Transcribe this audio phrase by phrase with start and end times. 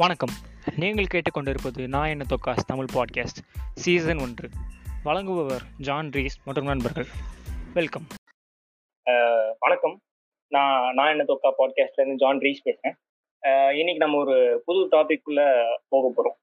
[0.00, 0.32] வணக்கம்.
[0.76, 3.38] நீங்கள் கேட்டுக்கொண்டிருப்பது நான் என்ன தொக்காஸ் தமிழ் பாட்காஸ்ட்
[3.74, 4.48] சீசன் ஒன்று.
[5.04, 7.06] வழங்குபவர் ஜான் ரீஸ் மற்றும் நண்பர்கள்.
[7.74, 8.06] வெல்கம்
[9.58, 10.00] வணக்கம்.
[10.48, 12.96] நான் நான் என்ன தொக்கா பாட்காஸ்ட்லேருந்து ஜான் ரீஸ் பேசுகிறேன்
[13.78, 15.46] இன்னைக்கு நம்ம ஒரு புது டாபிக்குள்ளே
[15.88, 16.38] போக போகிறோம்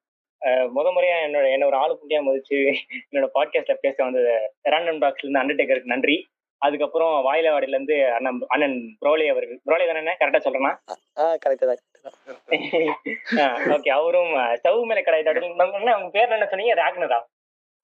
[0.75, 2.57] முத முறையா என்னோட என்ன ஒரு ஆளு குட்டியா மதிச்சு
[3.11, 4.33] என்னோட பாட்காஸ்ட்டில் பேச வந்தது
[4.69, 6.17] ரேண்டம் டாக்ஸ்லேருந்து அண்டர்டேக்கருக்கு நன்றி.
[6.63, 9.59] அதுக்கப்புறம் வாயிலவாடில இருந்து அண்ணன் அண்ணன் ப்ரோலே அவர்கள்.
[9.67, 10.71] ப்ரோலே தானே கரெக்டா சொல்றேன்னா
[11.43, 11.65] கரெக்ட்
[13.75, 16.75] ஓகே அவரும் ஸ்டவ் மேல கடை அப்படின்னு உங்க பேர் என்ன சொன்னீங்க?
[16.81, 17.19] ராக்னரா?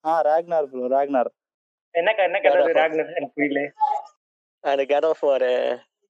[0.04, 1.30] ஆ ராக்னார் ப்ரோ ராக்னார்.
[1.94, 3.12] என்ன க- என்ன கதை ராக்னர்?
[3.12, 3.62] எனக்கு புரியல.
[4.64, 5.50] அந்த கேட் ஆஃப் ஒரு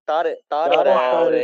[0.08, 0.76] தாரு தாரு
[1.22, 1.40] ஒரு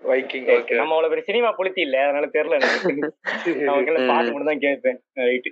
[0.00, 0.40] okay.
[0.70, 2.92] நம்ம அவ்வளவு பெரிய சினிமா புளுத்தி இல்ல அதனால தெரியல எனக்கு.
[4.10, 4.98] பாட்டு மட்டும் தான் கேட்பேன்.
[5.20, 5.50] ரைட்டு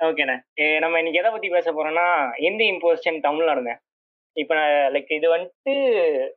[0.00, 3.76] ஓகேண்ணே நம்ம இன்னைக்கு எதை பத்தி பேச போறோம்னா இந்தி இம்போசிஷன் தமிழ்நாடுங்க.
[4.32, 4.54] இப்ப
[4.90, 5.72] லைக் இது வந்துட்டு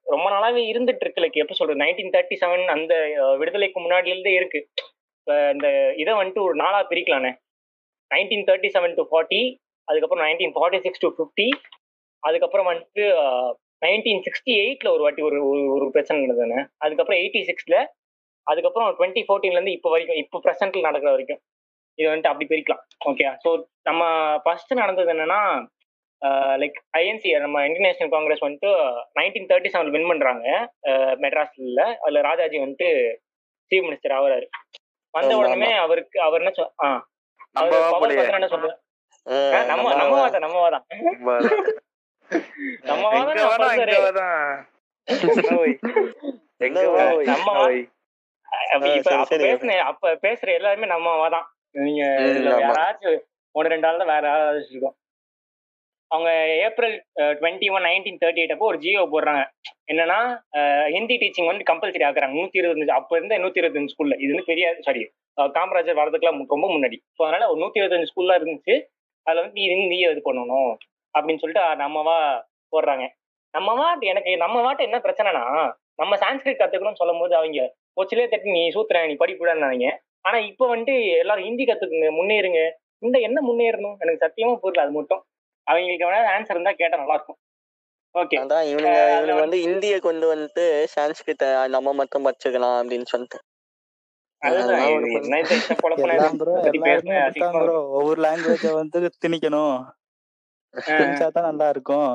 [0.03, 1.21] ரொம்ப நாளாவே இருந்துட்டு இருக்கு.
[1.21, 1.79] லைக் எப்ப சொல்றது?
[1.79, 4.69] நைன்டீன் தேர்ட்டி செவன் அந்த விடுதலைக்கு முன்னாடில இருந்தே இருக்கு
[5.23, 7.33] இந்த இதை வந்துட்டு ஒரு நாளா பிரிக்கலாண்ணே.
[8.15, 11.49] Nineteen thirty seven to forty அதுக்கப்புறம் nineteen forty six to fifty
[12.19, 13.01] அதுக்கப்புறம் வந்துட்டு
[13.85, 16.65] நைன்டீன் சிக்ஸ்டி எயிட்ல ஒரு வாட்டி ஒரு ஒரு- ஒரு பிரச்சனை நடந்ததுண்ணே.
[16.77, 17.85] அதுக்கப்புறம் எயிட்டி சிக்ஸ்ல
[18.43, 21.39] அதுக்கப்புறம் டுவெண்ட்டி ஃபோர்டீன்ல இருந்து இப்போ வரைக்கும் இப்போ ப்ரெசென்ட்ல நடக்கிற வரைக்கும்.
[21.99, 22.81] இது வந்துட்டு அப்படி பிரிக்கலாம்.
[23.05, 23.49] ஓகே ஸோ
[23.83, 24.03] நம்ம
[24.43, 25.39] ஃபர்ஸ்ட் நடந்தது என்னன்னா
[26.61, 28.69] லைக் ஐஎன்சி நம்ம இந்தியன் காங்கிரஸ் வந்துட்டு
[29.17, 30.45] நைன்டீன் தேர்ட்டி செவன் வின் பண்றாங்க.
[31.23, 31.81] மெட்ராஸ்ல.
[32.03, 32.89] அதுல ராஜாஜி வந்துட்டு
[33.71, 34.47] சீஃப் மினிஸ்டர் ஆகுறாரு.
[35.13, 36.89] வந்த உடனே அவருக்கு அவர் என்ன சொல் ஆ.
[37.55, 37.73] அவர்
[38.33, 38.77] என்ன சொல்றாரு?
[39.67, 40.85] நம்ம நம்ம வாதம் நம்ம வாதம்
[42.85, 43.09] நம்ம?
[48.75, 48.87] அப்ப.
[49.45, 52.03] பேசுன அப்ப பேசுற எல்லாருமே நம்ம தான் நீங்க.
[52.65, 53.21] யாராச்சும்
[53.55, 54.97] ஒன்று ரெண்டு ஆள் தான் வேற யாராவது இருக்கோம்
[56.11, 56.31] அவங்க
[56.65, 56.95] April
[57.39, 59.43] twenty one nineteen thirty eight அப்போ ஒரு ஜியோ போடுறாங்க.
[59.91, 60.17] என்னன்னா
[60.95, 62.35] ஹிந்தி டீச்சிங் வந்து கம்பல்சரி ஆக்குறாங்க.
[62.39, 65.01] நூத்தி இருபத்தஞ்சு அப்ப இருந்த நூத்தி இருபத்தஞ்சு ஸ்கூல்ல இது வந்து பெரிய சாரி
[65.57, 66.97] காமராஜர் வரதுக்குலாம் ரொம்ப முன்னாடி.
[67.17, 68.75] ஸோ அதனால ஒரு நூத்தி இருபத்தஞ்சு ஸ்கூல்ல இருந்துச்சு.
[69.27, 70.71] அதுல வந்து இது ஹிந்தியை இது பண்ணணும்?
[71.15, 72.17] அப்படின்னு சொல்லிட்டு நம்மவா
[72.73, 73.05] போடுறாங்க.
[73.53, 75.43] நம்மவா எனக்கு நம்ம வாட்ட என்ன பிரச்சனைனா
[76.01, 77.65] நம்ம சான்ஸ்கிரிட் கத்துக்கணும்னு சொல்லும் போது அவங்க
[77.97, 79.87] கொச்சிலே தட்டி நீ சூத்துற நீ படிக்கூடாதுனாங்க
[80.21, 82.59] ஆனா இப்ப வந்துட்டு எல்லாரும் ஹிந்தி கத்துக்குங்க முன்னேறுங்க.
[83.03, 83.95] இந்த என்ன முன்னேறணும்?
[83.99, 85.21] எனக்கு சத்தியமா புரியல அது மட்டும்.
[85.67, 87.39] அவங்களுக்கு வேணா ஆன்சர் இருந்தா கேட்டா நல்லா இருக்கும்
[88.15, 88.35] ஓகே.
[88.37, 90.65] அதான் இவனுங்க இவனுங்க வந்து இந்திய கொண்டு வந்துட்டு
[90.95, 93.39] சான்ஸ்கிரிட்ட நம்ம மட்டும் படிச்சுக்கலாம் அப்படின்னு சொல்லிட்டு.
[97.93, 99.75] ஒவ்வொரு லாங்குவேஜ வந்து திணிக்கணும்.
[101.35, 102.11] நல்லா இருக்கும்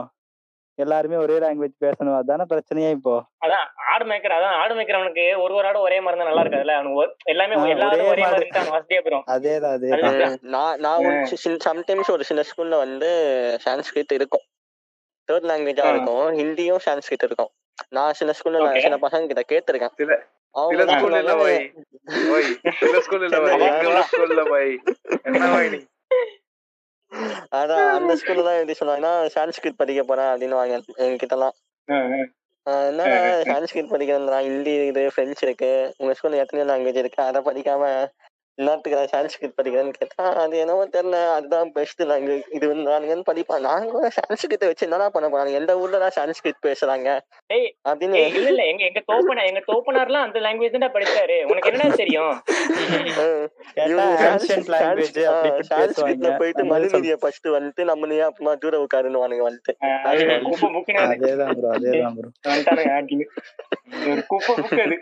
[0.79, 2.17] எல்லாருமே ஒரே லாங்குவேஜ் பேசணும்.
[2.17, 3.25] அதானே பிரச்சனையே இப்போ?
[3.47, 6.75] அதான் ஆடு மேய்க்கிற அதான் ஆடு மேய்க்கிறவனுக்கு ஒரு ஒரு ஆடு ஒரே மாதிரி நல்லா இருக்காதுல்ல?
[6.75, 8.49] அவனுக்கு எல்லாமே எல்லாரும் ஒரே மாதிரி.
[8.49, 10.39] அவன் வசதியா போயிடும் அதேதான் அதுதான்.
[10.43, 11.01] நான் நான்
[11.65, 13.07] சம்டைம்ஸ் ஒரு சில ஸ்கூல்ல வந்து
[13.65, 14.41] சான்ஸ்கிரிட் இருக்கும்.
[15.33, 15.91] தேர்ட் லாங்குவேஜா.
[15.91, 16.39] இருக்கும்.
[16.39, 17.49] ஹிந்தியும் சான்ஸ்கிரிட் இருக்கும்.
[17.89, 18.81] நான் சில ஸ்கூல்ல.
[18.81, 19.91] சில பசங்க கிட்ட கேட்டிருக்கேன்.
[19.95, 20.27] சில-
[20.71, 21.57] இல்ல இல்ல.
[22.81, 22.99] எங்க
[24.11, 24.79] ஸ்கூல்ல
[25.23, 25.87] என்ன
[27.59, 30.75] அதான் அந்த ஸ்கூல்ல தான் எப்படி சொல்லுவாங்கன்னா சான்ஸ்கிரிட் படிக்க போறேன் அப்படின்னு வாங்க
[31.05, 31.55] என்கிட்ட எல்லாம்.
[32.89, 33.03] என்ன
[33.49, 37.85] சான்ஸ்கிரிட் படிக்கிறேன் ஹிந்தி இருக்கு பிரெஞ்சு இருக்கு உங்க ஸ்கூல்ல எத்தனை லாங்குவேஜ் இருக்கு அதை படிக்காம
[38.59, 41.19] எல்லாத்துக்கு நான் சான்ஸ்கிரிட் படிக்கிறேன்னு கேட்டா அது என்னவோ தெரியல.
[41.35, 43.61] அதுதான் பெஸ்ட் லாங்குவேஜ் இது வந்து நானுங்கன்னு படிப்பேன்.
[43.61, 45.53] நாங்க சான்ஸ்கிரிட்டை வச்சு என்னடா பண்ண போறாங்க?
[45.53, 47.09] எந்த ஊர்ல தான் சான்ஸ்கிரிட் பேசுறாங்க?
[47.51, 48.65] ஏய், அப்படின்னு இல்ல இல்ல.
[48.65, 51.39] எங்க எங்க தோப்பனார் எங்க தோப்பனார்லாம் அந்த லாங்குவேஜ் தான் படிச்சாரு.
[51.51, 52.35] உனக்கு என்னடா தெரியும்?
[55.71, 59.73] சான்ஸ்கிரிட்ல போயிட்டு மனுநீதியை ஃபர்ஸ்ட் வந்துட்டு நம்மளையே அப்புறமா தூர உட்காருன்னு வானுங்க வந்துட்டு.
[60.11, 62.29] அதேதான் ப்ரோ அதேதான் ப்ரோ
[64.31, 64.97] குப்பை அது.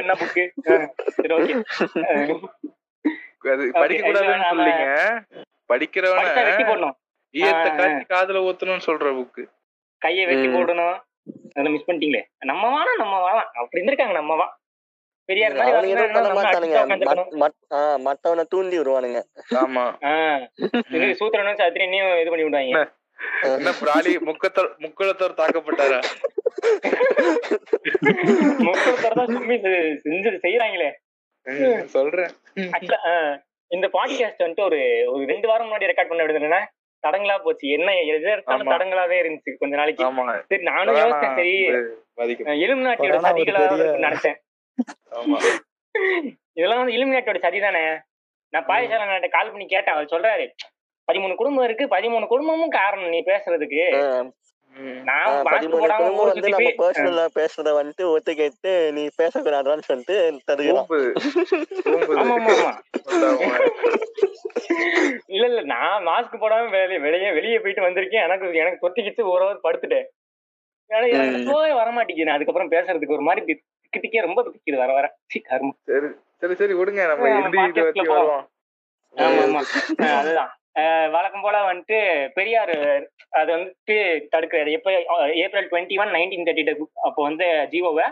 [0.00, 0.44] என்ன புக்கு
[1.16, 1.54] சரி ஓகே
[3.54, 4.86] அது படிக்க கூடாதுன்னு சொல்லிங்க
[5.72, 6.92] படிக்கிறவன
[7.34, 9.42] ஈயத்தை காய்ச்சி காதுல ஊத்தணும்னு சொல்ற புக்கு
[10.02, 10.46] கையை வெட்டி.
[10.54, 10.96] போடணும்.
[11.56, 12.22] அதை மிஸ் பண்ணிட்டீங்களே.
[12.50, 14.46] நம்ம வானா நம்ம வாலாம் அப்படி இருந்திருக்காங்க நம்ம வா.
[18.06, 19.20] மத்தவனை தூண்டி விடுவானுங்க.
[19.62, 19.84] ஆமா.
[21.20, 22.82] சூத்திரனும் சாத்திரியும் இது பண்ணி விடுவாங்க.
[24.28, 26.00] முக்கத்தோர் முக்குளத்தோர் தாக்கப்பட்டாரா?
[30.04, 30.90] செஞ்சு செய்யறாங்களே
[31.96, 32.32] சொல்றேன்.
[33.74, 34.80] இந்த பாட்காஸ்ட் வந்துட்டு ஒரு
[35.12, 36.60] ஒரு ரெண்டு வாரம் முன்னாடி ரெக்கார்ட் பண்ண விடுதுன்னா
[37.02, 37.66] தடங்களா போச்சு.
[37.76, 38.70] என்ன எது எடுத்தாலும்.
[38.74, 40.04] தடங்களாவே இருந்துச்சு கொஞ்ச நாளைக்கு.
[40.50, 43.60] சரி நானும் யோசிச்சேன் சரி ஒரு சதிகளா
[44.06, 44.38] நினைச்சேன்.
[46.58, 47.84] இதெல்லாம் வந்து இலுமினாட்டியோட சதி தானே
[48.52, 49.94] நான் பாயசால நாட்டை கால் பண்ணி கேட்டேன்.
[49.94, 50.46] அவர் சொல்றாரு
[51.08, 51.84] பதிமூணு குடும்பம் இருக்கு.
[51.96, 53.82] பதிமூணு குடும்பமும் காரணம் நீ பேசுறதுக்கு.
[54.76, 60.16] வந்து நம்ம பர்சனலா பேசுறத வந்துட்டு ஒத்து கேட்டு நீ பேசக்கூடாதான்னு சொல்லிட்டு
[63.06, 63.62] சொல்றாங்க.
[65.26, 68.24] இல்ல இல்ல நான் மாஸ்க் போடாம வெளியே வெளியே வெளியே போயிட்டு வந்திருக்கேன்.
[68.26, 70.06] எனக்கு எனக்கு தொத்திக்கிச்சு ஒரு ஹவர் படுத்துட்டேன்.
[70.90, 75.06] எனக்கு வர மாட்டேங்குது அதுக்கப்புறம் பேசுறதுக்கு ஒரு மாதிரி திக்கு திக்கே ரொம்ப திக்குது வர வர.
[75.86, 76.06] சரி
[76.40, 77.02] சரி சரி விடுங்க.
[79.14, 79.62] நம்ம
[80.20, 80.52] அதுதான்.
[81.10, 81.98] வழக்கம் போல வந்துட்டு
[82.34, 82.72] பெரியார்
[83.30, 83.94] அது வந்துட்டு
[84.34, 84.70] தடுக்கிறாரு.
[84.70, 84.90] எப்ப
[85.34, 88.06] April twenty one nineteen thirty two அப்போ வந்து ஜீவோவை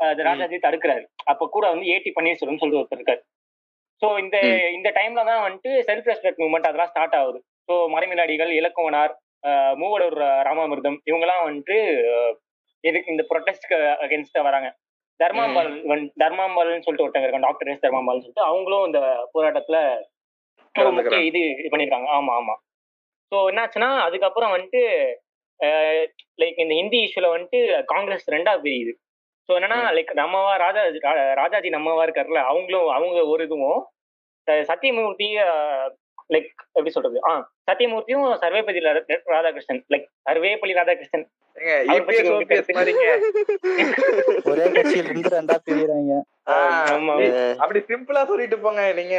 [0.00, 1.04] அது ராஜாஜி தடுக்கிறாரு.
[1.24, 3.22] அப்ப கூட வந்து ஏடி பன்னீர்செல்வம் சொல்லிட்டு ஒருத்தர் இருக்காரு.
[4.02, 4.36] ஸோ இந்த
[4.72, 7.38] இந்த டைம்ல தான் வந்துட்டு செல்ஃப் ரெஸ்பெக்ட் மூவ்மெண்ட் அதெல்லாம் ஸ்டார்ட் ஆகுது.
[7.68, 9.14] ஸோ மறைமிலாடிகள் இலக்குவனார்
[9.74, 11.76] மூவலூர் ராமாமிர்தம் இவங்கெல்லாம் வந்துட்டு
[12.84, 14.68] எதுக்கு இந்த ப்ரொட்டஸ்ட்க்கு அகேன்ஸ்டா வராங்க.
[15.20, 19.00] தர்மாம்பால் வந்து- தர்மாம்பால்னு சொல்லிட்டு ஒருத்தங்க இருக்காங்க டாக்டர் எஸ் தர்மாம்பால்னு சொல்லிட்டு அவங்களும் இந்த
[19.34, 19.78] போராட்டத்துல
[20.96, 22.08] முக்கிய இது இது பண்ணிருக்காங்க.
[22.18, 22.54] ஆமா ஆமா.
[23.32, 24.82] ஸோ என்னாச்சுன்னா அதுக்கப்புறம் வந்துட்டு
[26.38, 28.92] லைக் இந்த ஹிந்தி இஷ்யூல வந்துட்டு காங்கிரஸ் ரெண்டா பிரியுது.
[29.48, 30.82] ஸோ என்னன்னா லைக் நம்மவா ராஜா
[31.34, 33.80] ராஜாஜி நம்மவா இருக்காருல்ல அவங்களும் அவங்க ஒரு இதுவும்.
[34.70, 35.28] சத்தியமூர்த்தி
[36.34, 37.18] லைக் எப்படி சொல்றது?
[37.28, 37.32] ஆ
[37.68, 38.80] சத்தியமூர்த்தியும் சர்வேபதி
[39.34, 39.82] ராதாகிருஷ்ணன்.
[39.92, 41.26] லைக் சர்வேபள்ளி ராதாகிருஷ்ணன்
[44.50, 46.12] ஒரே கட்சியில இருந்து ரெண்டா பிரியுறாங்க.
[47.62, 49.16] அப்படி சிம்பிளா சொல்லிட்டு போங்க நீங்க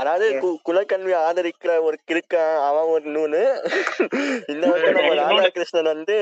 [0.00, 0.26] அதாவது
[0.66, 3.42] குலக்கல்வி ஆதரிக்கிற ஒரு கிறுக்கன் அவன் ஒரு நூனு
[4.50, 6.16] இந்த வருஷம் நம்ம ராதாகிருஷ்ணன் வந்து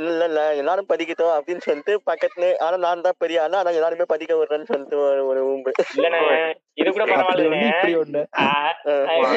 [0.00, 4.32] இல்ல இல்ல எல்லாரும் படிக்கட்டும் அப்படின்னு சொல்லிட்டு பக்கத்துல ஆனா நான் தான் பெரிய ஆளு ஆனா எல்லாருமே படிக்க
[4.38, 5.72] விடுறேன்னு சொல்லிட்டு ஒரு ஒரு ஊம்பு.
[5.96, 6.20] இல்லண்ணே
[6.78, 7.04] இது கூட
[8.42, 8.74] ஆஹ்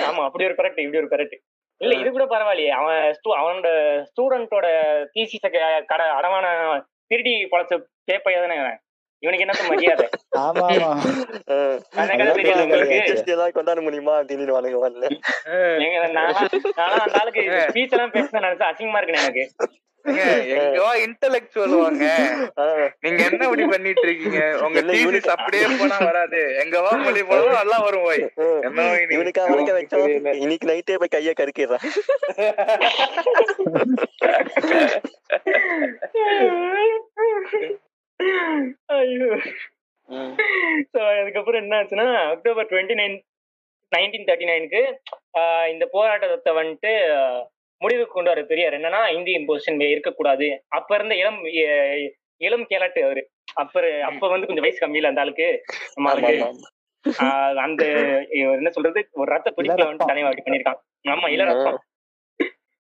[0.08, 0.24] ஆமா.
[0.28, 1.38] அப்படி ஒரு கரெக்ட் இப்படி ஒரு கரெக்ட்
[1.82, 2.72] இல்ல இது கூட பரவாயில்லையே.
[2.78, 3.02] அவன்
[3.38, 3.70] அவனோட
[4.10, 4.68] ஸ்டூடெண்டோட
[5.14, 5.46] தீசிஸ
[5.92, 6.46] கடை அடமான
[7.12, 7.74] திருடி பழச்ச
[8.10, 8.58] கேப்பையா தானே.
[9.20, 10.10] இவனுக்கு என்னத்த மரியாதை?
[10.38, 10.92] ஆமா ஆமா
[13.26, 14.20] எல்லாம் கொண்டாட முடியுமா?
[14.20, 15.08] அப்படின்னு வாங்க வரல
[15.78, 19.52] எங்க நானா நானா அந்த ஆளுக்கு ஸ்பீச் எல்லாம் பேச நினைச்சா அசிங்கமா இருக்கு எனக்கு.
[20.06, 22.16] ஏங்க, எங்கவா இன்டெலெக்சுவல் வாங்க.
[23.00, 24.58] நீங்க என்ன இப்படி பண்ணிட்டு இருக்கீங்க?
[24.62, 26.62] உங்க என்ன இவனுக்கு- அப்படியே போனா வராது.
[26.66, 28.32] எங்கவா மொழி போனாலும் நல்லா வரும் போய்.
[28.62, 30.34] என்ன இவனுக்கா.
[30.34, 31.88] இன்னைக்கு நைட்டே போய் கைய கருக்கிடுறான்.
[38.98, 39.30] ஐயோ.
[40.92, 43.16] ஸோ அதுக்கப்புறம் என்ன ஆச்சுன்னா October twenty nine
[43.92, 44.82] nineteen thirty நைனுக்கு
[45.74, 46.92] இந்த போராட்டத்தை வந்துட்டு
[47.82, 50.48] முடிவுக்கு கொண்டு வர பெரியார் என்னன்னா இந்திய இம்போசிஷன் இருக்கக்கூடாது.
[50.78, 51.42] அப்ப இருந்த இளம்
[52.42, 53.22] இளம் கேலட்டு அவரு.
[53.62, 55.48] அப்ப அப்ப வந்து கொஞ்சம் வயசு கம்மியில அந்த ஆளுக்கு.
[57.66, 57.84] அந்த
[58.56, 60.82] என்ன சொல்றது ஒரு ரத்த துடிப்புல வந்துட்டு தனியாக அப்படி பண்ணியிருக்கான்.
[61.14, 61.80] ஆமா இளரத்தம்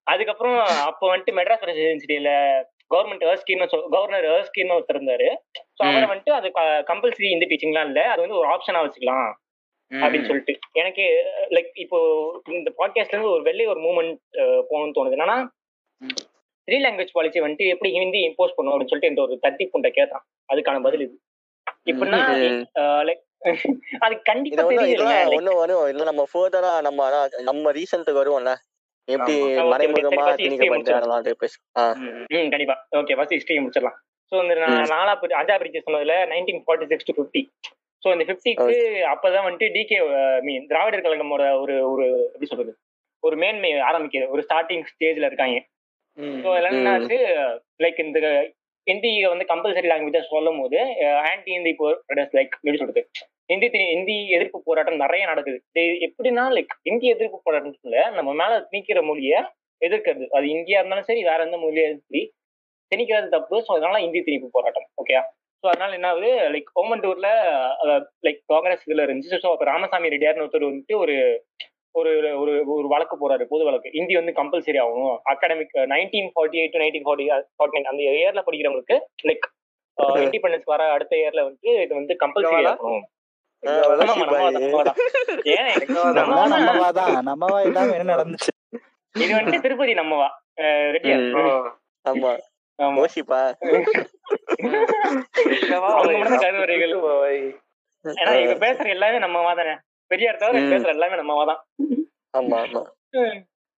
[0.07, 0.57] அதுக்கப்புறம்
[0.89, 2.31] அப்ப வந்துட்டு மெட்ராஸ் பிரசிடென்சிட்டியில
[2.91, 5.27] கவர்மெண்ட் ஏர்ஸ்கின்னு கவர்னர் ஏர்ஸ்கின்னு ஒருத்தர் இருந்தாரு.
[5.77, 6.47] ஸோ அவரை வந்துட்டு அது
[6.91, 8.01] கம்பல்சரி இந்த டீச்சிங்லாம் இல்ல.
[8.13, 9.27] அது வந்து ஒரு ஆப்ஷனா வச்சுக்கலாம்
[9.91, 10.53] அப்படின்னு சொல்லிட்டு.
[10.81, 11.03] எனக்கு
[11.55, 11.99] லைக் இப்போ
[12.59, 14.17] இந்த பாட்காஸ்ட்ல இருந்து ஒரு வெளியே ஒரு மூமெண்ட்
[14.69, 15.17] போகணும்னு தோணுது.
[15.17, 15.37] என்னன்னா
[16.67, 20.23] த்ரீ லாங்குவேஜ் பாலிசி வந்துட்டு எப்படி ஹிந்தி இம்போஸ் பண்ணும் அப்படின்னு சொல்லிட்டு இந்த ஒரு தத்தி புண்டை கேட்டான்.
[20.49, 21.15] அதுக்கான பதில் இது.
[21.91, 22.19] இப்படின்னா.
[23.09, 23.23] லைக்
[24.05, 24.63] அது கண்டிப்பா
[25.91, 27.09] இல்ல நம்ம ஃபர்தரா நம்ம
[27.49, 28.53] நம்ம ரீசன்ட்டுக்கு வருவோம்ல.
[29.07, 29.35] எப்படி.
[29.71, 30.23] மறைமுகமா
[32.49, 32.75] கண்டிப்பா.
[32.97, 33.97] ஓகே ஃபர்ஸ்ட் ஹிஸ்டரி முடிச்சிடலாம்.
[34.31, 34.55] ஸோ இந்த.
[34.89, 37.41] நாலா அஞ்சா பிரிச்சு சொன்னதுல nineteen forty six to fifty
[38.03, 38.75] so இந்த ஃபிஃப்டிக்கு
[39.13, 39.97] அப்பதான் வந்துட்டு டிகே
[40.41, 42.73] மீன் திராவிடர் கழகமோட ஒரு ஒரு எப்படி சொல்றது?
[43.23, 44.27] ஒரு மேன்மை ஆரம்பிக்குது.
[44.29, 45.57] ஒரு ஸ்டார்டிங் ஸ்டேஜ்ல இருக்காங்க.
[46.43, 46.67] ஸோ ம்.
[46.69, 47.17] என்னாச்சு?
[47.83, 48.19] லைக் இந்த
[48.87, 50.77] ஹிந்தி வந்து கம்பல்சரி லாங்குவேஜா சொல்லும் போது
[51.23, 51.71] ஆன்டி ஹிந்தி
[52.37, 53.01] லைக் எப்படி சொல்றது?
[53.47, 55.57] ஹிந்தி தி- ஹிந்தி எதிர்ப்பு போராட்டம் நிறைய நடக்குது.
[56.05, 59.39] எப்படின்னா லைக் ஹிந்தி எதிர்ப்பு போராட்டத்துல நம்ம மேல திணிக்கிற மொழியை
[59.81, 60.25] எதிர்க்கிறது.
[60.29, 62.21] அது இந்தியா இருந்தாலும் சரி வேற எந்த மொழியா சரி
[62.91, 63.55] திணிக்கிறது தப்பு.
[63.59, 64.87] ஸோ அதனால இந்தி திணிப்பு போராட்டம்.
[65.01, 65.15] ஓகே
[65.63, 66.31] ஸோ அதனால என்ன ஆகுது?
[66.53, 67.27] லைக் ஓமண்டூர்ல
[68.25, 69.41] லைக் காங்கிரஸ் இதுல இருந்துச்சு.
[69.43, 71.15] ஸோ அப்போ ராமசாமி ரெட்டியார்னு ஒருத்தர் வந்துட்டு ஒரு
[71.95, 73.89] ஒரு ஒரு ஒரு வழக்கு போறாரு பொது வழக்கு.
[73.93, 75.19] ஹிந்தி வந்து கம்பல்சரி ஆகணும்.
[75.25, 77.27] Academic nineteen forty eight to nineteen forty
[77.57, 79.45] forty nine அந்த இயர்ல படிக்கிறவங்களுக்கு லைக்
[80.23, 82.63] இண்டிபெண்டன்ஸ் வர அடுத்த இயர்ல வந்து இது வந்து கம்பல்சரி?
[82.73, 83.03] ஆகணும்.
[87.97, 88.49] என்ன நடந்துச்சு?
[89.15, 90.29] இது வந்துட்டு திருப்பதி நம்மவா
[92.05, 92.37] ஆமா.
[96.43, 96.93] கருவறைகள்.
[98.05, 99.77] ஏன்னா இவங்க பேசுற எல்லாமே நம்மவா தானே?
[100.07, 100.59] பெரியார் தவிர.
[100.63, 101.61] பேசுற எல்லாமே நம்மவா தான்.
[102.37, 102.81] ஆமா ஆமா.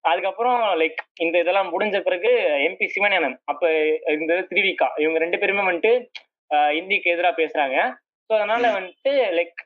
[0.03, 2.29] அதுக்கப்புறம் லைக் இந்த இதெல்லாம் முடிஞ்ச பிறகு
[2.67, 3.37] எம்பி சிவஞானம்.
[3.43, 3.71] அப்ப
[4.19, 5.91] இந்த திருவிக்கா இவங்க ரெண்டு பேருமே வந்துட்டு
[6.73, 7.77] இந்திக்கு எதிரா பேசுறாங்க.
[8.29, 9.59] ஸோ அதனால வந்துட்டு லைக்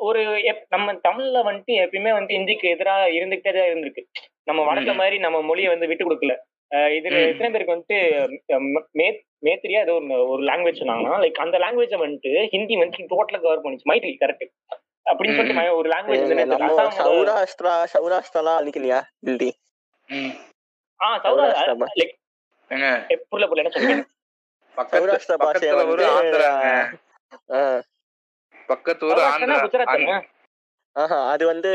[0.00, 0.22] ஒரு
[0.68, 4.02] நம்ம தமிழ்ல வந்துட்டு எப்பயுமே வந்து இந்திக்கு எதிரா இருந்துகிட்டே தான் இருந்திருக்கு.
[4.44, 6.34] நம்ம வடக்க மாதிரி நம்ம மொழியை வந்து விட்டு கொடுக்கல.
[6.96, 7.16] இதுல.
[7.26, 7.98] எத்தனை பேருக்கு வந்துட்டு
[8.74, 8.86] ம-
[9.44, 13.88] மேத்திரியா ஏதோ ஒரு ஒரு லாங்குவேஜ் சொன்னாங்கன்னா லைக் அந்த லாங்குவேஜை வந்துட்டு ஹிந்தி வந்து டோட்டலா கவர் பண்ணிச்சு.
[13.88, 14.46] மைத்திரி கரெக்ட்
[15.06, 19.00] அப்படின்னு சொல்லிட்டு ஒரு லாங்குவேஜ் சௌராஷ்டிரா சௌராஷ்டிராலாம் அழிக்கலையா?
[19.26, 19.50] ஹிந்தி.
[21.00, 21.88] ஆ சௌரா சௌராஷ்டிரா.
[22.00, 22.14] லைக்
[23.30, 24.04] புரியல புரியல என்ன சொல்றீங்க?
[24.76, 26.70] பக்கத்து சௌராஷ்டிரா பக்கத்துல ஒரு வந்து ஆந்திராங்க.
[27.56, 27.60] ஆ,
[28.68, 29.58] பக்கத்து ஊர் சௌராஷ்டிரா ஆந்திரா.
[29.66, 30.26] குஜராத்?
[30.96, 31.70] ஆஹா அது வந்து.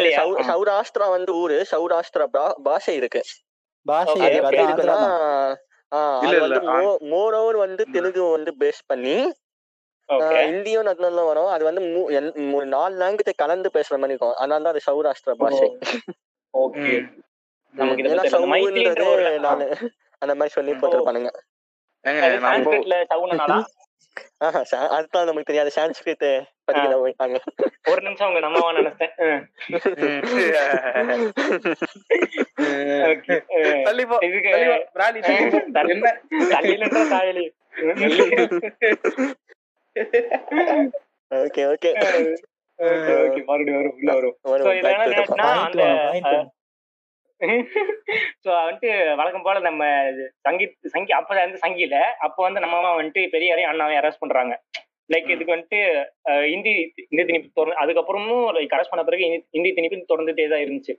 [0.49, 2.25] சௌராஷ்டிரா வந்து ஊரு சௌராஷ்டிரா
[2.67, 3.21] பாஷை இருக்கு.
[3.85, 4.97] பாஷை இருக்குன்னா
[5.91, 6.71] ஆந்திரா.
[7.11, 9.15] மோர் ஓவர் வந்து தெலுங்கு வந்து பேஸ் பண்ணி
[10.09, 11.45] ஹிந்தியும் நத்னெல்லாம் வரும்.
[11.45, 14.33] அது வந்து மூ- எல்- மூ- நாலு லாங்குவேஜ் கலந்து பேசுற மாதிரி இருக்கும்.
[14.33, 15.77] அதனால தான் அது சௌராஷ்டிரா பாஷை.
[17.77, 19.77] ஏன்னா சவுன்றது நாலு
[20.17, 21.29] அந்த மாதிரி சொல்லி போட்டிருப்பானுங்க.
[24.69, 25.71] அதுதான் நமக்கு தெரியாது.
[25.75, 27.39] சான்ஸ்கிரிட் படிக்கிற போயிட்டாங்க.
[27.89, 29.45] ஒரு நிமிஷம் உங்க நம்ம நினைச்சேன்
[34.21, 34.49] இதுக்கு
[36.61, 37.49] என்ன தாயலி.
[41.31, 41.89] ஓகே ஓகே
[42.79, 44.35] ஓகே ஓகே மறுபடியும் வரும் உள்ள வரும்.
[48.43, 49.83] சோ வந்துட்டு வழக்கம் போல நம்ம
[50.45, 51.95] சங்கீத் சங்கி அப்ப வந்து சங்கில
[52.25, 54.53] அப்ப வந்து நம்ம அம்மா வந்துட்டு பெரியாரையும் அண்ணாவையும் அரெஸ்ட் பண்றாங்க.
[55.09, 55.79] லைக் இதுக்கு வந்துட்டு
[56.49, 56.73] இந்தி
[57.05, 60.93] இந்தி திணிப்பு தொடர்ந்து அதுக்கப்புறமும் லைக் அரெஸ்ட் பண்ண பிறகு இந்தி- இந்தி திணிப்பு தொடர்ந்துட்டே தான் இருந்துச்சு.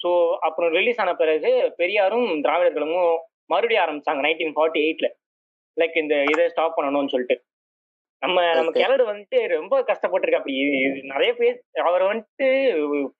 [0.00, 0.10] ஸோ
[0.40, 2.96] அப்புறம் ரிலீஸ் ஆன பிறகு பெரியாரும் திராவிடர்களும்
[3.50, 5.08] மறுபடியும் ஆரம்பிச்சாங்க நைன்டீன் ஃபார்ட்டி எயிட்ல
[5.76, 7.36] லைக் இந்த இதை ஸ்டாப் பண்ணணும்னு சொல்லிட்டு.
[8.18, 8.70] நம்ம நம்ம.
[8.70, 10.34] கிழடு வந்துட்டு ரொம்ப கஷ்டப்பட்டிருக்க.
[10.34, 10.54] அப்படி
[11.02, 12.48] நிறைய பேர் அவர் வந்துட்டு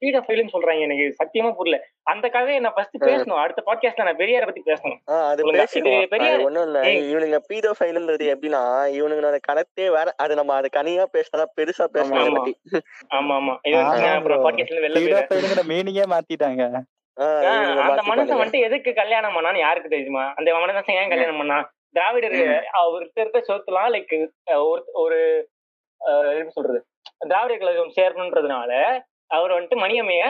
[0.00, 0.80] பீட ஃபைல்னு சொல்றாங்க.
[0.80, 1.86] எனக்கு சத்தியமா புரியல.
[2.02, 3.36] அந்த கதையை நான் ஃபர்ஸ்ட் பேசணும்.
[3.36, 4.98] அடுத்த பாட்காஸ்ட்ல நான் பெரியாரை பத்தி பேசணும்.
[5.04, 5.44] அது
[6.08, 6.80] பெரிய- ஒண்ணும் இல்ல.
[6.80, 8.62] இவனுங்க பீடோ ஃபைல்ன்றது எப்படின்னா
[9.00, 12.52] இவனுங்களோட கணத்தே வேற அது நம்ம அது தனியா பேசினா பெருசா பேசணும்
[13.12, 13.14] ஆமா.
[13.14, 13.76] ஆமா இது
[14.06, 14.50] அப்புறம்.
[14.50, 15.22] பாட்காஸ்ட்ல வெளில
[15.68, 16.80] மீனிங்கே மாத்திட்டாங்க.
[17.80, 18.38] அந்த மனுஷன்.
[18.38, 20.32] வந்துட்டு எதுக்கு கல்யாணம் பண்ணான்னு யாருக்கு தெரியுமா?
[20.36, 22.38] அந்த மனுஷன் ஏன் கல்யாணம் பண்ணா திராவிடர்
[22.80, 24.14] அவர்கிட்ட இருக்க சொத்துலாம் லைக்
[24.64, 25.18] ஒரு ஒரு
[26.56, 26.80] சொல்றது
[27.28, 28.72] திராவிடர் கழகம் சேரணுன்றதுனால
[29.30, 30.24] அவர் வந்துட்டு மணியம்மைய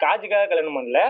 [0.00, 1.00] காஜுக்காக கல்யாணம் பண்ணல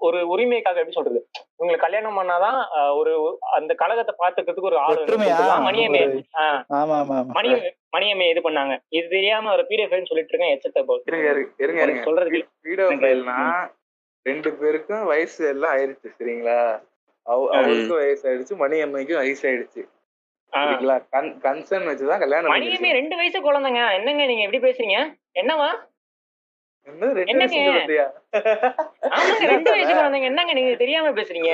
[0.00, 1.20] ஒரு உரிமைக்காக எப்படி சொல்றது
[1.54, 2.58] இவங்களை கல்யாணம் பண்ணாதான்
[2.98, 3.12] ஒரு
[3.56, 5.00] அந்த கழகத்தை பாத்துக்கிறதுக்கு ஒரு ஆள்
[6.76, 6.98] ஆமா
[7.38, 7.64] மணியம்
[7.94, 12.30] மணியம்மைய இது பண்ணாங்க இது தெரியாம ஒரு பிடிஎஃப் சொல்லிட்டு இருக்கேன் எச்சத்தை இருங்க இருங்க, இருங்க இருங்க சொல்றது
[12.64, 13.38] வீடியோ ஃபைல்னா
[14.26, 16.60] ரெண்டு பேருக்கும் வயசு எல்லாம் ஆயிருச்சு சரிங்களா
[17.26, 19.82] அவருக்கும் வயசு ஆயிடுச்சு மணி அம்மைக்கும் வயசு ஆயிடுச்சு
[20.52, 22.90] ஆஹ் சரிங்களா கன் கன்சர்ன் வச்சுதான் கல்யாணம் மணியமே.
[22.92, 23.80] ரெண்டு வயசு குழந்தைங்க.
[23.96, 24.98] என்னங்க நீங்க எப்படி பேசுறீங்க?
[25.34, 25.68] என்னவா
[26.86, 27.56] என்னங்க?
[29.44, 30.28] ரெண்டு வயசு குழந்தைங்க.
[30.30, 31.52] என்னங்க நீங்க தெரியாம பேசுறீங்க?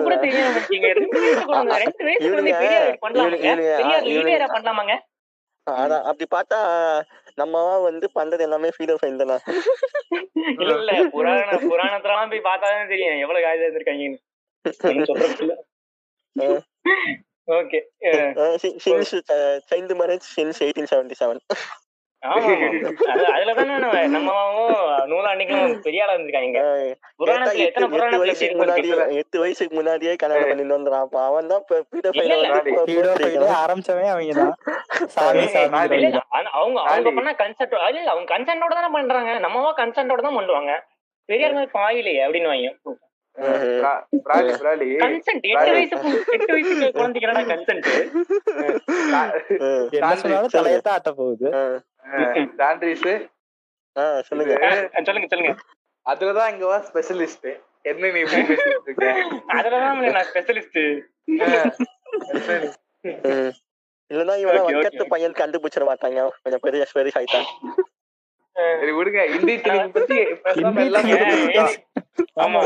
[0.00, 2.28] கூட தெரியாம இருக்கீங்க ரெண்டு வயசு குழந்தை ரெண்டு வயசு
[3.02, 3.24] குழந்தை
[4.50, 4.94] பண்ணலாமாங்க?
[5.76, 6.58] அதான் அப்படி பார்த்தா
[7.38, 9.36] நம்மவா வந்து பண்றது எல்லாமே ஃபீடோ ஃபைல் தானே?
[10.58, 10.92] இல்ல இல்ல.
[11.10, 13.20] புராண புராணத்தெல்லாம் போய் பார்த்தாதான் தெரியும்.
[13.20, 14.18] எவ்வளவு காய்ச்சல் இருந்திருக்காங்கன்னு
[17.48, 17.78] okay.
[18.78, 19.14] Since
[19.70, 21.40] child marriage since eighteen seventy seven
[29.14, 31.64] எட்டு வயசுக்கு முன்னாடியே கல்யாணம் பண்ணிட்டு வந்துறான் அவன் தான்
[33.62, 34.54] ஆரம்பிச்சவன் அவங்க தான்.
[36.50, 37.10] அவங்க அவங்க.
[37.10, 38.10] பண்ண கன்சென்ட் இல்ல.
[38.10, 39.30] அவங்க கன்சென்டோட தானே பண்றாங்க.
[39.46, 40.74] நம்மவா கன்சென்டோட தான் பண்ணுவாங்க.
[41.28, 42.70] பெரியார் மாதிரி பாயிலையே அப்படின்னு வாங்க.
[56.06, 59.06] அதுலதான் இங்க ஸ்பெஷலிஸ்ட் என்ன நீ இப்படி பேசிட்டு இருக்க?
[59.48, 61.00] அதுலதான் நான் ஸ்பெஷலிஸ்ட்.
[64.10, 66.30] இல்லன்னா இவனா பையன் கண்டுபிடிச்சிட மாட்டாங்க.
[66.42, 66.86] கொஞ்சம் பெரிய
[68.56, 69.20] சரி விடுங்க.
[69.34, 71.18] இந்தி திணிப்பு பத்தி பேசாம எல்லாமே.
[72.44, 72.60] ஆமா.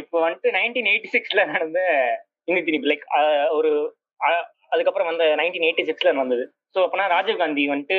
[0.00, 1.80] இப்போ வந்துட்டு நைன்டீன் எயிட்டி சிக்ஸ்ல நடந்த
[2.48, 3.04] இந்தி திணிப்பு லைக்
[3.58, 3.70] ஒரு
[4.72, 6.44] அதுக்கப்புறம் வந்த நைன்டீன் எயிட்டி சிக்ஸ்ல வந்தது
[6.74, 7.98] ஸோ அப்பனா ராஜீவ் காந்தி வந்துட்டு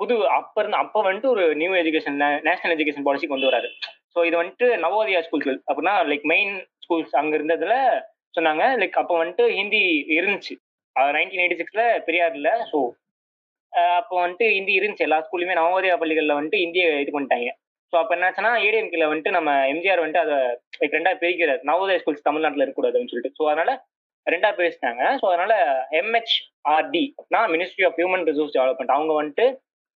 [0.00, 2.18] புது அப்ப இருந்து அப்ப வந்துட்டு ஒரு new education
[2.48, 3.68] national education policy கொண்டு வராரு.
[4.14, 6.52] ஸோ இது வந்துட்டு நவோதயா ஸ்கூல்ஸ் அப்படின்னா லைக் மெயின்
[6.84, 7.76] ஸ்கூல்ஸ் அங்க இருந்ததுல
[8.34, 8.64] சொன்னாங்க.
[8.80, 9.82] லைக் அப்போ வந்துட்டு ஹிந்தி
[10.18, 10.54] இருந்துச்சு.
[11.16, 12.80] நைன்டீன் எயிட்டி சிக்ஸ்ல பெரியார் இல்ல ஸோ
[13.98, 15.06] அப்போ வந்துட்டு ஹிந்தி இருந்துச்சு.
[15.08, 17.50] எல்லா ஸ்கூல்லையுமே நவோதயா பள்ளிகளில் வந்துட்டு இந்திய இது பண்ணிட்டாங்க.
[17.92, 20.38] ஸோ அப்போ என்னாச்சுன்னா ஏடிஎம்கேல வந்துட்டு நம்ம எம்ஜிஆர் வந்துட்டு அதை
[20.80, 23.36] லைக் ரெண்டா பிரிக்கிறார் நவோதய ஸ்கூல்ஸ் தமிழ்நாட்டில் இருக்கக்கூடாதுன்னு சொல்லிட்டு.
[23.38, 23.72] ஸோ அதனால
[24.26, 25.52] ரெண்டா பேசிட்டாங்க ஸோ அதனால
[26.00, 29.46] எம்ஹெச்ஆர்டி அப்படின்னா ministry of human resource development அவங்க வந்துட்டு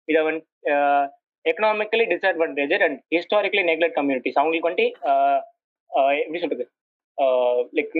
[0.08, 0.74] இதை வந்துட்டு
[1.44, 4.88] economically disadvantage and historically neglect communities அவங்களுக்கு வந்துட்டு
[6.24, 6.64] எப்படி சொல்றது?
[7.76, 7.96] லைக்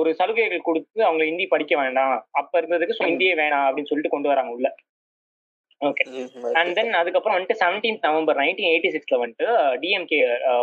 [0.00, 2.16] ஒரு சலுகைகள் கொடுத்து அவங்க ஹிந்தி படிக்க வேண்டாம்.
[2.40, 4.68] அப்ப இருந்ததுக்கு ஸோ ஹிந்தியே வேணாம் அப்படின்னு சொல்லிட்டு கொண்டு வராங்க உள்ள.
[5.80, 6.04] ஓகே
[6.58, 9.46] அண்ட் தென் அதுக்கப்புறம் வந்துட்டு செவன்டீன் நவம்பர் நைன்டீன் எயிட்டி சிக்ஸ்ல வந்துட்டு
[9.82, 10.18] டிஎம்கே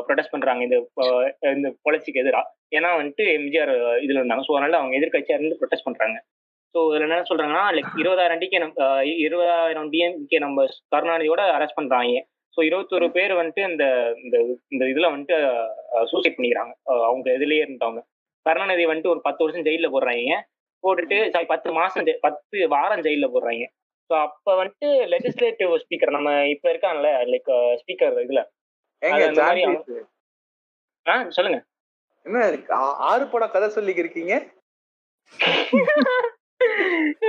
[0.08, 0.78] ப்ரொடெஸ்ட் பண்றாங்க இந்த
[1.58, 2.46] இந்த பாலிசிக்கு எதிராக
[2.78, 3.74] ஏன்னா வந்துட்டு எம்ஜிஆர்
[4.06, 4.46] இதுல இருந்தாங்க.
[4.48, 6.18] ஸோ அதனால அவங்க எதிர்கட்சியா இருந்து ப்ரொடெஸ்ட் பண்றாங்க.
[6.76, 8.60] ஸோ இதுல என்ன சொல்றாங்கன்னா லைக் இருபதாயிரம் டிகே
[9.26, 12.16] இருபதாயிரம் டிஎம்கே நம்பர்ஸ் கருணாநிதியோட அரெஸ்ட் பண்றாங்க.
[12.58, 13.86] ஸோ இருபத்தொரு பேர் வந்துட்டு இந்த
[14.24, 14.38] இந்த
[14.72, 15.38] இந்த இதுல வந்துட்டு
[16.12, 16.74] சூசைட் பண்ணிக்கிறாங்க.
[17.06, 18.02] அவங்க இதுலயே இருந்தவங்க.
[18.46, 20.36] கருணாநிதி வந்துட்டு ஒரு பத்து வருஷம் ஜெயில போடுறாங்க
[20.84, 23.66] போட்டுட்டு சாரி பத்து மாசம் பத்து வாரம் ஜெயில போடுறாங்க
[24.10, 28.42] ஸோ அப்ப வந்துட்டு லெஜிஸ்லேட்டிவ் ஸ்பீக்கர் நம்ம இப்ப இருக்காங்கல்ல லைக் ஸ்பீக்கர் இதுல.
[31.06, 31.14] ஆ?
[31.30, 31.60] சொல்லுங்க.
[32.26, 32.42] என்ன
[33.08, 34.34] ஆறு படம் கதை சொல்லிக்கு இருக்கீங்க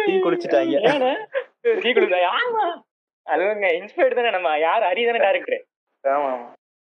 [0.07, 0.75] டீ குடிச்சிட்டாங்க.
[1.79, 2.65] டீ குடிச்சா ஆமா.
[3.27, 5.63] அதுங்க இன்ஸ்பயர்ட் தானே நம்ம யார் ஹரி தானே டேரக்டர்
[6.05, 6.47] ஆமா ஆமா.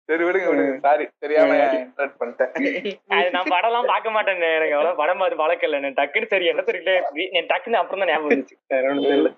[0.09, 0.75] சரி விடுங்க விடுங்க.
[0.85, 2.51] சாரி தெரியாம இன்டர்ட் பண்ணிட்டேன்.
[3.15, 6.93] அது நான் படம்லாம் பார்க்க மாட்டேன் எனக்கு அவ்வளவு படம் பார்த்து பழக்கல எனக்கு டக்குன்னு சரி என்ன தெரியல
[7.39, 8.57] என் டக்குன்னு அப்புறம் தான் ஞாபகம் வந்துச்சு.
[8.73, 9.31] வேற ஒண்ணும் தெரியல.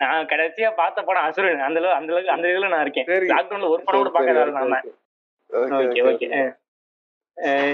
[0.00, 1.66] நான் கடைசியா பார்த்த படம் அசுரன்.
[1.66, 3.08] அந்த அளவு அந்த அளவுக்கு அந்த இதுல நான் இருக்கேன்.
[3.32, 4.80] லாக்டவுன்ல ஒரு படம் கூட பார்க்காத நாம.
[5.80, 6.28] Okay okay.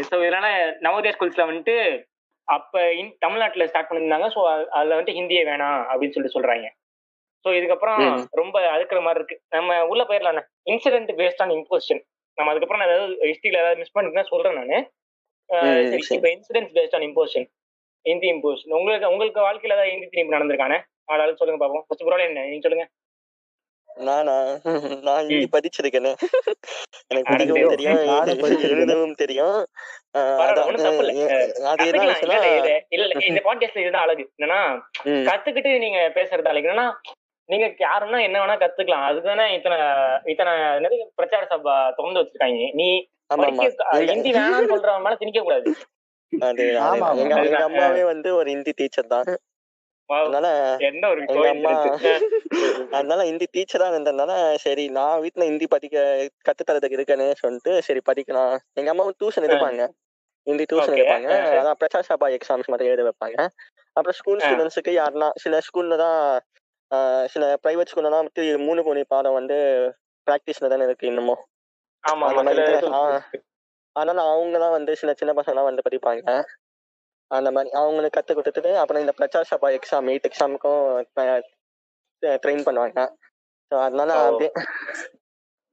[0.09, 0.49] ஸோ இதனால
[0.87, 1.77] நவோதயா ஸ்கூல்ஸ்ல வந்துட்டு
[2.49, 4.29] அப்ப இன் தமிழ்நாட்டுல ஸ்டார்ட் பண்ணியிருந்தாங்க.
[4.35, 4.41] ஸோ
[4.77, 6.67] அதுல வந்துட்டு ஹிந்தியே வேணாம் அப்படின்னு சொல்லிட்டு சொல்றாங்க.
[7.47, 7.99] ஸோ இதுக்கப்புறம்.
[8.33, 9.37] ரொம்ப அதுக்குற மாதிரி இருக்கு.
[9.49, 10.38] நம்ம உள்ள போயிடலாம்.
[10.67, 12.03] இன்சிடென்ட் பேஸ்ட் ஆன் இம்போசிஷன்
[12.38, 14.79] நம்ம அதுக்கப்புறம் நான் ஏதாவது ஹிஸ்ட்ரியில ஏதாவது மிஸ் பண்ணிட்டு சொல்றேன் நானு.
[15.99, 17.47] இப்போ incidents based on imposition
[18.07, 20.79] Hindi imposition உங்களுக்கு உங்களுக்கு வாழ்க்கையில ஏதாவது ஹிந்தி திணிப்பு நடந்திருக்கானே
[21.12, 21.85] ஆளாலும் சொல்லுங்க பாப்போம்.
[21.87, 22.47] ஃபர்ஸ்ட் ப்ரோல என்ன?
[22.47, 22.87] நீங்க சொல்லுங்க.
[23.88, 24.35] நானா?
[25.05, 26.11] நான் இந்தி படிச்சிருக்கேனே.
[27.11, 28.00] எனக்கு படிக்கவும் தெரியும்.
[28.71, 29.57] எழுதவும் தெரியும்.
[30.41, 30.91] பரவாயில்ல,
[32.57, 32.73] இல்ல.
[32.97, 34.25] இல்ல, இந்த பாட்காஸ்ட்ல இதுதான் அழகு.
[34.37, 34.61] என்னன்னா
[35.29, 36.67] கத்துக்கிட்டு நீங்க பேசுறது அழகு.
[36.67, 36.88] என்னன்னா
[37.49, 39.76] நீங்க யாருன்னா என்ன வேணா கத்துக்கலாம் அதுதானே இத்தனை
[40.26, 40.53] இத்தனை
[41.19, 42.88] பிரச்சார சபா திறந்து வச்சிருக்காங்க நீ
[44.11, 45.69] ஹிந்தி வேணாம்னு சொல்றவன் மேல திணிக்க கூடாது.
[46.33, 47.37] எங்க.
[47.67, 49.29] அம்மாவே வந்து ஒரு ஹிந்தி டீச்சர் தான்
[50.09, 50.49] அதனால.
[52.97, 54.33] அதனால ஹிந்தி டீச்சரா இருந்ததுனால
[54.65, 55.97] சரி நான் வீட்ல ஹிந்தி படிக்க
[56.49, 59.83] கத்து தரதுக்கு இருக்கேன்னு சொல்லிட்டு சரி படிக்கலாம் எங்க அம்மாவும் டியூஷன் எடுப்பாங்க
[60.47, 60.97] ஹிந்தி டியூஷன்.
[60.97, 61.31] எடுப்பாங்க.
[61.55, 63.38] அதான் பிரச்சார சபா எக்ஸாம்ஸ் மட்டும் எழுத வைப்பாங்க
[63.97, 64.43] அப்புறம் ஸ்கூல்.
[64.45, 66.21] ஸ்டூடெண்ட்ஸுக்கு யாருன்னா சில ஸ்கூல்ல தான்
[66.90, 69.57] ஆஹ் சில பிரைவேட் ஸ்கூல்லலாம் வந்து மூணு மணி பாடம் வந்து
[70.26, 71.43] ப்ராக்டிஸ்ல தானே இருக்கு இன்னமும்
[72.05, 72.52] ஆமா அந்த ஆமா.
[72.81, 73.02] சில ஆ.
[73.97, 76.23] அதனால அவங்க தான் வந்து சில சின்ன பசங்கலாம் வந்து படிப்பாங்க.
[77.31, 80.83] அந்த மாதிரி அவங்களுக்கு கத்து கொடுத்துட்டு அப்புறம் இந்த பிரச்சார சபா எக்ஸாம் எயிட் எக்ஸாமுக்கும்
[82.43, 82.99] ட்ரெயின் பண்ணுவாங்க.
[83.71, 84.26] ஸோ அதனால ஓ.
[84.26, 84.50] அப்படியே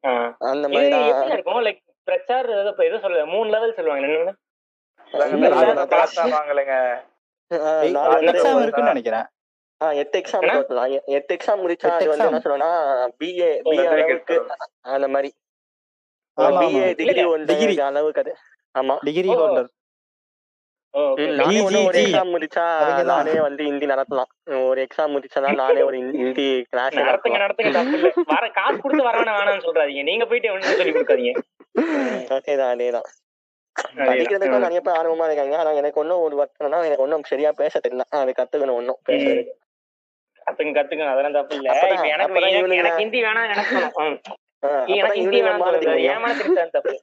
[0.03, 0.13] ஆ.
[0.47, 1.61] அந்த இது மாதிரி தான் இருக்கும்?
[1.65, 4.33] லைக் பிரச்சார் ஏதோ இப்ப எது சொல்ல மூணு லெவல் சொல்லுவாங்க என்னன்னு
[5.13, 6.75] நாங்க இல்ல, கிளாஸ் வாங்கலைங்க.
[7.51, 9.27] ஆஹ் நான் வந்து எக்ஸாம் ஒரு- இருக்குன்னு நினைக்கிறேன்.
[9.91, 10.41] எட்டு எக்ஸாம்?
[10.41, 12.41] டோட்டல் எட்டு எக்ஸாம் முடிச்சா அது வந்து என்ன.
[12.43, 14.45] சொல்லுவேன்னா பிஏ பிஏ அளவுக்கு
[14.81, 15.33] அந்த மாதிரி.
[16.41, 16.95] பிஏ.
[16.95, 17.79] Degree degree.
[17.79, 18.35] அளவுக்கு அது.
[18.79, 18.97] ஆமா.
[19.01, 19.29] டிகிரி.
[19.29, 19.67] ஹோல்டர்
[20.97, 21.99] ஒண்ணு ஒரு.
[21.99, 23.03] எக்ஸாம் முடிச்சா.
[23.03, 24.67] நானே வந்து ஹிந்தி நடத்தலாம்.
[24.67, 29.33] ஒரு எக்ஸாம் முடிச்சா நானே ஒரு ஹிந்தி- கிளாஸ் நடத்துங்க நடத்துங்க தப்பு இல்ல வர காசு கொடுத்து வரணும்
[29.33, 30.03] வேணாம்னு சொல்றாதீங்க.
[30.03, 31.41] நீங்க போயிட்டு சொல்லி கொடுக்காதீங்க.
[31.79, 33.03] அதேதான் அதேதான்.
[33.93, 35.57] படிக்கிறதுக்கும் நிறைய பேர் ஆர்வமா இருக்காங்க.
[35.57, 38.01] ஆனா எனக்கு ஒன்னும் ஒரு வருத்தம்னா எனக்கு ஒன்னும் சரியா பேச தெரியல.
[38.09, 39.47] அது கத்துக்கணும் ஒன்னும் பேசுறது
[40.45, 41.05] கத்துங்க கத்துங்க.
[41.07, 41.69] அதெல்லாம் தப்பு இல்ல.
[41.73, 44.19] இப்ப எனக்கு எனக்கு- ஹிந்தி வேணாம் நினைக்கணும்
[44.85, 46.99] எனக்கு ஹிந்தி வேணாம் மேல திணிச்சான் தப்பு.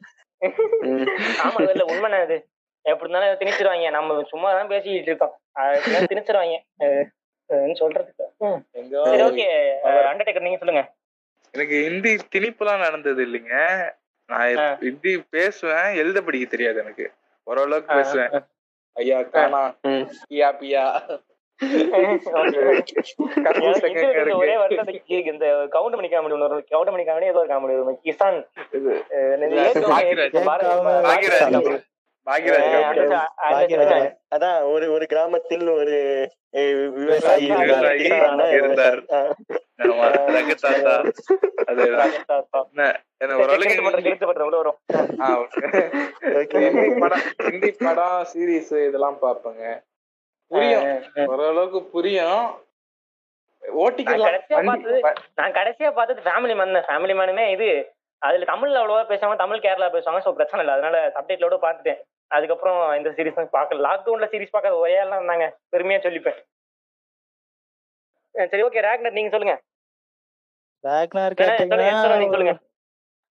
[1.44, 2.36] ஆமா இல்ல உண்மை இது.
[2.82, 3.90] எப்படி இருந்தாலும் திணிச்சிருவாங்க.
[3.90, 5.34] நம்ம சும்மா தான் பேசிக்கிட்டு இருக்கோம்.
[5.52, 6.56] அது திணிச்சிருவாங்க.
[7.80, 8.24] சொல்றதுக்கு.
[9.04, 9.46] சரி ஓகே.
[10.10, 10.94] அண்டர்டேக்கர் நீங்க சொல்லுங்க.
[11.52, 13.54] எனக்கு ஹிந்தி திணிப்புலாம் நடந்தது இல்லைங்க.
[14.26, 14.76] நான்.
[14.78, 15.94] ஹிந்தி பேசுவேன்.
[15.94, 17.12] எழுத படிக்க தெரியாது எனக்கு.
[17.44, 18.30] ஓரளவுக்கு பேசுவேன்.
[18.92, 19.74] ஐயா காணா.
[20.60, 20.84] பியா.
[24.40, 25.46] ஒரே வருஷத்துக்கு இந்த
[25.76, 28.40] கவுண்டமணி காமெடி ஒன்று வரும் கவுண்டமணி காமெடி ஏதோ ஒரு காமெடி வரும் கிசான்.
[34.34, 35.96] அதான் ஒரு ஒரு கிராமத்தில் ஒரு
[36.96, 37.46] விவசாயி
[38.58, 39.00] இருந்தார்.
[46.52, 49.64] ஹிந்தி படம் ஹிந்தி படம் சீரிஸ் இதெல்லாம் பார்ப்பேங்க.
[50.50, 50.86] புரியும்.
[51.32, 52.42] ஓரளவுக்கு புரியும்.
[53.62, 57.68] நான் கடைசியா பார்த்தது வ- நான் கடைசியா பார்த்தது ஃபேமிலி மேன் ஃபேமிலி மேனுமே இது
[58.22, 60.74] அதுல தமிழ்ல அவ்வளவா பேசுவாங்க தமிழ் கேரளா பேசுவாங்க சோ பிரச்சனை இல்லை.
[60.76, 62.00] அதனால சப்டைட்டிலோட பார்த்துட்டேன்.
[62.30, 63.84] அதுக்கப்புறம் இந்த சீரிஸ் பார்க்கல.
[63.86, 66.38] லாக்டவுன்ல சீரிஸ் பார்க்க ஒரே ஆள் இருந்தாங்க பெருமையா சொல்லிப்பேன்.
[68.34, 69.54] சரி ஓகே ரேக்னர் நீங்க சொல்லுங்க.
[70.84, 71.76] ராக்னார் சொல்லுங்க,
[72.18, 72.54] நீங்க சொல்லுங்க.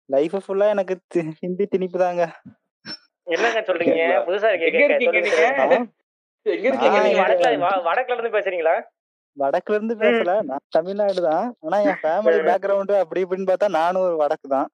[0.09, 0.95] லைஃப் ஃபுல்லா எனக்கு
[1.41, 2.23] ஹிந்தி திணிப்பு தாங்க
[3.27, 3.99] என்னங்க சொல்றீங்க?
[4.27, 5.79] புதுசா இருக்கீங்க
[6.45, 6.99] எங்க இருக்கீங்க?
[7.87, 8.75] வடக்குல இருந்து பேசுறீங்களா
[9.37, 10.33] வடக்குல இருந்து பேசல.
[10.49, 11.47] நான் தமிழ்நாடு தான்.
[11.63, 14.67] ஆனா என் ஃபேமிலி பேக்ரவுண்ட் அப்படி இப்படின்னு பார்த்தா நானும் ஒரு வடக்கு தான்.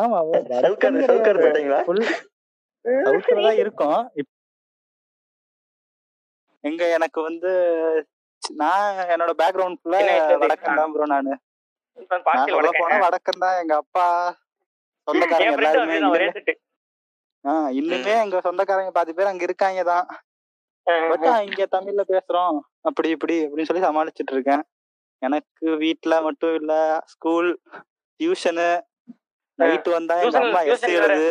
[0.00, 0.20] ஆமா
[3.62, 4.00] இருக்கும்.
[6.64, 7.50] எங்க எனக்கு வந்து
[8.42, 10.00] நான் என்னோட பேக்ரவுண்ட் ஃபுல்லா?
[10.44, 11.34] வடக்கன் தான் ப்ரோ நானு.
[12.78, 14.06] போனா வடக்கன் தான் எங்க அப்பா
[15.08, 16.56] சொந்தக்காரங்க எல்லாருமே
[17.44, 20.06] ஒரே இன்னுமே- எங்க சொந்தக்காரங்க பாதி பேர் அங்க இருக்காங்க தான்.
[21.08, 22.58] பட் இங்க தமிழ்ல பேசுறோம்.
[22.80, 24.62] அப்படி இப்படி அப்படின்னு சொல்லி சமாளிச்சிட்டு இருக்கேன்.
[25.22, 26.72] எனக்கு வீட்ல மட்டும் இல்ல
[27.06, 27.48] ஸ்கூல்
[28.20, 28.68] டியூஷனு
[29.58, 30.84] நைட் வந்தா எங்க அம்மா எஸ்.
[30.96, 31.28] எழுது.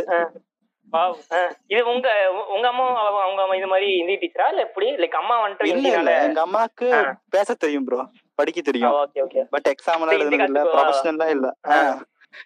[1.68, 2.08] இது உங்க
[2.50, 2.84] உங்க அம்மா
[3.22, 4.92] அவங்க இது மாதிரி ஹிந்தி டீச்சரா இல்ல எப்படி?
[4.96, 5.72] லைக் அம்மா வந்துட்டு
[6.24, 6.90] எங்க அம்மாக்கு.
[7.30, 8.00] பேச தெரியும் ப்ரோ
[8.36, 8.96] படிக்க தெரியும்.
[9.50, 10.62] பட் எக்ஸாம் எல்லாம் எழுதுனது இல்ல.
[10.62, 10.76] கத்துக்கோ.
[10.76, 11.48] ப்ரொஃபஷனல்லாம் இல்ல.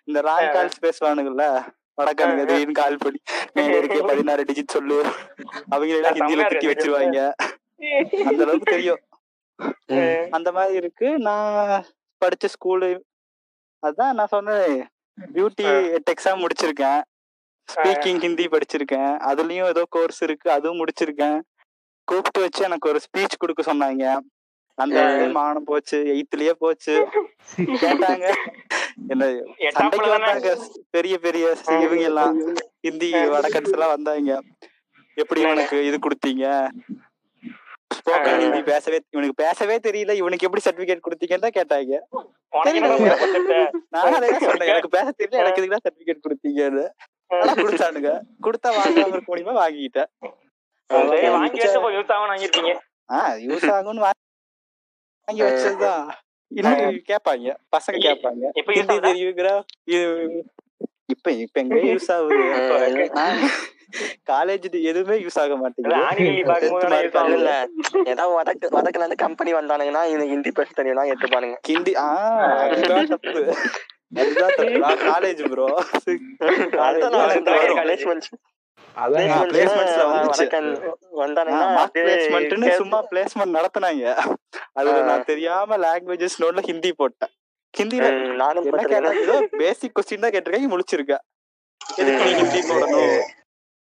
[0.04, 1.46] இந்த ராங் கால்ஸ் பேசுவானுங்கல்ல.
[1.98, 3.20] வடக்கானுங்க திடீர்னு கால் பண்ணி
[3.56, 4.98] இருக்கே பதினாறு டிஜிட் சொல்லு.
[5.70, 7.20] அவங்க எல்லாம் ஹிந்தியில திட்டி வச்சிருவாங்க.
[8.30, 9.02] அந்த அளவுக்கு தெரியும்.
[10.32, 11.08] அந்த மாதிரி இருக்கு.
[11.20, 11.86] நான்
[12.22, 12.90] படிச்ச ஸ்கூலு
[13.84, 14.76] அதான் நான் சொன்னேன்.
[15.34, 15.66] பியூட்டி
[16.12, 17.02] எக்ஸாம் முடிச்சிருக்கேன்.
[17.70, 19.14] ஸ்பீக்கிங் ஹிந்தி படிச்சிருக்கேன்.
[19.30, 20.52] அதுலயும் ஏதோ கோர்ஸ் இருக்கு.
[20.52, 21.40] அதுவும் முடிச்சிருக்கேன்.
[22.08, 24.06] கூப்பிட்டு வச்சு எனக்கு ஒரு ஸ்பீச் கொடுக்க சொன்னாங்க.
[24.78, 25.00] அந்த
[25.32, 25.98] மானம் போச்சு.
[26.14, 26.96] எயித்துலயே போச்சு.
[27.84, 28.26] கேட்டாங்க.
[29.14, 29.26] என்ன
[29.78, 30.50] சண்டைக்கு வந்தாங்க.
[30.96, 31.46] பெரிய பெரிய
[31.86, 32.36] இவங்க எல்லாம்
[32.88, 34.32] ஹிந்தி வடக்கன்ஸ் எல்லாம் வந்தாங்க.
[35.18, 36.46] எப்படி உனக்கு இது கொடுத்தீங்க?
[37.96, 40.14] ஸ்போக்கன் ஹிந்தி பேசவே இவனுக்கு பேசவே தெரியல.
[40.22, 41.94] இவனுக்கு எப்படி சர்டிபிகேட் கொடுத்தீங்கன்னு தான் கேட்டாங்க.
[44.72, 45.42] எனக்கு பேச தெரியல.
[45.44, 46.86] எனக்கு இதுக்கு சர்டிபிகேட் கொடுத்தீங்கன்னு.
[47.64, 48.12] கொடுத்தானுங்க.
[48.46, 50.10] கொடுத்தா வாங்காம இருக்க முடியுமா வாங்கிட்டேன்
[53.18, 56.06] ஆஹ் யூஸ் ஆகும்னு வாங்கி வச்சதுதான்.
[56.52, 59.50] இன்னும் கேட்பாங்க பசங்க கேட்பாங்க ஹிந்தி தெரியுங்கிற
[61.10, 62.44] இப்ப இப்ப எங்க யூஸ் ஆகுது?
[64.28, 65.96] காலேஜ் எதுவுமே யூஸ் ஆக மாட்டேங்குது.
[67.34, 67.52] இல்ல
[68.06, 73.42] ஏதாவது வடக்கு வடக்குல இருந்து கம்பெனி வந்தானுங்கன்னா ஹிந்தி பேச தெரியும் எடுத்துப்பானுங்க ஹிந்தி ஆஹ் தப்பு.
[74.16, 74.56] அதுதான்
[75.06, 75.68] காலேஜ் ப்ரோ
[82.80, 84.06] சும்மா பிளேஸ்மெண்ட் நடத்தினாங்க.
[84.78, 87.32] அதுல நான் தெரியாம லாங்குவேஜஸ் நோட்ல ஹிந்தி போட்டேன்.
[87.80, 88.08] ஹிந்தில
[88.42, 88.70] நானும்
[89.62, 91.24] பேசிக் கொஸ்டின் தான் கேட்டிருக்கேன் முடிச்சிருக்கேன்
[92.02, 93.22] எதுக்கு நீ ஹிந்தி போடணும்?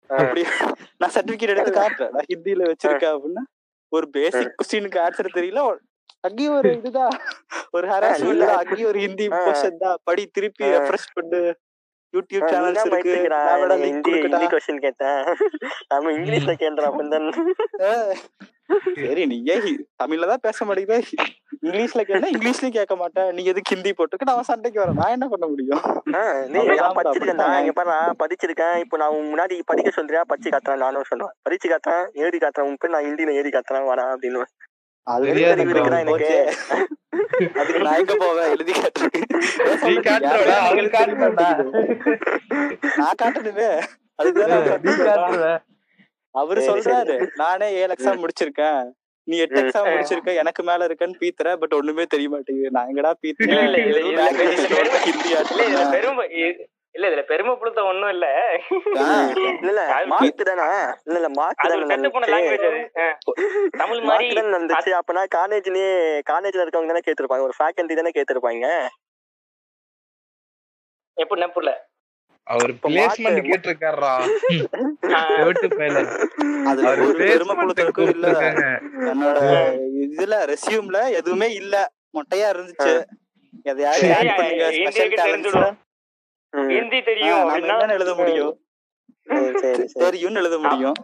[0.10, 0.41] அப்படி
[1.02, 2.13] நான் சர்டிபிகேட் எடுத்து காட்டுறேன்.
[2.15, 3.43] நான் ஹிந்தில வச்சிருக்கேன் அப்படின்னா.
[3.95, 5.62] ஒரு பேசிக் கொஸ்டினுக்கு ஆன்சர் தெரியல.
[6.28, 7.13] அங்கேயும் ஒரு இதுதான்.
[7.76, 9.28] ஒரு ஹராஸ்மெண்ட் அங்கேயும் ஒரு ஹிந்தி
[9.84, 9.97] தான்.
[10.04, 11.41] படி திருப்பி ரெஃப்ரெஷ் பண்ணு.
[12.15, 15.21] யூடியூப் சேனல்ஸ் இருக்கு நான் ஹிந்தி ஹிந்தி क्वेश्चन கேட்டேன்
[15.91, 17.31] நம்ம இங்கிலீஷ்ல கேக்குறா அப்பதான்
[18.99, 20.97] சரி நீ ஏன் தமிழ்ல தான் பேச மாட்டேங்குது
[21.59, 25.47] இங்கிலீஷ்ல கேட்டா இங்கிலீஷ்லயும் கேட்க மாட்டேன் நீ எதுக்கு ஹிந்தி போட்டுக்கு நான் சண்டைக்கு வரேன் நான் என்ன பண்ண
[25.47, 25.83] முடியும்
[26.99, 32.07] படிச்சிருக்கேன் இங்க பாரு படிச்சிருக்கேன் இப்போ நான் முன்னாடி படிக்க சொல்றியா படிச்சு காட்டுறேன் நானும் சொல்லுவேன் படிச்சு காட்டுறேன்
[32.23, 34.43] எழுதி காட்டுறேன் உன் நான் ஹிந்தியில எழுதி காட்டுறேன் வரேன் அப்படின்னு
[46.32, 48.90] அவரு சொல்றாரு நானே ஏழு எக்ஸாம் முடிச்சிருக்கேன்.
[49.24, 50.36] நீ எட்டு எக்ஸாம் முடிச்சிருக்க.
[50.36, 52.72] எனக்கு மேல இருக்கன்னு பீத்துற பட் ஒண்ணுமே தெரிய மாட்டேங்குது.
[52.72, 53.66] நான் எங்கடா பீத்துறேன்?
[56.96, 58.26] இல்ல இதுல பெருமை புழுத்த ஒண்ணும் இல்ல.
[59.68, 60.66] இல்ல மார்க் தானா?
[61.08, 61.62] இல்ல இல்ல மார்க்
[63.82, 65.94] தமிழ் மாதிரி இருந்துச்சு அப்பனா காலேஜ்லயே
[66.32, 67.48] காலேஜ்ல இருக்கவங்க தானே கேட்டிருப்பாங்க.
[67.50, 68.66] ஒரு ஃபேக்கல்டி தானே கேட்டிருப்பாங்க.
[71.18, 71.72] எப்படி நப்புல
[72.48, 74.14] அவர் பிளேஸ்மெண்ட் கேட்டிருக்காரா
[75.32, 76.00] செவிட்டு பையல
[76.70, 78.28] அது ஒரு பெருமை புழுத்தருக்கு இல்ல.
[79.12, 79.40] என்னோட
[80.16, 81.76] இதுல ரெசியூம்ல எதுவுமே இல்ல.
[82.18, 82.94] மொட்டையா இருந்துச்சு.
[83.66, 84.66] எதையாவது ஆட் பண்ணுங்க.
[84.78, 85.58] ஸ்பெஷல் டேலண்ட்ஸ்
[86.52, 88.54] ஹிந்தி தெரியும் எழுத முடியும்?
[90.04, 90.96] தெரியும்னு எழுத முடியும்.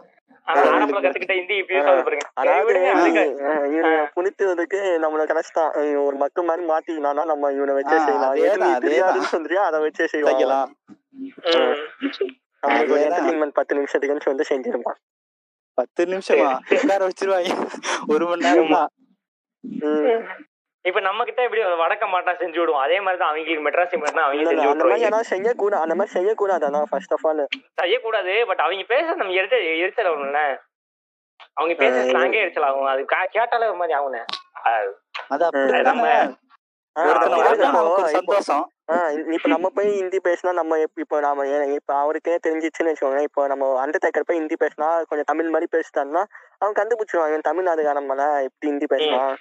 [4.16, 5.72] புனித்துவதுக்கு நம்மள கஷ்டம்
[6.04, 6.66] ஒரு மக்கு மாதிரி
[7.24, 9.20] நம்ம இவனை வச்சே செய்யலாம்.
[9.22, 9.64] சொல்றியா?
[9.64, 10.70] அதை வச்சே செய்யலாம்.
[13.52, 14.98] பத்து நிமிஷத்துக்குன்னு வந்து செஞ்சிருப்பான்
[15.78, 16.48] பத்து நிமிஷமா?
[16.74, 17.52] உட்கார வச்சிருவாங்க.
[18.08, 18.70] ஒரு மணி நேரம்?
[18.70, 18.88] தான்
[20.84, 22.82] இப்ப நம்ம கிட்ட எப்படி வடக்க மாட்டான் செஞ்சு விடுவோம்.
[22.86, 27.14] அதே மாதிரி தான் அவங்களுக்கு மெட்ராஸ் மட்டும் அவங்க அந்த மாதிரி ஏதாவது செய்யக்கூடாது அந்த மாதிரி செய்யக்கூடாது ஃபர்ஸ்ட்
[27.16, 27.42] ஆஃப் ஆல்
[27.82, 30.42] செய்யக்கூடாது பட் அவங்க பேச நம்ம எரிச்சல் எரிச்சல் ஆகும்ல.
[31.58, 32.88] அவங்க பேச ஸ்லாங்கே எரிச்சல் ஆகும்.
[32.92, 33.02] அது
[33.36, 34.20] கேட்டாலே ஒரு மாதிரி ஆகும்ல.
[35.34, 36.06] அது நம்ம
[38.18, 38.64] சந்தோஷம்.
[39.34, 44.26] இப்ப நம்ம போய் ஹிந்தி பேசினா நம்ம இப்போ நாம இப்ப அவருக்கே தெரிஞ்சிச்சுன்னு வச்சுக்கோங்க இப்போ நம்ம அண்டர்டேக்கர்
[44.26, 46.22] போய் ஹிந்தி பேசினா கொஞ்சம் தமிழ் மாதிரி பேசிட்டான்னா
[46.58, 49.34] அவன் கண்டுபிடிச்சிருவாங்க தமிழ்நாடுகாரன் மேல எப்படி ஹிந்தி பேசலாம்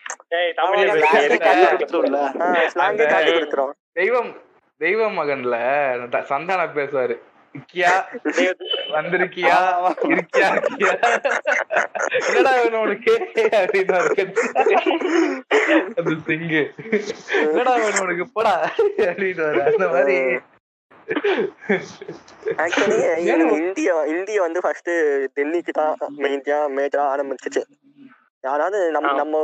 [3.08, 4.32] காட்டி கொடுத்துரும் தெய்வம்
[4.82, 5.56] தெய்வ மகன்ல
[6.30, 7.16] சந்தானா பேசுவாரு.
[7.56, 7.92] இருக்கியா?
[8.96, 9.58] வந்திருக்கியா?
[10.12, 10.92] இருக்கியா இருக்கியா?
[12.28, 13.14] என்னடா வேணும் உனக்கு?
[13.60, 13.96] அப்படின்னு
[16.00, 16.62] அது சிங்கு.
[17.44, 18.28] என்னடா வேணும் உனக்கு?
[18.36, 18.54] போடா.
[19.08, 20.18] அப்படின்னு அந்த மாதிரி.
[22.64, 22.96] ஆக்சுவலி
[23.60, 24.92] இந்தியா இந்தியா வந்து ஃபர்ஸ்ட்
[25.38, 27.62] டெல்லிக்கு தான் மெயின்டியா மேஜரா ஆரம்பிச்சிச்சு
[28.44, 29.38] அதாவது நம்ம நம்ம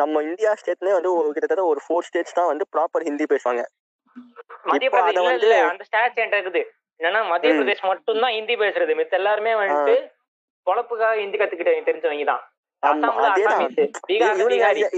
[0.00, 3.62] நம்ம இந்தியா ஸ்டேட்லயே வந்து கிட்டத்தட்ட ஒரு ஃபோர் ஸ்டேட்ஸ் தான் வந்து ப்ராப்பர் ஹிந்தி பேசுவாங்க.
[5.70, 6.62] அந்த ஸ்டாட்ஸ் என்கிட்ட இருக்குது.
[7.00, 8.94] என்னன்னா மத்திய பிரதேஷ் மட்டும் தான் ஹிந்தி பேசுறது.
[9.00, 9.94] மித்த எல்லாருமே வந்துட்டு
[10.66, 12.42] பொழப்புக்காக ஹிந்தி கத்துக்கிட்டு தெரிஞ்சவங்க தான்.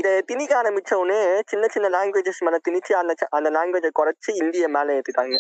[0.00, 1.16] இத திணிக்க ஆரம்பிச்ச உடனே
[1.50, 5.36] சின்ன சின்ன லாங்குவேஜஸ் மேல திணிச்சு அந்த அந்த லாங்குவேஜ குறைச்சு இந்திய மேல ஏத்திட்டாங்க.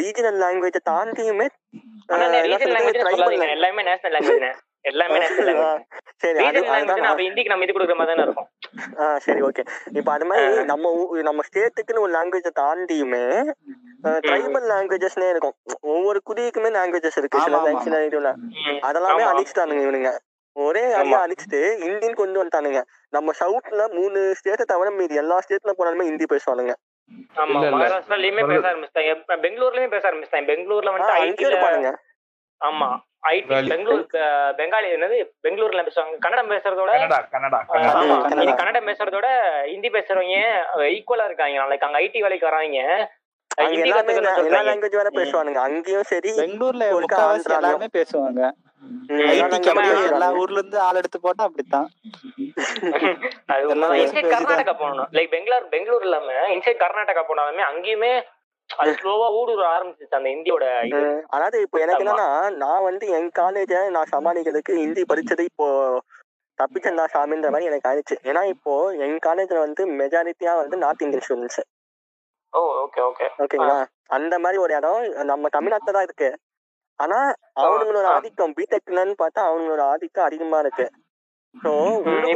[0.00, 1.48] ரீஜனல் லாங்குவேஜ தாண்டியுமே
[3.56, 5.18] எல்லாமே நேஷனல் லாங்குவேஜ் எல்லாமே
[7.16, 8.48] ஹிந்திக்கு நம்ம இது கொடுக்குற மாதிரி தானே இருக்கும்.
[9.18, 9.64] சரி ஓகே.
[9.92, 13.52] இப்போ அது மாதிரி நம்ம ஊ- நம்ம ஸ்டேட்டுக்குன்னு ஒரு லாங்குவேஜை தாண்டியுமே
[14.04, 15.52] ட்ரைபல் லாங்குவேஜஸ்னே இருக்கும்.
[15.80, 17.38] ஒவ்வொரு குடிக்குமே லாங்குவேஜஸ் இருக்கு.
[17.80, 18.34] சில இதுல.
[18.82, 19.22] அதெல்லாமே.
[19.32, 20.18] அழிச்சிட்டானுங்க இவனுங்க.
[20.52, 22.82] ஒரே அடியா அழிச்சிட்டு ஹிந்தின்னு கொண்டு வந்துட்டானுங்க.
[23.08, 26.72] நம்ம சவுத்ல மூணு ஸ்டேட்டை தவிர மீதி எல்லா ஸ்டேட்ல போனாலுமே ஹிந்தி பேசுவானுங்க.
[27.36, 27.52] ஆமா.
[27.74, 29.22] மகாராஷ்டிராலயுமே பேச ஆரம்பிச்சிட்டாங்க.
[29.28, 30.44] பெங்களூர்லயுமே பேச ஆரம்பிச்சிட்டாங்க.
[30.44, 31.94] பெங்களூர்ல அங்கேயே ஐடில இருப்பானுங்க.
[32.64, 32.98] ஆமா.
[33.22, 33.68] ஐடி.
[33.72, 34.04] பெங்களூர்
[34.58, 35.18] பெங்காலி என்னது?
[35.44, 36.16] பெங்களூர்ல பேசுவாங்க.
[36.24, 36.92] கன்னடம் பேசுறதோட
[37.34, 37.60] கன்னடா.
[38.60, 39.28] கன்னடம் பேசுறதோட
[39.72, 40.38] ஹிந்தி பேசுறவங்க
[40.96, 41.66] ஈக்குவலா இருக்காங்க.
[41.72, 42.80] லைக் அங்க ஐடி வேலைக்கு வராங்க.
[43.60, 45.60] எல்லா லாங்குவேஜ் வேற பேசுவானுங்க.
[45.68, 46.84] அங்கேயும் சரி பெங்களூர்ல
[47.98, 48.42] பேசுவாங்க.
[50.12, 51.88] எல்லா ஊர்ல இருந்து ஆள் எடுத்து போட்டா அப்படித்தான்.
[54.34, 55.08] கர்நாடகா போகணும்.
[55.16, 58.12] லைக் பெங்களூர் பெங்களூர் இல்லாம இன்சைட் கர்நாடகா போனாலுமே அங்கேயுமே
[58.78, 60.64] அது ஸ்லோவா ஊடுருவ ஆரம்பிச்சிச்சு அந்த இந்தியோட
[61.30, 62.02] அதாவது இப்போ எனக்கு.
[62.04, 65.66] என்னன்னா நான் வந்து என் காலேஜ நான் சமாளிக்கிறதுக்கு ஹிந்தி படிச்சது இப்போ
[66.58, 68.16] தப்பிச்சந்தா சாமின்ற மாதிரி எனக்கு ஆயிடுச்சு.
[68.24, 68.72] ஏன்னா இப்போ
[69.04, 71.62] என் காலேஜ்ல வந்து மெஜாரிட்டியா வந்து north Indian students
[72.52, 73.76] oh okay okay ஓகேங்களா
[74.10, 76.28] அந்த மாதிரி ஒரு இடம் நம்ம தமிழ்நாட்டுல தான் இருக்கு.
[76.98, 77.18] ஆனா
[77.62, 78.16] அவனுங்களோட ஆ.
[78.16, 80.86] ஆதிக்கம் பிடெக்லன்னு பார்த்தா அவங்களோட ஆதிக்கம் அதிகமா இருக்கு.
[81.54, 81.72] வந்து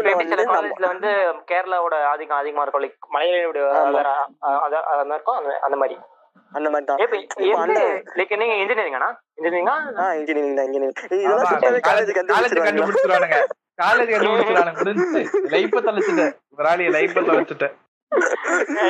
[0.07, 1.11] நம்ம காலேஜ்ல வந்து
[1.51, 3.15] கேரளாவோட ஆதிக்கம் அதிகமா இருக்கும்?
[3.15, 3.59] மலையாளியோட
[5.11, 5.39] இருக்கும்?
[5.63, 5.97] அந்த மாதிரி.
[6.53, 6.99] அந்த மாதிரி தான்.
[8.19, 10.07] லைக் நீங்க இன்ஜினியரிங்கானா இன்ஜினியரிங்கா ஆ?
[10.19, 13.39] இன்ஜினியரிங் தான் இன்ஜினியரிங் இதெல்லாம் சுத்தவே காலேஜ் கண்டுபிடிச்சிருவானுங்க.
[13.83, 14.79] காலேஜ் கண்டுபிடிச்சிருவானுங்க.
[14.83, 15.23] முடிஞ்சு
[15.55, 17.75] லைஃப தொலைச்சிட்டேன் ராலிய லைஃப தொலைச்சிட்டேன்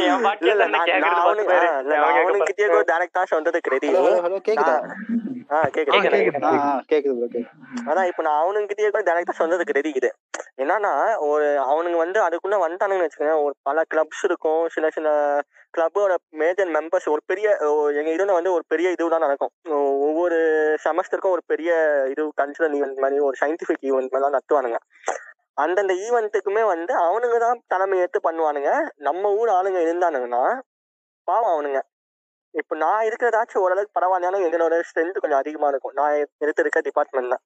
[0.07, 1.69] என் பாட்டு இல்ல இல்ல என்ன நான் கேக்குறது நான் பத்து அவனுக்கு பேரு.
[1.69, 4.75] ஆ, இல்ல நான் அவங்க அவனுக்கிட்டே கூட டைரக்டா சொன்னதுக்கு ரெடி ஹலோ ஹலோ கேக்குதா?
[5.49, 5.95] ஆ கேக்குது.
[5.95, 6.47] கேக்குது, கேக்குது.
[6.47, 7.89] ஆ ஆ, கேக்குது bro, கேக்குது.
[7.89, 10.11] அதான் இப்ப நான் அவனுங்கிட்டயே கூட டைரக்டா சொன்னதுக்கு ரெடி இது
[10.59, 10.93] என்னன்னா
[11.29, 14.63] ஒரு அவனுங்க வந்து அதுக்குள்ள வந்துட்டானுங்கன்னு வச்சுக்கோங்க ஒரு பல கிளப்ஸ் இருக்கும்.
[14.69, 15.09] சில சில
[15.77, 19.51] கிளப்போட மேஜர் மெம்பர்ஸ் ஒரு பெரிய ஓ- எங்க இதுல வந்து ஒரு பெரிய இதுதான் நடக்கும்.
[20.01, 20.37] ஒவ்வொரு
[20.85, 21.73] செமஸ்டருக்கும் ஒரு பெரிய
[22.11, 24.77] இது கல்ச்சுரல் ஈவெண்ட் மாதிரி ஒரு சயின்டிபிக் ஈவெண்ட் மாதிரி தான் நடத்துவானுங்க.
[25.55, 28.87] அந்தந்த ஈவெண்ட்டுக்குமே வந்து அவனுங்க தான் தலைமை ஏற்று பண்ணுவானுங்க.
[28.97, 30.61] நம்ம ஊர் ஆளுங்க இருந்தானுங்கன்னா
[31.25, 31.81] பாவம் அவனுங்க.
[32.51, 35.93] இப்போ நான் இருக்கிறதாச்சும் ஓரளவுக்கு பரவாயில்லையாலும் எங்களோட ஸ்ட்ரென்த் கொஞ்சம் அதிகமாக இருக்கும்.
[35.95, 37.37] நான் எடுத்து இருக்க டிபார்ட்மெண்ட்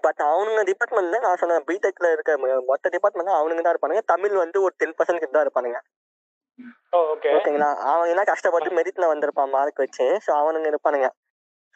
[0.00, 4.00] பட் அவனுங்க டிபார்ட்மெண்ட்ல நான் சொன்னேன் பிடெக்ல இருக்க மொத்த டிபார்ட்மெண்ட் அவனுங்க தான் இருப்பானுங்க.
[4.06, 5.78] தமிழ் வந்து ஒரு டென் பர்சன்ட் கிட்ட தான் இருப்பானுங்க.
[7.36, 7.68] ஓகேங்களா?
[7.90, 10.06] அவன் எல்லாம் கஷ்டப்பட்டு மெரிட்ல வந்திருப்பான் மார்க் வச்சு.
[10.26, 11.08] ஸோ அவனுங்க இருப்பானுங்க.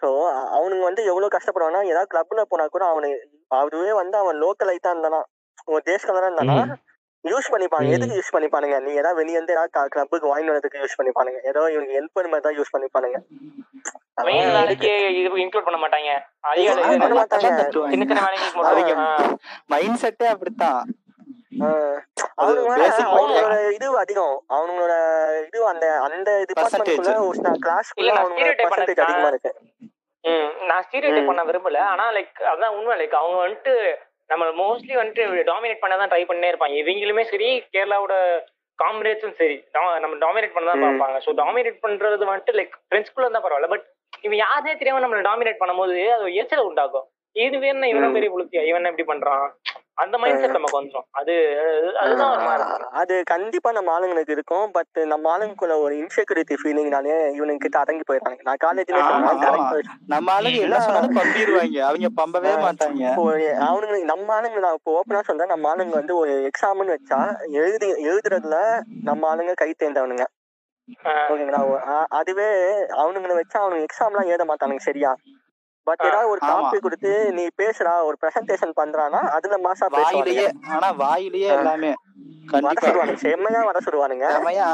[0.02, 0.08] ஸோ
[0.56, 3.20] அவனுங்க வந்து எவ்வளவு கஷ்டப்படுவானா ஏதாவது கிளப்ல போனா கூட அவனுக்கு
[3.50, 5.20] அதுவே வந்து அவன் லோக்கல் ஐட்டா இருந்தானா?
[5.66, 6.56] ஒரு தேஷ் கலரா இருந்தானா?
[7.24, 7.86] யூஸ் பண்ணிப்பாங்க.
[7.88, 8.78] எதுக்கு யூஸ் பண்ணிப்பானுங்க?
[8.80, 11.38] நீ ஏதாவது வெளிய இருந்து ஏதாவது கிளப்புக்கு வாங்கி வரதுக்கு யூஸ் பண்ணிப்பானுங்க.
[11.44, 13.18] ஏதோ இவனுக்கு ஹெல்ப் பண்ண மாதிரி தான் யூஸ் பண்ணிப்பானுங்க.
[15.44, 16.10] இன்க்ளூட் பண்ண மாட்டாங்க.
[19.66, 20.80] மைண்ட் செட்டே அப்படித்தான்.
[22.42, 24.36] அவங்களோட இது அதிகம்.
[24.56, 24.94] அவங்களோட
[25.48, 29.52] இது அந்த அந்த டிபார்ட்மெண்ட்குள்ள ஒரு கிளாஸ்க்குள்ள இல்ல, நான் பர்சன்டேஜ் அதிகமா இருக்கு.
[30.86, 31.28] ஸ்டீரியோடைப்.
[31.30, 31.80] பண்ண விரும்பல.
[31.92, 32.94] ஆனா லைக் அதான் உண்மை.
[33.00, 33.72] லைக் அவங்க வந்துட்டு
[34.32, 36.76] நம்ம மோஸ்ட்லி வந்துட்டு டாமினேட் பண்ண தான் ட்ரை பண்ணே இருப்பாங்க.
[36.82, 38.14] இவங்களுமே சரி கேரளாவோட
[38.78, 39.56] காம்ரேட்ஸும் சரி.
[40.04, 40.84] நம்ம டாமினேட் பண்ண தான்.
[40.84, 41.18] பார்ப்பாங்க.
[41.26, 43.70] ஸோ டாமினேட் பண்றது வந்துட்டு லைக் ஃப்ரெண்ட்ஸ்குள்ள இருந்தா பரவாயில்ல.
[43.74, 43.84] பட்
[44.26, 47.06] இவன் யாருனே தெரியாம நம்மள டாமினேட் பண்ணும்போது அது எச்சலை உண்டாக்கும்.
[47.36, 48.10] இது வேணும் இவன.
[48.16, 48.62] பெரிய புளுத்தியா?
[48.70, 49.46] இவன் எப்படி பண்றான்?
[49.98, 51.34] அந்த மைண்ட் செட் நமக்கு வந்துடும் அது
[52.00, 54.64] அதுதான் ஒரு மாதிரி ஆஹ் அது கண்டிப்பா நம்ம ஆளுங்களுக்கு இருக்கும்.
[54.72, 58.40] பட் நம்ம ஆளுங்களுக்குள்ள ஒரு இன்செக்யூரிட்டி ஃபீலிங்னாலே இவனுங்க கிட்ட அடங்கி போயிடுறாங்க.
[58.42, 59.02] நான் காலேஜ்ல.
[60.06, 61.78] நம்ம ஆளுங்க என்ன சொன்னாலும் பம்பிடுவாங்க.
[61.82, 62.54] அவங்க பம்பவே.
[62.64, 63.02] மாட்டாங்க.
[63.08, 63.24] இப்போ
[63.68, 67.20] அவனுங்க நம்ம ஆளுங்க நான் இப்போ ஓப்பனா சொல்றேன் நம்ம ஆளுங்க வந்து ஒரு எக்ஸாம்னு வச்சா
[67.62, 68.58] எழுதி எழுதுறதுல
[69.02, 70.26] நம்ம ஆளுங்க கை தேர்ந்தவனுங்க
[71.28, 71.60] ஓகேங்களா?
[72.10, 72.48] அதுவே
[72.98, 75.12] அவனுங்களை வச்சு அவனுங்க எக்ஸாம்லாம் எழுத மாட்டானுங்க சரியா?
[75.86, 76.40] பட் ஏதாவது ஒரு.
[76.42, 81.50] காப்பி கொடுத்து நீ பேசுறா ஒரு பிரசன்டேஷன் பண்றானா அதுல மாசா வாயிலேயே ஆனா வாயிலேயே.
[81.56, 81.92] எல்லாமே.
[82.96, 84.26] வர செம்மையா வர சொல்லுவானுங்க.
[84.34, 84.68] செமையா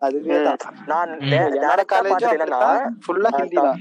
[0.00, 0.38] அதுவே
[0.88, 1.12] நான்
[2.30, 2.58] என்னன்னா
[3.04, 3.80] ஃபுல்லா ஹிந்தி தான்.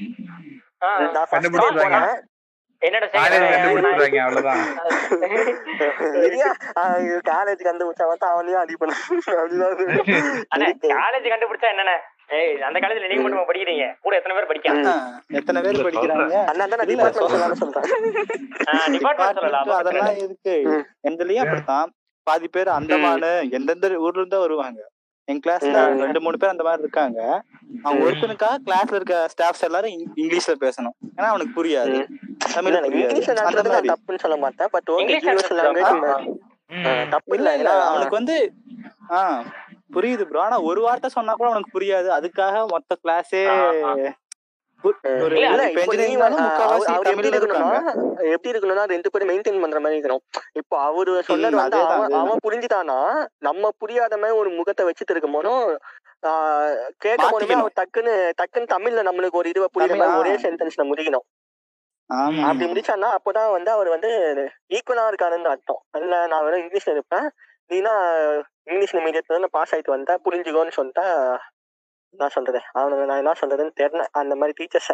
[7.30, 8.94] காலேஜ் கண்டுபிடிச்சா அவனையும் அடி பண்ண.
[11.00, 11.98] காலேஜ் கண்டுபிடிச்சா என்னண்ணே?
[12.30, 13.94] ஏய் அந்த காலேஜ்ல நீங்க மட்டும் படிக்கிறீங்க.
[14.02, 16.46] கூட எத்தனை பேர் படிக்காங்க ஆ, எத்தனை பேர் படிக்கிறாங்க?
[19.70, 20.16] அதெல்லாம்
[20.64, 21.08] ம்.
[21.08, 21.94] எந்தலயும் அப்படித்தான்.
[22.24, 24.90] பாதி பேர் அந்தமானு எந்தெந்த ஊர்ல இருந்தா வருவாங்க.
[25.24, 25.98] என் கிளாஸ்ல.
[25.98, 27.44] ரெண்டு மூணு பேர் அந்த மாதிரி இருக்காங்க.
[27.84, 30.96] அவங்க ஒருத்தனுக்காக கிளாஸ்ல இருக்க ஸ்டாஃப்ஸ் எல்லாரும் இங்- இங்கிலீஷ்ல பேசணும்.
[31.16, 31.94] ஏன்னா அவனுக்கு புரியாது.
[31.94, 32.06] இல்ல,
[32.54, 33.12] தமிழ் இல்ல, புரியாது.
[33.82, 34.68] தப்புன்னு சொல்ல மாட்டேன்.
[34.72, 37.36] But okay English universal language தப்பு?
[37.36, 37.84] இல்ல.
[37.84, 38.52] அவனுக்கு வந்து
[39.12, 39.44] ஆ.
[39.96, 42.10] புரியுது ப்ரோ ஆனா ஒரு வார்த்தை சொன்னா கூட அவனுக்கு புரியாது.
[42.18, 43.44] அதுக்காக மொத்த கிளாஸே
[48.34, 50.24] எப்படி இருக்கணும்னா ரெண்டு பேரும் மெயின்டைன் பண்ற மாதிரி இருக்கணும்.
[50.60, 52.16] இப்போ அவரு சொன்னது வந்து அவன்.
[52.22, 53.00] அவன் புரிஞ்சுட்டானா
[53.48, 55.66] நம்ம புரியாத மாதிரி ஒரு முகத்தை வச்சுட்டு இருக்கும் போதும்
[57.06, 57.58] கேட்கும் போதுமே.
[57.60, 60.22] அவர் டக்குன்னு டக்குன்னு தமிழ்ல நம்மளுக்கு ஒரு இதுவை புரியுற மாதிரி.
[60.22, 61.26] ஒரே சென்டென்ஸ்ல முடிக்கணும்.
[62.48, 64.12] அப்படி முடிச்சான்னா அப்பதான் வந்து அவர் வந்து
[64.78, 65.82] ஈக்குவலா இருக்காருன்னு அர்த்தம்.
[66.04, 67.28] இல்ல நான் வெறும் இங்கிலீஷ்ல இருப்பேன்.
[67.72, 67.94] நீனா
[68.70, 71.06] இங்கிலீஷ்ல மீடியத்துல பாஸ் ஆயிட்டு வந்தா புரிஞ்சுக்கோன்னு சொல்லிட்டா
[72.14, 74.04] என்ன சொல்றது அவனுக்கு நான் என்ன சொல்றதுன்னு தெரியல.
[74.22, 74.94] அந்த மாதிரி டீச்சர்ஸ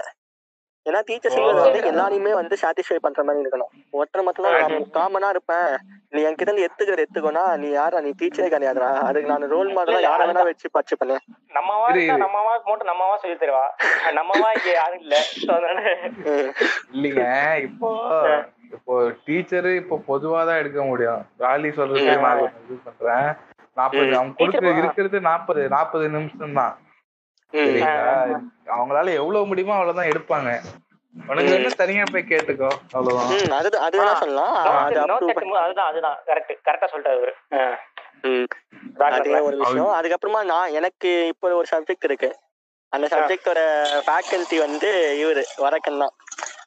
[0.86, 3.72] ஏன்னா டீச்சர்ஸ் வந்து எல்லாரையுமே வந்து சாட்டிஸ்ஃபை பண்ற மாதிரி இருக்கணும்.
[3.98, 5.70] ஒருத்தர் மட்டும் நான் காமனா இருப்பேன்.
[6.14, 8.90] நீ என்கிட்ட இருந்து எத்துக்கிற எத்துக்கோனா நீ யாரா நீ டீச்சரே கிடையாதுடா.
[9.08, 11.88] அதுக்கு நான் ரோல் மாடலா யாரை வேணா வச்சு பச்சு பண்ணேன் நம்மவா.
[12.26, 13.66] நம்மவா மட்டும் நம்மவா சொல்லி தருவா.
[14.20, 15.16] நம்மவா இங்க யாரும் இல்ல.
[16.96, 17.26] இல்லைங்க.
[17.68, 17.90] இப்போ
[18.76, 18.94] இப்போ
[19.26, 21.22] டீச்சரு இப்போ பொதுவா தான் எடுக்க முடியும்.
[21.44, 23.30] ராலி சொல்றது நான் இது பண்றேன்.
[23.78, 24.12] நாற்பது.
[24.16, 26.74] அவங்க கொடுக்க இருக்கிறது நாற்பது நாற்பது நிமிஷம் தான்
[28.76, 30.50] அவங்களால எவ்வளவு முடியுமோ அவ்வளவுதான் எடுப்பாங்க.
[31.16, 33.30] உனக்கு என்ன தனியா போய் கேட்டுக்கோ அவ்வளவுதான்.
[33.36, 34.22] ம், அது அது வேணா ஆ.
[34.22, 34.56] சொல்லலாம்.
[35.60, 36.18] அதுதான் அதுதான்.
[36.28, 37.34] கரெக்ட் கரெக்டா சொல்லிட்டாரு அவரு.
[39.10, 39.94] அதே ஒரு விஷயம்.
[40.00, 42.30] அதுக்கப்புறமா நான் எனக்கு இப்போ ஒரு சப்ஜெக்ட் இருக்கு.
[42.94, 43.62] அந்த சப்ஜெக்டோட
[44.06, 44.90] ஃபேக்கல்டி வந்து
[45.22, 46.14] இவரு வரக்கன் தான்.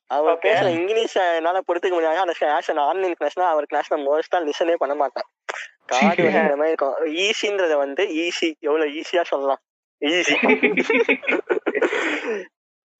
[0.09, 0.39] அவர்.
[0.45, 2.35] பேசுற இங்கிலீஷ் என்னால பொறுத்துக்க முடியாது அந்த
[2.71, 5.27] அன் ஆன்லைன் கிளாஸ்னா அவர் கிளாஸ் நான் மோஸ்டா லிசனே பண்ண மாட்டேன்.
[5.89, 7.25] காடு வந்து இந்த மாதிரி இருக்கும்.
[7.25, 9.59] ஈஸின்றத வந்து ஈஸி எவ்வளவு ஈஸியா சொல்லலாம்.
[10.03, 10.35] ஈஸி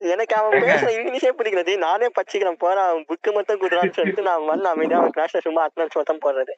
[0.01, 2.59] எனக்கு அவன் பேசுற இங்கிலீஷே பிடிக்கிறது நானே பச்சிக்கிறேன்.
[2.59, 6.53] போற அவன் புக்கு மட்டும் குடுறான்னு சொல்லிட்டு நான் வந்து அமைதியா அவன் கிளாஸ்ல சும்மா அட்டனன்ஸ் மட்டும் போடுறது.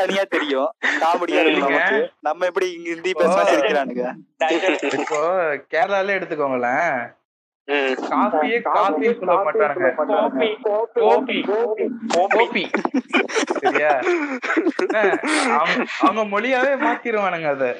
[0.00, 0.70] தனியா தெரியும்.
[1.02, 1.42] காமெடியா
[2.20, 3.12] நம்ம எப்படி இங்க ஹிந்தி
[3.50, 4.12] சிரிக்கிறானுங்க.
[4.98, 5.20] இப்போ
[5.72, 7.18] கேரளாலே எடுத்துக்கோங்களேன்.
[9.14, 9.88] சொல்ல மாட்டானுங்க.
[10.92, 11.86] கோபி கோபி
[12.34, 12.70] கோபி
[13.60, 13.92] சரியா?
[14.84, 15.18] என்ன,
[16.00, 17.76] அவங்க மொழியாவே மாத்திருவானுங்க அத.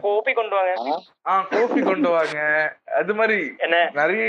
[0.00, 1.00] கோபி கொண்டு வாங்க.
[1.26, 1.46] ஆ?
[1.50, 2.38] கோபி கொண்டு வாங்க.
[2.96, 3.90] அது மாதிரி என்ன?
[3.92, 4.24] நிறைய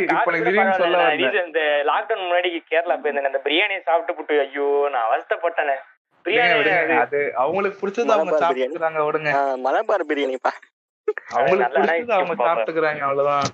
[1.46, 3.30] இந்த லாக்டவுன் முன்னாடி கேரளா போயிருந்தேன்.
[3.32, 4.40] அந்த பிரியாணி சாப்பிட்டு புட்டு.
[4.40, 5.78] ஐயோ நான் அவஸ்தைப்பட்டேனே.
[6.26, 6.98] பிரியாணி.
[6.98, 8.38] அது அவங்களுக்கு பிடிச்சது அவங்க.
[8.38, 9.32] சாப்பிட்டுக்கிறாங்க விடுங்க.
[9.58, 10.54] மலபார் பிரியாணிப்பா.
[11.30, 12.46] அவங்களுக்கு நல்லா பிடிச்சது அவங்க.
[12.48, 13.50] சாப்பிட்டுக்கிறாங்க அவ்வளவுதான்.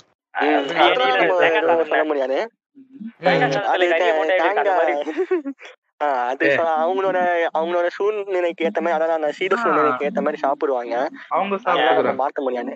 [6.30, 6.48] அது
[6.82, 7.18] அவங்களோட
[7.58, 10.96] அவங்களோட சூழ்நிலைக்கு ஏத்த மாதிரி அதாவது அந்த சூழ்நிலைக்கு ஏத்த மாதிரி சாப்பிடுவாங்க.
[11.28, 12.74] அவங்க முடியாது.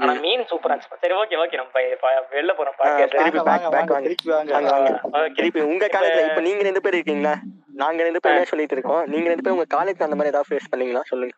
[0.00, 1.00] ஆனா மீன் சூப்பரா இருந்துச்சு.
[1.00, 1.82] சரி ஓகே ஓகே நம்ம
[2.36, 2.78] வெளில போறோம்.
[4.04, 5.28] திருப்பி வாங்க.
[5.36, 7.34] திருப்பி உங்க காலேஜ்ல இப்ப நீங்க ரெண்டு பேர் இருக்கீங்களா?
[7.74, 9.02] நாங்க ரெண்டு பேருமே சொல்லிட்டு இருக்கோம்.
[9.06, 11.02] நீங்க ரெண்டு பேரும் உங்க காலேஜ்ல அந்த மாதிரி ஏதாவது ஃபேஸ் பண்ணீங்களா?
[11.04, 11.34] சொல்லுங்க.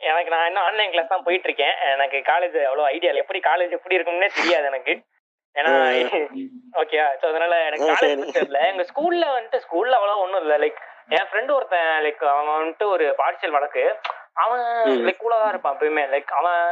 [0.00, 3.22] எனக்கு நான் இன்னும் ஆன்லைன் கிளாஸ் தான் போயிட்டு இருக்கேன் எனக்கு காலேஜ் அவ்வளவு ஐடியா இல்லை.
[3.24, 4.94] எப்படி காலேஜ் எப்படி இருக்கும்னே தெரியாது எனக்கு.
[5.54, 5.72] ஏன்னா
[6.80, 8.34] ஓகே ஸோ அதனால எனக்கு காலேஜ்.
[8.38, 8.60] தெரியல.
[8.72, 10.58] எங்க ஸ்கூல்ல வந்துட்டு ஸ்கூல்ல அவ்வளோ ஒன்றும் இல்லை.
[10.64, 10.80] லைக்
[11.16, 13.84] என் ஃப்ரெண்டு ஒருத்தன் லைக் அவன் வந்துட்டு ஒரு பார்சியல் வழக்கு.
[14.44, 14.64] அவன்.
[15.06, 16.04] லைக் கூலாக தான் இருப்பான் எப்பயுமே.
[16.14, 16.62] லைக் அவன்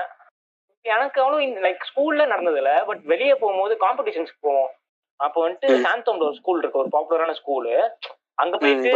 [0.85, 2.73] எனக்கு அவ்வளோ லைக் ஸ்கூல்ல நடந்ததில்ல.
[2.87, 4.71] பட் வெளியே போகும்போது காம்படிஷன்ஸ்க்கு போவோம்.
[5.21, 5.69] அப்போ வந்துட்டு.
[5.87, 6.83] சாந்தோம்ல ஒரு ஸ்கூல் இருக்கு.
[6.85, 7.75] ஒரு பாப்புலரான ஸ்கூலு
[8.38, 8.90] அங்க போயிட்டு.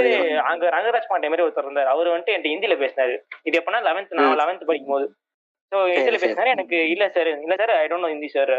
[0.51, 1.91] அங்க ரங்கராஜ் பாண்டே மாதிரி ஒருத்தர் இருந்தார்.
[1.95, 3.15] அவர் வந்துட்டு என்கிட்ட ஹிந்தியில பேசினாரு.
[3.49, 4.15] இது எப்படின்னா லெவன்த்.
[4.19, 5.07] நான் லெவன்த் படிக்கும் போது
[5.73, 6.25] ஸோ ஹிந்தியில சரி.
[6.27, 6.55] பேசினாரு.
[6.57, 8.53] எனக்கு இல்ல சார் இல்ல sir I don't know Hindi sir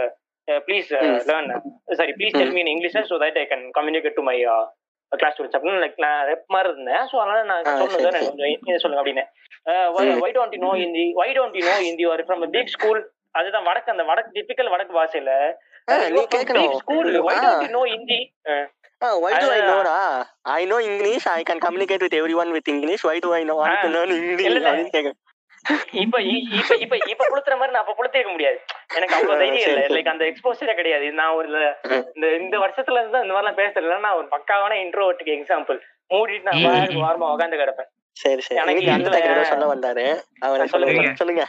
[0.67, 0.91] please.
[1.29, 1.49] Learn
[1.99, 4.37] sorry please tell mean English so that I can communicate to my
[5.11, 7.03] class students அப்படின்னு லைக் நான் ரெப் மாதிரி இருந்தேன்.
[7.11, 9.25] ஸோ அதனால நான் சொல்லுங்க சரி, கொஞ்சம் சொல்லுங்க அப்படின்னு.
[10.23, 13.01] Why don't you know Hindi why don't you know Hindi ஒரு ஃப்ரம் பிக் ஸ்கூல்
[13.39, 15.31] அதுதான் வடக்கு அந்த வடக்கு டிபிக்கல் வடக்கு பாஷையில
[16.81, 17.39] school why.
[17.45, 18.19] Don't you know Hindi
[19.01, 19.67] Ah, why do I Ah.
[19.67, 19.97] know டா
[20.53, 21.25] I know English.
[21.33, 23.01] I can communicate with everyone with English.
[23.07, 23.57] Why do I know?
[23.59, 24.55] Want to learn English.
[26.03, 28.57] இப்ப இப்ப இப்ப இப்ப புளுத்துற மாதிரி நான் அப்ப புளுத்திருக்க முடியாது.
[28.95, 29.87] எனக்கு அவ்வளவு தைரியம் இல்ல.
[29.95, 31.11] லைக் அந்த எக்ஸ்போசரே கிடையாது.
[31.11, 31.47] நான் ஒரு.
[32.15, 35.79] இந்த இந்த வருஷத்துல இருந்து இந்த மாதிரிலாம் பேசுறதுல நான் ஒரு பக்காவான இன்ட்ரோவர்ட்டுக்கு எக்ஸாம்பிள்
[36.13, 36.63] மூடிட்டு நான்.
[37.05, 37.89] வாரமா உட்காந்து கிடப்பேன்.
[38.17, 38.59] சரி சரி.
[38.61, 40.05] எனக்கு அந்த சொல்ல வந்தாரு?
[40.39, 41.13] அவரை சொல்லுங்க.
[41.13, 41.45] சொல்லுங்க.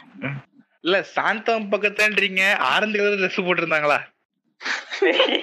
[0.81, 2.43] இல்ல சாந்தம் பக்கத்துலன்றீங்க.
[2.73, 3.99] ஆரஞ்சு கலர் ட்ரெஸ் போட்டிருந்தாங்களா?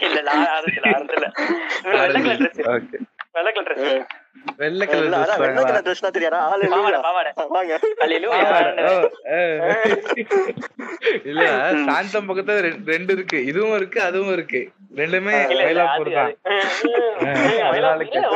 [0.08, 1.26] இல்ல ஆரம்பிச்சல ஆரம்பிச்சல
[1.92, 2.98] வெள்ளை கலர் ட்ரெஸ் ஓகே
[3.36, 4.04] வெள்ளை கலர் ட்ரெஸ் ம்.
[4.60, 6.40] வெள்ளை இல்ல, கலர் அதான் வெள்ளை ட்ரெஸ் கலர் ட்ரெஸ் தான் தெரியாதா?
[6.48, 7.72] ஆளு பாவாடை பாவாடை வாங்க.
[11.24, 11.42] இல்ல
[11.88, 12.58] சாந்தம் பக்கத்துல
[12.90, 13.38] ரெண்டு இருக்கு.
[13.50, 14.60] இதுவும் இருக்கு அதுவும் இருக்கு.
[14.96, 16.34] ரெண்டுமே மயிலாப்பூர் தான்.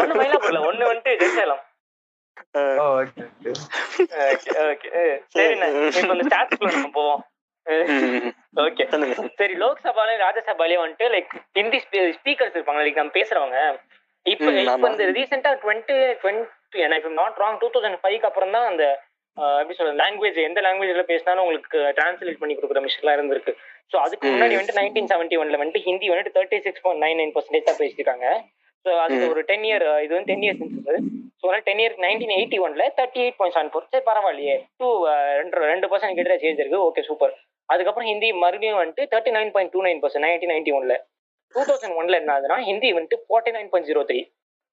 [0.00, 1.58] ஒண்ணு மயிலாப்பூர்ல ஒண்ணு வந்துட்டு
[2.94, 3.52] okay.
[4.24, 4.88] Okay okay.
[5.34, 5.66] சரிண்ணே
[5.98, 7.22] இப்ப இந்த ஸ்டாட்ஸ்குள்ள நம்ம போவோம்.
[8.62, 8.84] ஓகே.
[9.40, 11.78] சரி லோக்சபாலையும் ராஜ்யசபாலையும் வந்துட்டு லைக் ஹிந்தி
[12.16, 12.82] ஸ்பீக்கர்ஸ் இருப்பாங்க.
[12.86, 13.58] லைக் நம்ம பேசுறவங்க.
[14.26, 14.88] இப்ப இப்ப.
[14.92, 18.84] இந்த ரீசெண்டா டுவெண்ட்டி டுவெண்ட்டி எனக்கு நாட் ராங் டூ தௌசண்ட் ஃபைவ்க்கு அப்புறம் தான் அந்த
[19.60, 23.52] எப்படி சொல்றது லாங்குவேஜ் எந்த லாங்குவேஜ்ல பேசினாலும் உங்களுக்கு டிரான்ஸ்லேட் பண்ணி கொடுக்குற மிஷின்லாம் இருந்திருக்கு.
[23.92, 24.26] ஸோ அதுக்கு.
[24.34, 27.80] முன்னாடி வந்துட்டு நைன்டீன் செவன்டி ஒன்ல வந்துட்டு ஹிந்தி வந்துட்டு thirty six point nine nine percentage தான்
[27.80, 28.26] பேசியிருக்காங்க.
[28.84, 29.32] ஸோ அதுக்கு ம்.
[29.32, 30.98] ஒரு டென் இயர் இது வந்து டென் இயர்ஸ் இருந்தது
[31.40, 34.56] ஸோ அதனால டென் இயர் நைன்டீன் எயிட்டி ஒன்ல thirty eight point seven four சரி பரவாயில்லையே.
[34.80, 34.88] டூ
[35.40, 36.80] ரெண்டு ரெண்டு பர்சன்ட் கிட்ட சேஞ்ச் இருக்கு.
[36.88, 37.34] ஓகே சூப்பர்
[37.68, 40.94] அதுக்கப்புறம் ஹிந்தி மறுபடியும் வந்துட்டு thirty nine point two nine percent nineteen ninety ஒன்ல
[41.54, 44.20] டூ தௌசண்ட் ஒன்ல என்ன ஆகுதுன்னா ஹிந்தி வந்துட்டு forty nine point zero three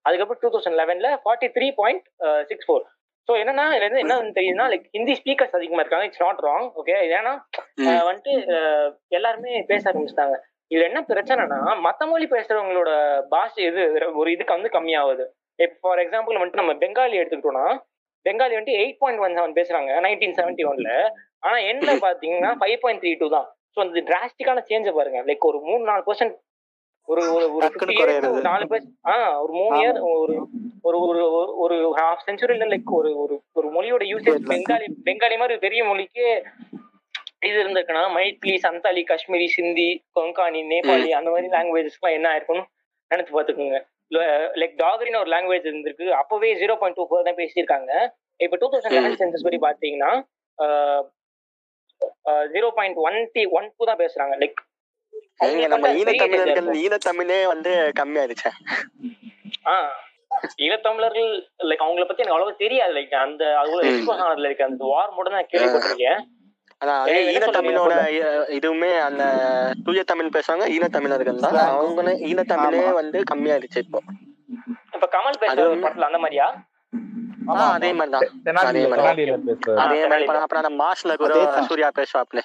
[0.04, 2.04] அதுக்கப்புறம் two thousand லெவன்ல forty three point
[2.50, 2.84] six four
[3.28, 6.06] so என்னன்னா இதுல இருந்து என்ன தெரியுதுன்னா லைக் ஹிந்தி ஸ்பீக்கர்ஸ் அதிகமா இருக்காங்க.
[6.08, 7.32] இட்ஸ் நாட் ராங் ஓகே ஏன்னா
[8.06, 8.32] வந்துட்டு
[9.16, 10.36] எல்லாருமே பேச ஆரம்பிச்சிட்டாங்க.
[10.70, 12.90] இதுல என்ன பிரச்சனைனா மத்த மொழி பேசுறவங்களோட
[13.32, 13.82] பாஷை இது
[14.20, 15.24] ஒரு இதுக்கு வந்து கம்மியாகுது.
[15.58, 17.66] இப்போ ஃபார் எக்ஸாம்பிள் வந்துட்டு நம்ம பெங்காலி எடுத்துக்கிட்டோம்னா
[18.26, 20.90] பெங்காலி வந்துட்டு எயிட் பாயிண்ட் ஒன் செவன் பேசுறாங்க நைன்டீன் செவன்டி ஒன்ல
[21.40, 23.56] ஆனா என்ன பாத்தீங்கன்னா ஃபைவ் பாயிண்ட் த்ரீ டூ தான்.
[23.76, 25.24] ஸோ அந்த டிராஸ்டிக்கான சேஞ்சை பாருங்க.
[25.24, 26.36] லைக் ஒரு மூணு நாலு பர்சன்ட்
[27.04, 28.40] ஒரு ஒரு ஒரு டக்குனு 50 years குறையுறது.
[28.40, 29.76] நாலு பேர் ஆ ஒரு மூணு.
[29.76, 30.46] இயர் ஒரு
[30.82, 34.38] ஒரு ஒரு ஒரு- ஹாஃப் செஞ்சுரியில லைக் ஒரு ஒரு ஒரு மொழியோட யூசேஜ்.
[34.48, 36.44] பெங்காலி பெங்காலி மாதிரி பெரிய மொழிக்கு
[37.46, 42.64] இது இருந்திருக்குன்னா மைத்லி சந்தாலி காஷ்மீரி சிந்தி கொங்கானி நேபாளி அந்த மாதிரி லாங்குவேஜஸ்க்குலாம் என்ன ஆயிருக்கும்னு
[43.14, 43.88] நினைச்சு பார்த்துக்கோங்க.
[44.54, 46.08] லைக் டாகரின்னு ஒரு லாங்குவேஜ் இருந்திருக்கு.
[46.08, 48.08] அப்பவே ஜீரோ பாயிண்ட் டூ ஃபோர் தான் பேசியிருக்காங்க.
[48.36, 50.24] இப்போ டூ தௌசண்ட் லெவன் சென்சஸ் படி பார்த்தீங்கன்னா
[52.54, 54.34] ஜீரோ பாயிண்ட் ஒன் டி ஒன் டூ தான் பேசுறாங்க.
[54.42, 54.60] லைக்
[55.72, 57.70] நம்ம ஈழத்தமிழர்கள் ஈழத்தமிழே வந்து
[58.00, 58.50] கம்மியாயிருச்சு
[59.72, 59.74] ஆ
[60.64, 61.30] ஈழத்தமிழர்கள்
[61.68, 62.92] லைக் அவங்கள பத்தி எனக்கு அவ்வளவு தெரியாது.
[62.98, 63.88] லைக் அந்த அவ்வளவு.
[63.92, 66.20] எக்ஸ்போஸ் ஆனது லைக் அந்த வார் மட்டும் தான் கேள்விப்பட்டிருக்கேன்.
[67.32, 67.94] ஈழத்தமிழோட
[68.58, 69.22] இதுவுமே அந்த
[69.86, 71.58] தூய தமிழ் பேசுவாங்க ஈழத்தமிழர்கள் தான்.
[71.72, 72.82] அவங்க ஈழத்தமிழே.
[73.00, 74.00] வந்து கம்மியாயிருச்சு இப்போ.
[74.96, 76.46] இப்ப கமல் பேசுற படத்துல அந்த மாதிரியா?
[77.72, 78.22] அதே மாதிரி தான்.
[78.46, 79.30] தெனாலியில அதே மாதிரி.
[79.76, 80.24] அதே மாதிரி தெனாலி.
[80.24, 81.68] அப்புறம் அப்புறம் அந்த மாஸ்ல கூட அதேதான்.
[81.68, 82.40] சூர்யா பேசுவாப்ல.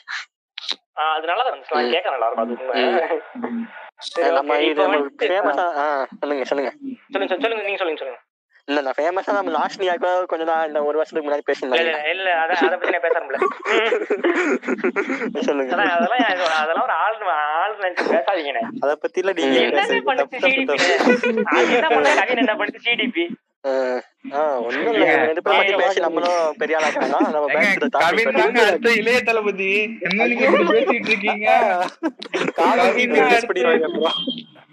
[0.97, 1.91] ஆ, அது நல்லா இருந்துச்சு நான் ம்.
[1.91, 2.75] கேட்க நல்லா இருக்கும் அது உண்மை.
[4.07, 4.63] சரி, நம்ம okay.
[4.63, 6.71] இது இப்ப வந்துட்டு- ஃபேமஸா ஆ சொல்லுங்க சொல்லுங்க.
[7.05, 8.19] சொல்லுங்க சொல்லுங்க, சொல்லுங்க நீங்க சொல்லுங்க சொல்லுங்க.
[8.67, 12.09] இல்ல நான் ஃபேமஸா நம்ம லாஸ்ட் நீங்க கொஞ்ச நாள் இந்த ஒரு வருஷத்துக்கு முன்னாடி இல்ல பேசியிருந்தாங்க இல்ல
[12.13, 13.39] இல்ல அத அத பத்தி நான் பேசறேன்ல
[15.47, 15.71] சொல்லுங்க.
[15.89, 16.23] அதெல்லாம்
[16.59, 17.19] அதெல்லாம் ஒரு ஆள்
[17.55, 18.63] ஆள் நினைச்சு பேசாதீங்கண்ணே.
[18.83, 19.59] அத பத்தி எல்லாம் நீங்க
[20.07, 20.77] பண்ணுச்சு சிடிபி
[21.75, 23.35] என்ன பண்ண கவின் என்ன பண்ணுச்சு சிடிபி
[28.97, 29.71] இளைய தளபதி.
[29.99, 31.49] என்ன நீங்க பேசிட்டு இருக்கீங்க?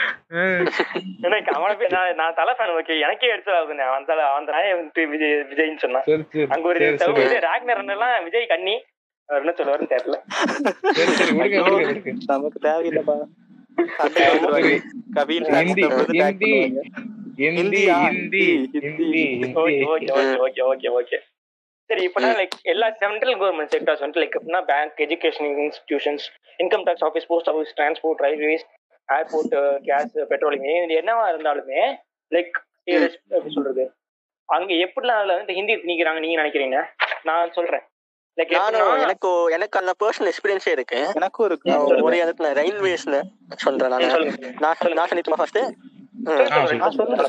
[1.21, 4.05] எனக்கு அவனை நான் நான் தலை ஃபேன் ஓகே எனக்கே எடுத்துடாதுண்ணே அவன்.
[4.05, 6.03] தலை அவன் நாயே வந்துட்டு விஜய் விஜய்னு சொன்னான்.
[6.49, 6.79] அங்க ஒரு
[7.39, 8.83] ராக்னர் எல்லாம் விஜய் கண்ணி.
[9.25, 10.15] அவர் என்ன சொல்லுவாருன்னு தெரியல.
[12.25, 13.19] நமக்கு தேவையில்லப்பா.
[15.13, 15.43] கவின்
[17.41, 18.45] ஹிந்தி வந்து Hindi.
[18.85, 18.85] Hindi ஹிந்தியா?
[18.85, 18.85] Hindi.
[18.85, 19.83] Hindi.
[19.93, 20.13] Okay
[20.45, 21.17] okay okay okay
[21.89, 26.25] சரி இப்பனா லைக் எல்லா சென்ட்ரல் கவர்மெண்ட் செக்டர்ஸ் வந்துட்டு லைக் எப்படின்னா bank education institutions
[26.63, 28.65] income tax office post office transport railways
[29.09, 29.55] airport
[29.89, 31.83] gas petroleum இது என்னவா இருந்தாலுமே
[32.31, 32.57] லைக்
[32.95, 33.85] எப்படி சொல்றது?
[34.49, 36.79] அங்க எப்படிலாம் அதுல வந்து ஹிந்தி திணிக்கிறாங்க நீங்க நினைக்கிறீங்க?
[37.23, 37.83] நான் சொல்றேன்.
[38.37, 40.99] லைக் நானும் எனக்கு எனக்கு அந்த பர்சனல் எக்ஸ்பீரியன்ஸே இருக்கு.
[41.19, 41.69] எனக்கும் இருக்கு.
[41.71, 43.17] நான் ஒரு இடத்துல ரயில்வேஸ்ல
[43.65, 44.09] சொல்றேன் நான்.
[44.15, 44.51] சொல்லுங்க
[44.97, 45.61] நான் சொல்லிட்டுமா ஃபர்ஸ்ட்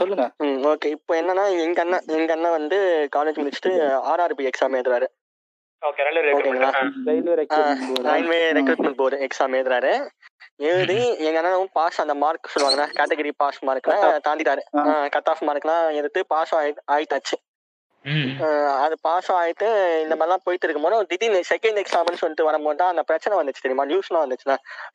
[0.00, 0.26] சொல்லுங்க.
[0.72, 0.88] ஓகே.
[0.96, 2.78] இப்போ என்னன்னா எங்க அண்ணன் எங்க அண்ணன் வந்து
[3.16, 3.72] காலேஜ் முடிச்சுட்டு
[4.12, 5.08] ஆர்ஆர்பி எக்ஸாம் எழுதுறாரு.
[5.82, 6.02] Okay
[8.08, 8.38] railway?
[8.52, 9.92] Recruitment board exam எழுதுறாரு.
[10.70, 14.24] எழுதி எங்க அண்ணனும் பாஸ் அந்த மார்க் சொல்லுவாங்க கேட்டகரி பாஸ் மார்க்ல Cut off.
[14.28, 14.62] தாண்டிட்டாரு.
[15.10, 17.36] கட் ஆஃப் மார்க்லாம் எடுத்து பாஸ் ஆயி ஆயிட்டாச்சு.
[18.84, 19.68] அது பாஸ் ஆயிட்டு
[20.04, 23.86] இந்த மாதிரிலாம் போயிட்டு இருக்கும்போது திடீர்னு செகண்ட் எக்ஸாம்னு சொல்லிட்டு வரும்போது தான் அந்த பிரச்சனை வந்துச்சு தெரியுமா?
[23.90, 24.54] நியூஸ்லாம் வந்துச்சுல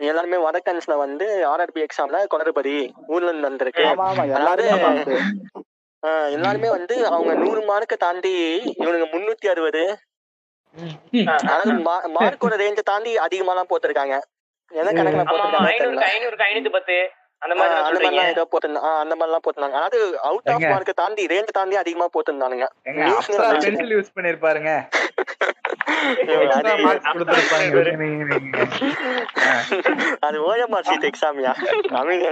[0.09, 2.75] எல்லாருமே வடக்கன்ஸ்ல வந்து ஆர்ஆர்பி எக்ஸாம்ல குளறுபடி
[3.13, 3.85] ஊர்ல இருந்து வந்திருக்கு.
[4.39, 4.71] எல்லாரும்
[6.37, 8.33] எல்லாருமே வந்து அவங்க நூறு மார்க்கை தாண்டி
[8.81, 9.83] இவனுங்க முன்னூத்தி அறுபது.
[11.45, 11.73] அதாவது
[12.17, 13.11] மார்க்கோட ரேஞ்சை தாண்டி
[13.71, 14.15] போட்டிருக்காங்க.
[14.71, 16.07] கணக்குல ஆமா ஆமா போட்டிருக்காங்க?
[16.09, 16.97] ஐநூறுக்கு ஐநூறுக்கு ஐநூத்தி பத்து.
[17.43, 19.77] அந்த மாதிரி ஏதோ போட்டிருந்தாங்க அந்த மாதிரிலாம் போட்டிருந்தாங்க.
[19.79, 20.65] அதாவது அவுட் ஆஃப்.
[20.73, 22.67] மார்க்கை தாண்டி ரேஞ்ச் தாண்டி அதிகமா போட்டிருந்தானுங்க.
[23.63, 24.71] Pencil use பண்ணிருப்பாருங்க.
[30.27, 31.51] அது ஓஎம்ஆர் சீட் எக்ஸாமியா
[31.97, 32.27] நம்பிட்டு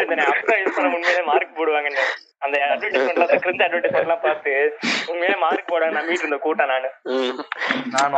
[0.00, 2.04] இருந்தேன் அப்புறம் யூஸ் பண்ண உண்மையிலே மார்க் போடுவாங்கன்னு.
[2.42, 4.52] அந்த அட்வர்டைஸ்மெண்ட்ல அந்த கிரிஞ்ச அட்வர்டைஸ்மெண்ட் எல்லாம் பார்த்து
[5.10, 6.88] உண்மையிலே மார்க் போட நம்பிட்டு இருந்த கூட்டம் நானு.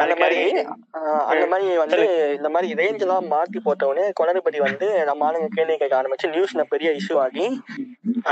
[0.00, 0.40] அந்த மாதிரி
[1.28, 2.00] அந்த மாதிரி வந்து
[2.34, 6.64] இந்த மாதிரி ரேஞ்ச் எல்லாம் மாத்தி போட்ட உடனே குளறுபடி வந்து நம்ம ஆளுங்க கேள்வி கேட்க ஆரம்பிச்சு நியூஸ்ல
[6.72, 7.46] பெரிய இஷ்யூ ஆகி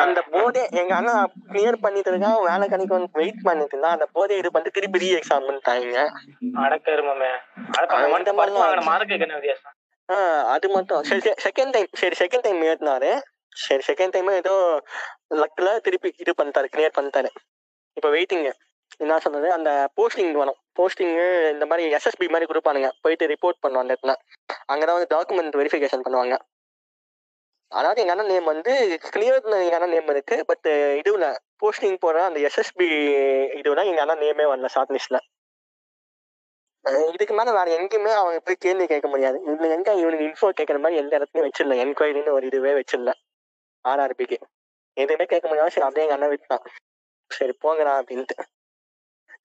[0.01, 1.15] அந்த போர்டே எங்க அண்ணா
[1.49, 5.11] கிளியர் பண்ணிட்டு இருக்கான் வேலை கணிக்கு வந்து வெயிட் பண்ணிட்டு இருந்தான் அந்த போர்டே இது பண்ணிட்டு திருப்பி ரீ
[5.19, 5.97] எக்ஸாம் பண்ணிட்டாங்க
[6.65, 7.31] அடக்கருமே
[8.91, 9.75] மார்க்கு என்ன வித்தியாசம்
[10.09, 11.01] ஆஹ் அது மட்டும்.
[11.09, 13.13] சரி செகண்ட் டைம் சரி செகண்ட் டைம் ஏறினாரு
[13.65, 14.55] சரி செகண்ட் டைம் ஏதோ
[15.43, 17.31] லக்கில் திருப்பி இது பண்ணிட்டாரு கிளியர் பண்ணிட்டாரு.
[17.97, 18.53] இப்போ வெயிட்டிங்கு
[19.05, 20.59] என்ன சொன்னது அந்த போஸ்டிங் வரும்.
[20.79, 22.89] போஸ்டிங்கு இந்த மாதிரி எஸ்எஸ்பி மாதிரி கொடுப்பானுங்க.
[23.05, 24.15] போயிட்டு ரிப்போர்ட் பண்ணுவோம் அந்த இடத்துல.
[24.73, 26.37] அங்கதான் வந்து டாக்குமெண்ட் வெரிஃபிகேஷன் பண்ணுவாங்க.
[27.73, 28.73] அதாவது எங்கள் அண்ணன் நேம் வந்து
[29.15, 30.37] கிளியர் எங்கள் அண்ணன் நேம் இருக்கு.
[30.51, 30.69] பட்
[31.01, 31.29] இதுவில்
[31.63, 32.89] போஸ்டிங் போகிற அந்த எஸ்எஸ்பி
[33.61, 35.23] இதுவில் எங்கள் அண்ணன் நேமே வரல ஷார்ட் லிஸ்ட்டில்
[37.15, 39.37] இதுக்கு மேலே வேறு எங்கேயுமே அவங்க போய் கேள்வி கேட்க முடியாது.
[39.45, 41.77] இவங்க எங்க இவனுக்கு இன்ஃபோ கேட்குற மாதிரி எந்த இடத்துலையும் வச்சிடல.
[41.85, 43.13] என்கொயரின்னு ஒரு இதுவே வச்சிடல.
[43.91, 44.37] ஆர்ஆர்பிக்கு
[44.97, 46.65] எதுவுமே கேட்க முடியாது சரி அப்படியே எங்கள் அண்ணன் விட்டான்.
[47.31, 48.37] சரி போங்கடா அப்படின்ட்டு.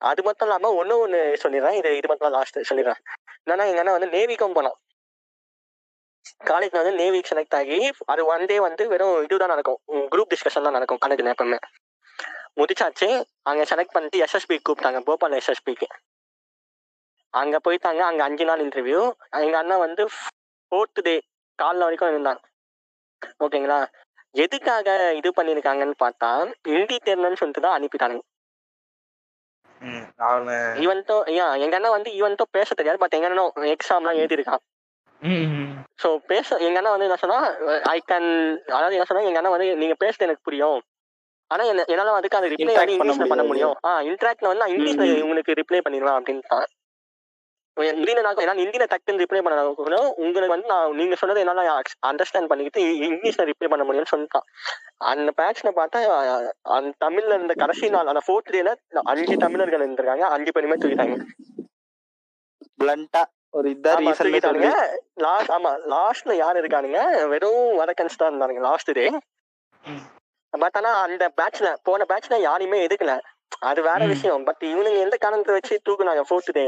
[0.09, 1.77] அது மட்டும் இல்லாமல் ஒன்று ஒன்று சொல்லிடுறேன்.
[1.79, 3.01] இது இது மட்டும் லாஸ்ட் சொல்லிடுறேன்.
[3.43, 4.77] என்னன்னா எங்கள் அண்ணன் வந்து நேவிக்கும் போனான்.
[6.49, 9.79] காலேஜ்ல வந்து நேவிக்கு செலக்ட் ஆகி அது ஒன் டே வந்து வெறும் இதுதான் நடக்கும்.
[10.11, 11.59] குரூப் டிஸ்கஷன் தான் நடக்கும் கணக்குல எப்பவுமே.
[12.59, 13.07] முடிச்சாச்சு.
[13.49, 15.87] அங்க செலக்ட் பண்ணிட்டு எஸ்எஸ்பி கூப்பிட்டாங்க போபால் எஸ்எஸ்பிக்கு
[17.33, 19.01] அங்க போயிட்டாங்க அங்க அஞ்சு நாள் இன்டர்வியூ
[19.41, 20.03] எங்க அண்ணன் வந்து
[20.71, 21.13] ஃபோர்த் டே
[21.59, 22.41] காலைல வரைக்கும் இருந்தாங்க
[23.45, 23.77] ஓகேங்களா
[24.35, 26.29] எதுக்காக இது பண்ணிருக்காங்கன்னு பார்த்தா
[26.69, 28.25] ஹிந்தி தெரியலன்னு சொல்லிட்டு தான் அனுப்பிட்டானுங்க
[31.35, 34.61] ஏன் எங்க அண்ணன் வந்து ஈவன்ட்டோ பேச தெரியாது பட் எங்க அண்ணன் எக்ஸாம்லாம்
[35.21, 35.71] ம்.
[35.99, 37.39] ஸோ பேச எங்க அண்ணன் வந்து என்ன சொன்னா
[37.89, 38.29] ஐ கேன்
[38.69, 40.79] அதாவது என்ன சொன்னா எங்க அண்ணன் வந்து நீங்க பேசுறது எனக்கு புரியும்
[41.51, 43.51] ஆனா என்ன என்னால அதுக்கு அது ரிப்ளை பண்ண இங்கிலீஷ்ல பண்ண முடியாது.
[43.51, 45.05] முடியும் ஆ இன்ட்ராக்ட்ல வந்து நான் இங்கிலீஷ்ல.
[45.21, 46.67] உங்களுக்கு ரிப்ளை பண்ணிடலாம் அப்படின்ட்டான்
[47.77, 51.63] ஹிந்தியில நான் என்னால் ஹிந்தியில டக்குன்னு ரிப்ளை பண்ண கூட உங்களுக்கு வந்து நான் நீங்க சொன்னதை என்னால
[52.09, 54.45] அண்டர்ஸ்டாண்ட் பண்ணிக்கிட்டு இங்கிலீஷ்ல ரிப்ளை பண்ண முடியும்னு சொல்லிட்டான்.
[55.11, 55.99] அந்த பேட்ச்ல பார்த்தா
[56.77, 58.73] அந்த தமிழ்ல இருந்த கடைசி நாள் அந்த ஃபோர்த் டேல
[59.05, 60.25] அஞ்சு தமிழர்கள் இருந்திருக்காங்க.
[60.35, 61.17] அஞ்சு பேருமே தூக்கிட்டாங்க.
[62.79, 63.21] பிளண்டா
[63.53, 64.59] ஒரு ஆமா, ரீசன்
[65.23, 66.99] லாஸ்ட் ஆமா லாஸ்ட்ல யார் இருக்கானுங்க?
[67.33, 69.05] வெறும் வடக்கன்ஸ் தான் இருந்தானுங்க லாஸ்ட் டே
[70.53, 73.13] பட் ஆனா அந்த பேட்ச்ல போன பேட்ச்ல யாரையுமே எதுக்கல
[73.69, 73.99] அது வேற.
[74.11, 74.43] விஷயம்.
[74.47, 76.65] பட் இவனுங்க எந்த காரணத்தை வச்சு தூக்குனாங்க ஃபோர்த் டே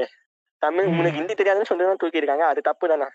[0.66, 0.89] தமிழ்.
[0.99, 2.45] உனக்கு ஹிந்தி தெரியாதுன்னு சொல்லி தான் தூக்கியிருக்காங்க.
[2.51, 3.07] அது தப்பு தானே.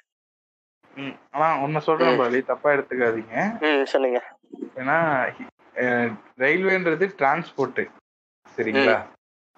[1.35, 2.39] ஆனா உண்மை சொல்றேன் பாலி.
[2.51, 3.37] தப்பா எடுத்துக்காதீங்க.
[3.67, 4.21] ம் சொல்லுங்க.
[4.81, 4.97] ஏன்னா
[6.45, 7.83] ரயில்வேன்றது டிரான்ஸ்போர்ட்
[8.57, 8.97] சரிங்களா?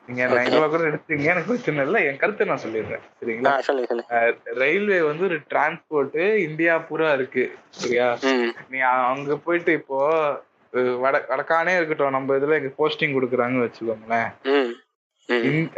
[0.09, 0.22] நீங்க.
[0.47, 2.01] இவ்வளவு கூட எடுத்தீங்க எனக்கு பிரச்சனை இல்லை.
[2.09, 3.03] என் கருத்தை நான் சொல்லிடுறேன்.
[3.18, 3.53] சரிங்களா?
[4.62, 7.45] ரயில்வே வந்து ஒரு டிரான்ஸ்போர்ட் இந்தியா பூரா இருக்கு.
[7.80, 8.09] சரியா?
[8.72, 8.78] நீ
[9.12, 9.99] அங்க போயிட்டு இப்போ
[11.05, 12.16] வட வடக்கானே இருக்கட்டும்.
[12.16, 14.30] நம்ம இதுல போஸ்டிங் கொடுக்குறாங்கன்னு வச்சுக்கோங்களேன்.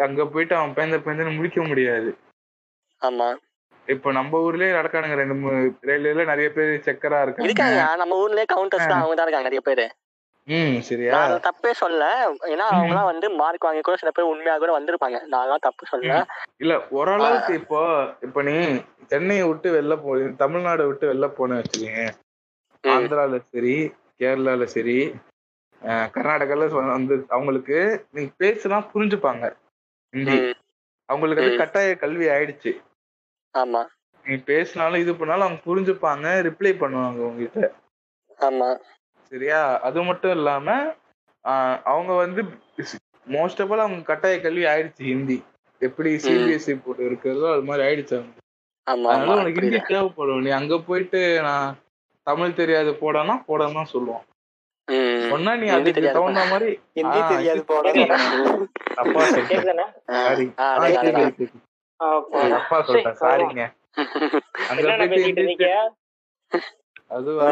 [0.04, 2.10] அங்க போயிட்டு அவன் பேந்த பேந்தன்னு முடிக்க முடியாது.
[3.02, 3.28] ஆமா.
[3.88, 5.56] இப்போ நம்ம ஊர்லயே வடக்கானுங்க ரெண்டு மூணு
[5.88, 7.46] ரயில்வேல நிறைய பேர் செக்கரா இருக்காங்க.
[7.48, 7.80] இருக்காங்க.
[8.02, 9.86] நம்ம ஊர்லயே கவுண்டர்ஸ் தான் அவங்க தான் இருக்காங்க நிறைய பேரு.
[10.48, 11.10] ம் சரியா?
[11.16, 12.04] நான் தப்பே சொல்ல
[12.52, 15.18] ஏன்னா அவங்கலாம் வந்து மார்க் வாங்கி கூட சில பேர் உண்மையாக கூட வந்திருப்பாங்க.
[15.28, 16.16] நான் தப்பு சொல்ல
[16.60, 17.80] இல்ல ஓரளவுக்கு இப்போ
[18.22, 18.54] இப்போ நீ
[19.12, 22.04] சென்னையை விட்டு வெளில போ தமிழ்நாடு விட்டு வெளில போன வச்சுக்கோங்க.
[22.84, 23.76] ஆந்திரால சரி
[24.18, 24.98] கேரளால சரி
[26.14, 27.78] கர்நாடகால வந்து அவங்களுக்கு
[28.12, 29.44] நீ பேசுனா புரிஞ்சுப்பாங்க.
[30.14, 30.36] ஹிந்தி.
[31.08, 31.56] அவங்களுக்கு அது.
[31.56, 32.72] கட்டாய கல்வி ஆயிடுச்சு.
[33.54, 33.80] ஆமா.
[34.24, 37.62] நீ பேசினாலும் இது பண்ணாலும் அவங்க புரிஞ்சுப்பாங்க ரிப்ளை பண்ணுவாங்க உங்ககிட்ட.
[38.38, 38.68] ஆமா.
[39.32, 39.60] சரியா?
[39.80, 40.68] அது மட்டும் இல்லாம
[41.84, 42.40] அவங்க வந்து
[43.26, 45.38] மோஸ்ட் ஆஃப் ஆல் அவங்க கட்டாய கல்வி ஆயிடுச்சு ஹிந்தி.
[45.80, 48.34] எப்படி சிபிஎஸ்சி போட்டு இருக்கிறதோ அது மாதிரி ஆயிடுச்சு அவங்க.
[48.86, 49.60] அதனால உனக்கு.
[49.60, 50.42] ஹிந்தி தேவைப்படும்.
[50.42, 51.70] நீ அங்க போயிட்டு நான்
[52.26, 54.24] தமிழ் தெரியாது போடானா போடான்னு தான் சொல்லுவோம்.
[55.32, 56.16] ஒன்னா நீ ஹிந்தி அதுக்கு தெரியாது.
[56.18, 57.86] தகுந்த மாதிரி ஹிந்தி ஆ, தெரியாது இது- போட
[58.96, 60.46] தப்பா சொல்லிட்டேன் கேக்குதானே சாரி.
[62.52, 63.64] தப்பா சொல்லிட்டேன் சாரிங்க.
[64.70, 64.82] அங்க
[65.34, 65.68] இருக்கீங்க?
[67.10, 67.46] அதுவா?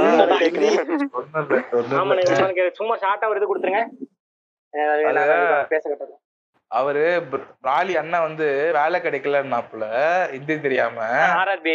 [2.74, 3.82] சும்மா ஷார்ட்டா ஒரு இது கொடுத்துருங்க.
[6.70, 7.04] அவரு
[7.64, 9.84] ராலி அண்ணன் வந்து வேலை கிடைக்கலன்னாப்புல
[10.32, 10.98] ஹிந்தி தெரியாம.
[11.34, 11.74] ஆர்ஆர்பி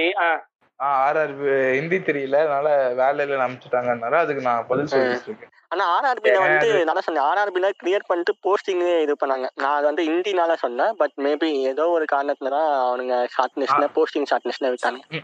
[0.80, 2.38] ஆர்ஆர்பி ஹிந்தி தெரியல.
[2.46, 2.70] அதனால
[3.02, 4.18] வேலையில அனுப்பிச்சுட்டாங்கன்னாரு.
[4.24, 7.26] அதுக்கு நான் பதில் சொல்லிட்டு இருக்கேன் ஆனா ஆர்ஆர்பில வந்து நான் சொன்னேன்.
[7.30, 9.48] ஆர்ஆர்பில கிளியர் பண்ணிட்டு போஸ்டிங் இது பண்ணாங்க.
[9.62, 10.94] நான் அது வந்து ஹிந்தினால சொன்னேன்.
[11.02, 15.22] பட் மேபி ஏதோ ஒரு காரணத்துல தான் அவனுங்க ஷார்ட் லிஸ்ட்ல போஸ்டிங் ஷார்ட் லிஸ்ட்ல விட்டாங்க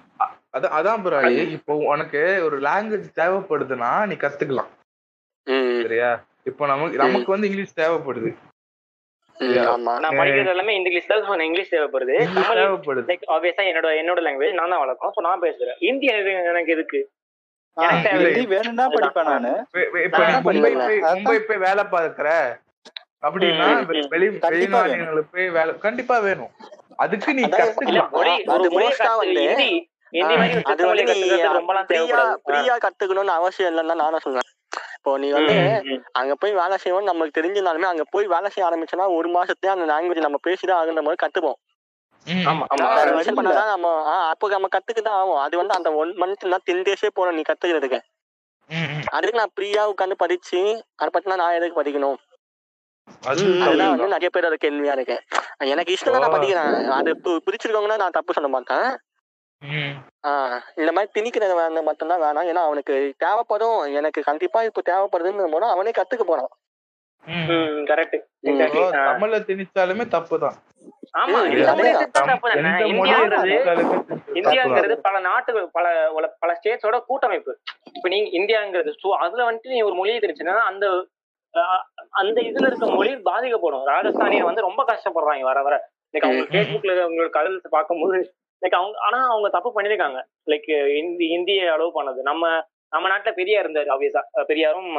[0.58, 4.72] அதான் அதான் பிராலி இப்போ உனக்கு ஒரு லாங்குவேஜ் தேவைப்படுதுன்னா நீ கத்துக்கலாம்.
[5.86, 6.10] சரியா?
[6.50, 8.32] இப்போ நமக்கு நமக்கு வந்து இங்கிலீஷ் தேவைப்படுது.
[10.00, 11.24] நான் படிக்கிறது எல்லாமே இங்கிலீஷ் தான்.
[11.24, 12.16] எனக்கு இங்கிலீஷ் தேவைப்படுது.
[13.02, 14.80] லைக் ஆப்வியஸா என்னோட என்னோட லாங்குவேஜ் நான் தான்
[15.16, 15.76] ஸோ நான் பேசுறேன்.
[15.80, 17.10] இந்தி எனக்கு எதுக்கு?
[17.78, 19.66] ஹிந்தி வேணும்னா படிப்பேன் நானு.
[20.10, 20.88] நான் மும்பை படிக்கிறேன்.
[20.88, 21.18] போய் அதான்.
[21.18, 22.28] மும்பை போய் வேலை பார்க்கற
[23.22, 24.08] அப்படின்னா வெளி-
[24.50, 26.50] வெளிநாடுகளுக்கு போய் வேலை கண்டிப்பா வேணும்.
[26.96, 28.10] அதுக்கு நீ கத்துக்கலாம்.
[28.48, 30.62] அது மோஸ்டா வந்து ஹிந்தி ஹிந்தி மாதிரி
[32.46, 34.50] ஃப்ரீயா கத்துக்கணும்னு அவசியம் இல்லைன்னு நானும் சொல்றேன்.
[35.02, 35.54] இப்போ நீ வந்து
[36.12, 40.26] அங்க போய் வேலை செய்வோம் நமக்கு தெரிஞ்சிருந்தாலுமே அங்க போய் வேலை செய்ய ஆரம்பிச்சோன்னா ஒரு மாசத்துலயே அந்த லாங்குவேஜ்
[40.26, 41.58] நம்ம பேசிதான் ஆகுன்ற மாதிரி கத்துப்போம்.
[43.72, 43.88] நம்ம
[44.32, 45.42] அப்போ நம்ம கத்துக்கிதான் ஆகும்.
[45.46, 48.00] அது வந்து அந்த ஒன் மந்த் இல்ல டென் டேஸே போறோம் நீ கத்துக்கிறதுக்கு.
[49.12, 50.60] அதுக்கு நான் ஃப்ரீயா உட்காந்து படிச்சு
[50.96, 52.20] அதை பத்தினா நான் எதுக்கு படிக்கணும்.
[53.24, 54.14] அதுதான் வந்து.
[54.16, 55.18] நிறைய பேரோட கேள்வியா இருக்கு.
[55.74, 56.76] எனக்கு இஷ்டம் தான் நான் படிக்கிறேன்.
[57.00, 57.12] அது
[57.46, 58.88] பிடிச்சிருக்கவங்கன்னா நான் தப்பு சொல்ல மாட்டேன்.
[60.30, 63.80] ஆஹ் இந்த மாதிரி திணிக்கிறது வந்து மட்டும்தான் வேணாம் ஏன்னா அவனுக்கு தேவைப்படும்.
[64.00, 66.52] எனக்கு கண்டிப்பா இப்போ தேவைப்படுதுன்னு போனா அவனே கத்துக்க போறான்.
[67.90, 68.18] கரெக்ட்
[69.08, 70.28] தமிழ்ல திணிச்சாலுமே தான்
[71.14, 71.40] ஆமா.
[71.60, 71.68] தான்.
[71.70, 71.90] தானே
[74.38, 75.04] இந்தியாங்கிறது தான்.
[75.08, 75.86] பல நாட்டுகள் பல
[76.42, 77.54] பல ஸ்டேட்ஸோட கூட்டமைப்பு.
[77.96, 80.56] இப்ப நீங்க இந்தியாங்கிறது ஸோ அதுல வந்துட்டு நீ ஒரு மொழியை தெரிஞ்சுன்னா
[82.22, 83.86] அந்த இதுல இருக்க மொழி பாதிக்கப்படும்.
[83.92, 85.76] ராஜஸ்தானியர் வந்து ரொம்ப கஷ்டப்படுறாங்க வர வர.
[86.14, 86.50] லைக் அவங்க ம்.
[86.52, 88.18] ஃபேஸ்புக்ல அவங்களோட கதல்ஸ் பார்க்கும்போது
[88.62, 90.20] லைக் அவங்க ஆனா அவங்க தப்பு பண்ணிருக்காங்க.
[90.48, 92.22] லைக் ஹிந்தி ஹிந்தியை அலோவ் பண்ணது.
[92.22, 92.44] நம்ம
[92.94, 94.90] நம்ம நாட்டுல பெரியார் இருந்தாரு ஆப்வியஸா பெரியாரும்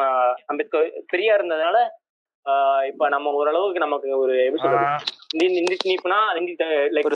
[0.46, 1.78] அம்பேத்கர் பெரியார் இருந்ததுனால
[2.46, 4.86] ஆஹ் இப்ப நம்ம ஓரளவுக்கு நமக்கு ஒரு எப்படி சொல்றது?
[5.58, 6.54] இந்தி திணிப்புனா இந்தி
[6.94, 7.08] லைக்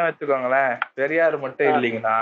[0.00, 0.74] வச்சுக்கோங்களேன்.
[0.94, 1.72] பெரியார் மட்டும் ஆ.
[1.72, 2.16] இல்லைங்கண்ணா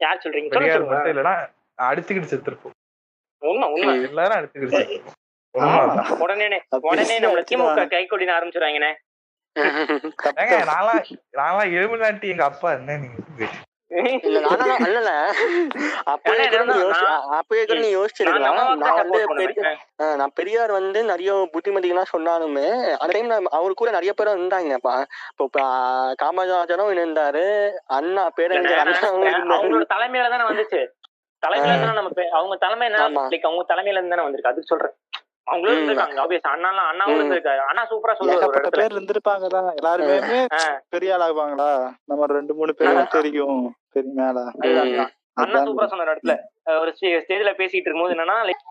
[0.00, 0.50] யார் சொல்றீங்க?
[0.50, 1.34] பெரியார் மட்டும் இல்லைன்னா
[1.78, 2.76] அடிச்சுக்கிட்டு செத்துருப்போம்.
[3.42, 3.94] உண்மை உண்மை.
[4.02, 5.18] எல்லாரும் அடிச்சுக்கிட்டு செத்துருப்போம்.
[5.54, 5.80] ஆமா.
[5.80, 6.46] உண்மைதான் உடனே
[6.90, 8.92] உடனே நம்மள திமுக கை கொடினு ஆரம்பிச்சிருவாங்கண்ணே
[10.64, 13.48] நான்லாம் நான்லாம் எலுமினாட்டி எங்க அப்பா என்ன நீங்க
[20.34, 24.94] பெரியார் வந்து நிறைய புத்திமதிகள்லாம் சொன்னாலுமே அந்த டைம்ல அவர் கூட நிறைய பேரும் இருந்தாங்கப்பா
[25.36, 25.60] இப்போ
[26.22, 27.44] காமராஜரும் இருந்தாரு
[27.86, 28.78] அண்ணா பேரறிஞர்
[29.52, 30.80] அவங்களோட தலைமையில தானே வந்துச்சு.
[31.42, 33.02] தலைமையில தானே நம்ம பே- அவங்க தலைமை என்ன
[33.42, 34.50] அவங்க தலைமையில இருந்து தானே வந்திருக்கு.
[34.50, 34.94] அதுக்கு சொல்றேன்.
[35.44, 35.76] அவங்களும்.
[35.76, 36.22] இருந்திருக்காங்க.
[36.22, 37.16] ஆப்வியஸ் அண்ணாலாம் அண்ணாவும்.
[37.16, 37.60] இருந்திருக்காரு.
[37.70, 40.46] அண்ணா சூப்பரா சொல்லுவாரு பேர் இருந்திருப்பாங்கதான் எல்லாருமே.
[40.88, 43.76] பெரிய ஆள் ஆகுவாங்களா நம்ம ரெண்டு மூணு பேர் தான் தெரியும்.
[43.92, 44.40] பெரிய மேல.
[45.42, 46.36] அண்ணா சூப்பரா சொன்னார் இடத்துல.
[46.80, 48.68] ஒரு ஸ்டேஜ்ல பேசிட்டு இருக்கும்போது என்னன்னா லைக்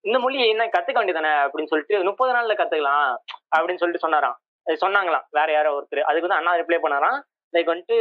[0.00, 3.16] இந்த மொழி என்ன கத்துக்க வேண்டியதானே அப்படின்னு சொல்லிட்டு முப்பது நாள்ல கத்துக்கலாம்
[3.56, 4.36] அப்படின்னு சொல்லிட்டு சொன்னாராம்.
[4.66, 5.24] அது சொன்னாங்களாம்.
[5.30, 6.08] வேற யாரோ ஒருத்தர்.
[6.10, 7.18] அதுக்கு வந்து அண்ணா ரிப்ளை பண்ணாராம்.
[7.54, 7.96] லைக் வந்துட்டு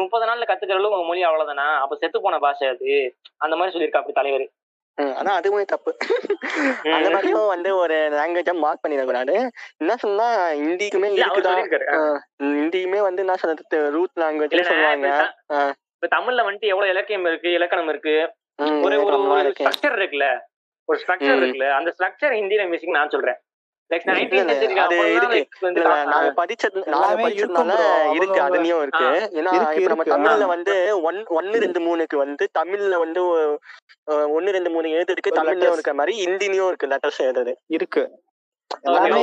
[0.00, 1.66] முப்பது நாள்ல கத்துக்கிற அளவுக்கு உங்க மொழி அவ்வளவுதானா?
[1.84, 3.14] அப்ப செத்து போன பாஷை அது.
[3.44, 4.46] அந்த மாதிரி சொல்லியிருக்கா அப்படி தலைவர்.
[4.96, 5.96] ஆனா அதுவுமே தப்பு.
[6.82, 11.08] அந்த மாதிரியும் வந்து ஒரு லாங்குவேஜ மார்க் பண்ணிடக்கூடாது என்ன சொன்னா ஹிந்திக்குமே
[12.42, 15.34] ஹிந்தியுமே வந்து என்ன சொல்றது ரூட் லாங்குவேஜ் சொல்லுவாங்க.
[15.98, 18.34] இப்ப தமிழ்ல வந்துட்டு எவ்வளவு இலக்கியம் இருக்கு இலக்கணம் இருக்கு.
[18.82, 19.52] ஒரு ஒரு.
[19.60, 20.38] ஸ்ட்ரக்சர் இருக்குல்ல.
[20.84, 21.40] ஒரு ஸ்ட்ரக்சர்.
[21.40, 21.70] இருக்குல்ல.
[21.70, 23.36] அந்த ஸ்ட்ரக்சர் ஹிந்தில மிஸ்ஸிங் நான் சொல்றேன்.
[25.82, 28.14] நாங்க படிச்சது நாங்க படிச்சதுனால.
[28.14, 29.30] இருக்கு அதுலயும் இருக்கு.
[29.32, 30.14] ஏன்னா இப்ப நம்ம.
[30.14, 30.46] தமிழ்ல.
[30.46, 33.26] வந்து ஒன் ஒன்னு ரெண்டு மூணுக்கு வந்து தமிழ்ல வந்து
[34.28, 35.72] ஒன்னு ரெண்டு மூணு எழுதுறதுக்கு தமிழ்லயும் letters.
[35.72, 37.54] இருக்க மாதிரி ஹிந்திலயும் இருக்கு லெட்டர்ஸ் எழுதுறது.
[37.66, 38.10] இருக்கு.
[38.82, 39.18] இலக்கணம்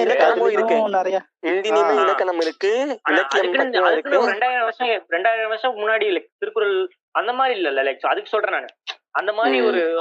[2.39, 2.99] இருக்கு.
[3.07, 8.65] ரெண்டாயிரம் வருஷம் ரெண்டாயிரம் வருஷம் முன்னாடி திருக்குறள் அந்த மாதிரி இல்ல லைக் அதுக்கு சொல்றேன் நான்.
[9.11, 9.61] அந்த மாதிரி.
[9.61, 9.99] ஒரு.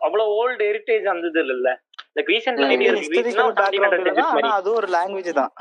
[0.00, 1.82] அவ்வளவு ஓல்டு ஹெரிட்டேஜ் அந்த இது இல்ல
[2.58, 2.68] ம்.
[2.70, 5.52] மேபி ஹிஸ்டரிக்கல் பேக்ரவுண்ட்ல தான் ஆனா அது ஒரு லாங்குவேஜ் தான்.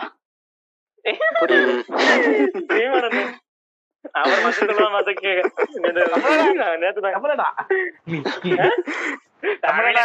[1.39, 1.73] புரியுது.
[4.15, 5.11] அவர் மட்டும் மத்த
[6.83, 7.47] நேத்து தான் தமிழடா.
[9.65, 10.03] தமிழடா.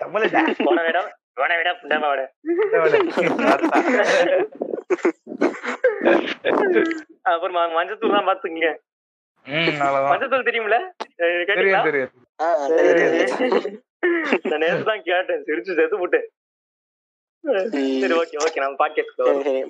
[0.00, 0.40] தமிழடா.
[0.60, 0.98] போன விட
[1.38, 2.22] போன விட புண்டமாவோட
[7.30, 8.68] அப்புறம் மஞ்சத்தூள் தான் பாத்துங்க
[10.10, 10.76] மஞ்சத்தூள் தெரியும்ல?
[11.48, 11.82] கேட்டீங்களா?
[14.42, 15.42] நான் நேத்து தான் கேட்டேன்.
[15.42, 16.28] சிரிச்சு செத்து போட்டேன்.
[17.44, 19.04] சரி ஓகே ஓகே நம்ம pocket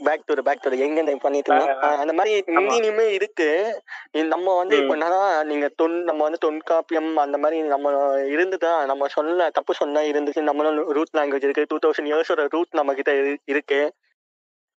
[0.04, 3.82] back to back to எங்க இந்த பண்ணிட்டு அந்த மாதிரி ஹிந்திலுமே இருக்கு.
[4.10, 9.50] நம்ம வந்து இப்ப என்னன்னா நீங்க தொன் நம்ம வந்து தொல்காப்பியம் அந்த மாதிரி நம்ம இருந்துதான் நம்ம சொல்ல
[9.50, 10.42] தப்பு சொன்னா இருந்துச்சு.
[10.42, 11.66] நம்மளும் ரூட் லாங்குவேஜ் இருக்கு.
[11.68, 13.92] டூ தௌசண்ட் இயர்ஸோட ரூட் நம்ம கிட்ட இரு- இருக்கு.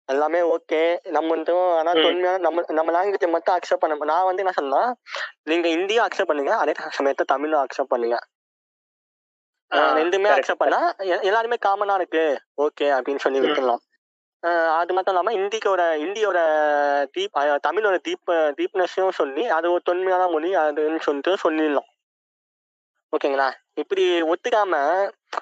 [0.05, 1.91] எல்லாமே ஓகே நம்ம வந்து ஆனா.
[1.91, 4.95] தொன்மையான நம்ம நம்ம லாங்குவேஜை மட்டும் அக்செப்ட் பண்ண நான் வந்து என்ன சொன்னா
[5.43, 8.19] நீங்க ஹிந்தியும் அக்செப்ட் பண்ணுங்க அதே சமயத்தை தமிழும் அக்செப்ட் பண்ணுங்க.
[9.77, 12.41] ரெண்டுமே அக்செப்ட் பண்ணா எல்லாருமே காமனா இருக்கு.
[12.61, 13.43] ஓகே அப்படின்னு சொல்லி ம்.
[13.43, 13.83] விட்டுடலாம்.
[14.43, 16.37] ஆஹ் அது மட்டும் இல்லாம இந்திக்கோட இந்தியோட
[17.17, 21.89] டீப் அஹ் தமிழோட டீப் டீப்னஸையும் சொல்லி அது ஒரு தொன்மையான மொழி அதுன்னு சொல்லிட்டு சொல்லிடலாம்.
[23.13, 24.73] ஓகேங்களா இப்படி ஒத்துக்காம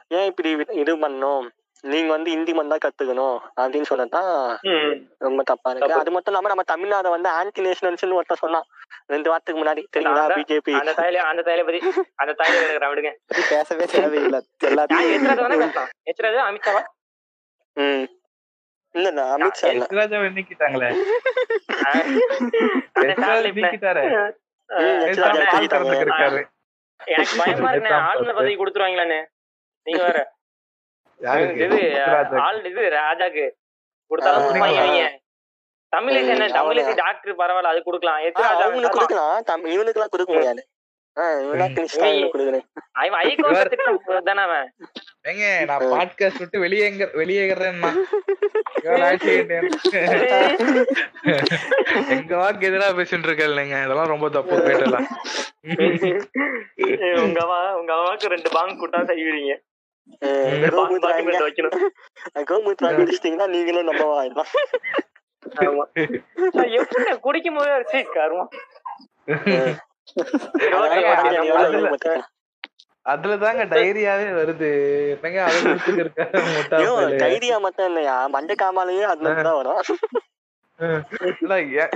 [0.07, 1.49] ஏன் இப்படி இது பண்ணணும்?
[1.83, 5.07] நீங்க வந்து ஹிந்தி மட்டும் தான் கத்துக்கணும் அப்படின்னு சொல்லதான் ம்.
[5.17, 5.95] ரொம்ப தப்பா இருக்கு.
[5.95, 8.63] அது மட்டும் இல்லாம நம்ம தமிழ்நாட வந்து ஆன்டி நேஷனல்ஸ்னு ஒருத்தன் சொன்னான்.
[9.07, 9.85] ரெண்டு வாரத்துக்கு முன்னாடி.
[9.95, 13.13] தெரியுங்களா பிஜேபி அந்த தாயில அந்த தாயில பத்தி அந்த தாயில விடுங்க
[13.49, 14.39] பேசவே தேவையில்லை.
[14.63, 16.83] எல்லாத்தையும் அமித்ஷாவா?
[17.77, 18.07] ம்.
[18.95, 20.31] இல்ல இல்ல அமித்ஷா இல்ல.
[20.31, 20.89] நீக்கிட்டாங்களே.
[23.57, 24.03] நீக்கிட்டாரு.
[25.99, 26.47] இருக்காரு
[27.07, 28.35] எனக்கு பயமா எட்டாம் ஆளுநர்.
[28.35, 29.27] பதவி கொடுத்துருவாங்களான்னு
[29.87, 30.31] நீங்க வேற.
[32.65, 33.45] இது ராஜாக்கு
[34.07, 34.47] கொடுத்தாலும்
[35.95, 36.47] தமிழிசை என்ன?
[36.47, 36.95] தமிழிசை.
[36.95, 38.19] டாக்டர் பரவாயில்ல அது கொடுக்கலாம்.
[38.53, 39.43] அவங்களுக்கு கொடுக்கலாம்.
[39.47, 40.67] தம்- இவனுக்கெல்லாம் கொடுக்க முடியாது.
[41.17, 42.63] இவனுக்கு இவனுக்கு
[52.09, 55.07] எங்க வாக்கு எதிரா பேசிட்டு இருக்கேன் நீங்க இதெல்லாம் ரொம்ப தப்பு கேட்டலாம்
[57.23, 59.55] உங்க அவா உங்க அவாக்கு ரெண்டு பாங்க் கூட்டா செய்வீங்க.
[61.41, 61.77] வைக்கணும்
[62.49, 64.51] கோமுத்ரா குடிச்சிட்டீங்கன்னா நீங்களும் நம்ம ஆயிடலாம்
[65.63, 65.85] ஆமா
[66.53, 67.73] நான் எப்படி குடிக்கும் போதே
[73.05, 74.67] அதுல தாங்க டைரியாவே வருது
[75.13, 75.39] என்னங்க.
[77.23, 79.81] டைரியா மட்டும் இல்லையா மஞ்ச காமாலையே அதுல தான் வரும்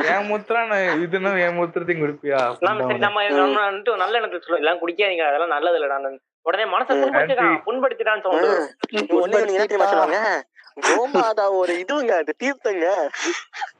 [0.10, 3.64] என் மூத்திரம் நான் இதுன்னா என் மூத்திரத்தையும் குடிப்பியா நம்ம
[3.98, 6.00] நல்ல எண்ணத்துல சொல்லுவோம் எல்லாம் குடிக்காதீங்க அதெல்லாம் நல்லது இல்லடா
[6.48, 6.94] உடனே மனசை
[7.68, 8.52] புண்படுத்திட்டான்னு தோணுது
[9.22, 10.20] ஒண்ணு நீங்க என்ன தெரியுமா சொல்லுவாங்க?
[10.88, 12.88] கோமாதா ஒரு இதுங்க அது தீர்த்தங்க.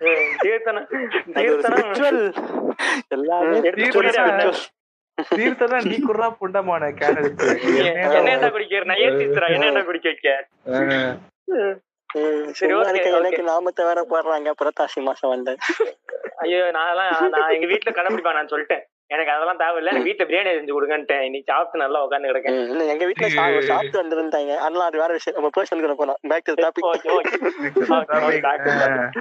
[0.06, 0.88] ம், தீர்த்தனம்.
[3.16, 3.58] எல்லாமே.
[5.32, 8.84] தீர்த்தனா நீ குர்ரா புண்டமான என்ன என்ன குடிக்கிற?
[8.90, 10.34] நான் ஏசிச்சுறா என்ன என்ன குடிக்க வைக்க?
[13.52, 15.54] நாமத்தை வேற போடுறாங்க புரட்டாசி மாசம் வந்து.
[16.44, 18.84] ஐயோ நான் அதெல்லாம் நான் எங்க வீட்டுல கடைப்பிடிப்பேன் நான் சொல்லிட்டேன்.
[19.08, 21.22] எனக்கு அதெல்லாம் தேவையில்ல எனக்கு வீட்டுல பிரியாணி செஞ்சு கொடுங்கன்ட்டேன்.
[21.22, 22.70] இன்னைக்கு சாப்பிட்டு நல்லா உட்காந்து கிடக்கேன்.
[22.70, 24.56] இல்ல எங்க வீட்டுல சாப்பிட்டு வந்திருந்தாங்க.
[24.56, 25.40] அதெல்லாம் அது வேற விஷயம்.
[25.40, 26.16] நம்ம பர்சன் கூட போலாம்.
[26.22, 27.36] Back to topic okay okay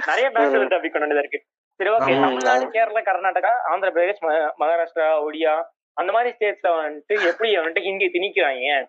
[0.05, 1.43] நிறைய பேசுறது டாபிக் கொண்டு இருக்கு
[1.75, 2.19] சரி ஓகே.
[2.19, 5.63] தமிழ்நாடு கேரளா கர்நாடகா ஆந்திர பிரதேஷ் ம- மகாராஷ்டிரா ஒடியா
[5.93, 8.85] அந்த மாதிரி ஸ்டேட்ஸ்ல வந்துட்டு எப்படி வந்துட்டு ஹிந்தி திணிக்கிறாங்க?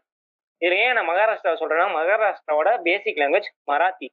[0.56, 4.08] இது ஏன் நான் மகாராஷ்டிரா சொல்றேன்னா மகாராஷ்டிராவோட பேசிக் லாங்குவேஜ் மராத்தி.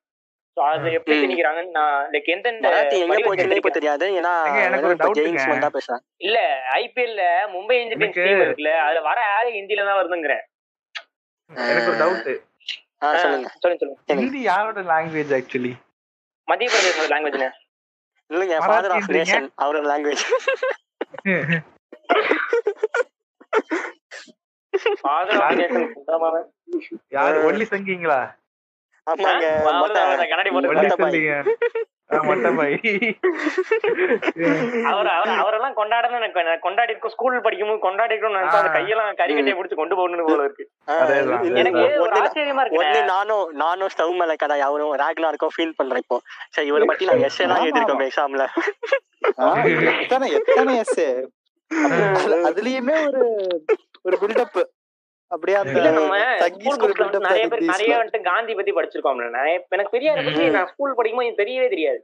[0.57, 1.15] ஸோ அது எப்படி.
[1.21, 3.71] திணிக்கிறாங்கன்னு நான் லைக் எந்தெந்த எங்க போச்சுன்னே இப்ப?
[3.77, 4.05] தெரியாது.
[4.19, 5.45] ஏன்னா ங்க.
[5.51, 6.37] வந்தா பேசுறேன் இல்ல
[6.77, 10.43] ஐபிஎல்ல மும்பை இந்தியன்ஸ் டீம் இருக்குல்ல அதுல வர ஆளு ஹிந்தில தான் வருதுங்கிறேன்.
[11.69, 12.29] எனக்கு ஒரு டவுட்
[13.17, 13.49] சொல்லுங்க.
[13.61, 13.99] சொல்லுங்க சொல்லுங்க.
[14.13, 15.73] ஹிந்தி யாரோட லாங்குவேஜ் ஆக்சுவலி
[16.47, 17.49] மத்திய பிரதேச லாங்குவேஜ்னு
[18.29, 19.09] இல்லைங்க ஃபாதர் ஆஃப்?
[19.15, 20.23] நேஷன் அவரோட லாங்குவேஜ்
[25.01, 25.87] ஃபாதர் ஆஃப் நேஷன்
[27.15, 27.37] யாரு?
[27.47, 28.19] ஒல்லி சங்கிங்களா
[29.07, 29.47] ஆமாங்க
[30.25, 30.69] கண்ணாடி போட்டு
[35.37, 36.33] அவரெல்லாம் கொண்டாடணும்
[36.65, 38.75] கொண்டாடி இருக்கோம் ஸ்கூல் படிக்கும்போது கொண்டாடி இருக்கணும்னு நினைச்சா அந்த ஆ.
[38.77, 40.65] கையெல்லாம் கறிக்கட்டையை பிடிச்சு கொண்டு போகணும்னு போல இருக்கு.
[42.77, 46.19] எனக்கு நானும் நானும் ஸ்டவ் மேல கடை அவரும் ராக்னா இருக்கும் ஃபீல் பண்றேன் இப்போ.
[46.53, 48.45] சரி இவரை பத்தி நான் எஸ் எல்லாம் எழுதிருக்கோம் எக்ஸாம்ல
[49.39, 49.47] ஆ,
[49.95, 50.99] எத்தனை எத்தனை எஸ்
[52.47, 53.23] அதுலயுமே ஒரு
[54.05, 54.59] ஒரு பில்டப்
[55.27, 55.57] அப்படியே
[57.19, 61.69] நிறைய பேர் நிறைய வந்துட்டு காந்தி பத்தி படிச்சிருக்கோம்ல எனக்கு பெரியார பத்தி நான் ஸ்கூல் படிக்கும்போது எனக்கு தெரியவே
[61.69, 62.01] தெரியாது.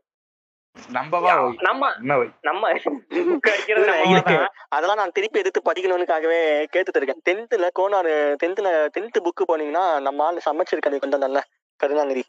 [4.70, 6.40] அதெல்லாம் நான் திருப்பி எடுத்து படிக்கணும்னுக்காகவே
[6.74, 7.22] கேட்டுட்டு இருக்கேன்.
[7.30, 8.12] டென்த்ல கோனார்
[8.44, 11.40] டென்த்ல டென்த் புக் போனீங்கன்னா நம்ம ஆளு சமைச்சிருக்காரு கொஞ்சம் நல்ல.
[11.80, 12.24] கருணாநிதி.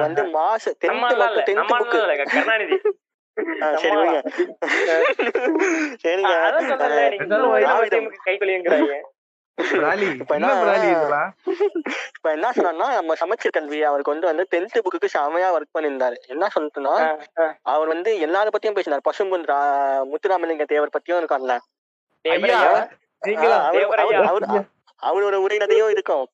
[0.00, 1.00] வந்து மாச டென்த்
[1.48, 2.24] டென்த் புக் எல்லாம் இல்ல.
[2.34, 2.78] கருணாநிதி.
[5.98, 6.50] சரி நம்ம
[7.80, 8.10] விடுங்க.
[8.70, 9.00] சரிங்க.
[12.12, 16.16] இப்ப என்ன சொன்னா நம்ம சமச்சீர் கல்வி அவர் கொண்டு வந்து டென்த் புக்கு செமையா ஒர்க் பண்ணியிருந்தாரு.
[16.26, 16.94] என்ன சொல்லிட்டுனா
[17.62, 19.06] அவர் வந்து எல்லார பத்தியும் பேசினார்.
[19.10, 19.46] பசும்பொன்
[20.10, 21.54] முத்துராமலிங்க தேவர் பத்தியும் இருக்கார்ல.
[25.02, 26.26] அவரோட உரைநடையும் இருக்கும்.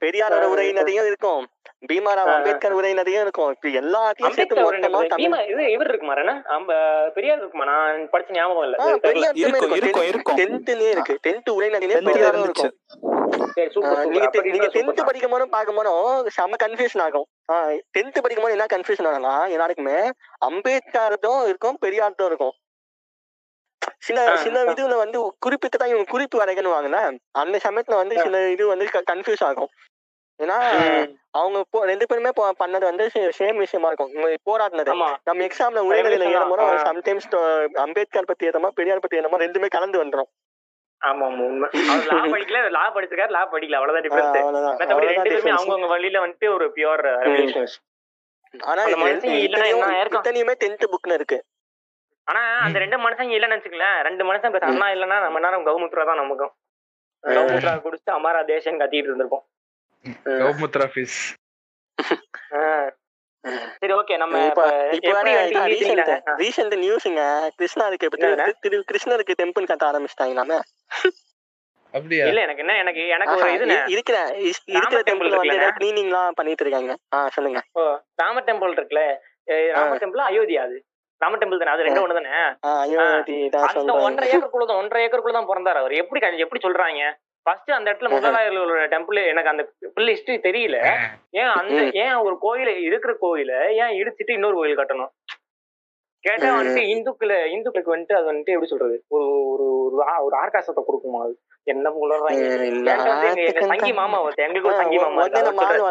[0.00, 1.42] பெரியாரோட உரைநடையும் இருக்கும்.
[1.82, 3.50] பீமாராவ் அம்பேத்கர் உரைநடையும் இருக்கும்.
[3.52, 3.68] இப்ப
[5.16, 6.32] பீமா, இது இவர் இருக்குமா என்ன?
[6.46, 6.72] அம்ப
[7.14, 7.64] பெரியார் இருக்குமா?
[7.64, 8.98] நான் படிச்ச ஞாபகம் இல்ல.
[8.98, 10.38] பெரியார் இருக்கும், இருக்கும், இருக்கும்.
[10.38, 11.14] டென்த்லயே இருக்கு.
[11.26, 12.72] டென்த் உரைநடையிலே டென்த்ல பெரியாரும் இருக்கும்.
[13.54, 15.04] சரி, ஆ, சூப்பர், நீங்க டென்த்.
[15.04, 17.26] படிக்கும் போதும் பார்க்கும் போதும் செம கன்ஃபியூஷன் ஆகும்.
[17.98, 19.98] டென்த் படிக்கும் போது என்ன கன்ஃபியூஷன் ஆகும்னா எல்லாருக்குமே
[20.46, 22.54] அம்பேத்கர்தும் இருக்கும் பெரியார்தும் இருக்கும்.
[23.98, 24.64] சில சில.
[24.64, 26.98] இதுல வந்து குறிப்பிட்டு தான் இவங்க குறிப்பு வரைகன்னு வாங்கல
[27.30, 29.70] அந்த சமயத்துல வந்து சில இது வந்து கன்ஃபியூஸ் ஆகும்.
[30.40, 30.56] ஏன்னா.
[31.34, 32.30] அவங்க போ- ரெண்டு பேருமே
[32.60, 33.04] பண்ணது வந்து
[33.36, 34.12] சேம் விஷயமா இருக்கும்
[34.46, 34.90] போராடினது.
[35.24, 36.78] நம்ம எக்ஸாம்ல உரைநடையில Revolution ஏறும் போது தான்.
[36.78, 36.86] ஆ.
[36.88, 37.26] சம்டைம்ஸ்
[37.82, 40.30] அம்பேத்கர் பத்தி ஏறமா பெரியார் பத்தி ஏறமா ரெண்டுமே கலந்து வந்துரும்
[41.00, 41.66] ஆமா, உண்மை.
[42.08, 43.76] law படிக்கல, law படிச்சிருக்காரு, law படிக்கல.
[43.76, 44.06] அவ்வளவுதான்
[44.38, 44.78] அவ்வளவுதான்.
[44.80, 45.52] மத்தபடி ரெண்டு பேருமே.
[45.52, 47.04] அவங்கவங்க வழியில வந்துட்டு ஒரு பியூர்
[48.54, 48.82] ஆனா
[50.08, 51.38] இத்தனையும் டென்த் புக்ல இருக்கு
[52.26, 56.16] ஆனா அந்த ரெண்டு மனுஷங்க இல்லன்னு வச்சுக்கலேன் ரெண்டு மனுஷன் பேச அண்ணா இல்லன்னா நம்ம நேரம் கவுமுத்ரா தான்
[56.16, 56.52] நமக்கும்
[57.24, 59.44] கவுமுத்ரா குடிச்சு அமாரா தேசம் கத்திட்டு இருந்திருப்போம்
[60.40, 61.20] கௌமுத்ரா ஃபிஷ்
[62.56, 62.64] ஆ.
[63.80, 64.36] சரி ஓகே நம்ம
[66.40, 67.22] ரீசெண்ட் நியூஸ்ங்க
[67.58, 68.08] கிருஷ்ணருக்கு?
[68.64, 70.56] திரு கிருஷ்ணருக்கு டெம்பிள் கட்ட ஆரம்பிச்சிட்டாங்க
[71.94, 72.24] அப்படியா?
[72.30, 73.76] இல்ல எனக்கு என்ன எனக்கு எனக்கு ஒரு இதுண்ணே.
[73.92, 74.16] இருக்கிற
[74.72, 75.76] இருக்கிற டெம்பிள் வந்து இருக்குல்லண்ணே?
[75.78, 77.60] கிளீனிங் எல்லாம் பண்ணிட்டு இருக்காங்க ஆ சொல்லுங்க.
[77.74, 77.82] ஓ,
[78.18, 79.04] ராம டெம்பிள் இருக்குல்ல?
[79.48, 80.76] ஏய், ராம டெம்பிள் அயோத்தியா அது.
[81.20, 81.72] ராம டெம்பிள் தானே?
[81.72, 82.32] அது ரெண்டு ஒண்ணு தானே
[82.64, 85.94] ஆ, அயோத்தி தான் அந்த ஒன்றரை ஏக்கருக்குள்ள தான் ஒன்றரை ஏக்கருக்குள்ள தான் பிறந்தாரு அவர்.
[86.02, 87.02] எப்படி எப்படி சொல்றாங்க?
[87.48, 90.76] ஃபர்ஸ்ட் அந்த இடத்துல முதலாளர்களோட டெம்பிள் எனக்கு அந்த ஃபுல் ஹிஸ்டரி தெரியல.
[91.30, 91.90] ஏன் அந்த.
[91.92, 95.08] ஏன் ஒரு கோயில இருக்கிற கோயில ஏன் இடிச்சிட்டு இன்னொரு கோயில் கட்டணும்?
[96.20, 96.60] கேட்டா.
[96.60, 99.04] வந்துட்டு இந்துக்கள இந்துக்களுக்கு வந்துட்டு அது வந்துட்டு எப்படி சொல்றது?
[99.08, 99.90] ஒரு ஒரு
[100.24, 101.38] ஒரு ஆர்காசத்தை கொடுக்குமா அது?
[101.62, 105.22] என்ன உளறாங்க சங்கி மாமா எங்களுக்கு ஒரு ஆ, மாமா.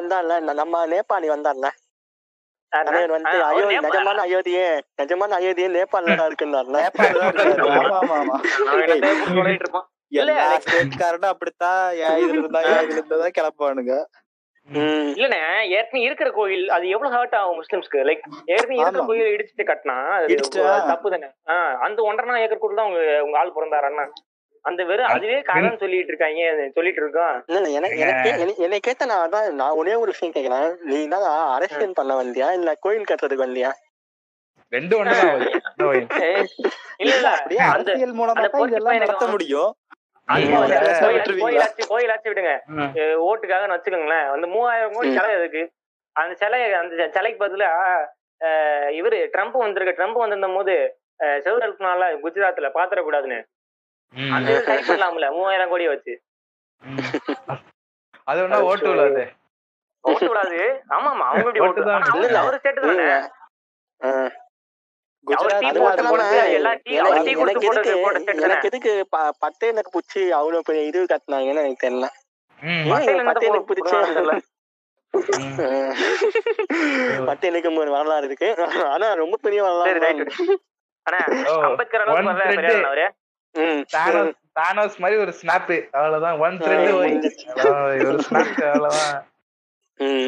[0.01, 1.67] வந்தான்ல ந- நம்ம நேபாளி வந்தான்ல.
[3.09, 6.77] வந்து அயோத்தி நேபாள- நிஜமான அயோத்தியே நிஜமான அயோத்தியே நேபாள்ல தான் இருக்குன்னாருல
[14.67, 15.09] ம்.
[15.15, 15.37] இல்லண்ணே
[15.75, 17.99] ஏற்கனவே இருக்கிற கோயில் அது எவ்வளவு ஹர்ட் ஆகும் முஸ்லிம்ஸ்க்கு?
[18.07, 19.03] லைக் ஏற்கனவே இருக்கிற.
[19.09, 19.95] கோயில் இடிச்சுட்டு கட்டினா?
[20.89, 21.29] தப்பு தானே?
[21.53, 24.05] ஆஹ் அந்த ஒன்றரை ஏக்கருக்குள்ள தான் உங்க உங்க ஆள் பிறந்தாரண்ணா
[24.65, 26.41] அந்த வெறும் அதுவே கதைன்னு சொல்லிட்டு இருக்காங்க
[26.77, 27.35] சொல்லிட்டு இருக்கோம்.
[27.49, 27.99] இல்ல எனக்கு
[28.65, 30.67] என்னை கேட்ட நான் அதான் நான் ஒரே ஒரு விஷயம் கேக்குறேன்.
[30.89, 32.49] நீ தான் அரசியல் பண்ண வந்தியா?
[32.57, 33.71] இல்ல கோயில் கட்டுறதுக்கு வந்தியா?
[34.71, 34.95] ரெண்டு
[37.03, 37.29] இல்ல இல்ல.
[37.73, 39.71] அரசியல் மூலமா இதெல்லாம் நடத்த முடியும்.
[40.27, 42.53] கோயிலாச்சு கோயிலாச்சு விடுங்க
[43.25, 45.17] ஓட்டுக்காக வச்சுக்கோங்களேன் வந்து மூவாயிரம் கோடி ம்.
[45.17, 45.63] சிலை இருக்கு
[46.15, 47.69] அந்த சிலை அந்த சிலைக்கு பதிலா
[48.91, 50.75] இவரு ட்ரம்ப் வந்திருக்க ட்ரம்ப் வந்திருந்த போது
[51.43, 53.39] செவரு எழுப்பினால குஜராத்ல பாத்திரக்கூடாதுன்னு.
[54.33, 56.13] அந்த சரி பண்ணலாம்ல மூவாயிரம் கோடியை வச்சு.
[58.27, 59.23] அது வேணா ஓட்டு விடாது
[60.03, 60.59] ஓட்டு விடாது
[60.89, 63.07] ஆமா ஆமா அவங்க ஓட்டு அவரு- அவரு ஸ்டேட் தானே
[65.27, 65.65] எனக்கு
[68.63, 72.07] எதுக்கு தானே எனக்கு பிடிச்சி அவ்வளவு பெரிய இது கத்துனாங்கன்னு எனக்கு தெரியல.
[72.63, 74.39] என்னத்த எனக்கு பிடிச்சே.
[77.25, 78.49] பட்டே எனக்கு ஒரு வரலாறு இருக்கு.
[78.85, 80.25] ஆனா ரொம்ப பெரிய வரலாறு
[81.61, 82.25] அம்பேத்கர் அளவுக்கு.
[84.59, 86.93] தானோஸ் மாதிரி ஒரு ஸ்னாப் அவ்வளவுதான் ஒன் த்ரெட்.
[88.07, 89.27] ஒரு ஸ்னாப் அவ்வளவுதான்.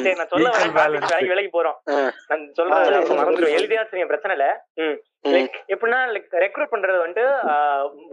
[0.04, 0.50] சரி நான் சொல்ல.
[0.78, 1.78] வேலைக்கு வேலைக்கு போறோம்.
[2.30, 2.70] நான் சரி,
[3.20, 3.58] மறந்துடும் சரி.
[3.60, 4.48] எழுதியா தெரியும் பிரச்சனை இல்ல.
[5.34, 7.26] லைக் எப்படின்னா லைக் ரெக்ரூட் பண்றது வந்துட்டு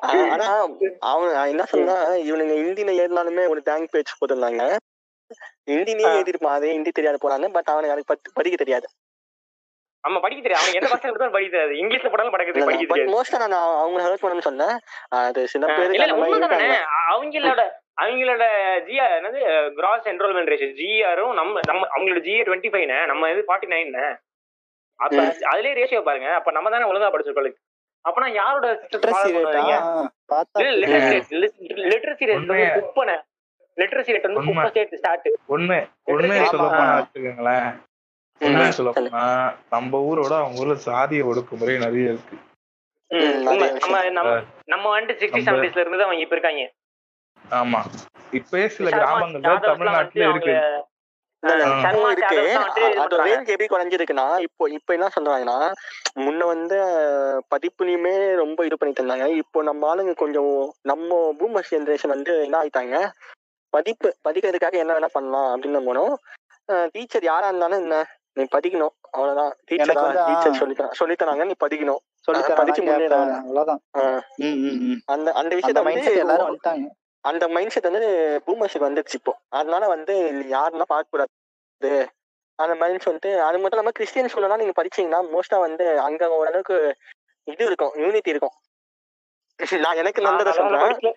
[0.00, 0.66] ஆனா
[0.98, 4.76] அவன் என்ன சொன்னா இவனுங்க ஹிந்தில ஏறினாலுமே ஒரு டேங்க் பேஜ் போட்டிருந்தாங்க.
[5.70, 6.06] ஹிந்திலேயே.
[6.06, 8.86] எழுதிருப்பான் அதே ஹிந்தி தெரியாது போறாங்க பட் அவனுக்கு பத்தி- படிக்க தெரியாது.
[10.04, 11.74] ஆமா படிக்க தெரியும் அவன் எந்த பசங்க எடுத்தாலும் படிக்க தெரியாது.
[11.82, 13.12] இங்கிலீஷ்ல போட்டாலும் படிக்க தெரியும் படிக்க தெரியாது.
[13.14, 14.76] மோஸ்டா நான் அவங்க ஹெல்ப் பண்ணணும்னு சொன்னேன்.
[15.20, 15.68] அது சில
[16.40, 16.76] இருக்காங்க.
[17.12, 17.62] அவங்களோட
[18.02, 18.44] அவங்களோட
[18.86, 19.40] ஜிஆர் என்னது
[19.76, 23.92] கிராஸ் என்ரோல்மெண்ட் ரேஷியோ ஜிஆரும் நம்ம நம்ம அவங்களோட ஜிஏ டுவெண்ட்டி ஃபைவ்னு நம்ம இது ஃபார்ட்டி நைன்
[25.00, 25.20] அப்ப.
[25.50, 26.28] அதுலயே ரேஷியோ பாருங்க.
[26.38, 27.60] அப்ப நம்ம தானே ஒழுங்கா படிச்சிருக்கோம்
[28.04, 29.30] அப்பனா யாரோட லிட்டரசி
[32.20, 32.70] ரேட் வந்து உண்மையா.
[32.78, 33.14] குப்பனை
[33.76, 34.52] லிட்டரசி ரேட் வந்து உண்மை.
[34.54, 35.78] குப்பை ஸ்டேட் ஸ்டார்ட் ஒண்ணு
[36.12, 36.48] ஒண்ணு ஆமா.
[36.52, 37.68] சொல்ல போனா வச்சுக்கோங்களேன்.
[38.40, 38.72] ம்.
[38.72, 39.24] சொல்ல போனா
[39.72, 42.36] நம்ம ஊரோட அவங்க ஊர்ல சாதிய ஒடுக்குமுறை நிறைய இருக்கு.
[43.46, 44.30] நம்ம நம்ம
[44.68, 46.64] நம்ம வந்துட்டு சிக்ஸ்டி செவன்டிஸ்ல இருந்து அவங்க இப்ப இருக்காங்க
[47.44, 47.80] ஆமா.
[48.32, 50.54] இப்பயே சில கிராமங்கள்ல தமிழ்நாட்டுல இருக்கு.
[53.46, 55.56] எப்படி குறைஞ்சிருக்குன்னா இப்போ இப்போ என்ன சொல்றாங்கன்னா
[56.16, 56.76] முன்ன வந்து
[57.52, 59.26] படிப்புலயுமே ரொம்ப இது பண்ணிட்டு இருந்தாங்க.
[59.42, 61.10] இப்போ நம்ம ஆளுங்க கொஞ்சம் நம்ம
[61.40, 62.96] பூமர் ஜென்ரேஷன் வந்து என்ன ஆயிட்டாங்க?
[63.72, 66.14] படிப்பு படிக்கிறதுக்காக என்ன வேணா பண்ணலாம் அப்படின்னு போனோம்
[66.92, 67.96] டீச்சர் யாரா இருந்தாலும் என்ன?
[68.36, 68.94] நீ படிக்கணும்.
[69.10, 69.52] அவ்வளவுதான்.
[69.70, 70.04] டீச்சரா
[70.60, 71.44] சொல்லித்தராங்க சொல்லித்தராங்க.
[71.50, 72.00] நீ படிக்கணும்.
[72.60, 72.82] படிச்சு.
[73.40, 73.80] அவ்வளவுதான்.
[75.14, 76.86] அந்த அந்த விஷயத்த மைண்ட் செட் எல்லாரும் வந்து வந்துட்டாங்க.
[77.24, 78.08] அந்த மைண்ட் செட் வந்து
[78.46, 79.34] பூமர்ஸுக்கு வந்துருச்சு இப்போ.
[79.48, 80.14] அதனால வந்து
[80.54, 82.08] யாருன்னா பார்க்க கூடாது
[82.58, 86.76] அந்த மைண்ட்ஸ் வந்து அது மட்டும் இல்லாம கிறிஸ்டியன் ஸ்கூல்லாம் நீங்க படிச்சீங்கன்னா மோஸ்டா வந்து அங்க ஓரளவுக்கு
[87.52, 87.94] இது இருக்கும்.
[87.94, 88.54] யூனிட்டி இருக்கும்.
[89.78, 91.16] நான் எனக்கு நடந்ததை சொல்றேன்.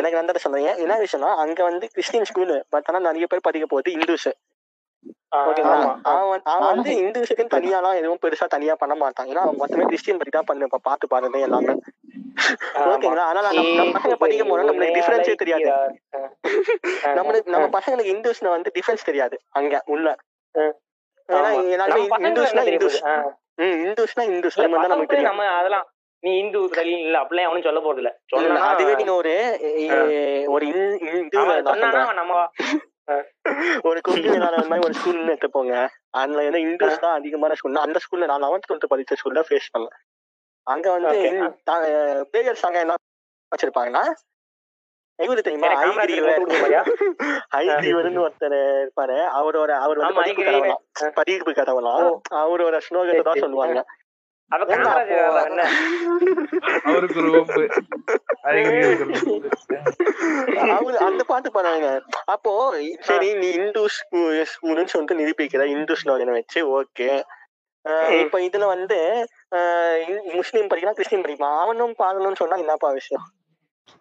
[0.00, 3.92] எனக்கு நடந்ததை சொல்றேன் என்ன விஷயம்னா அங்க வந்து கிறிஸ்டியன் ஸ்கூலு பட் ஆனா நிறைய பேர் படிக்க போகுது
[3.92, 4.30] இந்துஸ்.
[5.30, 6.94] அவன் வந்து-.
[7.00, 9.28] இந்துஸுக்குன்னு தனியாலாம் எதுவும் பெருசா தனியா பண்ண மாட்டான்.
[9.28, 11.74] ஏன்னா அவன் மொத்தமே கிறிஸ்டியன் தான் பண்ணு பாத்து பாருது எல்லாமே.
[12.84, 13.24] ஓகேங்களா?
[13.28, 15.70] அதனால நம்ம நம்ம பசங்க படிக்கும் போது நம்மளுக்கு டிஃபரன்ஸே தெரியாது.
[17.14, 20.06] நம்மளுக்கு நம்ம பசங்களுக்கு இந்துஸ்ல வந்து டிஃபரன்ஸ் தெரியாது அங்க உள்ள.
[21.28, 21.50] ஏன்னா.
[21.74, 23.00] எல்லாருமே இந்துஸ்னா இந்துஸ்.
[23.58, 24.24] ம் இந்துஸ்னா
[24.86, 25.86] நமக்கு நம்ம அதெல்லாம்
[26.22, 28.10] நீ இந்து தலி இல்ல அப்படிலாம் அவனும் சொல்ல போறது இல்ல
[28.66, 29.32] அதுவே நீங்க ஒரு
[30.46, 30.64] ஒரு
[31.12, 31.38] இந்து
[32.14, 32.34] நம்ம
[33.86, 35.74] ஒரு கொங்கு வேளாண் மாதிரி ஒரு ஸ்கூல்னு எடுத்துப்போங்க.
[36.10, 39.96] அதுல வந்து இந்துஸ் தான் அதிகமான ஸ்கூல் அந்த ஸ்கூல்ல நான் லெவன்த் டுவெல்த் படிச்ச ஸ்கூல்ல ஃபேஸ் பண்ணேன்.
[40.66, 41.14] அங்க வந்து.
[42.34, 42.98] பேரியர் சாங்க என்ன
[43.52, 44.04] வச்சிருப்பாங்கன்னா
[45.18, 45.40] இவரு.
[45.40, 45.68] தெரியுமா?
[47.56, 49.16] ஐகிரிவர்னு ஒருத்தர் இருப்பாரு.
[49.40, 50.22] அவரோட அவர் வந்து
[51.14, 52.06] படிப்பு கதவலாம்
[52.42, 53.80] அவரோட ஸ்லோகத்தை தான் சொல்லுவாங்க.
[56.88, 57.62] அவருக்கு ஒரு ஒப்பு.
[60.76, 61.88] அவரு அந்த பாட்டு பாடுறாங்க.
[62.34, 62.52] அப்போ
[63.08, 63.82] சரி நீ இந்து
[64.52, 67.10] ஸ்கூல்னு சொல்லிட்டு நிரூபிக்கிற இந்து ஸ்லோகனை வச்சு ஓகே.
[68.22, 68.98] இப்ப இதுல வந்து
[70.38, 71.60] முஸ்லீம் படிக்கலாம் கிறிஸ்டின் படிக்கலாம்.
[71.62, 73.24] அவனும் பாடணும்னு சொன்னா என்னப்பா விஷயம்?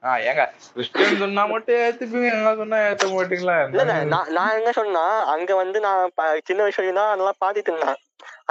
[0.04, 0.43] ஆ ஏங்க.
[0.74, 3.56] கிறிஸ்டியன் சொன்னா மட்டும் ஏத்துப்பீங்க என்ன சொன்னா ஏத்த மாட்டீங்களா?
[3.72, 6.14] இல்ல இல்ல நான் நான் என்ன சொன்னா அங்க வந்து நான்
[6.49, 7.99] சின்ன வயசுல தான் நல்லா இருந்தேன்.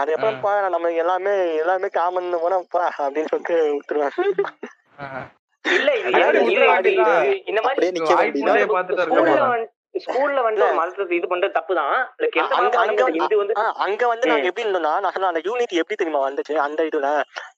[0.01, 1.33] அது எப்பப்பா நம்ம எல்லாமே
[1.63, 4.17] எல்லாமே காமன் போனப்பா அப்படின்னு சொல்லிட்டு விட்டுருவேன்.
[5.65, 5.91] இல்ல
[7.51, 7.87] இந்த மாதிரி
[9.03, 9.69] ஸ்கூல்ல வந்து
[10.05, 13.37] ஸ்கூல்ல வந்து ஒரு மதத்தை இது பண்றது தப்பு தான் லைக் எந்த அங்க மதம் அங்க இருந்தாலும் இது
[13.41, 13.55] வந்து
[13.87, 16.55] அங்க வந்து நாங்க எப்படி இருந்தோம்னா நான் சொன்ன அந்த யூனிட் எப்படி தெரியுமா வந்துச்சு?
[16.67, 17.09] அந்த இதுல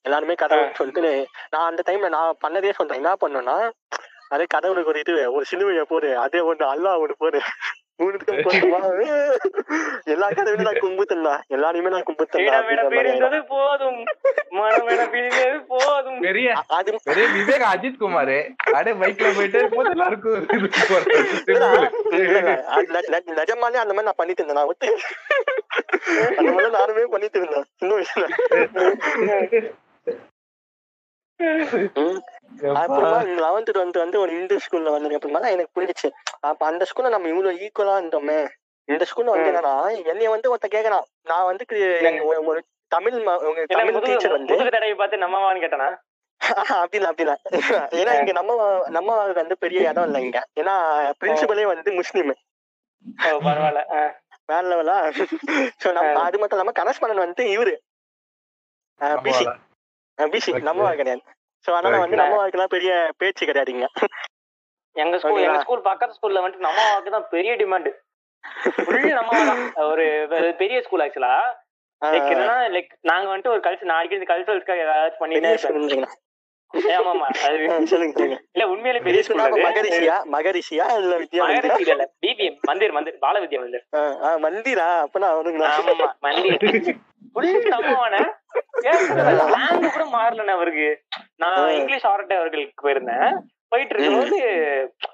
[0.07, 1.12] எல்லாருமே கடவுள் சொல்லிட்டு
[1.53, 3.01] நான் அந்த டைம்ல நான் பண்ணதே சொல்றேன்.
[3.03, 3.57] என்ன பண்ணோம்னா
[4.34, 7.40] அதே கடவுளுக்கு ஒரு இது ஒரு சிலுவையை போடு அதே ஒண்ணு அல்லா ஒண்ணு போடு?
[10.07, 12.07] எல்லா கடவுளையும் நான் கும்பிட்டுனா எல்லாரையுமே நான்
[12.92, 14.00] பிரிந்தது போதும்.
[15.70, 16.18] போதும்.
[16.20, 16.48] பெரிய
[16.78, 18.34] அது பெரிய விவேக் அஜித் குமார்.
[18.68, 19.61] அப்படியே பைக்ல போயிட்டு
[19.92, 20.48] எல்லாருக்கும்
[23.32, 24.88] நிஜமாலே அந்த மாதிரி நான் பண்ணிட்டு இருந்தேன் நான் விட்டு
[26.38, 28.26] அந்த மாதிரி நானுமே பண்ணிட்டு இருந்தேன் சின்ன வயசுல
[32.00, 32.18] ம்.
[32.74, 36.11] அப்புறமா லெவன்த் டுவெல்த் வந்து ஒரு இந்து ஸ்கூல்ல வந்ததுக்கு அப்புறமா தான் எனக்கு புரிஞ்சிச்சு.
[36.40, 38.48] அப்ப அந்த ஸ்கூல்ல நம்ம இவ்வளவு ஈக்குவலா இருந்தோமே.
[38.84, 41.03] இந்த ஸ்கூல்ல வந்து என்னன்னா என்னைய வந்து ஒருத்த கேக்குறான்.
[41.22, 43.12] நான் வந்து ஒரு- தமிழ்
[43.66, 45.98] தமிழ் டீச்சர் வந்து தடவை பார்த்து நம்மவான்னு கேட்டானா?
[46.68, 47.36] அப்படிலாம் அப்படிலாம்.
[47.90, 50.46] ஏன்னா இங்க நம்ம நம்ம வந்து பெரிய இடம் இல்லை இங்க.
[50.61, 52.34] ஏன்னா பிரின்சிபலே வந்து முஸ்லீம்.
[53.16, 54.12] பரவாயில்ல.
[54.46, 55.26] வேற லெவலா
[55.84, 57.76] சோ நம்ம அது மட்டும் இல்லாம கரஸ்பாண்டன் வந்து இவரு.
[59.22, 59.57] Busy
[60.30, 60.62] busy.
[60.62, 61.22] நம்ம கிடையாது.
[61.64, 63.88] சோ அதனால வந்து நம்ம வாழ்க்கைலாம் பெரிய பேச்சு கிடையாதுங்க.
[64.96, 65.44] எங்க ஸ்கூல்.
[65.44, 67.90] எங்க ஸ்கூல் பக்கத்து ஸ்கூல்ல வந்துட்டு நம்மவாக்கு தான் பெரிய டிமாண்ட்
[69.18, 69.30] நம்ம
[69.90, 70.04] ஒரு
[70.58, 71.34] பெரிய ஸ்கூல் ஆக்சுவலா
[72.02, 76.12] லைக் என்னன்னா லைக் நாங்க வந்துட்டு ஒரு கல்ச்சர் நான் அடிக்கடி கல்ச்சரல்ஸ்க்காக ஏதாச்சும் பண்ணிட்டே பெரிய இருப்பேன்.
[76.12, 76.30] ஸ்கூல்
[76.74, 77.56] ஏ, ஆமா ஆமா அது
[77.90, 78.36] சொல்லுங்க சொல்லுங்க.
[78.54, 80.14] இல்ல உண்மையிலே பெரிய ஸ்கூல் மகரிஷியா?
[80.34, 80.84] மகரிஷியா?
[81.00, 81.56] இல்ல வித்யா மந்திரா?
[81.64, 82.04] மகரிஷி இல்ல.
[82.22, 83.18] பிபிஎம் மந்திர் மந்திர்.
[83.24, 83.84] பால வித்யா மந்திர்
[84.44, 84.86] மந்திரா?
[85.04, 85.68] அப்பனா அவனுங்களா?
[86.26, 86.64] மந்திர்.
[87.74, 88.16] நம்மவான
[88.82, 91.03] ஸ்லாங் கூட மாறலண்ணே அவருக்கு.
[91.36, 93.38] நான் இங்கிலீஷ் ஆர்ட் அவர்களுக்கு போயிருந்தேன்.
[93.68, 94.38] போயிட்டு இருக்கும்போது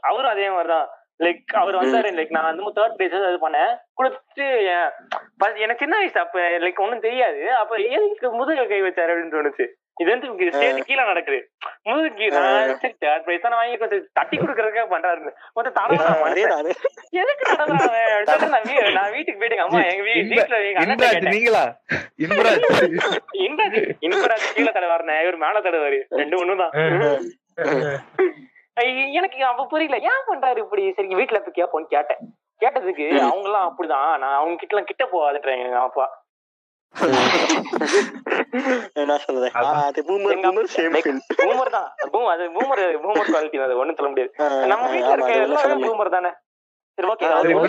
[0.00, 0.88] அவரும் அதே மாதிரிதான்.
[1.24, 2.10] லைக் அவர் வந்தாரு.
[2.18, 3.76] லைக் நான் வந்து தேர்ட் பிளேஸ் இது பண்ணேன்.
[4.02, 7.54] first எனக்கு சின்ன வயசு அப்ப லைக் ஒண்ணும் தெரியாது.
[7.54, 9.66] அப்ப எதுக்கு முதுக கை வச்சாரு அப்படின்னு தோணுச்சு.
[10.00, 11.50] இது வந்து ஸ்டேஜ் கீழே நடக்குது.
[14.12, 15.32] தட்டி கொடுக்கறதுக்காக பண்றாரு
[15.90, 16.72] ஆ, தடவை
[17.10, 17.56] எதுக்கு
[18.92, 20.58] நான் வீட்டுக்கு போயிட்டு அம்மா எங்க வீட்டுல
[21.30, 21.76] நீங்களா?
[22.18, 22.64] இன்பராஜ்.
[23.32, 26.06] இன்பராஜ் இன்பராஜ் கீழே தடவாருனே இவர் மேல தடவாரு.
[26.08, 26.72] ரெண்டு ஒண்ணுதான்
[29.12, 29.96] எனக்கு அப்ப புரியல.
[29.96, 30.92] ஏன் பண்றாரு இப்படி?
[30.92, 32.18] சரி வீட்டுல போய் கேப்போம்னு கேட்டேன்.
[32.60, 34.18] கேட்டதுக்கு அவங்க எல்லாம் அப்படிதான்.
[34.18, 36.17] நான் அவங்க கிட்ட எல்லாம் கிட்ட போகாதுன்றாங்க எங்க அப்பா.
[39.00, 39.48] என்ன சொல்றது?
[39.58, 41.86] ஆ, அது பூமர் எங்க பூமர் சேம் ஃபீல் பூமர் தான்.
[42.14, 44.32] பூம் அது பூமர் பூமர் குவாலிட்டி அது ஒண்ணும் சொல்ல முடியாது.
[44.72, 45.12] நம்ம இருக்க
[45.46, 46.30] எல்லாமே பூமர் தானே.
[46.98, 47.26] சரி ஓகே.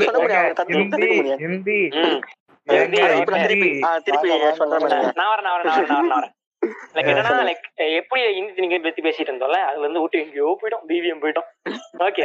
[0.07, 1.77] சொல்ல முடியாது, ஹிந்தி திருப்பி ஹிந்தி.
[3.85, 6.35] ஆ, திருப்பி வாங்க, வாங்க, சொல்ற மாதிரி நான் வரேன் நான் வரேன் நான் வரேன்
[6.95, 7.65] லைக் என்னன்னா லைக்
[7.99, 11.47] எப்படி ஹிந்தி நீங்க பத்தி பேசிட்டு இருந்தோம்ல அதுல இருந்து விட்டு எங்கேயோ போயிட்டோம் பிவிஎம் போயிட்டோம்.
[12.07, 12.23] ஓகே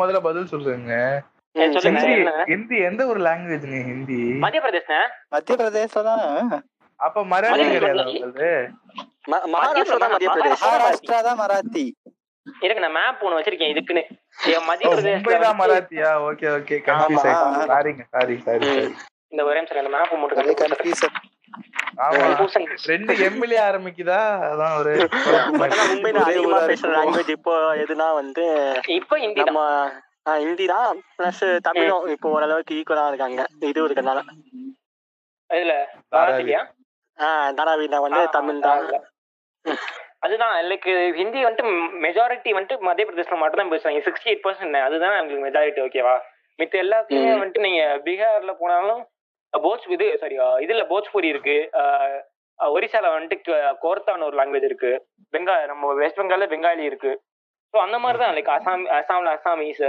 [0.00, 0.94] முதல்ல பதில் சொல்லுங்க சொல்லுங்க.
[1.56, 4.18] ஹிந்தி எந்த ஒரு லாங்குவேஜ்ங்க ஹிந்தி?
[4.38, 6.50] மத்திய பிரதேஷ்ண்ணே மத்திய பிரதேசல தான்?
[7.00, 8.68] அப்ப மராத்தி கிடையாது பிரதேஷ்.
[9.54, 11.84] மகாராஷ்டிரா தான் மத்திய பிரதேஷ் மகாராஷ்டிரா தான் மராத்தி.
[12.60, 14.02] இருக்கு நான் மேப் ஒண்ணு வச்சிருக்கேன் இதுக்குன்னு.
[14.50, 16.10] என் மத்திய வந்து- மராத்தியா?
[16.26, 17.26] Okay okay confuse.
[17.26, 17.70] ஆயிட்டேன்.
[17.70, 18.68] சாரிங்க சாரி சாரி.
[19.32, 20.52] இந்த ஒரே நிமிஷம் இந்த மேப் மட்டும்
[21.98, 22.64] Confusion.
[22.86, 24.18] ரெண்டு எம்எல்ஏ ஆரம்பிக்குதா?
[24.48, 24.92] அதான் ஒரு
[25.90, 26.90] மும்பைல அதிகமா பேசுற.
[26.96, 28.44] லாங்குவேஜ் இப்போ எதுனா வந்து
[28.94, 29.62] இப்ப ஹிந்தி நம்ம
[30.42, 30.98] ஹிந்தி தான்.
[31.18, 33.42] பிளஸ் தமிழும் இப்போ ஓரளவுக்கு ஈக்குவலா இருக்காங்க.
[33.70, 34.20] இது இருக்கனால
[35.50, 35.74] இதுல
[36.14, 36.32] தாராவி.
[36.36, 36.62] மராத்தியா
[37.18, 38.82] ஆ தாராவில வந்து தமிழ் தான்.
[40.24, 41.72] அதுதான் லைக் ஹிந்தி வந்துட்டு
[42.04, 44.00] மெஜாரிட்டி வந்துட்டு மத்திய பிரதேசல மட்டும் தான் பேசுவாங்க.
[44.06, 46.14] சிக்ஸ்டி எயிட் பர்சன்ட் அதுதான் உங்களுக்கு மெஜாரிட்டி ஓகேவா
[46.58, 47.34] மித்த எல்லாத்துலயுமே.
[47.40, 49.02] வந்துட்டு நீங்க பீகார்ல போனாலும்
[49.52, 51.56] போஜ் இது சாரி இதுல போஜ்பூரி இருக்கு.
[52.58, 53.54] ஒரிசால வந்துட்டு
[53.84, 54.92] கோர்த்தான்னு ஒரு லாங்குவேஜ் இருக்கு.
[55.34, 57.12] பெங்கால் நம்ம வெஸ்ட் பெங்கால்ல பெங்காலி இருக்கு.
[57.76, 59.80] ஸோ அந்த மாதிரி தான் லைக் அசாம் அசாம்ல அசாமீஸ்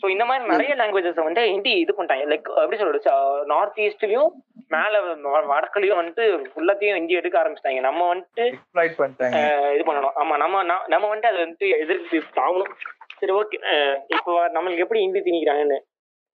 [0.00, 2.24] ஸோ இந்த மாதிரி நிறைய லாங்குவேஜஸ் வந்து ஹிந்தி இது பண்ணிட்டாங்க.
[2.30, 3.10] லைக் எப்படி சொல்றது
[3.50, 4.30] நார்த் ஈஸ்ட்லயும்
[4.74, 5.00] மேல
[5.50, 7.82] வடக்குலயும் வந்துட்டு ஃபுல்லாத்தையும் ஹிந்தி எடுக்க ஆரம்பிச்சிட்டாங்க.
[7.88, 8.44] நம்ம வந்துட்டு
[9.76, 10.16] இது பண்ணணும்.
[10.22, 10.62] ஆமா நம்ம
[10.94, 12.72] நம்ம வந்துட்டு அதை வந்துட்டு எதிர்த்து ஆகணும்
[13.20, 13.58] சரி ஓகே
[14.16, 15.78] இப்போ நம்மளுக்கு எப்படி ஹிந்தி திணிக்கிறாங்கன்னு.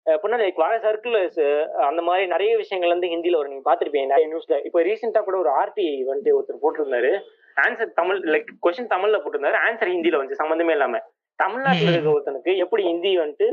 [0.06, 1.42] அப்படின்னா லைக் வர சர்க்குலர்ஸ்
[1.90, 5.52] அந்த மாதிரி நிறைய விஷயங்கள் வந்து ஹிந்தில ஒரு நீங்க பாத்திருப்பீங்க நிறைய நியூஸ்ல இப்போ ரீசெண்டா கூட ஒரு
[5.62, 7.14] ஆர்டி வந்துட்டு ஒருத்தர் போட்டிருந்தாரு.
[7.56, 9.58] ஆன்சர் தமிழ் லைக் கொஸ்டின் தமிழ்ல போட்டிருந்தாரு.
[9.68, 11.00] ஆன்சர் ஹிந்தில வந்து சம்மந்தமே இல்லாம.
[11.36, 13.47] தமிழ்நாட்டுல இருக்க ஒருத்தனுக்கு எப்படி ஹிந்தி வந்துட்டு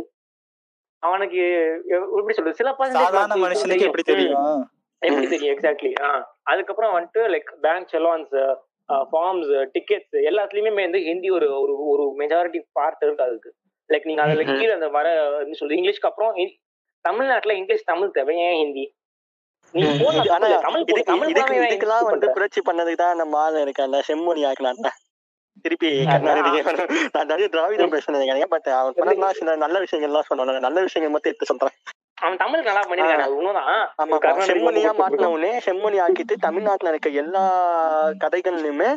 [1.03, 1.41] அவனுக்கு
[1.89, 4.03] எப்படி சொல்றது சில மனுஷனுக்கு எப்படி.
[4.03, 4.71] தெரியும்?
[4.99, 6.39] எப்படி தெரியும் எக்ஸாக்ட்லி ஆ.
[6.43, 8.57] அதுக்கப்புறம் வந்துட்டு like bank challans
[9.13, 13.55] forms tickets எல்லாத்துலயுமே வந்து ஹிந்தி ஒரு ஒரு ஒரு மெஜாரிட்டி பார்ட் இருக்கு அதுக்கு.
[13.89, 14.43] லைக் நீங்க அதுல.
[14.45, 15.07] கீழே அந்த வர
[15.51, 16.35] சொல்றது இங்கிலீஷ்க்கு அப்புறம்
[17.01, 18.85] தமிழ்நாட்டுல இங்கிலீஷ் தமிழ் தேவை ஏன் ஹிந்தி?
[21.65, 22.29] இதுக்கெல்லாம் வந்து?
[22.37, 23.59] புரட்சி பண்ணதுக்கு தான் நம்ம ஆள்
[24.03, 24.91] செம்மொழி ஆக்கலாம்ல
[25.65, 26.49] திருப்பி கர்நாடக
[27.15, 31.31] நான் நிறைய திராவிடம் பேசுனது கிடையாது பட் அவர் பண்ணா சில நல்ல விஷயங்கள்லாம் சொன்னாங்க நல்ல விஷயங்கள் மட்டும்
[31.31, 31.77] எடுத்து சொல்றேன்.
[32.19, 32.83] அவன் தமிழ் நல்லா
[34.49, 34.91] செம்மொழியா
[35.67, 37.45] செம்மொழி ஆக்கிட்டு தமிழ்நாட்டுல இருக்க எல்லா
[38.25, 38.91] கதைகள்லயுமே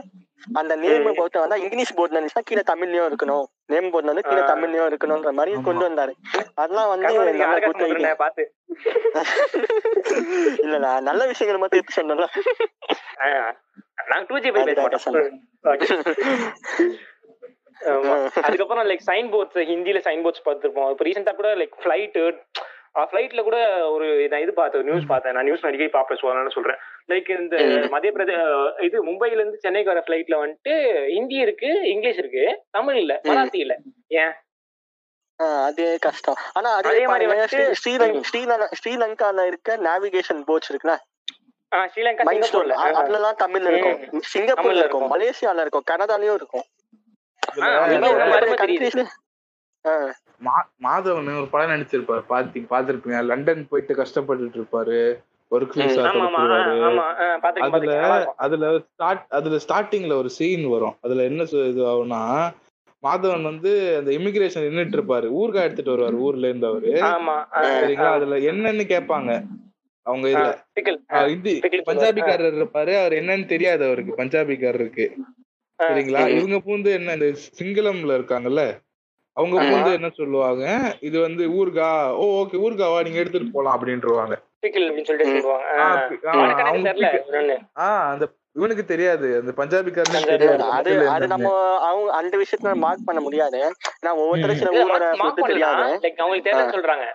[0.56, 3.48] அந்த நேம் பொறுத்த வந்தா இங்கிலீஷ் போர்ட்ல இருந்துச்சுன்னா கீழே தமிழ்லயும் இருக்கணும்.
[3.72, 4.42] நேம் போர்டு வந்து கீழே.
[4.52, 5.62] தமிழ்லயும் இருக்கணும்ன்ற மாதிரி.
[5.68, 6.14] கொண்டு வந்தாரு.
[6.62, 8.44] அதெல்லாம் வந்து பாத்து
[10.66, 10.76] இல்ல
[11.10, 12.26] நல்ல விஷயங்களை மட்டும் எடுத்து சொன்னல.
[18.48, 20.90] அதுக்கப்புறம் லைக் சைன் போர்ட்ஸ் ஹிந்தில சைன் போர்ட்ஸ் பார்த்துருப்போம்.
[20.94, 22.24] இப்போ ரீசெண்டா கூட லைக் ஃபிளைட்டு
[22.96, 25.36] ஃபிளைட்ல கூட ஒரு நான் இது பார்த்தேன் நியூஸ் பார்த்தேன்.
[25.36, 26.80] நான் நியூஸ் அடிக்கடி பார்ப்பேன் ஸோ அதனால சொல்றேன்.
[27.12, 27.58] லைக் இந்த.
[27.90, 28.36] மத்திய பிரதே
[28.80, 30.74] இது மும்பைல இருந்து சென்னைக்கு வர ஃபிளைட்ல வந்துட்டு
[31.16, 33.76] ஹிந்தி இருக்கு இங்கிலீஷ் இருக்கு தமிழ் இல்ல மராத்தி இல்ல.
[34.22, 34.34] ஏன்?
[35.68, 36.40] அது கஷ்டம்.
[36.54, 37.26] ஆனா அதே மாதிரி
[37.82, 40.68] ஸ்ரீலங்கா ஸ்ரீலங்கா ஸ்ரீலங்கால இருக்க நேவிகேஷன் ஸ்டோன்
[41.96, 42.76] சிங்கப்பூர்ல.
[43.00, 44.22] அதுலலாம் தமிழ்ல இருக்கும்.
[44.34, 45.08] சிங்கப்பூர்ல இருக்கும்.
[45.14, 46.66] மலேசியால இருக்கும் கனடாலயும் இருக்கும்.
[50.46, 52.24] மா- மாதவன் ஒரு படம் நடிச்சிருப்பாரு.
[52.28, 53.24] பாத்தி பாத்திருப்பீங்க.
[53.24, 55.24] லண்டன் போயிட்டு கஷ்டப்பட்டுட்டு இருப்பாரு.
[55.52, 55.90] ஒர்க்
[57.58, 58.34] அதுல.
[58.38, 60.96] அதுல ஸ்டார்ட் அதுல ஸ்டார்டிங்ல ஒரு சீன் வரும்.
[61.02, 62.54] அதுல என்ன இது ஆகும்னா
[63.04, 65.30] மாதவன் வந்து அந்த இமிகிரேஷன் நின்னுட்டு இருப்பாரு.
[65.40, 67.02] ஊர்கா எடுத்துட்டு வருவாரு ஊர்ல இருந்து அவரு.
[67.62, 68.12] சரிங்களா?
[68.12, 69.46] அதுல என்னன்னு கேட்பாங்க.
[70.02, 70.78] அவங்க இதுல.
[71.60, 73.00] pickle பஞ்சாபிக்காரர் இருப்பாரு.
[73.00, 74.24] அவர் என்னன்னு தெரியாது அவருக்கு.
[74.24, 75.16] பஞ்சாபிக்காரருக்கு.
[75.84, 76.28] சரிங்களா.
[76.28, 77.26] இவங்க பூந்து என்ன இந்த
[77.60, 78.88] சிங்களம்ல இருக்காங்கல்ல?
[79.40, 79.62] அவங்க.
[79.62, 80.96] பூந்து என்ன சொல்லுவாங்க?
[81.00, 84.36] இது வந்து ஊர்கா ஓ ஓகே ஊர்காவா நீங்க எடுத்துட்டு போலாம் அப்படின்றவாங்க.
[87.84, 89.44] அந்த இவனுக்கு தெரியாது.
[89.46, 90.26] அந்த பஞ்சாபிக்காரனுக்கு பஞ்சாபி.
[90.26, 90.64] தெரியாது.
[90.64, 91.28] அது அது.
[91.28, 93.74] நம்ம அவங்க அந்த விஷயத்துல மார்க் பண்ண முடியாது.
[94.00, 95.36] நான் ஒவ்வொருத்தரும் சில ஊரோட பண்ணலாம்.
[95.36, 96.00] தெரியாது.
[96.00, 97.06] Like, அவங்களுக்கு தெரியலன்னு சொல்றாங்க.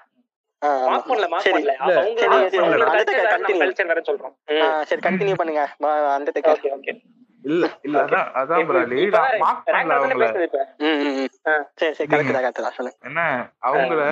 [0.61, 1.65] மார்க் பண்ணல மார்க் சரி.
[1.65, 1.91] பண்ணல.
[1.93, 4.35] சரி, கல்ச்சர் வேற சொல்றோம்.
[4.91, 5.69] கண்டினியூ பண்ணுங்க.
[6.13, 7.01] அந்த ஓகே ஓகே.
[7.45, 8.03] இல்ல இல்ல
[8.41, 10.27] அதான் பிராலி நான் மார்க் பண்ணல அவங்கள.
[11.81, 12.99] சரி சரி கரெக்ட் கரெக்ட் சொல்லுங்க.
[13.09, 13.23] என்ன
[13.69, 14.03] அவங்கள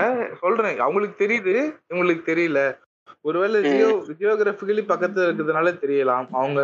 [0.43, 0.79] சொல்றேன்.
[0.87, 1.55] அவங்களுக்கு தெரியுது
[1.91, 2.61] இவங்களுக்கு தெரியல.
[3.29, 3.59] ஒருவேளை.
[3.69, 6.27] ஜியோ ஜியோகிராபிக்கலி பக்கத்துல இருக்கிறதுனால தெரியலாம்.
[6.41, 6.61] அவங்க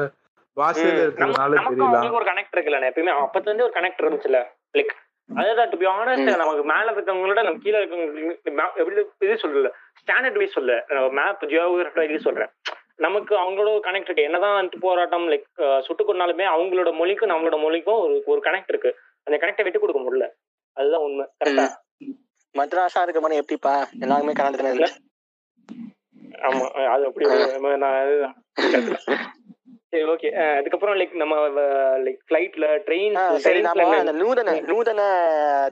[0.56, 2.16] பாஷையில இருக்கிறதுனால தெரியலாம்.
[2.20, 4.40] ஒரு கனெக்ட் இருக்குல்ல எப்பயுமே அப்பத்துல இருந்து ஒரு கனெக்ட் இருந்துச்சுல
[4.78, 4.94] லைக்
[5.30, 6.30] அதான் டு பி ஆனஸ்ட்.
[6.42, 8.96] நமக்கு மேல இருக்கவங்களோட நம்ம கீழே இருக்கவங்களுக்கு எப்படி
[9.26, 10.76] இது சொல்லல ஸ்டாண்டர்ட் வைஸ் சொல்ல
[11.20, 12.52] மேப் ஜியோகிராஃபி சொல்றேன்.
[13.04, 14.26] நமக்கு அவங்களோட கனெக்ட் இருக்கு.
[14.28, 18.90] என்னதான் வந்துட்டு போராட்டம் லைக் சுட்டு கொண்டாலுமே அவங்களோட மொழிக்கும் நம்மளோட மொழிக்கும் ஒரு ஒரு கனெக்ட் இருக்கு.
[19.26, 20.26] அந்த கனெக்டை விட்டு கொடுக்க முடியல.
[20.76, 21.26] அதுதான் உண்மை.
[21.44, 21.66] கரெக்டா
[22.54, 23.74] மദ്രാஸா இருக்க மாதிரி எப்படிப்பா?
[24.00, 24.98] எல்லாருமே கனடால இருந்துச்சு
[26.48, 26.66] ஆமா.
[26.94, 27.26] அது அப்படி
[27.84, 28.34] நான்
[29.92, 31.48] சரி ஓகே அதுக்கப்புறம் லைக் நம்ம
[31.98, 35.00] லைக் ஃபிளைட்ல ட்ரெயின் சரி நாம அந்த நூதன நூதன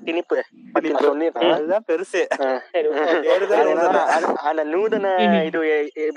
[0.06, 0.42] திணிப்பு
[0.72, 1.52] பத்தி நான் சொல்லிடுறேன்.
[1.52, 2.26] அதுதான் பெருசு.
[4.50, 5.06] அந்த நூதன
[5.48, 5.58] இது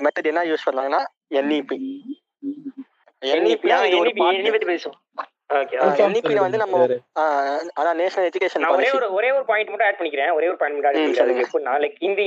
[0.04, 2.08] மெத்தட் என்ன யூஸ் பண்ணாங்கன்னா என்இபி
[3.40, 4.96] NEP ஆ, இது ஒரு NEP NEP பத்தி பேசுவோம்.
[5.54, 6.86] ஓகே ஆ, NEP ல வந்து நம்ம
[7.76, 10.32] அதான் நேஷனல் எஜுகேஷன் ஒரே பாலிசி ஒரு ஒரே ஒரு பாயிண்ட் மட்டும் ஆட் பண்ணிக்கிறேன்.
[10.32, 11.46] ஒரே ஒரு பாயிண்ட் மட்டும் ஆட் பண்ணிக்கிறேன்.
[11.46, 12.24] எப்படின்னா லைக் இந்தி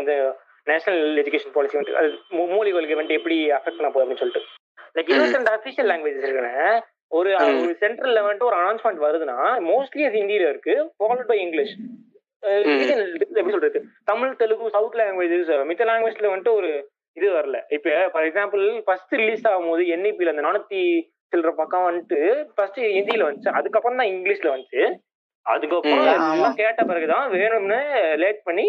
[0.00, 0.34] இந்த
[0.66, 2.08] நேஷனல் எஜுகேஷன் பாலிசி வந்து அது
[2.54, 4.65] மூலிகளுக்கு வந்துட்டு எப்படி அஃபெக்ட் பண்ண போகுது அப்படின்னு சொல்லிட்டு.
[4.96, 5.10] லைக்.
[5.12, 6.54] இருபத்தி ரெண்டு அஃபிஷியல் லாங்குவேஜஸ் இருக்குன்னு
[7.16, 7.30] ஒரு
[7.82, 9.38] சென்ட்ரல்ல வந்துட்டு ஒரு அனௌன்ஸ்மெண்ட் வருதுன்னா
[9.70, 11.74] மோஸ்ட்லி அது ஹிந்தியில இருக்கு ஃபாலோட் பை இங்கிலீஷ்.
[13.32, 13.78] எப்படி சொல்றது?
[14.10, 16.70] தமிழ் தெலுங்கு சவுத் லாங்குவேஜஸ் மித்த லாங்குவேஜ்ல வந்துட்டு ஒரு
[17.16, 17.58] இது வரல.
[17.76, 20.80] இப்ப ஃபார் எக்ஸாம்பிள் ஃபர்ஸ்ட் ரிலீஸ் ஆகும்போது என்இபில அந்த நானூத்தி
[21.32, 22.18] சில்லற பக்கம் வந்துட்டு
[22.56, 23.50] ஃபர்ஸ்ட் ஹிந்தியில வந்துச்சு.
[23.60, 24.82] அதுக்கப்புறம் தான் இங்கிலீஷ்ல வந்துச்சு.
[25.46, 27.80] அதுக்கப்புறம் கேட்ட பிறகுதான் வேணும்னு
[28.22, 28.66] லேட் பண்ணி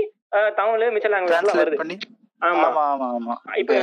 [0.60, 1.98] தமிழ் மிச்ச டிரான்ஸ்லேட் வருது.
[2.42, 2.66] ஆமா.
[2.90, 3.74] ஆமா ஆமா இப்ப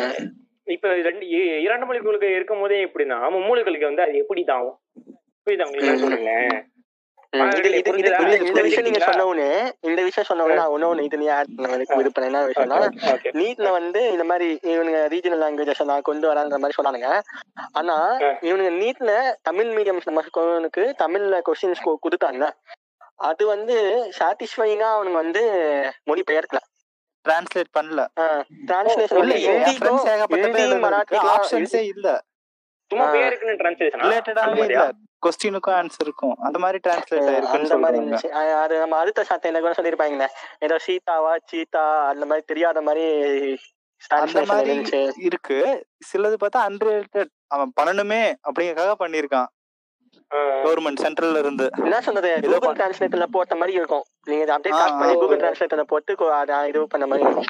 [0.66, 1.24] இப்ப ரெண்டு
[1.64, 4.68] இரண்டு மொழிகளுக்கு இருக்கும் போதே எப்படின்னா மும்மொழிகளுக்கு வந்து அது எப்படி தான்
[5.46, 5.90] புரியுதா உங்களுக்கு
[7.86, 8.18] புரிஞ்சுதா?
[8.42, 8.62] இந்த-?
[8.66, 9.46] விஷயம் நீங்க சொன்ன உடனே
[9.84, 11.26] இந்த விஷயம் சொன்ன உடனே நான் இன்னொன்னு இது நீ
[11.96, 12.78] இது பண்ண என்ன விஷயம்னா
[13.38, 17.10] நீட்ல வந்து இந்த மாதிரி இவனுங்க ரீஜனல் லாங்குவேஜஸ் நான் கொண்டு வரான்ற மாதிரி சொன்னானுங்க.
[17.72, 17.96] ஆனா.
[18.42, 19.10] இவனுங்க நீட்ல
[19.42, 22.44] தமிழ் மீடியம் நமக்கு தமிழ்ல கொஸ்டின்ஸ் கொடுத்தாங்க.
[23.22, 23.74] அது வந்து
[24.18, 25.42] சாட்டிஸ்ஃபைங்கா அவனுங்க வந்து
[26.04, 26.60] மொழி பெயர்க்கல
[27.26, 28.02] டிரான்ஸ்லேட் பண்ணல.
[31.34, 32.08] ஆப்ஷன்ஸே இல்ல
[32.90, 33.06] சும்மா.
[33.14, 34.84] பேருக்குன்னு டிரான்ஸ்லேஷன் ரிலேட்டடாவே இல்ல
[35.26, 36.34] கொஸ்டினுக்கும் ஆன்சர் இருக்கும்.
[36.46, 38.30] அந்த மாதிரி டிரான்ஸ்லேட் ஆயிருக்குன்னு அந்த மாதிரி இருந்துச்சு.
[38.62, 39.24] அது நம்ம அடுத்த
[39.60, 40.26] கூட சொல்லியிருப்பாங்க
[40.66, 43.06] ஏதோ சீதாவா சீதா அந்த மாதிரி தெரியாத மாதிரி
[44.18, 44.72] அந்த மாதிரி
[45.28, 45.58] இருக்கு.
[46.08, 49.50] சிலது பார்த்தா அன்ரிலேட்டட் அவன் பண்ணணுமே அப்படிங்கறதுக்காக பண்ணிருக்கான்
[50.34, 51.70] கவர்மெண்ட் சென்ட்ரல்ல இருந்து.
[51.76, 54.02] என்ன ஏதோ கூகுள் டிரான்ஸ்லேட்டர்ல போட்ட மாதிரி இருக்கும்.
[54.24, 55.14] நீங்க இதை அப்படியே காப்பி பண்ணி.
[55.14, 57.46] கூகுள் டிரான்ஸ்லேட்டர்ல போட்டு அதை இது பண்ண மாதிரி இருக்கும்.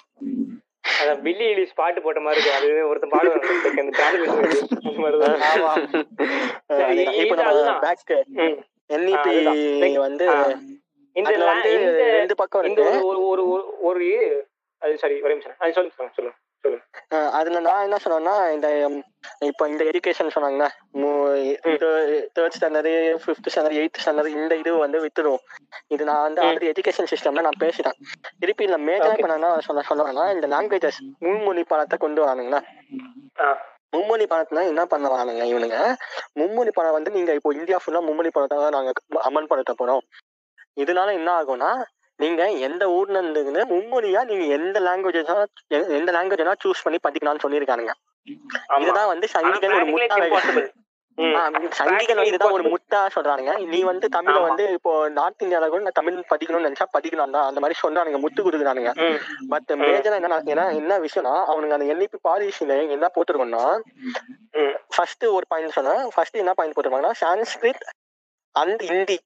[1.02, 3.10] அதான் பில்லி இலிஸ் பாட்டு போட்ட மாதிரி இருக்கு அது ஒருத்தன்
[8.26, 8.62] ம்.
[8.88, 9.34] என்இபி.
[9.80, 10.24] Like, வந்து.
[11.12, 13.06] இந்த வந்து இந்த ரெண்டு பக்கம் இந்த இருக்கு.
[13.06, 14.00] ஒரு ஒரு ஒரு
[14.78, 15.52] அது சரி ஒரே நிமிஷம்.
[15.58, 16.38] அது சொல்லுங்க சொல்லுங்க.
[17.38, 18.68] அதுல நான் என்ன சொன்னேன்னா இந்த
[19.48, 20.68] இப்போ இந்த எஜுகேஷன் சொன்னாங்கன்னா
[22.36, 22.92] third standard
[23.22, 25.42] fifth standard eighth standard இந்த இது வந்து வித்துடும்
[25.94, 26.42] இது நான் வந்து.
[26.46, 27.98] ஆல்ரெடி எஜுகேஷன் சிஸ்டம்ல நான் பேசிட்டேன்.
[28.42, 32.60] திருப்பி இந்த மேஜர் என்ன சொல்ல சொல்லுவேன்னா இந்த லாங்குவேஜஸ் முன்மொழி பாடத்தை கொண்டு வரானுங்களா.
[33.94, 35.78] மும்மொழி பாடத்துல என்ன பண்ண வரானுங்க இவனுங்க?
[36.40, 38.92] மும்மொழி பாடம் வந்து நீங்க இப்போ இந்தியா ஃபுல்லா மும்மொழி பாடத்தை தான் நாங்க
[39.28, 40.02] அமல் படுத்த போறோம்.
[40.82, 41.70] இதனால என்ன ஆகும்னா
[42.18, 45.18] நீங்க எந்த ஊர்ல இருந்து மும்மொழியா நீங்க எந்த லாங்குவேஜ்
[45.96, 47.94] எந்த லாங்குவேஜ் சூஸ் பண்ணி படிக்கலாம்னு சொல்லியிருக்கானுங்க.
[48.80, 50.66] இதுதான் வந்து சங்கிகள் ஒரு முட்டா இம்பாசிபிள்
[51.18, 51.40] ஆ,
[51.78, 53.52] சங்கிகள் இதுதான் ஒரு முட்டா சொல்றானுங்க.
[53.64, 54.36] நீ வந்து தமிழ.
[54.46, 57.46] வந்து இப்போ நார்த் இந்தியால கூட நான் தமிழ் படிக்கணும்னு நினைச்சா படிக்கலாம் தான்.
[57.46, 58.92] அந்த மாதிரி சொல்றானுங்க முட்டு கொடுக்குறானுங்க.
[59.48, 63.62] பட் மேஜரா என்ன என்ன விஷயம்னா அவனுங்க அந்த என்இபி பாலிசியில என்ன போட்டிருக்கோம்னா.
[64.94, 67.84] ஃபர்ஸ்ட் ஒரு பாயிண்ட் சொன்னா ஃபர்ஸ்ட் என்ன பாயிண்ட் போட்டிருக்காங்கன்னா சான்ஸ்கிரிட்
[68.54, 69.18] அண்ட் ஹிந்தி.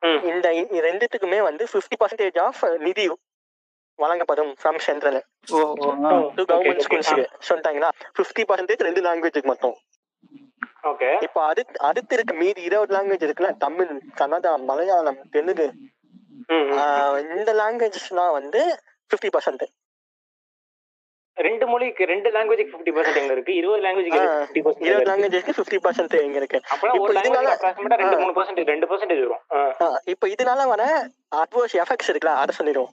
[0.00, 3.16] இந்த ரெண்டுத்துக்குமே வந்து 50% பர்சன்டேஜ் ஆஃப் நிதி
[3.94, 6.80] வழங்கப்படும் ஃப்ரம் சென்ட்ரல் கவர்மெண்ட்.
[6.80, 7.88] ஸ்கூல்ஸ்க்கு சொல்லிட்டாங்களா?
[8.18, 9.74] 50% பர்சன்டேஜ் ரெண்டு லாங்குவேஜுக்கு மட்டும்.
[10.82, 11.22] ஓகே.
[11.22, 15.72] இப்போ அடுத்து அடுத்து இருக்க மீதி இருபது லாங்குவேஜ் இருக்குல்ல தமிழ் கன்னடா மலையாளம் தெலுங்கு.
[16.48, 18.78] ஆஹ் இந்த லாங்குவேஜஸ்லாம் வந்து
[19.10, 19.64] 50% பர்சன்ட்
[21.36, 23.54] ரெண்டு மொழிக்கு ரெண்டு லாங்குவேஜ்க்கு ஃபிஃப்டி பர்சன்ட் எங்க இருக்கு?
[23.60, 23.80] இருபது
[24.42, 26.58] ஃபிஃப்டி இருபது லாங்குவேஜ்க்கு 50% பர்சன்ட் இங்க இருக்கு?
[27.16, 28.18] லாங்குவேஜ் ரெண்டு.
[28.22, 29.42] மூணு பர்சன்டேஜ் ரெண்டு பர்சன்டேஜ் வரும்.
[30.12, 30.84] இப்போ இதனால வர
[31.42, 32.92] அட்வர்ஸ் எஃபெக்ட்ஸ் இருக்குல்ல அதை சொல்லிடுவோம்.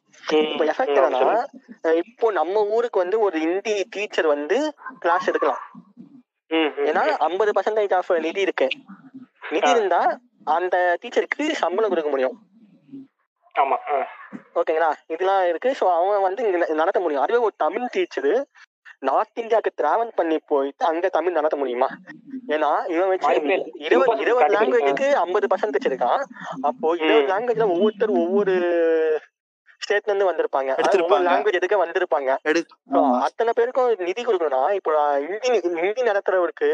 [0.52, 1.34] இப்போ எஃபெக்ட் என்னன்னா
[2.02, 4.58] இப்போ நம்ம ஊருக்கு வந்து ஒரு ஹிந்தி டீச்சர் வந்து
[5.06, 5.62] கிளாஸ் எடுக்கலாம்.
[6.90, 8.70] ஏன்னா ஐம்பது பர்சன்டேஜ் ஆஃப் நிதி இருக்கு.
[9.54, 9.70] நிதி.
[9.76, 10.02] இருந்தா
[10.58, 12.36] அந்த டீச்சருக்கு சம்பளம் கொடுக்க முடியும்.
[13.56, 13.78] ஆமா.
[14.56, 18.34] ஓகேங்களா இதெல்லாம் இருக்கு ஸோ அவன் வந்து இங்க நடத்த முடியும் அதுவே ஒரு தமிழ் டீச்சரு
[19.02, 21.90] நார்த் இந்தியாவுக்கு டிராவல் பண்ணி போயிட்டு அங்க தமிழ் நடத்த முடியுமா
[22.54, 23.32] ஏன்னா இவன் வச்சு.
[23.86, 24.54] இருபது இருபது.
[24.56, 26.22] லாங்குவேஜுக்கு ஐம்பது பர்சன்டேஜ் இருக்கான்
[26.64, 27.28] அப்போ இருபது.
[27.32, 28.56] லாங்குவேஜ்ல ஒவ்வொருத்தர் ஒவ்வொரு
[29.82, 30.72] ஸ்டேட்ல இருந்து வந்திருப்பாங்க
[31.06, 31.26] ஒவ்வொரு.
[31.28, 32.30] லாங்குவேஜ் எடுக்க வந்திருப்பாங்க.
[33.26, 34.92] அத்தனை பேருக்கும் நிதி கொடுக்கணும்னா இப்போ
[35.26, 35.50] ஹிந்தி
[35.82, 36.70] ஹிந்தி நடத்துறவருக்கு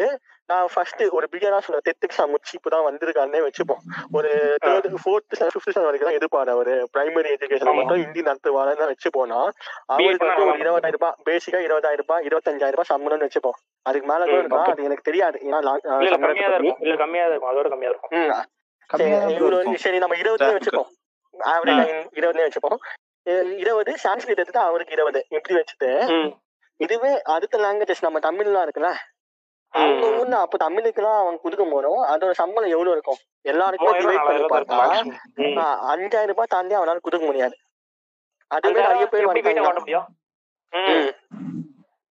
[0.49, 3.81] நான் ஃபர்ஸ்ட் ஒரு பிகரா சொல்ல டெத்துக்கு சமைச்சு இப்பதான் வந்திருக்காருன்னே வச்சுப்போம்.
[4.17, 4.29] ஒரு
[4.65, 6.75] தேர்ட் ஃபோர்த் ஃபிஃப்த் ஸ்டாண்டர்ட் வரைக்கும் தான் எதிர்பாரு அவரு.
[6.93, 7.77] Primary education.
[7.79, 9.39] மட்டும் ஹிந்தி நடத்துவாருன்னு தான் வச்சுப்போனா
[9.95, 13.57] அவருக்கு வந்து ஒரு இருபதாயிரம் ரூபாய் பேசிக்கா இருபதாயிரம் ரூபாய் இருபத்தஞ்சாயிரம் ரூபாய் சம்பளம்னு வச்சுப்போம்.
[13.85, 14.27] அதுக்கு மேல.
[14.71, 15.37] அது எனக்கு தெரியாது.
[15.47, 15.59] ஏன்னா
[16.25, 16.65] கம்மியா தான்.
[16.89, 17.13] இருக்கும்.
[17.35, 18.13] தான் அதோட கம்மியா இருக்கும்.
[18.33, 18.47] தான்
[18.89, 19.83] சரி, இவ்வளவு இருக்கும்.
[19.85, 20.89] சரி நம்ம இருபதுலயே வச்சுப்போம்.
[21.33, 22.79] ஆவரேஜ் இருபதுலயே வச்சுப்போம்.
[23.63, 25.19] இருபது சான்ஸ்கிரிட் எடுத்துட்டு அவருக்கு இருபது.
[25.35, 25.89] இப்படி வச்சுட்டு.
[26.79, 28.91] இதுவே அடுத்த லாங்குவேஜஸ் நம்ம தமிழ்லாம் இருக்குல்ல
[29.73, 30.05] அவங்க.
[30.19, 33.19] ஊர்ல அப்ப தமிழுக்குலாம் அவன் கொடுக்கும் போதும் அதோட சம்பளம் எவ்வளவு இருக்கும்?
[33.45, 34.77] எல்லாருக்குமே டிவைட் பண்ணி பார்த்தா
[35.91, 37.55] அஞ்சாயிரம் ரூபாய் தாண்டி அவனால கொடுக்க முடியாது.
[38.51, 40.07] அதுவே நிறைய பேர் எப்படி போயிட்டு வந்தாங்க ஓட்ட முடியும்?
[40.73, 41.09] ம்.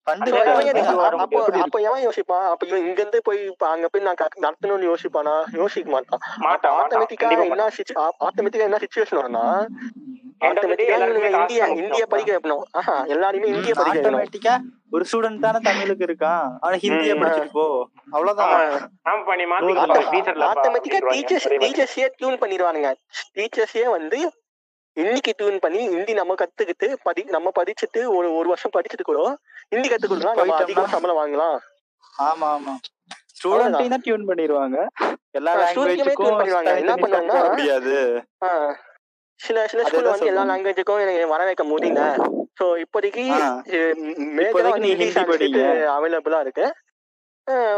[0.07, 1.21] ஃபண்டு அந்த வேற வகையில வந்து வரும்.
[1.21, 2.43] அப்போ அப்ப எவன் யோசிப்பான்?
[2.49, 5.33] அப்ப இவன் இங்க இருந்து போய் அங்க போய் நான் நடத்தணும்னு யோசிப்பானா?
[5.53, 6.21] யோசிக்க மாட்டான்.
[6.49, 7.69] ஆட்டோமேட்டிக்கா கண்டிப்பா என்ன
[8.27, 9.45] ஆட்டோமேட்டிக்கா என்ன சுச்சுவேஷன் வரும்னா
[10.39, 12.05] இந்தியா.
[12.09, 12.61] படிக்க வைக்கணும்.
[12.71, 14.57] ஆஹா எல்லாருமே இந்திய படிக்க ஆட்டோமேட்டிக்கா
[14.91, 16.55] ஒரு ஸ்டூடெண்ட் தானே தமிழுக்கு இருக்கான்.
[16.59, 17.15] அவன் ஹிந்திய.
[17.15, 18.71] படிச்சுட்டு போ அவ்வளவுதான்.
[19.09, 22.93] ஆமாப்பா நீ மாத்தி அப்ப டீச்சர்ல ஆட்டோமேட்டிக்கா டீச்சர்ஸ் டீச்சர்ஸே டியூன் பண்ணிடுவானுங்க.
[23.35, 24.31] டீச்சர்ஸே வந்து
[24.93, 29.37] இன்னைக்கு டியூன் பண்ணி ஹிந்தி நம்ம கத்துக்கிட்டு படி நம்ம படிச்சுட்டு ஒரு ஒரு வருஷம் படிச்சுட்டு கூட
[29.69, 31.57] ஹிந்தி கத்து கொடுக்கலாம் நம்ம அதிகமா சம்பளம் வாங்கலாம்.
[32.19, 32.75] ஆமா ஆமா.
[33.43, 34.87] ஸ்டூடெண்ட்டையும் தான் டியூன் பண்ணிடுவாங்க.
[35.31, 36.75] எல்லா லாங்குவேஜுக்கும்.
[36.75, 38.23] என்ன பண்ணாங்கன்னா- முடியாது.
[38.45, 38.75] ஆஹ்
[39.39, 40.51] சில சில ஸ்கூல்ல வந்து எல்லா சொல்றேன்.
[40.51, 42.03] லாங்குவேஜுக்கும் வர வைக்க முடியல.
[42.59, 43.23] சோ இப்போதைக்கு.
[44.37, 45.63] மேஜரா ஹிந்தி.
[45.95, 46.65] அவைலபிளா இருக்கு.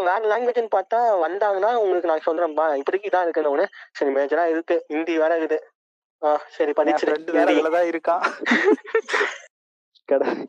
[0.08, 3.66] வேற லாங்குவேஜ்னு பார்த்தா வந்தாங்கன்னா உங்களுக்கு நான் சொல்றேன்பா இப்போதைக்கு இதான் இருக்குன்னு ஒண்ணு.
[3.98, 4.78] சரி மேஜரா இருக்கு.
[4.94, 5.60] ஹிந்தி வேற இருக்குது.
[6.58, 7.10] சரி என் படிச்சிரு.
[7.10, 7.62] ஃப்ரெண்ட் வேற ஹிந்தி.
[7.62, 8.24] இதுலதான் இருக்கான்.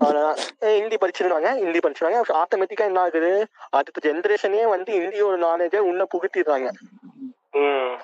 [0.03, 0.39] அவ்வளவுதான்.
[0.79, 2.19] ஹிந்தி படிச்சிருவாங்க ஹிந்தி படிச்சிருவாங்க.
[2.43, 3.33] ஆட்டோமேட்டிக்கா என்ன ஆகுது?
[3.79, 6.69] அடுத்த ஜென்ரேஷனே வந்து ஹிந்தியோட நாலேஜை உள்ள புகுத்திடுறாங்க.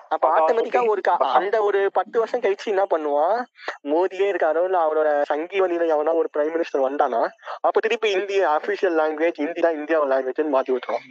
[0.09, 1.01] அப்ப ஆட்டோமேட்டிக்கா ஒரு
[1.33, 3.39] அந்த ஒரு பத்து வருஷம் கழிச்சு என்ன பண்ணுவான்?
[3.85, 7.21] மோடியே இருக்காரோ இல்ல அவரோட சங்கி வழியில எவனா ஒரு பிரைம் மினிஸ்டர் வந்தானா
[7.61, 11.05] அப்ப திருப்பி இந்திய அபிஷியல் லாங்குவேஜ் ஹிந்தி தான் இந்தியாவோட லாங்குவேஜ் மாத்தி விட்டுரும்.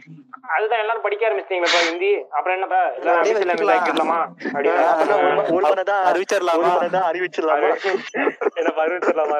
[0.50, 2.82] அதுதான் எல்லாரும் படிக்க ஆரம்பிச்சிட்டீங்களா ஹிந்தி அப்புறம் என்னப்பா?
[4.86, 6.72] அப்பதான் ஒரு- ஒரு மனதா ஒரு அறிவிச்சிடலாமா
[7.10, 7.70] அறிவிச்சிடலாமா?
[8.56, 9.38] என்ன அறிவிச்சிடலாமா?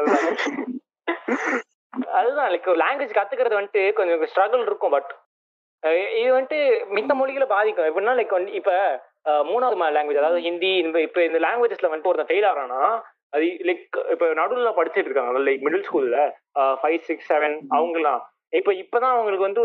[2.12, 2.48] அதுதான்.
[2.52, 5.10] லைக் ஒரு லாங்குவேஜ் கத்துக்கிறது வந்துட்டு கொஞ்சம் ஸ்ட்ரகிள் இருக்கும் பட்
[6.18, 6.58] இது வந்துட்டு
[6.96, 7.88] மித்த மொழிகளை பாதிக்கும்.
[7.88, 8.74] எப்படின்னா லைக் இப்போ
[9.24, 12.80] இப்ப மூணாவது லாங்குவேஜ் அதாவது ஹிந்தி இந்த இப்ப இந்த லாங்குவேஜஸ்ல வந்துட்டு ஒருத்தன் ஃபெயில் ஆகிறானா
[13.36, 16.18] அது லைக் இப்ப நடுவில் படிச்சுட்டு இருக்காங்க லைக் மிடில் ஸ்கூல்ல
[16.82, 18.22] ஃபைவ் சிக்ஸ் செவன் அவங்கலாம்
[18.58, 19.62] இப்ப இப்பதான் அவங்களுக்கு வந்து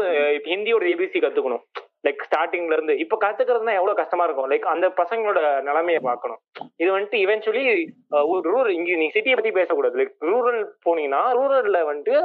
[0.51, 1.63] ஹிந்தியோட ஏபிசி கத்துக்கணும்.
[2.05, 2.93] லைக் ஸ்டார்டிங்ல இருந்து.
[3.03, 4.47] இப்ப கத்துக்கிறதுனா எவ்வளவு கஷ்டமா இருக்கும்?
[4.51, 6.39] லைக் அந்த பசங்களோட நிலைமையை பார்க்கணும்.
[6.81, 7.65] இது வந்துட்டு இவென்ச்சுவலி
[8.33, 9.97] ஒரு ரூரல் இங்க நீ சிட்டியை பத்தி பேசக்கூடாது.
[10.01, 12.15] லைக் ரூரல் போனீங்கன்னா ரூரல்ல வந்துட்டு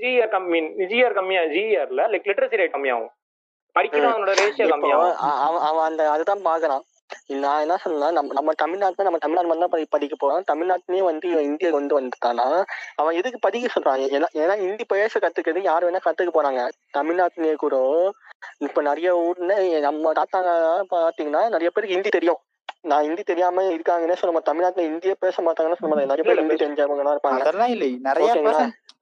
[0.00, 0.60] ஜிஆர் கம்மி
[0.92, 3.12] ஜிஆர் கம்மியா ஜிஆர்ல லைக் லிட்ரஸி ரேட் கம்மியாகும்.
[3.76, 5.14] படிக்கணும் அவனோட ரேஷியோ கம்மியாகும்.
[5.68, 6.84] அவன் அந்த அதுதான் பாக்குறான்
[7.42, 11.70] நான் என்ன சொன்னா நம்ம நம்ம தமிழ்நாட்டுல நம்ம தமிழ்நாடு மட்டும் படிக்க போறோம் தமிழ்நாட்டிலேயே வந்து இவன் இந்திய
[11.74, 12.46] கொண்டு வந்துட்டானா
[13.00, 14.04] அவன் எதுக்கு படிக்க சொல்றான்?
[14.16, 16.62] ஏன்னா ஏன்னா ஹிந்தி பேச கத்துக்கிறது யார் வேணா கத்துக்க போறாங்க.
[16.98, 17.76] தமிழ்நாட்டிலேயே கூட
[18.66, 19.58] இப்ப நிறைய ஊர்ல
[19.88, 20.50] நம்ம தாத்தாங்க
[20.94, 22.40] பாத்தீங்கன்னா நிறைய பேருக்கு ஹிந்தி தெரியும்.
[22.90, 27.42] நான் ஹிந்தி தெரியாம இருக்காங்கன்னே சொல்ல தமிழ்நாட்டுல ஹிந்தியே பேச மாட்டாங்கன்னு சொல்ல நிறைய பேர் ஹிந்தி தெரிஞ்சவங்க இருப்பாங்க.
[27.44, 27.90] அதெல்லாம் இல்லை.
[28.08, 28.30] நிறைய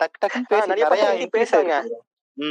[0.01, 0.19] டக்
[0.51, 1.05] பேசி நிறைய
[1.37, 1.75] பேசுறாங்க.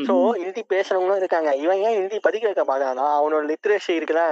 [0.05, 0.15] சோ.
[0.39, 1.51] ஹிந்தி பேசுறவங்களும் இருக்காங்க.
[1.55, 4.23] இவன் ஏன் ஹிந்தி படிக்க வைக்க பாக்குறானா அவனோட லிட்ரேசி இருக்குல்ல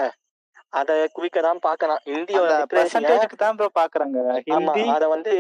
[0.73, 4.17] அத குறிக்க தான் பாக்கலாம் இந்தியோட அந்த லிட்ரேச்சர் பெர்சன்டேஜ்க்கு தான் ப்ரோ பாக்குறாங்க.
[4.49, 5.31] ஹிந்தி அத வந்து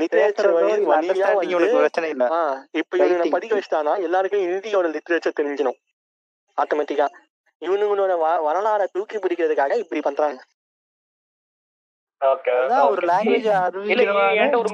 [0.00, 1.30] லிட்ரேச்சர் வழியா
[1.76, 2.26] பிரச்சனை இல்ல.
[2.72, 3.26] இப்ப இவனை.
[3.28, 5.78] படிக்க வச்சிட்டானா எல்லாருக்கும் இந்தியோட லிட்ரேச்சர் தெரிஞ்சிடும்.
[6.58, 7.08] ஆட்டோமேட்டிக்கா
[7.62, 8.12] இவனுங்களோட
[8.46, 10.38] வரலாறை தூக்கி பிடிக்கிறதுக்காக இப்படி பண்றாங்க.
[12.90, 13.48] ஒரு லாங்குவேஜ்
[14.40, 14.70] என்கிட்ட ஒரு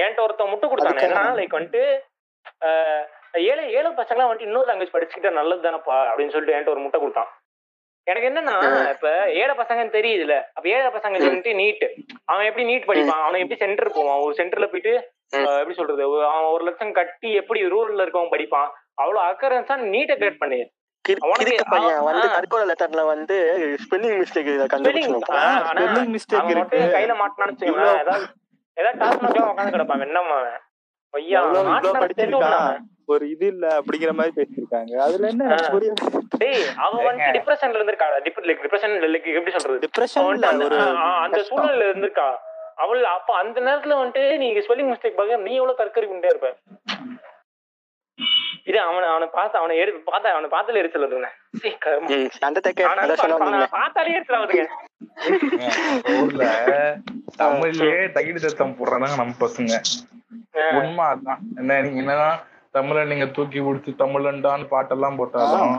[0.00, 0.68] என்கிட்ட ஒருத்தன் முட்டு
[1.10, 1.34] தான்.
[1.38, 1.82] லைக் வந்துட்டு
[3.50, 7.30] ஏழை ஏழை பசங்களாம் வந்துட்டு இன்னொரு லாங்குவேஜ் படிச்சுக்கிட்டா நல்லது தானப்பா அப்படின்னு சொல்லிட்டு என்கிட்ட ஒரு முட்டை கொடுத்தான்.
[8.06, 8.54] எனக்கு என்னன்னா
[8.94, 9.08] இப்ப
[9.40, 11.84] ஏழை பசங்கன்னு தெரியுதுல அப்ப ஏழை பசங்க வந்துட்டு நீட்
[12.30, 13.24] அவன் எப்படி நீட் படிப்பான்?
[13.26, 14.20] அவன் எப்படி சென்டர் போவான்?
[14.26, 14.94] ஒரு சென்டர்ல போயிட்டு
[15.60, 16.02] எப்படி சொல்றது?
[16.30, 18.68] அவன் ஒரு லட்சம் கட்டி எப்படி ரூரல்ல இருக்கவன் படிப்பான்?
[19.02, 20.60] அவ்வளவு அக்கறன்ஸா நீட்டை கிரியேட் பண்ணு
[21.18, 22.26] கிறுக்கு பையன் வந்து.
[22.36, 23.36] தற்கொலை லெட்டர்ல வந்து
[23.84, 25.32] ஸ்பெல்லிங் மிஸ்டேக் ஸ்பெல்லிங் இருக்கு.
[26.60, 28.26] மட்டும் கையில மாட்டினான்னு ஏதாவது
[28.76, 30.02] ஏதாவது டாஸ்மாக்ல உட்காந்து கிடப்பான்.
[30.04, 30.58] வெண்ணம் அவன்
[31.14, 31.40] ஐயா
[32.02, 32.76] படிச்சிருக்கான்.
[33.12, 34.92] ஒரு இது இல்ல அப்படிங்கிற மாதிரி பேசியிருக்காங்க.
[35.06, 35.54] அதுல என்ன
[36.42, 38.08] டேய் அவன் வந்து டிப்ரெஷன்ல இருந்திருக்கா?
[38.26, 38.94] டிப்ரெஷன்
[39.38, 39.80] எப்படி சொல்றது?
[39.86, 40.78] டிப்ரெஷன் ஒரு
[41.22, 41.42] அந்த-.
[41.50, 42.28] சூழ்நிலையில இருந்திருக்கா?
[42.74, 46.50] அவள் அப்ப அந்த நேரத்துல வந்துட்டு நீங்க ஸ்பெல்லிங் மிஸ்டேக் பார்க்க நீ எவ்வளவு தற்கறிக்கிட்டே இருப்ப?
[48.66, 51.30] இது அவனை அவனை பார்த்து அவனை எடுத்து பார்த்தா அவனை பார்த்தாலே எரிச்சல் வருதுங்க
[53.74, 54.66] பார்த்தாலே எரிச்சல் ஆகுதுங்க
[56.14, 56.44] ஊர்ல
[57.40, 59.74] தமிழ்லயே தகிடு தத்தம் போடுறாங்க நம்ம பசங்க.
[60.78, 62.38] உண்மை அதான் என்ன நீங்க என்னதான்
[62.74, 65.74] தமிழ நீங்க தூக்கி பிடிச்சி தமிழன்டான்னு பாட்டெல்லாம் போட்டாலும்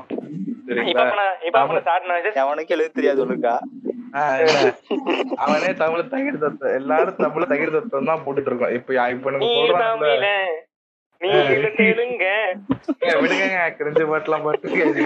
[2.37, 3.53] எவனுக்கு எழுத தெரியாது ஒழுங்கா?
[5.43, 8.73] அவனே தமிழ் தகிடு தத்தம் எல்லாரும் தமிழ தகிடு தத்தம் தான் போட்டுட்டு இருக்கோம்.
[8.77, 9.49] இப்ப இப்ப எனக்கு
[11.21, 12.25] சொல்றாங்கல்ல தமிழ நீ இல்ல தெலுங்க
[13.01, 13.45] ஏங்க, விடுங்க
[13.77, 15.01] கிரிஞ்சு பாட்டுலாம் பாட்டு கேளுங்க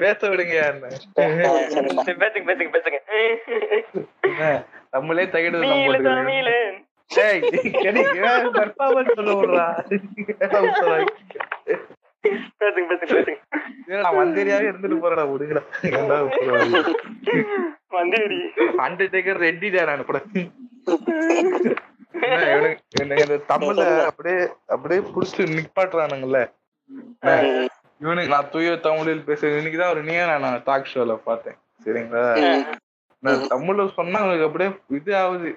[0.00, 0.56] பேச விடுங்க
[2.20, 2.98] பேசுங்க பேசுங்க பேசுங்க
[4.90, 5.58] தமிழே தகிடு
[8.56, 9.66] performance சொல்ல விடுறா?
[12.60, 14.00] பேசுங்க பேசுங்க பேசுங்க.
[14.00, 15.62] நான் மந்திரியாவே இருந்துட்டு.
[15.82, 16.94] ஏன்டா விட்டுருவாங்க?
[17.90, 18.40] வந்தேடி
[18.78, 20.18] அண்டர்டேக்கர் ரெட்டிடா நான் கூட.
[24.06, 26.38] அப்படியே அப்படியே புடிச்சு நிப்பாட்டுறானுங்கல்ல.
[27.98, 31.56] இவனுக்கு நான் தூய தமிழில் பேசுறேன் இன்னைக்குதான் ஒரு நீயா நான் டாக் ஷோல பார்த்தேன்.
[31.84, 32.26] சரிங்களா?
[33.18, 35.56] நான் தமிழ்ல சொன்னா அவனுக்கு அப்படியே இது ஆகுது.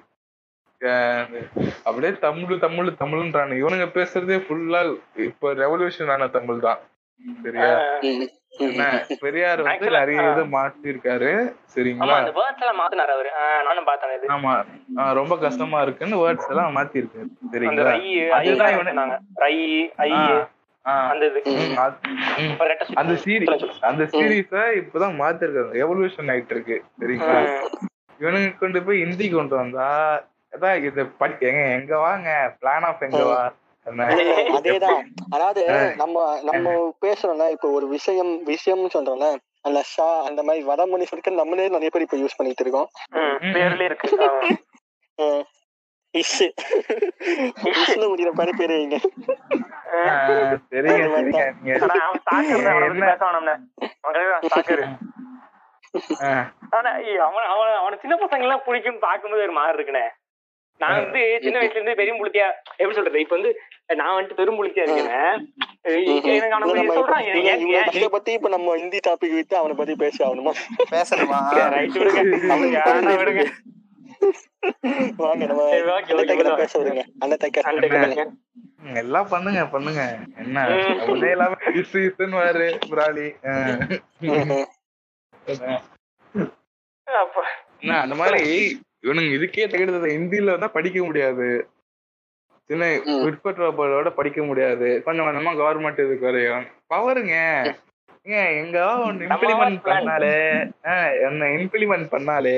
[1.84, 6.78] அப்படியே தமிழ் தமிழ் தமிழ்ன்றானு இவனுங்க பேசுறதே ஃபுல்லா இப்ப ரெவல்யூஷன் ஆன தமிழ் தான்.
[7.44, 7.80] சரியா?
[8.50, 9.06] என்ன?
[9.20, 10.32] பெரியார் வந்து நிறைய.
[10.32, 11.34] இது மாத்திருக்காரு.
[11.40, 12.24] ஆமா சரிங்களா
[14.32, 14.66] ஆமா.
[15.14, 17.28] ரொம்ப கஷ்டமா இருக்குன்னு வேர்ட்ஸ் எல்லாம் மாத்திருக்காரு.
[17.52, 18.30] சரிங்களா?
[18.30, 18.94] அதுதான் இவனு-
[21.10, 21.42] அந்த இது.
[21.46, 21.98] ம், அது-
[22.38, 22.52] ம்.
[22.52, 23.74] இப்ப ரெட்ட அந்த சீரி சொல்லு, சொல்லு.
[23.82, 26.84] அந்த சீரீஸ இப்பதான் மாத்திருக்காங்க எவல்யூஷன் ஆயிட்டு இருக்கு.
[27.00, 27.68] சரிங்களா?
[28.20, 30.22] இவனுங்க கொண்டு போய் ஹிந்தி கொண்டு வந்தா
[30.54, 31.02] அதான் இது
[31.42, 32.58] எங்க எங்க வாங்க?
[32.62, 33.42] பிளான் ஆஃப் எங்க வா?
[34.58, 35.02] அதேதான்.
[35.30, 35.62] அதாவது.
[35.96, 36.68] நம்ம நம்ம
[37.02, 39.30] பேசுறோம்ல இப்போ ஒரு விஷயம் விஷயம்னு சொல்றோம்ல
[39.62, 42.88] அந்த ஷா அந்த மாதிரி வடமொழி சொல்லிட்டு நம்மளே நிறைய பேர் இப்ப யூஸ் பண்ணிட்டு இருக்கோம்.
[43.54, 44.08] பேர்லயே இருக்கு.
[48.06, 48.98] முடிகிற மாதிரி பேர் வைங்க.
[56.70, 60.06] ஆனா அவன் அவனை சின்ன பசங்க எல்லாம் பிடிக்கும் பார்க்கும்போது ஒரு மாதிரி இருக்குண்ணே.
[60.82, 62.48] நான் வந்து சின்ன வயசுல இருந்து பெரும் புளித்தியா
[62.78, 63.20] எப்படி சொல்றது?
[63.20, 63.60] இப்ப வந்து
[63.96, 64.98] நான் வந்துட்டு பெரும் புளித்தியா
[67.54, 68.10] இருக்கேன்.
[68.10, 70.54] பத்தி இப்ப நம்ம ஹிந்தி டாபிக் விட்டு அவனை பத்தி பேச ஆகணுமா?
[70.92, 71.40] பேசணுமா?
[73.18, 73.46] விடுங்க.
[75.18, 76.56] வாங்க நம்ம.
[76.56, 77.04] பேச விடுங்க.
[77.20, 78.32] அந்த தைக்க
[78.96, 80.18] எல்லாம் பண்ணுங்க பண்ணுங்க.
[80.38, 80.62] என்ன.
[81.00, 82.80] அப்படியே எல்லாமே இசு இசுன்னு வாரு
[87.82, 91.48] அந்த மாதிரி இவனுங்க இதுக்கே தகிடுது ஹிந்தில தான் படிக்க முடியாது.
[92.70, 92.90] சின்ன.
[93.24, 94.90] பிற்பற்றோட படிக்க முடியாது.
[95.06, 96.66] கொஞ்சம் கொஞ்சமா கவர்மெண்ட் இதுக்கு வரையும்.
[96.94, 97.38] பவருங்க.
[98.62, 99.82] எங்க ஒன்னு நம்ம இம்ப்ளிமெண்ட்.
[99.88, 100.36] பண்ணாலே
[101.28, 102.56] என்ன இம்ப்ளிமெண்ட் பண்ணாலே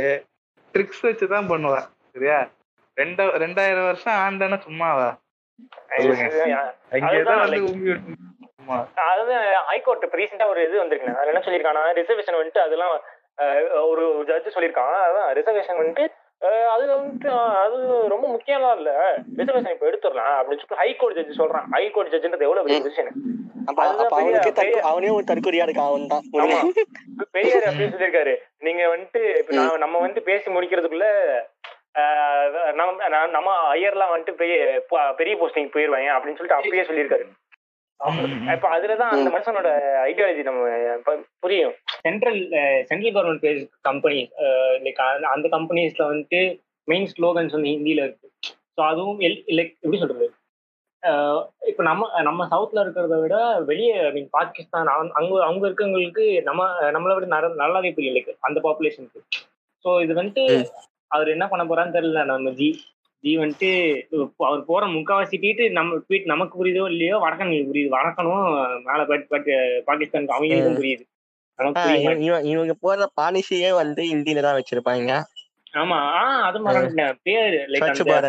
[0.74, 1.88] ட்ரிக்ஸ் வச்சு தான் பண்ணுவேன்.
[2.16, 2.40] சரியா?
[2.98, 5.08] ரெண்டா ரெண்டாயிரம் வருஷம் ஆண்டானா சும்மாவா?
[9.12, 11.16] அதுதான் ஹைகோர்ட் ரீசெண்டா ஒரு இது வந்திருக்குண்ணே.
[11.20, 12.94] அதுல என்ன சொல்லியிருக்கானா ரிசர்வேஷன் வந்துட்டு அதெல்லாம்
[13.92, 14.98] ஒரு ஜட்ஜ் சொல்லியிருக்கான்.
[15.08, 16.06] அதான் ரிசர்வேஷன் வந்துட்டு
[16.44, 18.92] வந்துட்டு அஹ், அது ரொம்ப முக்கியம்லாம் இல்ல.
[19.38, 21.68] ரிசர்வேஷன் இப்ப எடுத்துடலாம் அப்படின்னு சொல்லிட்டு ஹைகோர்ட் ஜட்ஜ் சொல்றான்.
[21.72, 23.12] ஹைகோர்ட் ஜட்ஜ்ன்றது எவ்வளவு பெரிய பொசிஷன்
[24.60, 26.58] பெரிய- அவனே ஒரு தற்கொலையா இருக்கான் அவன் தான் ஆமா
[27.32, 28.34] பெரியார் அப்படின்னு சொல்லியிருக்காரு.
[28.60, 31.08] நீங்க வந்துட்டு இப்ப நம்ம வந்து பேசி முடிக்கிறதுக்குள்ள
[32.74, 34.58] நம்ம நான் நம்ம ஐயர்லாம் வந்துட்டு பெரிய
[35.16, 37.26] பெரிய போஸ்டிங் போயிருவாங்க அப்படின்னு சொல்லிட்டு அப்பயே சொல்லியிருக்காரு.
[38.54, 39.70] இப்ப அதுலதான் அந்த மனுஷனோட
[40.06, 40.62] ஐடியாலஜி நம்ம
[41.40, 41.74] புரியும்.
[42.02, 42.40] Central
[42.86, 44.30] central government base company
[44.78, 46.42] like அந்த கம்பெனிஸ்ல வந்துட்டு
[46.88, 48.28] மெயின் ஸ்லோகன்ஸ் வந்து ஹிந்தியில இருக்கு.
[48.78, 50.28] ஸோ அதுவும் லைக் எப்படி சொல்றது?
[51.66, 57.14] இப்ப நம்ம நம்ம சவுத்ல இருக்கிறத விட வெளியே ஐ மீன் பாகிஸ்தான் அங்க அவங்க இருக்கவங்களுக்கு நம்ம நம்மளை
[57.14, 59.22] விட நர- நல்லாவே புரியல அந்த பாப்புலேஷனுக்கு
[59.86, 60.46] ஸோ இது வந்துட்டு.
[61.08, 62.70] அவர் என்ன பண்ண போறான்னு தெரியல நம்ம ஜி.
[63.24, 64.02] ஜி வந்துட்டு
[64.38, 67.90] அவர் போற முக்காவாசி ட்வீட் நம்ம ட்வீட் நமக்கு புரியுதோ இல்லையோ வடக்கனுக்கு புரியுது.
[67.92, 69.46] வடக்கனும் மேல பட் பட்
[69.88, 71.04] பாகிஸ்தானுக்கு அவங்களுக்கும் புரியுது.
[72.44, 75.12] இவங்க போடுற பாலிசியே வந்து ஹிந்தில தான் வச்சிருப்பாங்க.
[75.74, 77.80] ஆமா ஆஹ் அது மறந்துட்டேன் பேரு லைக்.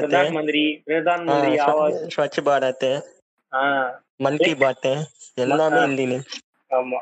[0.01, 3.01] பிரதான் மந்திரி பிரதான் மந்திரி ஆவாஸ் ஸ்வ- ஸ்வச் பாரத்.
[4.17, 4.87] மன் கி பாத்.
[5.35, 6.21] எல்லாமே ஹிந்தில
[6.71, 6.99] ஆமா.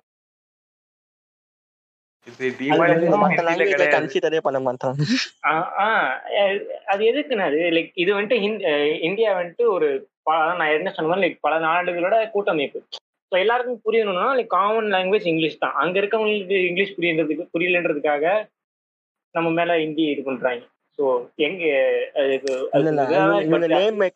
[6.93, 8.39] அது எதுக்குன்னா அது லைக் இது வந்துட்டு
[9.09, 9.89] இந்தியா வந்துட்டு ஒரு
[10.59, 12.81] நான் என்ன சொன்ன லைக் பல நாடுகளோட கூட்டமைப்பு.
[13.33, 15.75] ஸோ எல்லாருக்கும் புரியணும்னா லைக் காமன் லாங்குவேஜ் இங்கிலீஷ் தான்.
[15.75, 18.25] அங்க இருக்கவங்களுக்கு இங்கிலீஷ் புரியன்றதுக்கு புரியலன்றதுக்காக
[19.35, 20.63] நம்ம மேல ஹிந்தி இது பண்றாங்க.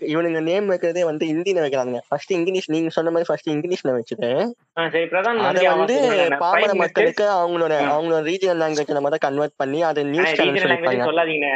[0.01, 4.31] இவனுங்க நேம் வைக்கிறதே வந்து ஹிந்தில வைக்கிறாங்க ஃபர்ஸ்ட் இங்கிலீஷ் நீங்க சொன்ன மாதிரி ஃபர்ஸ்ட் இங்கிலீஷ்ல வச்சுட்டு
[4.79, 5.95] ஆ, சரி பிரதான் அத வந்து
[6.39, 7.75] பாமர மக்களுக்கு அவங்களோட.
[7.91, 10.55] அவங்களோட ரீஜனல் லாங்குவேஜ்ல மட்டும் கன்வெர்ட் பண்ணி அதை நியூஸ் சேனல்
[11.07, 11.47] சொல்லாதீங்க.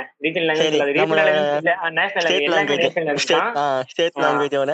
[3.89, 4.13] ஸ்டேட்.
[4.17, 4.73] லாங்குவேஜோட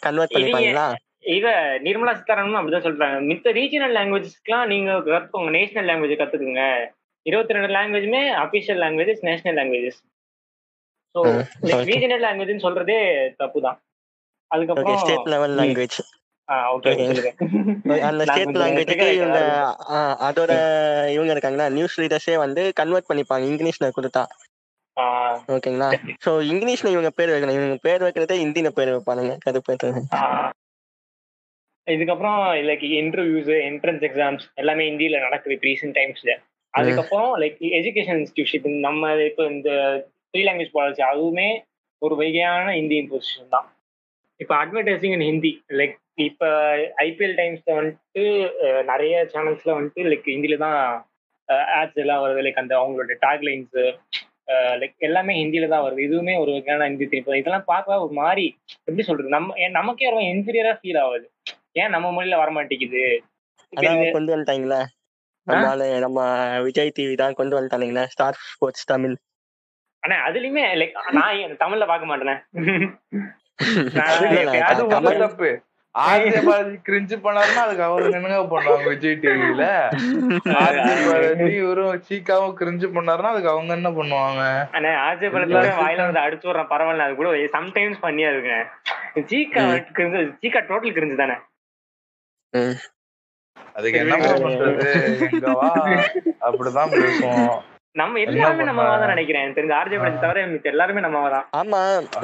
[0.00, 0.86] கன்வெர்ட் பண்ணிப்பாங்களா?
[1.20, 3.18] இவ நிர்மலா சீதாராமன் அப்படிதான் சொல்றாங்க.
[3.24, 5.50] மித்த ரீஜனல் லாங்குவேஜஸ்க்குலாம் நீங்க கத்துக்கோங்க.
[5.50, 6.62] நேஷனல் லாங்குவேஜ் கத்துக்குங்க.
[7.26, 10.00] இருபத்தி ரெண்டு லாங்குவேஜுமே official languages national languages
[11.14, 11.20] so.
[11.88, 12.98] Regional லாங்குவேஜ்னு சொல்றதே
[13.38, 13.78] தப்பு தான்
[14.50, 15.54] அதுக்கப்புறம் ஸ்டேட் லெவல்.
[15.60, 15.98] லாங்குவேஜ்
[18.08, 19.38] அந்த ஸ்டேட் லாங்குவேஜுக்கு இவங்க
[20.26, 20.52] அதோட
[21.14, 24.22] இவங்க இருக்காங்களா நியூஸ் ரீடர்ஸே வந்து கன்வெர்ட் பண்ணிப்பாங்க இங்கிலீஷ்ல கொடுத்தா.
[25.48, 25.88] ஓகேங்களா
[26.24, 27.56] சோ இங்கிலீஷ்ல இவங்க பேர் வைக்கணும்.
[27.58, 30.26] இவங்க பேர் வைக்கிறதே ஹிந்தில பேர் வைப்பானுங்க கருப்பேற்றது ஆ.
[31.86, 32.38] இதுக்கப்புறம்
[32.68, 36.34] லைக் இன்டர்வியூஸ் என்ட்ரன்ஸ் எக்ஸாம்ஸ் எல்லாமே இந்தியில நடக்குது ரீசெண்ட் டைம்ஸ்ல
[36.78, 39.70] அதுக்கப்புறம் லைக் எஜுகேஷன் இன்ஸ்டியூஷன் நம்ம இப்போ இந்த
[40.30, 41.48] த்ரீ லாங்குவேஜ் பாலிசி அதுவுமே
[42.02, 43.66] ஒரு வகையான ஹிந்தி இம்போசிஷன் தான்.
[44.42, 45.98] இப்போ அட்வர்டைசிங் இன் ஹிந்தி லைக்
[46.28, 46.48] இப்போ
[47.06, 48.24] ஐபிஎல் டைம்ஸ்ல வந்துட்டு
[48.90, 50.78] நிறைய சேனல்ஸ்ல வந்துட்டு லைக் ஹிந்தில தான்
[51.78, 52.40] ஆட்ஸ் எல்லாம் வருது.
[52.46, 53.78] லைக் அந்த அவங்களோட டேக்லைன்ஸ்
[54.80, 56.00] லைக் எல்லாமே ஹிந்தில தான் வருது.
[56.08, 58.46] இதுவுமே ஒரு வகையான ஹிந்தி திணிப்பு இதெல்லாம் பார்க்க ஒரு மாதிரி
[58.86, 59.30] எப்படி சொல்றது?
[59.36, 61.26] நம்ம நமக்கே ரொம்ப இன்ஃபீரியரா ஃபீல் ஆகுது.
[61.82, 62.50] ஏன் நம்ம மொழியில வர
[65.46, 66.20] மாட்டேங்குது இப்ப அதான் இது- கொண்டு வந்துட்டாங்களா நம்ம
[66.66, 69.16] விஜய் டிவி தான் கொண்டு வந்துட்டானுங்களா ஸ்டார் ஸ்போர்ட்ஸ் தமிழ்.
[70.02, 72.34] ஆனா அதுலயுமே லைக் நான் தமிழ்ல பார்க்க மாட்டேனே.
[74.68, 75.50] அது உங்க தப்பு.
[75.94, 79.64] ஆர்ஜே பாலாஜி கிரிஞ்சு பண்ணாருன்னா அதுக்கு அவருக்கு என்னங்க பண்ணுவாங்க விஜய் டிவில
[80.62, 84.42] ஆர்ஜே பாலாஜி இவரும் சீக்காவும் கிரிஞ்சு பண்ணாருன்னா அதுக்கு அவங்க என்ன பண்ணுவாங்க?
[84.76, 84.90] ஆனா
[85.28, 88.66] படத்துல வாயில வந்து அடிச்சு விடுறேன் பரவாயில்ல அது கூட சம்டைம்ஸ் பண்ணியா இருக்கேன்
[89.30, 89.62] சீக்கா
[89.92, 91.36] கிரிஞ்சு சீக்கா டோட்டல் கிரிஞ்சு தானே.
[93.76, 94.88] அதுக்கு என்ன பண்றது?
[95.28, 95.68] எங்க வா?
[96.48, 97.54] அப்படிதான் பேசுவோம்.
[98.00, 99.52] நம்ம எல்லாருமே தான் நினைக்கிறேன்.
[99.56, 101.44] தெரிஞ்ச ஆர்ஜே படத்தை தவிர மித்த எல்லாருமே நம்ம தான்.
[101.60, 101.80] ஆமா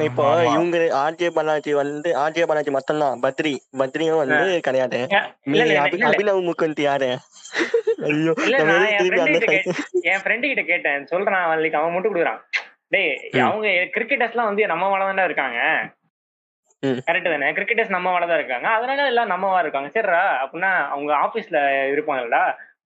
[0.07, 0.25] இப்போ.
[0.55, 3.21] இவங்க ஆர்ஜே பாலாஜி வந்து ஆர்ஜே பாலாஜி மட்டும்தான்.
[3.25, 4.39] பத்ரி பத்ரியும் வந்து
[4.69, 5.01] கிடையாது.
[6.09, 7.11] அபினவ் முகுந்த் யாரு?
[8.09, 8.33] ஐயோ
[10.13, 11.07] என் ஃப்ரெண்டு கிட்ட கேட்டேன்.
[11.13, 11.47] சொல்றான்
[11.81, 12.43] அவன் மட்டும் கொடுக்குறான்.
[12.95, 13.15] டேய்.
[13.47, 15.59] அவங்க கிரிக்கெட்டர்ஸ் எல்லாம் வந்து நம்ம தான் இருக்காங்க.
[16.83, 17.49] கரெக்ட் தானே?
[17.53, 18.69] கிரிக்கெட்டர்ஸ் நம்ம மேல தான் இருக்காங்க.
[18.69, 19.89] அதனால எல்லாம் நம்மவா இருக்காங்க.
[19.95, 21.59] சரிடா அப்படின்னா அவங்க ஆபீஸ்ல
[21.95, 22.43] இருப்பாங்கல்டா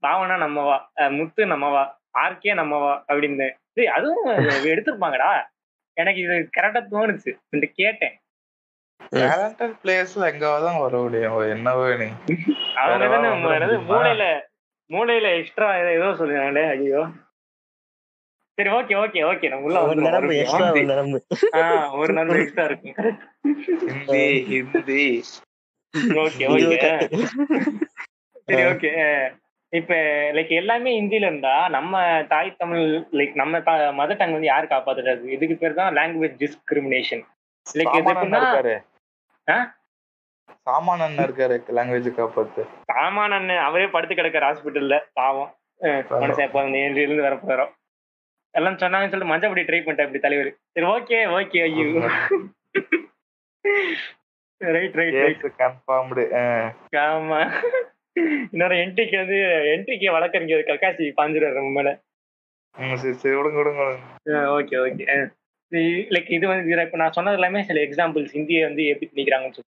[0.07, 0.77] பாவனா நம்மவா
[1.19, 1.83] முத்து நம்மவா
[2.19, 3.47] ஆர்கே நம்மவா அப்படின்னு.
[3.97, 4.27] அதுவும்
[4.73, 5.31] எடுத்திருப்பாங்கடா.
[5.97, 7.31] எனக்கு இது கரெக்டா தோணுச்சு.
[7.81, 8.15] கேட்டேன்.
[9.13, 11.39] டேலண்டட் பிளேயர்ஸ்ல எங்காவதான் வர முடியும்.
[11.55, 12.09] என்னவோ நீ.
[12.83, 13.31] அவங்க?
[13.91, 14.25] மூளையில
[14.91, 17.03] மூளையில எக்ஸ்ட்ரா ஏதோ சொல்லுறாங்களே ஐயோ
[18.59, 20.35] சரி ஓகே ஓகே ஓகே நம்ம உள்ள ஒரு நரம்பு.
[20.37, 21.19] எக்ஸ்ட்ரா ஒரு நரம்பு.
[21.55, 21.61] ஆ,
[21.95, 22.91] ஒரு நம்பர் எக்ஸ்ட்ரா இருக்கு.
[23.87, 24.21] ஹிந்தி
[24.51, 25.05] ஹிந்தி.
[26.23, 26.79] Okay okay.
[28.47, 28.91] சரி ஓகே
[29.73, 29.95] இப்ப
[30.35, 31.95] லைக் எல்லாமே ஹிந்தில இருந்தா நம்ம
[32.29, 32.83] தாய் தமிழ்
[33.13, 33.61] லைக் நம்ம
[33.99, 35.25] மதர் டங் வந்து யார் காப்பாத்துறது?
[35.29, 37.25] இதுக்கு பேர் தான் லாங்குவேஜ் டிஸ்கிரிமினேஷன்
[37.67, 38.75] லைக் இது சாமான் அண்ணன் எப்படின்னா இருக்காரு.
[39.49, 39.57] ஆ?
[40.67, 42.65] சாமான் அண்ணன் இருக்காரு லாங்குவேஜ் காப்பாத்து.
[42.93, 45.51] சாமான் அண்ணன் அவரே படுத்து கிடக்காரு ஹாஸ்பிட்டல்ல பாவம்.
[46.17, 47.73] மனுஷன் எப்ப எழுந்து வர போறோம்
[48.59, 50.51] எல்லாம் சொன்னாங்கன்னு சொல்லிட்டு மஞ்சப்படி ட்ரை பண்ணிட்டேன் இப்படி தலைவர்.
[50.75, 51.87] சரி ஓகே ஓகே ஐயோ.
[54.61, 56.25] ரைட் ரைட் ரைட் கன்ஃபார்ம்டு
[57.05, 57.41] ஆமா.
[58.53, 59.39] இன்னொரு என்ட்ரிக்கு வந்து
[59.75, 61.93] என்ட்ரிக்கு வழக்கறிஞர் கக்காசி பாஞ்சிருவாரு நம்ம மேல.
[63.01, 63.81] சரி சரி விடுங்க விடுங்க.
[64.59, 65.05] ஓகே ஓகே
[66.15, 69.71] லைக் இது வந்து இப்ப நான் சொன்னது எல்லாமே சில எக்ஸாம்பிள்ஸ் ஹிந்தியை வந்து எப்படி திணிக்கிறாங்கன்னு சொல்லி.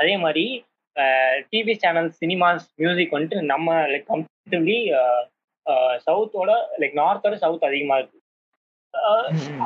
[0.00, 0.44] அதே மாதிரி
[1.50, 4.78] டிவி சேனல் சினிமாஸ் மியூசிக் வந்துட்டு நம்ம லைக் கம்பேட்டிவ்லி
[6.06, 6.50] சவுத்தோட
[6.80, 8.18] லைக் நார்த்தோட சவுத் அதிகமா இருக்கு.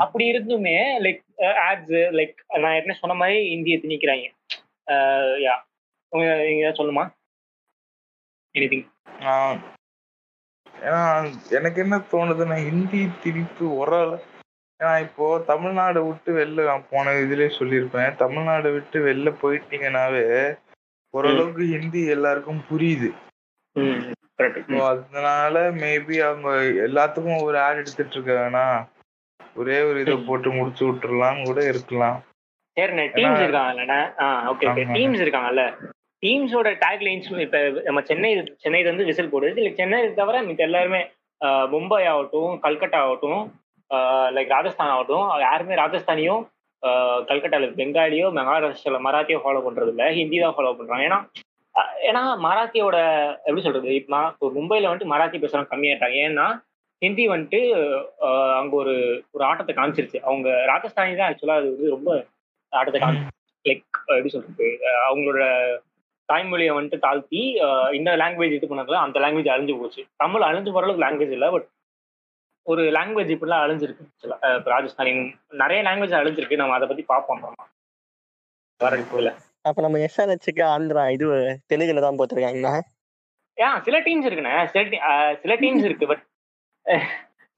[0.03, 1.21] அப்படி இருந்துமே லைக்
[1.67, 4.27] ஆட்ஸ் லைக் நான் என்ன சொன்ன மாதிரி இந்தியை திணிக்கிறாங்க.
[5.47, 5.55] யா
[6.49, 7.05] நீங்க சொல்லுமா?
[8.55, 8.89] எனிதிங்
[10.87, 11.03] ஏன்னா
[11.57, 14.15] எனக்கு என்ன தோணுதுன்னா ஹிந்தி திணிப்பு ஒரு ஆள்
[14.81, 18.17] ஏன்னா இப்போ தமிழ்நாடு விட்டு வெளில நான் போன இதுலயே சொல்லியிருப்பேன்.
[18.23, 20.25] தமிழ்நாடு விட்டு வெளில போயிட்டீங்கன்னாவே
[21.15, 23.11] ஓரளவுக்கு ஹிந்தி எல்லாருக்கும் புரியுது.
[24.91, 26.51] அதனால மேபி அவங்க
[26.87, 28.79] எல்லாத்துக்கும் ஒரு ஆட் எடுத்துட்டு இருக்க வேணாம்
[29.61, 32.19] ஒரே ஒரு இதை போட்டு முடிச்சு விட்டுறலாம் கூட இருக்கலாம்.
[32.77, 33.99] சரிண்ணே டீம்ஸ் இருக்காங்கல்லண்ணே?
[34.53, 34.85] Okay okay.
[34.97, 35.65] டீம்ஸ் இருக்காங்கல்ல?
[36.23, 38.31] டீம்ஸோட டேக் லைன்ஸ் இப்ப நம்ம சென்னை
[38.65, 41.01] சென்னை வந்து விசில் போடுது இல்லை சென்னை தவிர மித்த எல்லாருமே
[41.73, 43.41] மும்பை ஆகட்டும் கல்கட்டா ஆகட்டும்
[44.37, 46.43] லைக் ராஜஸ்தான் ஆகட்டும் யாருமே ராஜஸ்தானியும்
[47.31, 51.09] கல்கட்டால பெங்காலியோ மகாராஷ்டிரால மராத்தியோ ஃபாலோ பண்றது இல்ல ஹிந்தி தான் ஃபாலோ பண்றாங்க.
[51.09, 51.19] ஏன்னா
[52.09, 52.97] ஏன்னா மராத்தியோட
[53.45, 56.17] எப்படி சொல்றது இப்போ இப்போ மும்பைல வந்துட்டு மராத்தி பேசுறவங்க கம்மியாயிட்டாங்க.
[56.29, 56.47] ஏன்னா
[57.05, 57.61] ஹிந்தி வந்துட்டு
[58.59, 58.95] அங்க ஒரு
[59.35, 60.19] ஒரு ஆட்டத்தை காமிச்சிருச்சு.
[60.29, 62.11] அவங்க ராஜஸ்தானி தான் ஆக்சுவலா அது வந்து ரொம்ப
[62.73, 63.23] ஆட்டத்தை காமி
[63.69, 63.87] லைக்
[64.17, 64.69] எப்படி சொல்றது
[65.09, 65.45] அவங்களோட
[66.29, 67.41] தாய்மொழியை வந்துட்டு தாழ்த்தி
[67.99, 70.03] இந்த லாங்குவேஜ் இது பண்ணாங்களோ அந்த லாங்குவேஜ் அழிஞ்சு போச்சு.
[70.23, 71.67] தமிழ் அழிஞ்சு போற அளவுக்கு லாங்குவேஜ் இல்லை பட்
[72.73, 74.37] ஒரு லாங்குவேஜ் இப்படிலாம் அழிஞ்சிருக்கு actually.
[74.75, 75.13] ராஜஸ்தானி
[75.63, 76.61] நிறைய லாங்குவேஜ் அழிஞ்சிருக்கு.
[76.61, 77.43] நம்ம அதை பத்தி பார்ப்போம்
[78.81, 79.33] வரல
[79.65, 81.27] அப்ப நம்ம எஸ்ஆர்ஹெச்சுக்கு ஆந்திரா இது
[81.71, 82.71] தெலுங்குல தான் போட்டிருக்காங்க
[83.59, 84.55] ஏன் சில டீம்ஸ் இருக்குண்ணே.
[84.71, 84.83] சில
[85.43, 86.23] சில டீம்ஸ் இருக்கு பட்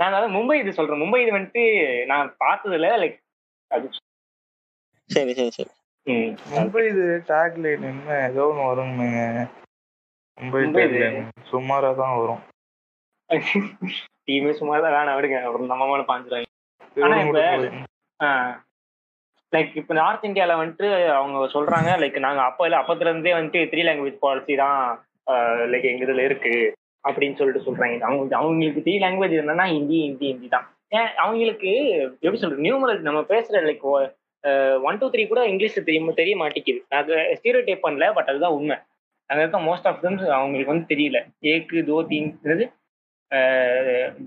[0.01, 1.03] நான் அதாவது மும்பை இது சொல்றேன்.
[1.03, 1.63] மும்பை இது வந்துட்டு
[2.11, 3.19] நான் பார்த்ததுல லைக்
[3.71, 3.87] அது
[5.11, 5.71] சரி சரி சரி.
[6.53, 8.09] மும்பை இது டேக் லைன் என்ன?
[8.29, 9.05] ஏதோ ஒன்று வருங்க
[10.39, 12.43] மும்பை மும்பை டேக் இது- லைன் சுமாரா தான் வரும்.
[14.29, 15.39] டீமே சும்மா தான் வேணாம் விடுங்க.
[15.47, 16.51] அப்புறம் நம்ம மேல பாஞ்சிருவாங்க.
[16.97, 17.41] ஆனா இப்ப
[19.55, 23.83] லைக் இப்போ நார்த் இந்தியால வந்துட்டு அவங்க சொல்றாங்க லைக் நாங்க அப்ப இல்ல அப்பத்துல இருந்தே வந்துட்டு த்ரீ
[23.89, 24.79] லாங்குவேஜ் பாலிசி தான்
[25.73, 26.55] லைக் எங்க இதுல இருக்கு
[27.05, 27.97] அப்படின்னு சொல்லிட்டு சொல்றாங்க.
[28.09, 30.67] அவங்க அவங்களுக்கு த்ரீ லாங்குவேஜ் என்னன்னா ஹிந்தி ஹிந்தி ஹிந்தி தான்.
[30.99, 31.71] ஏன் அவங்களுக்கு
[32.25, 33.87] எப்படி சொல்றது நியூமரல் நம்ம பேசுற லைக்
[34.87, 36.81] ஒன் டூ த்ரீ கூட இங்கிலீஷ் தெரியும் தெரிய மாட்டேங்குது.
[36.99, 38.77] அது ஸ்டீரோ டைப் பண்ணல பட் அதுதான் உண்மை.
[39.31, 41.21] அங்கே இருக்க மோஸ்ட் ஆஃப் தம்ஸ் அவங்களுக்கு வந்து தெரியல.
[41.53, 41.99] ஏக்கு தோ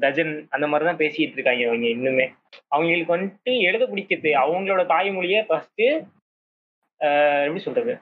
[0.01, 2.25] டஜன் அந்த மாதிரி தான் பேசிட்டு இருக்காங்க அவங்க இன்னுமே.
[2.75, 5.83] அவங்களுக்கு வந்துட்டு எழுத பிடிக்கிறது அவங்களோட தாய்மொழியே ஃபர்ஸ்ட்
[7.45, 7.93] எப்படி சொல்றது?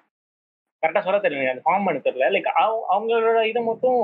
[0.84, 2.32] கரெக்டா சொல்ல தெரியல அந்த ஃபார்ம் பண்ண தெரியல.
[2.36, 2.50] லைக்
[2.96, 4.02] அவங்களோட இதை மட்டும்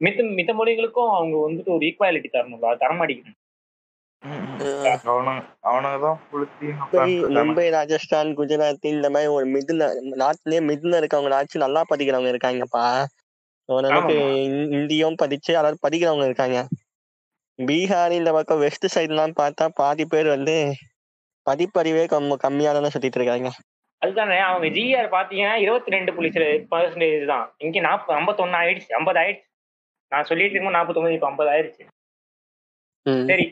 [0.00, 2.76] மித்த மித்த மொழிகளுக்கும் அவங்க வந்துட்டு ஒரு ஈக்குவாலிட்டி தரணும்ல
[6.30, 6.66] புளுத்தி
[7.36, 9.84] மும்பை ராஜஸ்தான் குஜராத் இந்த மாதிரி ஒரு மிடில்
[10.22, 12.84] நாட்டிலேயே மிடில் இருக்கவங்க ஆச்சு நல்லா படிக்கிறவங்க இருக்காங்கப்பா.
[13.74, 14.16] ஓரளவுக்கு
[14.74, 16.60] ஹிந்தியும் படிச்சு அதாவது படிக்கிறவங்க இருக்காங்க.
[17.58, 20.54] பீகார் இந்த பக்கம் வெஸ்ட் சைட்லாம் பார்த்தா பாதி பேர் வந்து
[21.46, 23.50] படிப்பறிவே கம் கம்மியா தானே சுத்திட்டு இருக்காங்க.
[24.02, 27.46] அதுதானே அவங்க ஜிஆர் பாத்தீங்கன்னா இருபத்தி ரெண்டு புள்ளி சில பர்சன்டேஜ் தான்.
[27.58, 29.46] இங்க நாற்பது ஐம்பத்தொன்னு ஆயிடுச்சு ஐம்பது ஆயிடுச்சு.
[30.12, 31.82] நான் சொல்லிட்டு இருக்கும் நாற்பத்தொன்பது இப்ப ஐம்பது ஆயிடுச்சு.
[33.26, 33.46] சரி.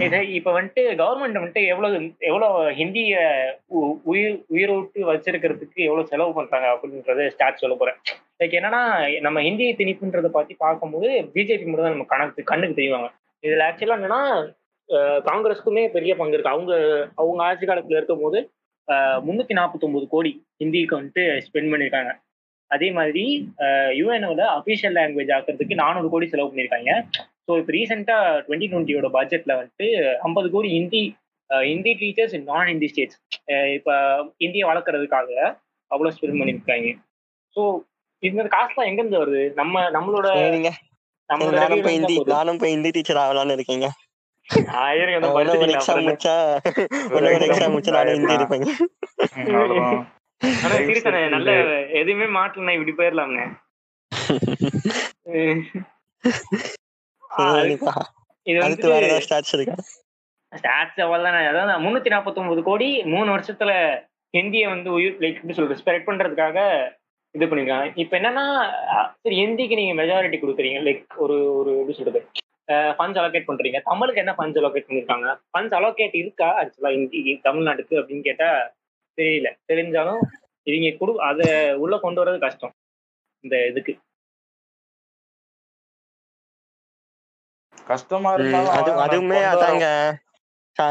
[0.00, 3.14] இது இப்ப வந்துட்டு கவர்மெண்ட் வந்துட்டு எவ்வளவு எவ்வளவு ஹிந்திய
[3.66, 7.98] உ- உயிர் உயிரோட்டு வச்சிருக்கிறதுக்கு எவ்வளவு செலவு பண்றாங்க அப்படின்றத ஸ்டாட் சொல்ல போறேன்.
[8.40, 8.82] லைக் என்னன்னா
[9.20, 13.08] நம்ம ஹிந்தி திணிப்புன்றத பத்தி பார்க்கும்போது பிஜேபி மட்டும் தான் நம்ம கணக்கு கண்ணுக்கு தெரிவாங்க.
[13.42, 14.20] இதுல ஆக்சுவலா என்னன்னா
[15.28, 16.50] காங்கிரஸுக்குமே பெரிய பங்கு இருக்கு.
[16.50, 16.72] அவங்க
[17.14, 18.40] அவங்க ஆட்சி காலத்துல இருக்கும் போது
[19.26, 20.32] முன்னூத்தி நாற்பத்தி கோடி
[20.64, 22.12] ஹிந்திக்கு வந்துட்டு ஸ்பெண்ட் பண்ணியிருக்காங்க
[22.74, 23.24] அதே மாதிரி
[24.00, 26.92] யூஎனோட அபிஷியல் லாங்குவேஜ் ஆக்கிறதுக்கு நானூறு கோடி செலவு பண்ணியிருக்காங்க.
[27.46, 29.88] ஸோ இப்போ ரீசெண்டாக டுவெண்ட்டி டுவெண்ட்டியோட பட்ஜெட்ல வந்துட்டு
[30.28, 31.02] ஐம்பது கோடி ஹிந்தி
[31.70, 33.18] ஹிந்தி டீச்சர்ஸ் இன் நான் ஹிந்தி ஸ்டேட்ஸ்
[33.78, 33.94] இப்போ
[34.46, 35.30] இந்தியை வளர்க்குறதுக்காக
[35.90, 36.92] அவ்வளோ ஸ்பெண்ட் பண்ணியிருக்காங்க.
[37.56, 37.62] ஸோ
[38.22, 39.42] இந்த காசு தான் எங்கேருந்து வருது?
[39.60, 40.28] நம்ம நம்மளோட
[41.58, 42.16] நானும் ஹிந்தி
[42.72, 43.88] ஹிந்தி டீச்சர் ஆகலாம்னு இருக்கீங்க.
[44.84, 45.12] ஆயிரம்
[45.74, 46.34] எக்ஸாம் முடிச்சா
[47.16, 48.68] ஒரு எக்ஸாம் முடிச்சா நானும் ஹிந்தி இருப்பேங்க.
[51.34, 51.50] நல்ல
[52.00, 52.94] எதுவுமே மாட்டலண்ணே இப்படி
[57.54, 57.92] சரிப்பா
[58.46, 58.86] இது வந்து
[59.26, 59.76] ஸ்டார்ட்ஸ் இருக்கா?
[60.52, 61.00] ஸ்டாட்ஸ்
[61.50, 63.72] அதாவது கோடி மூணு வருஷத்துல
[64.34, 66.58] ஹிந்தியை வந்து உயிர் லைக் எப்படி சொல்றது ஸ்ப்ரெட் பண்றதுக்காக
[67.34, 67.86] இது பண்ணிருக்காங்க.
[68.02, 68.44] இப்ப என்னன்னா
[69.22, 72.20] சரி ஹிந்திக்கு நீங்க மெஜாரிட்டி கொடுக்குறீங்க லைக் ஒரு ஒரு எப்படி சொல்றது
[72.98, 73.78] ஃபண்ட்ஸ் அலோகேட் பண்றீங்க.
[73.90, 75.28] தமிழுக்கு என்ன ஃபண்ட்ஸ் அலோகேட் பண்ணிருக்காங்க?
[75.50, 78.50] ஃபண்ட்ஸ் அலோகேட் இருக்கா ஆக்சுவலா ஹிந்தி தமிழ்நாட்டுக்கு அப்படின்னு கேட்டா
[79.18, 79.48] தெரியல.
[79.68, 80.22] தெரிஞ்சாலும்
[80.66, 82.74] இவங்க கொடு அதை உள்ள கொண்டு வர்றது கஷ்டம்.
[83.44, 83.94] இந்த இதுக்கு.
[87.86, 89.86] கஷ்டமா இருந்தாலும் அதுவுமே அதாங்க.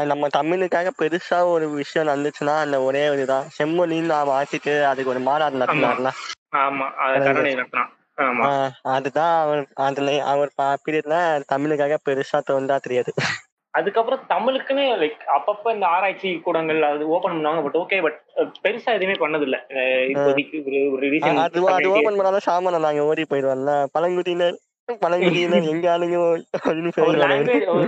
[0.06, 3.48] நம்ம தமிழுக்காக பெருசா ஒரு விஷயம் நடந்துச்சுன்னா அந்த ஒரே ஒரு இதுதான்.
[3.56, 6.10] செம்மொழின்னு நான் மாத்திட்டு அதுக்கு ஒரு மாநாடு நடத்தினார்ல.
[8.18, 8.48] ஆமா.
[8.92, 10.50] அதுதான் அவர் அதுல அவர்
[10.84, 11.16] பீரியட்ல
[11.52, 13.12] தமிழுக்காக பெருசா தோன்றா தெரியாது.
[13.74, 18.18] அதுக்கப்புறம் தமிழுக்குன்னு லைக் அப்பப்ப இந்த ஆராய்ச்சி கூடங்கள் அது ஓபன் பண்ணுவாங்க பட் ஓகே பட்
[18.64, 20.58] பெருசா எதுவுமே பண்ணது இல்ல அஹ் இப்போதைக்கு
[20.92, 24.58] ஒரு அ- அது அது ரீசன் ஓபன் பண்ணாலும் சாமான் நாங்க ஓடி போயிடுவோம்ல பழங்குடியினர்
[25.00, 26.16] பழங்குடியினர் எங்க ஆளுங்க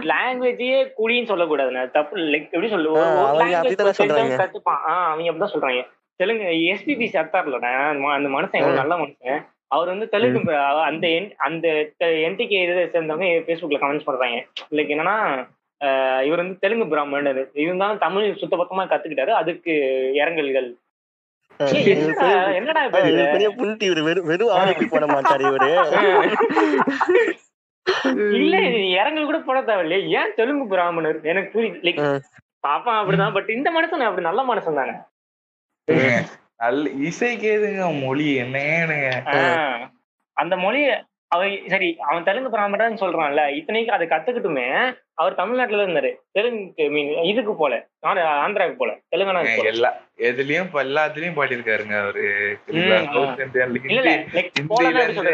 [0.07, 0.65] லாங்குவேஜ்
[0.99, 4.39] குடின்னு சொல்லக்கூடாதுண்ணே தப்பு லைக் எப்படி சொல்லு ஒரு- ஆ, ஒரு அவங்க language அப்படித்தானே தெரிஞ்சவன் சொல்றாங்க.
[4.43, 4.81] கத்துப்பான்.
[4.87, 5.83] ஆஹ் அவங்க அப்படிதான் சொல்றாங்க.
[6.21, 7.73] தெலுங்கு எஸ்பிபி சத்தார்லண்ணே
[8.15, 9.41] அந்த மனுஷன் எவ்வளவு நல்ல மனுஷன்.
[9.69, 10.41] அவர் வந்து தெலுங்கு
[10.85, 11.07] அந்த
[11.39, 11.67] அந்த
[12.25, 14.39] என்டிகே இதை சேர்ந்தவங்க ஃபேஸ்புக்ல கமெண்ட்ஸ் பண்றாங்க.
[14.71, 15.17] லைக் என்னன்னா
[16.25, 17.51] இவர் வந்து தெலுங்கு பிராமணர்.
[17.55, 19.31] இருந்தாலும் தமிழ் சுத்த பக்கமா கத்துக்கிட்டாரு.
[19.33, 19.73] அதுக்கு
[20.15, 20.69] இரங்கல்கள்.
[21.59, 23.51] ஏய், என்னடா பெரிய
[23.81, 24.21] இவரு.
[24.21, 25.69] வெறும் போட மாட்டாரு இவரு.
[28.35, 30.09] இல்ல இது இரங்கல் கூட போட தேவையில்லையே.
[30.11, 31.23] ஏன் தெலுங்கு பிராமணர்?
[31.23, 31.85] எனக்கு புரியுது.
[31.87, 32.23] லைக் ம்.
[32.67, 34.95] பாப்பான் அப்படிதான் பட் இந்த மனுஷன் அப்படி நல்ல மனுஷன் தானே?
[36.57, 38.35] நல்ல இசை கேதுங்க மொழி?
[38.35, 39.81] என்னங்க ஆஹ்
[40.37, 40.83] அந்த மொழி
[41.35, 44.67] அவன் சரி அவன் தெலுங்கு பிராமணன் சொல்றான்ல இத்தனைக்கு அதை கத்துக்கிட்டுமே
[45.15, 46.11] அவர் தமிழ்நாட்டுல இருந்தாரு.
[46.33, 47.75] தெலுங்கு மீன் இதுக்கு போல
[48.07, 49.69] ஆந்திரா- ஆந்திராவுக்கு போல தெலுங்கானாக்கு போல.
[49.69, 49.91] எல்லா
[50.29, 52.25] எதுலயும் எல்லாத்துலயும் பாடியிருக்காருங்க அவரு.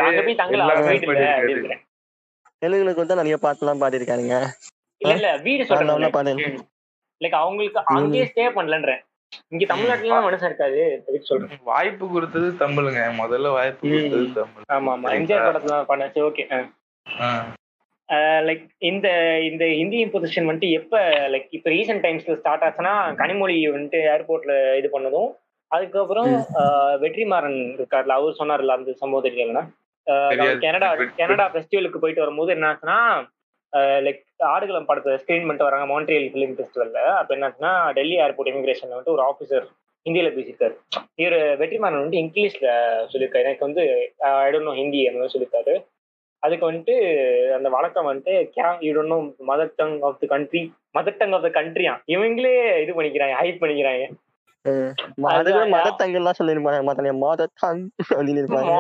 [0.06, 0.97] அங்க போய் தங்கல எல்லாமே
[2.62, 4.35] தெலுங்குல கூட நிறைய பாட்டுலாம் பாடியிருக்காருங்க.
[5.01, 6.12] இல்ல இல்ல வீடு சொல்றேன்
[7.20, 9.01] லைக் அவங்களுக்கு அங்கேயே ஸ்டே பண்ணலன்றேன்.
[9.52, 10.81] இங்க தமிழ்நாட்டுல மனுஷன் இருக்காது
[11.28, 11.61] சொல்றேன்.
[11.65, 13.01] வாய்ப்பு கொடுத்தது தமிழுங்க.
[13.20, 13.82] முதல்ல வாய்ப்பு.
[13.89, 14.65] கொடுத்தது தமிழ்.
[14.77, 15.11] ஆமா ஆமா.
[15.19, 16.44] எம்ஜிஆர் படத்துல பண்ணாச்சு ஓகே.
[18.47, 19.09] லைக் இந்த
[19.48, 20.94] இந்த ஹிந்தி இம்போசிஷன் வந்துட்டு எப்ப
[21.35, 25.31] லைக் இப்ப ரீசெண்ட் டைம்ஸ்ல ஸ்டார்ட் ஆச்சுன்னா கனிமொழி வந்துட்டு ஏர்போர்ட்ல இது பண்ணதும்
[25.70, 26.31] அதுக்கப்புறம்
[27.02, 29.62] வெற்றிமாறன் இருக்கார்ல அவர் சொன்னார்ல அந்த சம்பவம் தெரியலன்னா.
[30.62, 30.89] கனடா
[31.19, 32.98] கனடா ஃபெஸ்டிவலுக்கு போயிட்டு வரும்போது என்ன ஆச்சுன்னா
[34.06, 34.22] லைக்
[34.52, 39.24] ஆடுகளம் படத்தை ஸ்க்ரீன் பண்ணிட்டு வராங்க மான்ட்ரியல் ஃபிலிம் ஃபெஸ்டிவல்ல அப்போ என்ன டெல்லி ஏர்போர்ட் இமிகிரேஷன்ல வந்துட்டு ஒரு
[39.30, 39.66] ஆஃபீஸர்
[40.06, 40.74] ஹிந்தியில பேசியிருக்காரு.
[41.22, 42.68] இவர் வெற்றிமாறன் வந்துட்டு இங்கிலீஷ்ல
[43.12, 43.47] சொல்லியிருக்காரு.
[43.48, 43.82] எனக்கு வந்து
[44.28, 45.74] ஐ நோ ஹிந்தி அந்த மாதிரி சொல்லியிருக்காரு.
[46.42, 46.94] அதுக்கு வந்துட்டு
[47.56, 49.18] அந்த வழக்கம் வந்துட்டு K you know
[49.51, 50.62] mother tongue of the country
[50.98, 54.06] mother tongue of the கண்ட்ரியா இவங்களே இது பண்ணிக்கிறாங்க ஹைப் பண்ணிக்கிறாங்க.
[55.30, 58.72] அதுக்கு மதத்தங்கெல்லாம் சொல்லிருப்பாங்க மத்த மதத்தங் அப்படின்னு இருப்பாங்க.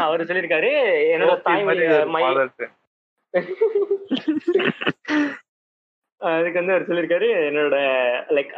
[0.00, 0.70] அவர் சொல்லியிருக்காரு.
[1.14, 1.86] என்னோட தாய்மொழி.
[6.20, 7.76] அதுக்கு வந்து அவர் சொல்லியிருக்காரு என்னோட
[8.30, 8.52] like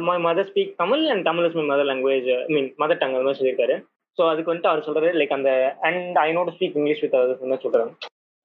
[0.00, 3.38] my mother speak Tamil and Tamil is my mother language I mean mother tongue மாதிரி
[3.40, 3.74] சொல்லியிருக்காரு.
[4.18, 5.50] ஸோ அதுக்கு வந்துட்டு அவர் சொல்றாரு லைக் அந்த
[5.80, 7.90] and I not speak English with அது சொல்றாரு.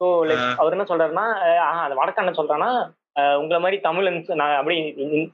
[0.02, 0.44] So like.
[0.58, 1.26] அவர் என்ன சொல்றாருன்னா
[1.78, 2.88] அந்த வடக்க என்ன சொல்றான்னா அஹ்
[3.42, 4.78] உங்களை மாதிரி தமிழன்ஸ் நான் அப்படி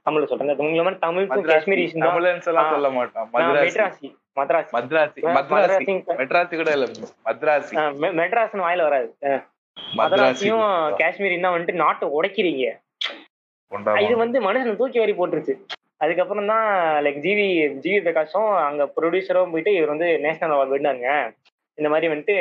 [0.08, 0.52] தமிழ்ல சொல்றேன்.
[0.64, 4.10] உங்களை மாதிரி தமிழ் காஷ்மீரி தமிழன்ஸ் எல்லாம் சொல்ல மாட்டோம் மெட்ராசி
[4.40, 4.72] மத்ராசி.
[4.80, 5.96] மத்ராசி மத்ராசி.
[6.20, 6.88] மெட்ராசி கூட இல்ல
[7.28, 7.74] மத்ராசி.
[8.22, 9.10] மெட்ராஸ்னு வாயில வராது.
[10.00, 10.70] மத்ராசியும்
[11.02, 12.66] காஷ்மீரியும் தான் வந்துட்டு நாட்டை உடைக்கிறீங்க.
[14.06, 15.56] இது வந்து மனுஷன் தூக்கி வாரி போட்டுருச்சு.
[16.04, 16.68] அதுக்கப்புறம் தான்
[17.06, 17.48] லைக் ஜிவி
[17.84, 21.08] ஜிவி பிரகாஷும் அங்க ப்ரொடியூசரும் போயிட்டு இவர் வந்து நேஷனல் அவார்டு வின்னாங்க.
[21.78, 22.36] இந்த மாதிரி வந்துட்டு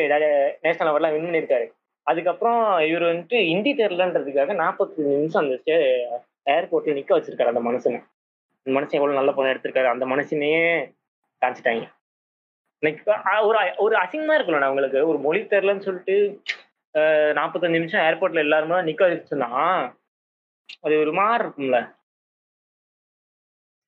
[0.64, 1.66] நேஷனல் அவார்ட்லாம் வின் பண்ணிருக்காரு
[2.06, 5.76] அதுக்கப்புறம் இவர் வந்துட்டு ஹிந்தி தெரியலன்றதுக்காக நாற்பத்தி நிமிஷம் அந்த
[6.50, 8.00] ஏர்போர்ட்ல நிக்க வச்சிருக்காரு அந்த மனுஷனை.
[8.66, 9.88] அந்த மனுஷன் எவ்வளவு நல்ல படம் எடுத்திருக்காரு.
[9.92, 10.64] அந்த மனுஷனையே
[11.42, 11.84] காமிச்சிட்டாங்க.
[13.46, 15.00] ஒரு ஒரு அசிங்கமா இருக்கும்ல அவங்களுக்கு.
[15.10, 16.16] ஒரு மொழி தெரியலன்னு சொல்லிட்டு
[16.94, 19.48] அஹ், நாற்பத்தஞ்சு நிமிஷம் ஏர்போர்ட்ல எல்லாருமே நிக்க வச்சுன்னா
[20.84, 21.78] அது ஒரு மாதிரி இருக்கும்ல.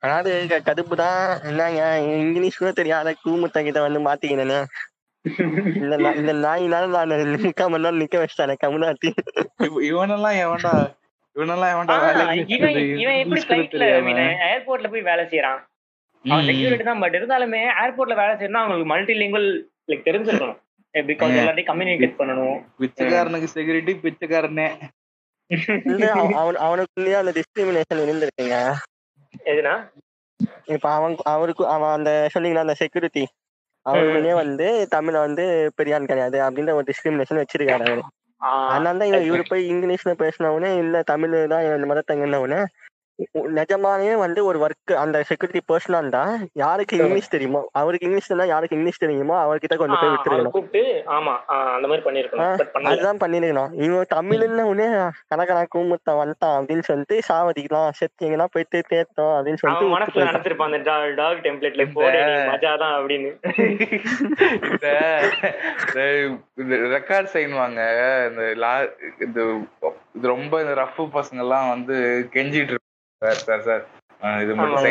[0.02, 0.30] அதாவது
[0.66, 1.18] கடுப்பு தான்
[1.48, 1.82] என்னங்க
[2.20, 4.59] இங்கிலீஷ் கூட தெரியாத கூமுத்தங்கிட்ட வந்து மாத்திக்கினேன்னு
[5.24, 7.12] இந்த இந்த நாயினால நான்
[7.66, 9.11] மணி நேரம் நிக்க வச்சிட்டானே கமுனாட்டி
[9.66, 10.73] இவ- இவனெல்லாம் எவன்டா
[11.36, 11.97] இவனெல்லாம் எவன்டா
[12.55, 14.24] இவன் எப்படி English கூட பிளைட்ல தெரியாம.
[14.49, 15.61] ஏர்போர்ட்ல போய் வேலை செய்யறான்
[16.24, 19.49] அவன் செக்யூரிட்டி தான் பட் இருந்தாலுமே ஏர்போர்ட்ல வேலை செய்யணும் அவங்களுக்கு மல்டி லிங்குவல்
[19.89, 20.59] லைக் தெரிஞ்சிருக்கணும்
[20.94, 21.39] பிகாஸ் ம்.
[21.40, 22.59] எல்லாத்தையும் கம்யூனிகேட் பண்ணணும்.
[22.81, 24.66] பிச்சைக்காரனுக்கு செக்யூரிட்டி பிச்சைக்காரனே.
[25.86, 28.59] இல்ல அவன் அவன் அவனுக்குள்ளேயே அந்த டிஸ்கிரிமினேஷன் இருந்திருக்குங்க.
[29.47, 29.74] எதுனா?
[30.66, 33.24] இப்ப அவன் அவருக்கு அவன் அந்த சொன்னீங்களா அந்த செக்யூரிட்டி
[33.86, 35.44] அவருக்குள்ளேயே வந்து தமிழ வந்து
[35.78, 38.02] பெரியான் கிடையாது அப்படின்ற ஒரு டிஸ்கிரிமினேஷன் வச்சிருக்காரு அவரு.
[38.68, 42.60] அதனால தான் இவன் இவரு போய் இங்கிலீஷ்ல பேசினவுடனே இல்ல தமிழ் தான் இந்த மதத்தங்கன்னவுடனே
[43.56, 46.22] நிஜமானே வந்து ஒரு ஒர்க் அந்த செக்யூரிட்டி பர்சனா இருந்தா
[46.62, 50.55] யாருக்கு இங்கிலீஷ் தெரியுமோ அவருக்கு இங்கிலீஷ் தெரியும் யாருக்கு இங்கிலீஷ் தெரியுமோ அவர்கிட்ட கொண்டு போய் விட்டுருக்கணும்.
[50.56, 50.82] கூப்பிட்டு
[51.16, 51.34] ஆமா
[51.76, 52.89] அந்த மாதிரி பண்ணிருக்கணும்.
[52.90, 53.72] அதுதான் பண்ணிருக்கணும்.
[53.84, 54.89] இவன் தமிழ்னு உடனே
[55.32, 60.26] கணக்கணா கூமுத்த வந்துட்டான் அப்படின்னு சொல்லிட்டு சாவதிக்கலாம் செத்தீங்கன்னா போயிட்டு தேத்தோம் அப்படின்னு சொல்லிட்டு மனசுல.
[60.30, 63.32] நினைச்சிருப்பான் அந்த டாக் டெம்ப்ளேட்ல போடு நீ மஜா தான் அப்படின்னு.
[66.62, 67.80] இந்த ரெக்கார்ட் செய்வாங்க
[68.30, 68.74] இந்த லா
[69.26, 69.40] இந்த
[70.12, 71.97] இது ரொம்ப இந்த ரஃப் பசங்க எல்லாம் வந்து
[72.36, 72.78] கெஞ்சிட்டு
[73.23, 73.82] சார் சார் சார்.
[74.43, 74.86] இது மட்டும்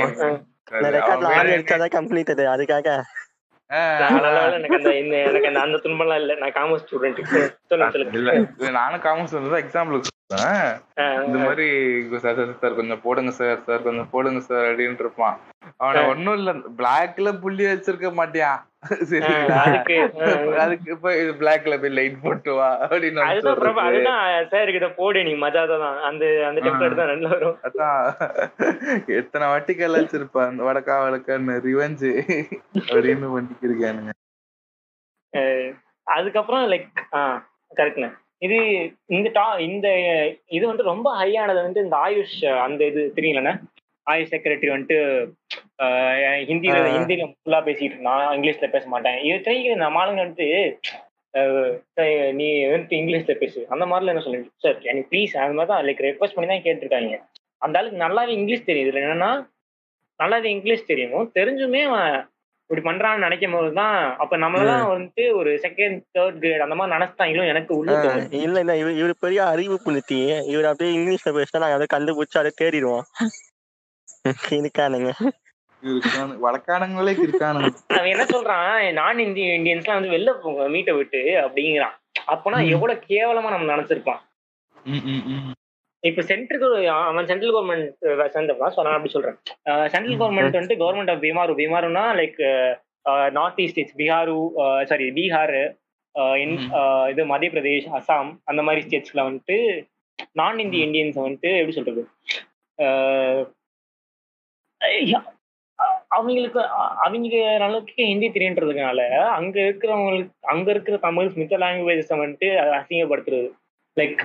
[1.40, 2.88] அடிச்சாதான் கம்ப்ளீட் அது அதுக்காக.
[4.50, 6.34] எனக்கு அந்த இந்த எனக்கு அந்த அந்த துன்பம்லாம் இல்ல.
[6.42, 7.20] நான் காமர்ஸ் ஸ்டூடெண்ட்
[8.78, 9.62] நானும் காமர்ஸ் வந்து ஆ,
[11.26, 11.68] இந்த மாதிரி
[12.24, 15.38] சார் சார் கொஞ்சம் போடுங்க சார் சார் கொஞ்சம் போடுங்க சார் அப்படின்னு இருப்பான்.
[15.84, 18.62] அவனை ஒண்ணும் இல்ல பிளாக்ல புள்ளி வச்சிருக்க மாட்டியான்.
[19.64, 19.96] அதுக்கு
[20.94, 26.24] இப்ப பிளாக்ல போய் லைட் போட்டு வா அப்படின்னு அதுதான் சார் கிட்ட போடு நீ மஜா தான் அந்த
[26.50, 27.58] அந்த டெம்ப்ளேட் தான் நல்லா வரும்.
[27.68, 28.02] அதான்.
[29.20, 32.14] எத்தனை வாட்டி கலாச்சிருப்பான் அந்த வடக்கா வடக்கான்னு ரிவெஞ்சு
[32.90, 34.14] அப்படின்னு பண்ணிக்கிருக்கானுங்க.
[36.08, 37.22] அதுக்கப்புறம் லைக் ஆ
[37.80, 38.10] கரெக்ட்ண்ணே
[38.46, 38.58] இது
[39.16, 39.88] இந்த டா இந்த
[40.58, 43.54] இது வந்து ரொம்ப ஹையானது வந்து இந்த ஆயுஷ் அந்த இது தெரியலண்ணே
[44.08, 44.98] ஆயுஷ் செக்ரட்டரி வந்துட்டு
[46.50, 46.78] ஹிந்தியில.
[46.96, 48.24] ஹிந்தியில ஃபுல்லா பேசிட்டு இருந்தான்.
[48.36, 49.20] இங்கிலீஷ்ல பேச மாட்டேன்.
[49.28, 50.50] இது தெரியுது நம்ம ஆளுங்க வந்துட்டு
[52.40, 53.60] நீ வந்து இங்கிலீஷ்ல பேசு.
[53.74, 57.18] அந்த மாதிரிலாம் என்ன சொல்லுங்க சார் எனக்கு ப்ளீஸ் அந்த மாதிரி தான் லைக் ரெக்வஸ்ட் பண்ணி தான் கேட்டிருக்காங்க.
[57.66, 58.88] அந்த ஆளுக்கு நல்லாவே இங்கிலீஷ் தெரியுது.
[58.88, 59.32] இதுல என்னன்னா
[60.20, 61.26] நல்லாவே இங்கிலீஷ் தெரியும்.
[61.38, 62.12] தெரிஞ்சுமே அவன்
[62.72, 67.48] இப்படி பண்றான்னு நினைக்கும் போது தான் அப்ப நம்மளாம் வந்துட்டு ஒரு செகண்ட் தேர்ட் கிரேட் அந்த மாதிரி நினைச்சிட்டாங்களோ
[67.48, 67.96] எனக்கு உள்ள.
[68.44, 72.52] இல்ல இல்ல இவர் இவர் பெரிய அறிவு புளுத்தி இவர் அப்படியே இங்கிலீஷ்ல பேசினா நாங்க அதை கண்டுபிடிச்சு அதை
[72.62, 73.06] தேடிடுவோம்.
[74.58, 75.12] இருக்கானுங்க
[75.84, 78.94] இருக்கானு வடக்கானங்களே இருக்கானுங்க அவன் என்ன சொல்றான்?
[78.94, 81.96] நான் இந்திய இந்தியன்ஸ்லாம் வந்து வெளில போங்க மீட்டை விட்டு அப்படிங்கிறான்.
[82.28, 82.60] அப்பனா.
[82.70, 84.22] எவ்வளவு கேவலமா நம்ம நினைச்சிருப்பான்.
[84.86, 85.52] ம், ம், ம்.
[86.04, 87.90] இப்ப சென்ட்ரல் அவன் சென்ட்ரல் கவர்மெண்ட்
[88.36, 89.38] சேர்ந்தப்பா சொன்னான் அப்படி சொல்றேன்.
[89.94, 92.42] சென்ட்ரல் கவர்மெண்ட் வந்து government of Bimaru பீமாருனா like
[93.38, 94.38] north east states Bihar
[94.92, 95.60] sorry Bihar.
[97.12, 99.58] இது மத்திய பிரதேஷ் அசாம் அந்த மாதிரி ஸ்டேட்ஸ்ல வந்துட்டு
[100.40, 102.02] நான் இந்திய இந்தியன்ஸ் வந்துட்டு எப்படி சொல்றது?
[106.16, 106.62] அவங்களுக்கு
[107.06, 109.02] அவங்க அளவுக்கு ஹிந்தி தெரியுன்றதுனால
[109.38, 112.50] அங்க இருக்கிறவங்களுக்கு அங்க இருக்கிற தமிழ் மித்த லாங்குவேஜஸ் வந்துட்டு
[112.80, 113.50] அசிங்கப்படுத்துறது.
[113.98, 114.20] லைக்.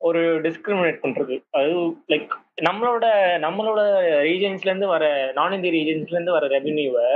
[0.00, 1.34] ஒரு டிஸ்கிரிமினேட் பண்றது.
[1.58, 1.72] அது
[2.12, 2.32] லைக்
[2.66, 3.04] நம்மளோட
[3.44, 3.80] நம்மளோட
[4.28, 5.04] ரீஜன்ஸ்ல இருந்து வர
[5.38, 7.06] நான் இந்திய ரீஜன்ஸ்ல இருந்து வர ரெவென்யூவை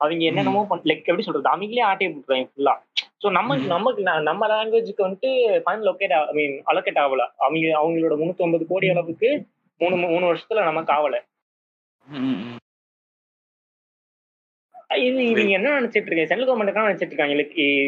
[0.00, 2.74] அவங்க என்னென்னமோ லைக் எப்படி சொல்றது அவங்களே ஆட்டை போட்டுறாங்க ஃபுல்லா
[3.22, 3.56] ஸோ நம்ம.
[3.74, 5.30] நமக்கு நம்ம லாங்குவேஜுக்கு வந்துட்டு
[5.64, 7.24] fund locate I mean allocate ஆகல.
[7.44, 9.30] அவங்க அவங்களோட முன்னூத்தி ஒன்பது கோடி அளவுக்கு
[9.80, 11.18] மூணு மூணு வருஷத்துல நமக்கு ஆகல.
[15.06, 16.30] இது இவங்க என்ன நினைச்சிட்டு இருக்காங்க?
[16.30, 17.36] சென்ட்ரல் கவர்மெண்ட் என்ன நினைச்சிட்டு இருக்காங்க.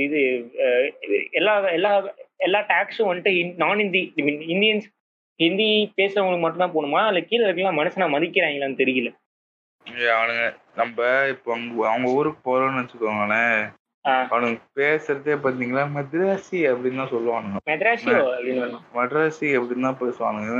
[0.07, 0.21] இது
[1.07, 1.91] இது எல்லா எல்லா
[2.47, 4.87] எல்லா டாக்ஸும் வந்துட்டு நான் Hindi I mean Indians
[5.41, 5.69] Hindi
[5.99, 7.03] பேசுறவங்களுக்கு மட்டும்தான் போகணுமா?
[7.11, 9.11] இல்லை கீழே இருக்கலாம் மனுஷனா மதிக்கிறாங்களான்னு தெரியல.
[10.17, 10.45] அவனுங்க
[10.77, 10.99] நம்ம
[11.33, 13.59] இப்போ அவங்க அவங்க ஊருக்கு போறோம்னு வச்சுக்கோங்களேன்.
[14.05, 17.59] அவனுங்க பேசுறதே பாத்தீங்களா மദ്രാസി அப்படின்னு தான் சொல்லுவானுங்க.
[18.97, 20.51] மദ്രാസി அப்படின்னு தான் பேசுவானுங்க.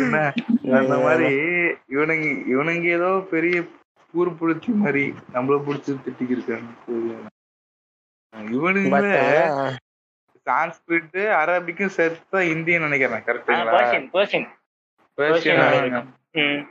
[0.00, 0.18] என்ன?
[0.78, 1.30] அந்த மாதிரி
[1.94, 3.56] இவனுங்க இவனுங்க ஏதோ பெரிய
[4.16, 5.02] ஊர் புடிச்சி மாதிரி
[5.32, 6.70] நம்மள புடிச்சு திட்டிக்கு இருக்காங்க
[8.50, 8.90] இவனுங்க
[10.46, 13.72] சான்ஸ்கிரிட் அரபிக்கும் சேர்த்து தான் இந்தியன் நினைக்கிறேன் ஆ, கரெக்டுங்களா.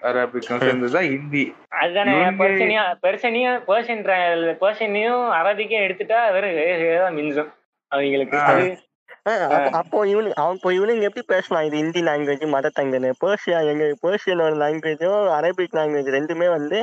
[0.04, 1.44] அரபிக்கும் சேர்ந்துதான் ஹிந்தி
[1.76, 4.04] அதுதானே இவங்க- பர்ஷியனியா பெர்ஷனியா பர்ஷியன்
[4.62, 7.50] பர்ஷியனையும் அரபிக்கையும் எடுத்துட்டா வெறும் மிஞ்சும்.
[7.92, 8.38] அவங்களுக்கு.
[9.26, 13.86] அப்போ- அப்போ இவனு அவன் இப்போ இவனுங்க எப்படி பேசலாம் இது ஹிந்தி லாங்குவேஜ் மதர் டங்குன்னு பேர்ஷியா எங்க
[14.04, 16.80] பேர்ஷியனோட லாங்குவேஜும் அரபிக் லாங்குவேஜ் ரெண்டுமே வந்து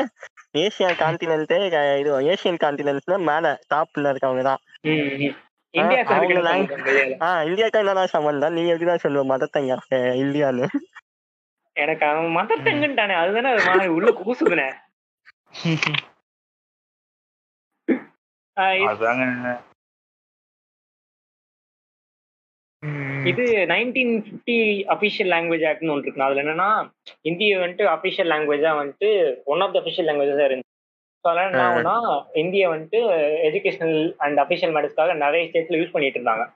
[0.58, 1.58] ஏசியா கான்டினென்ட்டே
[1.98, 4.58] இது ஏசியன் கான்டினென்ட்ல மேல டாப்ல இருக்கவங்க தான்.
[4.80, 5.34] ம், ம்.
[5.74, 7.22] இந்தியாவுக்கு அவங்க இருக்கு lang- நம்ம கையில.
[7.22, 9.22] ஆ இந்தியாக்கா என்னடா சம்பந்தம் நீங்க எப்படிதான் சொல்லுவ?
[9.26, 9.76] மதர் டங்க
[10.16, 10.66] இந்தியான்னு.
[11.76, 14.68] எனக்கு அவன் மதர் டங்குன்ட்டானே அதுதானே அது மாதிரி உள்ள கூசுதுனே.
[18.56, 19.24] ஆஹ் அதாங்க.
[23.30, 24.56] இது நைன்டீன் ஃபிஃப்டி
[24.94, 26.26] அஃபிஷியல் லாங்குவேஜ் ஆக்ட்னு ஒன்று இருக்கு.
[26.26, 26.68] அதுல என்னன்னா
[27.30, 29.08] இந்திய வந்துட்டு அஃபிஷியல் லாங்குவேஜா வந்துட்டு
[29.52, 30.70] ஒன் ஆஃப் த அஃபிஷியல் லாங்குவேஜஸா இருந்துச்சு.
[31.24, 31.96] ஸோ அதனால என்ன ஆகும்னா
[32.42, 33.00] இந்திய வந்துட்டு
[33.48, 36.46] எஜுகேஷனல் அண்ட் அஃபிஷியல் மேட்டர்ஸ்க்காக நிறைய ஸ்டேட்ஸ்ல யூஸ் பண்ணிட்டு இருந்தாங்க.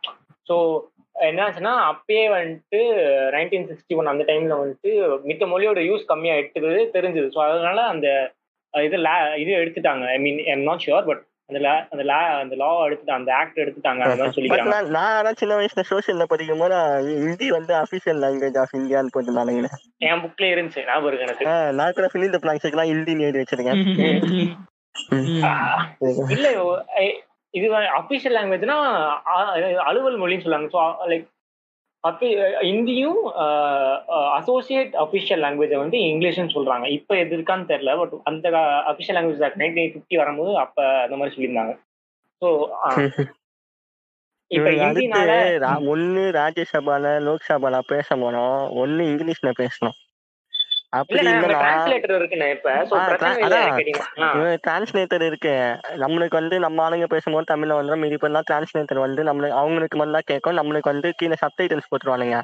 [0.48, 0.56] ஸோ
[1.28, 2.80] என்னாச்சுன்னா அப்பயே வந்துட்டு
[3.36, 4.90] நைன்டீன் சிக்ஸ்டி ஒன் அந்த டைம்ல வந்துட்டு
[5.28, 7.28] மித்த மொழியோட யூஸ் கம்மியா எடுத்துக்கிறது தெரிஞ்சது.
[7.36, 8.08] ஸோ அதனால அந்த
[8.74, 10.04] இது லா இது எடுத்துட்டாங்க.
[10.14, 13.60] I mean I'm not sure but அந்த லா அந்த லா அந்த லா எடுத்துட்டாங்க அந்த ஆக்ட்
[13.64, 14.72] எடுத்துட்டாங்க அந்த மாதிரி சொல்லிக்கிறாங்க.
[14.72, 16.78] நான் நான் ஆனா சின்ன வயசுல சோசியல்ல படிக்கும் போது
[17.24, 19.70] ஹிந்தி வந்து அபிஷியல் லாங்குவேஜ் ஆஃப் இந்தியான்னு போட்டுருந்தானுங்க
[20.08, 21.46] என் புக்ல இருந்துச்சு ஞாபகம் இருக்கு எனக்கு.
[21.80, 23.80] நான் கூட ஃபிலிம் பிளாங்ஸுக்குலாம் ஹிந்தின்னு எழுதி வச்சிருக்கேன்.
[26.36, 26.48] இல்ல
[27.54, 27.66] இது
[28.00, 28.78] அபிஷியல் லாங்குவேஜ்னா
[29.90, 30.70] அலுவல் மொழின்னு சொல்லுவாங்க.
[30.74, 30.80] ஸோ
[31.12, 31.26] லைக்
[32.08, 32.28] அப்பி
[32.70, 33.20] இந்தியும்
[34.38, 36.86] அசோசியேட் அபிஷியல் லாங்குவேஜை வந்து இங்கிலீஷ்னு சொல்றாங்க.
[36.98, 38.46] இப்போ எது இருக்கான்னு தெரியல பட் அந்த
[38.92, 41.74] அபிஷியல் லாங்குவேஜ் நைன்டீன் ஃபிஃப்டி வரும்போது அப்ப அந்த மாதிரி சொல்லியிருந்தாங்க.
[42.42, 42.48] ஸோ
[45.92, 49.96] ஒண்ணு ராஜ்யசபால லோக்சபால பேச போனோம் ஒண்ணு இங்கிலீஷ்ல பேசணும்.
[49.96, 50.05] அப்படி
[54.66, 55.54] டிரான்ஸ்லேட்டர் இருக்கு
[55.96, 58.18] நம்மளுக்கு வந்து நம்ம ஆளுங்க பேசும்போது தமிழ்ல வந்துடும் மீதி
[58.50, 60.58] டிரான்ஸ்லேட்டர் வந்து நம்மளுக்கு அவங்களுக்கு மட்டும் தான் கேட்கும்.
[60.60, 62.38] நம்மளுக்கு வந்து கீழே சப்டைட்டில்ஸ் போட்டுருவானுங்க.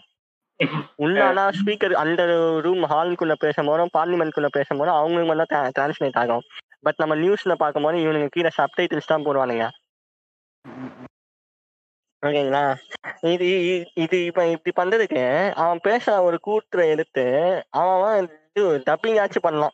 [0.96, 2.22] உள்ள ஆனா ஸ்பீக்கர் அந்த
[2.60, 6.44] ரூம் ஹாலுக்குள்ள பேசும்போதும் பார்லிமெண்ட்குள்ள பேசும்போது அவங்களுக்கு மட்டும் டிரான்ஸ்லேட் ஆகும்.
[6.82, 9.66] பட் நம்ம நியூஸ்ல பார்க்கும்போது இவனுங்க கீழே சப்டைட்டில்ஸ் தான் போடுவானுங்க.
[12.22, 12.64] ஓகேங்களா?
[13.20, 13.46] இது
[13.94, 15.22] இது இப்ப இப்படி பண்றதுக்கு
[15.52, 17.24] அவன் பேச ஒரு கூற்றை எடுத்து
[17.70, 19.72] அவன் டப்பிங் ஆச்சும் பண்ணலாம்.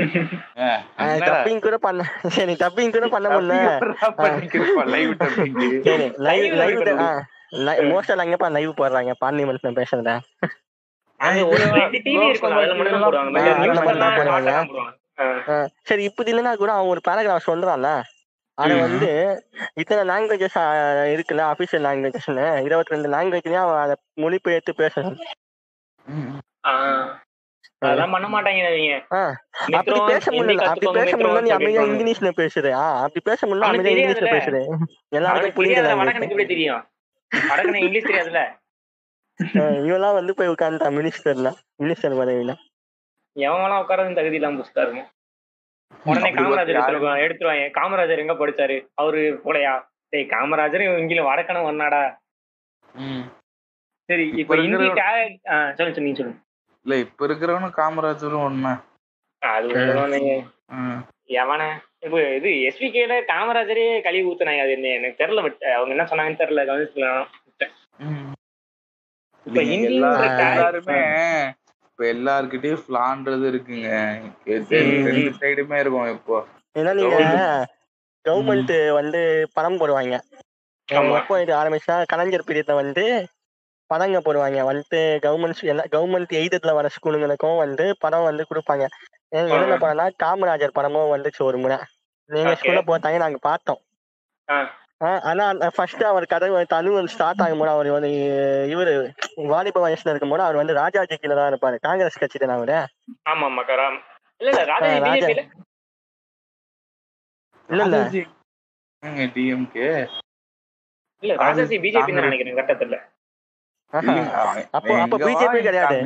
[0.00, 3.94] டப்பிங் கூட பண்ண சரி டப்பிங் கூட பண்ண முடியல.
[6.16, 6.42] Live
[7.50, 7.84] live.
[7.84, 9.12] மோஸ்டா எங்கப்பா லைவ் போடுறாங்க.
[9.24, 10.18] பார்லிமெண்ட்ல பேசுறத.
[15.82, 16.02] சரி.
[16.02, 18.02] இப்படி இல்லைன்னா கூட அவன் ஒரு பேராகிராஃப் சொல்றான்ல.
[18.54, 18.80] அது ம்.
[18.80, 19.10] வந்து
[19.74, 20.58] இத்தனை லாங்குவேஜஸ்
[21.12, 25.16] இருக்குல்ல அபிஷியல் லாங்குவேஜஸ்னு இருபத்தி ரெண்டு லாங்குவேஜ்லயும் அவன் அதை மொழிபெயர்த்து பேசுறான்.
[27.82, 28.60] அதெல்லாம் பண்ண மாட்டாங்க
[29.76, 30.64] அப்படி பேச முடியல.
[30.64, 33.94] அப்படி கத்துக்கோங்க பேச முடியல நீ மித்ரம் அமைதியா சொல்லிருப்பாங்க இங்கிலீஷ்ல பேசுற ஆ அப்படி பேச முடியல அமைதியா
[33.94, 34.28] இங்கிலீஷ்ல
[35.12, 36.00] எல்லாருக்கும்.
[36.02, 36.82] வடக்கனுக்கு தெரியும்?
[37.32, 38.42] வடக்கனுக்கு இங்கிலீஷ் தெரியாதுல்ல.
[39.58, 41.50] ஆஹ் இவெல்லாம் வந்து போய் உட்காந்துட்டா மினிஸ்டர்ல
[41.80, 42.54] மினிஸ்டர் பதவியில.
[43.36, 45.02] எவங்களாம் உட்காரது தகுதி இல்லாம புடிச்சிட்டாருங்க.
[46.06, 47.64] உடனே அப்படி காமராஜர் எடுத்துருவாங்க எடுத்துருவாங்க.
[47.76, 48.76] காமராஜர் எங்க படிச்சாரு?
[48.94, 49.74] அவரு போலையா?
[50.12, 52.00] டேய் காமராஜர் இங்கில வடக்கணும் ஒன்னாடா
[53.02, 53.24] ம்.
[54.08, 55.36] சரி இப்ப இந்தி டேக்
[55.78, 56.40] சொல்லு சொல்லு, நீங்க சொல்லுங்க.
[56.84, 58.72] இல்ல இப்ப இருக்கிறவனும் காமராஜரும் ஒண்ணு.
[61.26, 61.62] எவன?
[61.98, 64.88] இப்ப இது எஸ்விகேல காமராஜரே கழுவி ஊத்துனாங்க அது என்ன?
[64.88, 66.62] எனக்கு தெரியல பட் அவங்க என்ன சொன்னாங்கன்னு தெரியல
[69.82, 71.00] எல்லாருமே
[71.84, 73.88] இப்ப எல்லார்கிட்டயும் ஃபிளான்றது இருக்குங்க.
[74.44, 74.80] ரெண்டு
[75.40, 76.46] சைடுமே இருக்கும் இப்போ.
[76.74, 77.80] ஏன்னா நீங்க Government-
[78.28, 80.20] கவர்மெண்ட் வந்து படம் போடுவாங்க.
[80.88, 83.26] ஆரம்பிச்சா கலைஞர் பீரியட்ல வந்து
[83.92, 84.58] படங்க போடுவாங்க.
[84.68, 88.84] வந்துட்டு கவர்மெண்ட் எல்லா கவர்மெண்ட் எய்தட்ல வர ஸ்கூலுங்களுக்கும் வந்து படம் வந்து கொடுப்பாங்க.
[89.32, 91.78] என்னென்ன படம்னா காமராஜர் படமும் வந்துச்சு ஒரு முறை.
[92.30, 92.52] நீங்க.
[92.52, 93.80] ஸ்கூல்ல போட்டாங்க நாங்க பார்த்தோம்.
[94.48, 94.56] ஆ.
[95.04, 95.44] ஆ, ஆனா
[95.76, 98.10] ஃபர்ஸ்ட் அவர் கதை தனு ஸ்டார்ட் ஆகும்போது அவர் வந்து
[98.68, 98.92] இவரு
[99.46, 101.78] வாலிப வயசுல இருக்கும்போது அவர் வந்து ராஜாஜி கீழ தான் இருப்பாரு.
[101.80, 102.76] காங்கிரஸ் கட்சி தானே அவரு?
[103.30, 103.98] ஆமா ஆமா கராம்
[104.40, 104.50] இல்ல
[107.68, 107.98] இல்ல.
[109.34, 109.88] டிஎம்கே
[111.22, 111.34] இல்ல.
[111.42, 112.96] ராஜாசி பிஜேபி நினைக்கிறேன் கட்டத்துல.
[113.92, 115.96] அப்போ- அப்போ BJP கிடையாது.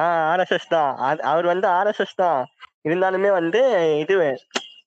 [0.00, 2.46] ஆர்எஸ்எஸ் தான் அவர் வந்து ஆர்எஸ்எஸ் தான்.
[2.88, 3.60] இருந்தாலுமே வந்து
[3.98, 4.16] இது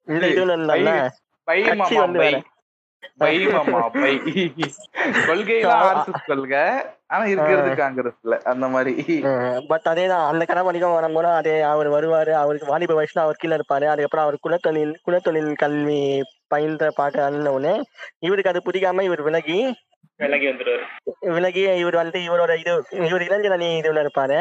[0.05, 1.09] இந்த இது,
[3.21, 4.11] பை மாமா பை.
[5.27, 6.63] கொள்கைலாம் ஆர்எஸ்எஸ் கொள்கை
[7.07, 8.93] ஆனா இருக்கிறது காங்கிரஸ்ல அந்த மாதிரி.
[9.69, 13.57] பட் அதே தான் அந்த கதை வணிகம் வரும்போது அதே அவர் வருவாரு அவருக்கு வாலிப வயசுல அவர் கீழே
[13.59, 15.99] இருப்பாரு அதுக்கப்புறம் அவர் குலத்தொழில் குலத்தொழில் கல்வி
[16.47, 17.75] பயின்ற பார்க்க உடனே
[18.19, 19.59] இவருக்கு அது பிடிக்காம இவர் விலகி
[20.19, 20.85] விலகி வந்துருவாரு.
[21.35, 22.71] விலகி இவர் வந்து இவரோட இது
[23.07, 24.39] இவர் இளைஞரணி இதுல இருப்பாரு.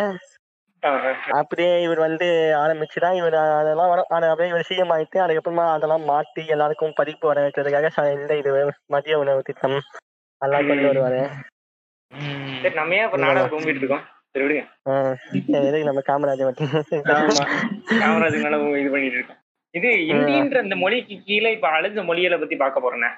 [1.39, 2.27] அப்படியே இவர் வந்து
[2.63, 7.91] ஆரம்பிச்சுதான் இவர் அதெல்லாம் வர அப்படியே இவர் சிஎம் ஆயிட்டு அதுக்கப்புறமா அதெல்லாம் மாத்தி எல்லாருக்கும் படிப்பு வர வைக்கிறதுக்காக
[8.17, 8.51] இந்த இது
[8.95, 9.79] மதிய உணவு திட்டம்
[10.43, 11.21] அதெல்லாம் கொண்டு வருவாரு.
[12.63, 14.05] சரி நம்ம ஏன் நாடகம் கும்பிட்டு இருக்கோம்?
[15.89, 16.03] நம்ம
[17.15, 17.45] ஆமா
[18.01, 19.41] காமராஜர் மேல இது பண்ணிட்டு இருக்கோம்.
[19.75, 23.17] இது இந்தின்ற அந்த மொழிக்கு கீழே இப்ப அழிஞ்ச மொழிகளை பத்தி பார்க்க போறேன்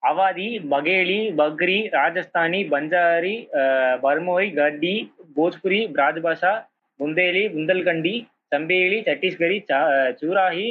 [0.03, 3.35] அவாதி பகேலி பக்ரி ராஜஸ்தானி பஞ்சாரி
[4.03, 4.95] பர்மோய் கட்டி
[5.37, 6.53] போஜ்புரி பிராஜ்பாஷா
[7.01, 8.15] புந்தேலி புந்தல்கண்டி
[8.53, 9.89] சம்பேலி சத்தீஸ்கரி சா-
[10.21, 10.69] சூராஹி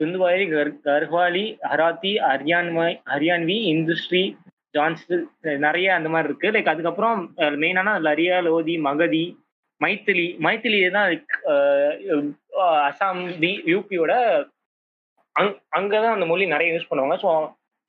[0.00, 4.22] சுந்துவாரி கர்- கர்வாலி ஹராத்தி ஹரியான்வாய் ஹரியான்வி இந்துஸ்ரீ
[4.74, 5.04] ஜான்ஸ்
[5.62, 6.48] நிறைய அந்த மாதிரி இருக்கு.
[6.50, 7.20] லைக் அதுக்கப்புறம்
[7.62, 9.24] மெயினான லரியா லோதி மகதி
[9.80, 11.08] மைத்திலி மைத்திலி தான்
[12.86, 13.22] அசாம்
[13.70, 14.12] யூபியோட
[15.36, 17.16] அங் அங்கதான் அந்த மொழி நிறைய யூஸ் பண்ணுவாங்க.
[17.22, 17.30] ஸோ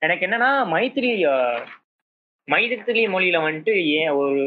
[0.02, 1.62] எனக்கு என்னன்னா மைத்திரி ஆஹ்,
[2.48, 4.42] மைத்திலி மொழியில வந்துட்டு ஏன் ஒரு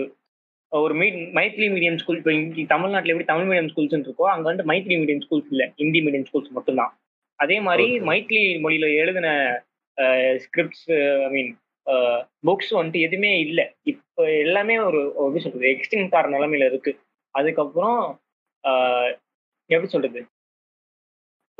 [0.71, 4.63] ஒரு மீ மைத்திலி மீடியம் ஸ்கூல் இப்போ இங்கே தமிழ்நாட்டில் எப்படி தமிழ் மீடியம் ஸ்கூல்ஸ் இருக்கோ அங்க வந்து
[4.63, 5.65] மைத்திலி மீடியம் ஸ்கூல்ஸ் இல்லை.
[5.77, 6.91] ஹிந்தி மீடியம் ஸ்கூல்ஸ் மட்டும்தான்.
[7.39, 7.85] அதே மாதிரி.
[8.09, 9.27] மைத்திலி மொழியில எழுதின
[10.37, 10.85] ஸ்கிரிப்ட்ஸ்
[11.25, 11.51] ஐ மீன்
[12.43, 13.65] புக்ஸ் வந்துட்டு எதுவுமே இல்லை.
[13.85, 16.91] இப்போ எல்லாமே ஒரு எப்படி சொல்றது எக்ஸ்டிங் ஆகிற நிலைமையில இருக்கு.
[17.35, 17.99] அதுக்கப்புறம்
[19.69, 20.21] எப்படி சொல்றது?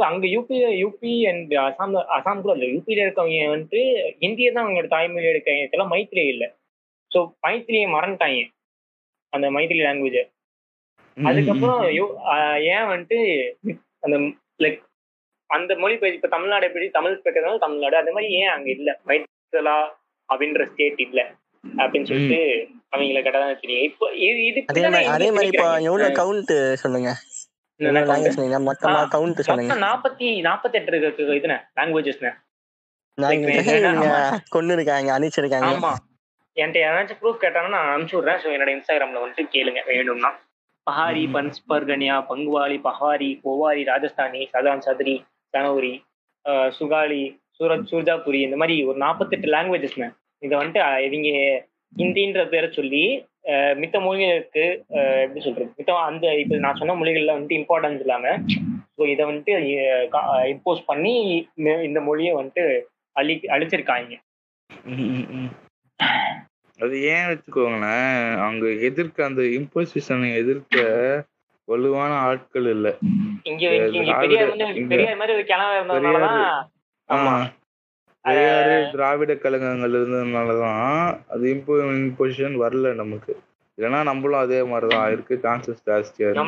[0.01, 2.67] ஸோ அங்க UP UP and Assam Assam கூட இல்லை.
[2.75, 3.81] யூபியில இருக்கவங்க வந்துட்டு
[4.23, 6.47] ஹிந்தியை தான் அவங்களோட தாய்மொழி எடுக்காங்க இதெல்லாம் மைத்திலே இல்லை.
[7.11, 8.39] ஸோ மைத்திலியை மறந்துட்டாங்க.
[9.33, 10.21] அந்த மைத்திலி லாங்குவேஜ்
[11.17, 11.81] அதுக்கப்புறம்
[12.73, 13.19] ஏன் வந்துட்டு
[14.05, 14.17] அந்த
[14.63, 14.79] லைக்
[15.49, 17.95] அந்த மொழி இப்ப இப்ப தமிழ்நாடு எப்படி தமிழ் பேசுறதுனால தமிழ்நாடு.
[18.01, 18.89] அந்த மாதிரி ஏன் அங்க இல்ல?
[19.09, 19.77] மைத்திலா
[20.29, 21.21] அப்படின்ற ஸ்டேட் இல்ல.
[21.63, 22.39] அப்படின்னு சொல்லிட்டு
[22.93, 23.87] அவங்கள கேட்டாதான் தெரியும்.
[23.89, 26.53] இப்போ இது அதே மாதிரி அதே மாதிரி இப்போ எவ்வளவு கவுண்ட்
[26.83, 27.11] சொல்லுங்க.
[27.80, 32.31] மொத்தமா கவுண்ட் சொல்லுங்க நாற்பத்தி நாற்பத்தி எட்டு இருக்கு இதுன லாங்குவேஜஸ்னு
[33.18, 34.10] லாங்குவேஜ் நீங்க
[34.49, 35.91] கொண்டு இருக்காங்க அழிச்சிருக்காங்க ஆமா.
[36.57, 38.39] என்கிட்ட யாராச்சும் ப்ரூஃப் கேட்டாங்கன்னா நான் அனுப்பிச்சு விடுறேன்.
[38.41, 40.31] ஸோ என்னோட இன்ஸ்டாகிராம்ல வந்துட்டு கேளுங்க வேணும்னா.
[40.88, 45.15] பஹாரி பன்ஸ் பர்கனியா பங்குவாலி பஹாரி போவாரி ராஜஸ்தானி சதான் சதுரி
[46.45, 47.22] ஆஹ் சுகாலி
[47.57, 50.07] சூரத் சூர்ஜாபுரி இந்த மாதிரி ஒரு நாற்பத்தெட்டு லாங்குவேஜஸ்ங்க
[50.41, 51.30] இதை வந்துட்டு இவங்க
[51.93, 53.03] ஹிந்தின்ற பேரை சொல்லி
[53.76, 54.63] மித்த மொழிகளுக்கு
[55.22, 55.73] எப்படி சொல்றது?
[55.77, 58.34] மித்த அந்த இப்போ நான் சொன்ன மொழிகள்ல வந்துட்டு இம்பார்ட்டன்ஸ் இல்லாம
[58.97, 59.53] ஸோ இதை வந்துட்டு
[60.51, 61.13] இம்போஸ் பண்ணி
[61.84, 62.63] இந்த- மொழியை வந்துட்டு
[63.15, 64.13] அழி அழிச்சிருக்காங்க.
[66.80, 70.77] அது ஏன் வச்சுக்கோங்களேன் அவங்க எதிர்க்க அந்த இம்போசிஷனை எதிர்க்க
[71.68, 72.88] வலுவான ஆட்கள் இல்ல.
[73.43, 73.65] இங்க
[74.89, 76.39] பெரியார் மாதிரி ஒரு கிளம்ப இருந்ததுனாலதான்
[77.09, 77.34] ஆமா.
[78.27, 83.39] பெரியாரு திராவிட கழகங்கள் இருந்ததுனாலதான் அது இம்போ இம்போசிஷன் வரல நமக்கு.
[83.77, 85.11] இல்லைன்னா நம்மளும் அதே மாதிரிதான்.
[85.11, 86.43] இருக்கு சான்சஸ் ஜாஸ்தியா இருக்கு.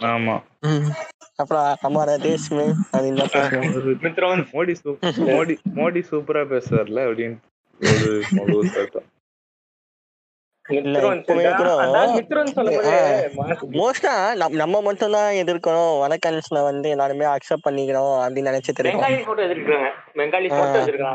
[0.00, 0.42] ஆமா.
[1.36, 1.76] அப்புறம்
[2.18, 2.50] தேஷ்
[4.52, 7.36] மோடி சூப் மோடி மோடி சூப்பரா பேசுறாருல அப்படின்னு
[7.80, 8.62] ஒரு
[13.78, 14.12] மோஸ்டா
[14.62, 15.92] நம்ம மட்டும் தான் எதிர்க்கணும்.
[16.02, 19.04] வடக்கன்ஸ்ல வந்து எல்லாருமே அக்செப்ட் பண்ணிக்கணும் அப்படின்னு நினைச்சிட்டு இருக்கோம்.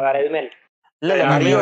[0.08, 1.14] வேற எதுவுமே இல்ல.
[1.32, 1.56] நிறைய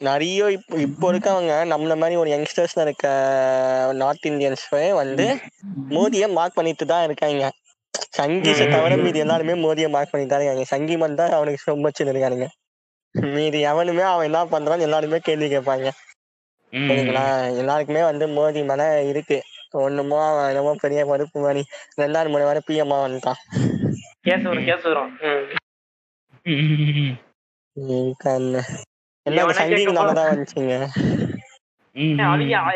[0.00, 0.44] நிறைய
[0.84, 3.06] இப்போ இருக்கவங்க நம்மள மாதிரி ஒரு யங்ஸ்டர்ஸ்ல இருக்க
[3.92, 5.26] நார்த் இந்தியன்ஸ்வே வந்து
[5.96, 7.42] மோதியை மார்க் பண்ணிட்டு தான் இருக்காங்க.
[8.18, 10.64] சங்கீஸை தவிர மீதி எல்லாருமே மோதியை மார்க் பண்ணிட்டு தான் இருக்காங்க.
[10.72, 12.48] சங்கி மட்டும் தான் அவனுக்கு ரொம்ப இருக்கானுங்க.
[13.14, 15.86] மீதி எவனுமே அவன் என்ன பண்றான்னு எல்லாருமே கேள்வி கேட்பாங்க.
[16.72, 19.42] சரிங்களா எல்லாருக்குமே வந்து மோதி மேல இருக்கு.
[19.70, 21.64] ஒண்ணுமோ என்னமோ பெரிய மறுப்பு மாதிரி
[22.00, 23.62] ரெண்டாவது மூணு வாரம் பிஎம்மா வந்துட்டான்
[24.20, 25.16] கேஸ் வரும் கேஸ் வரும்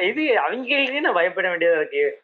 [0.02, 2.22] இது அவங்களுக்கு நான் பயப்பட வேண்டியதா இருக்கு.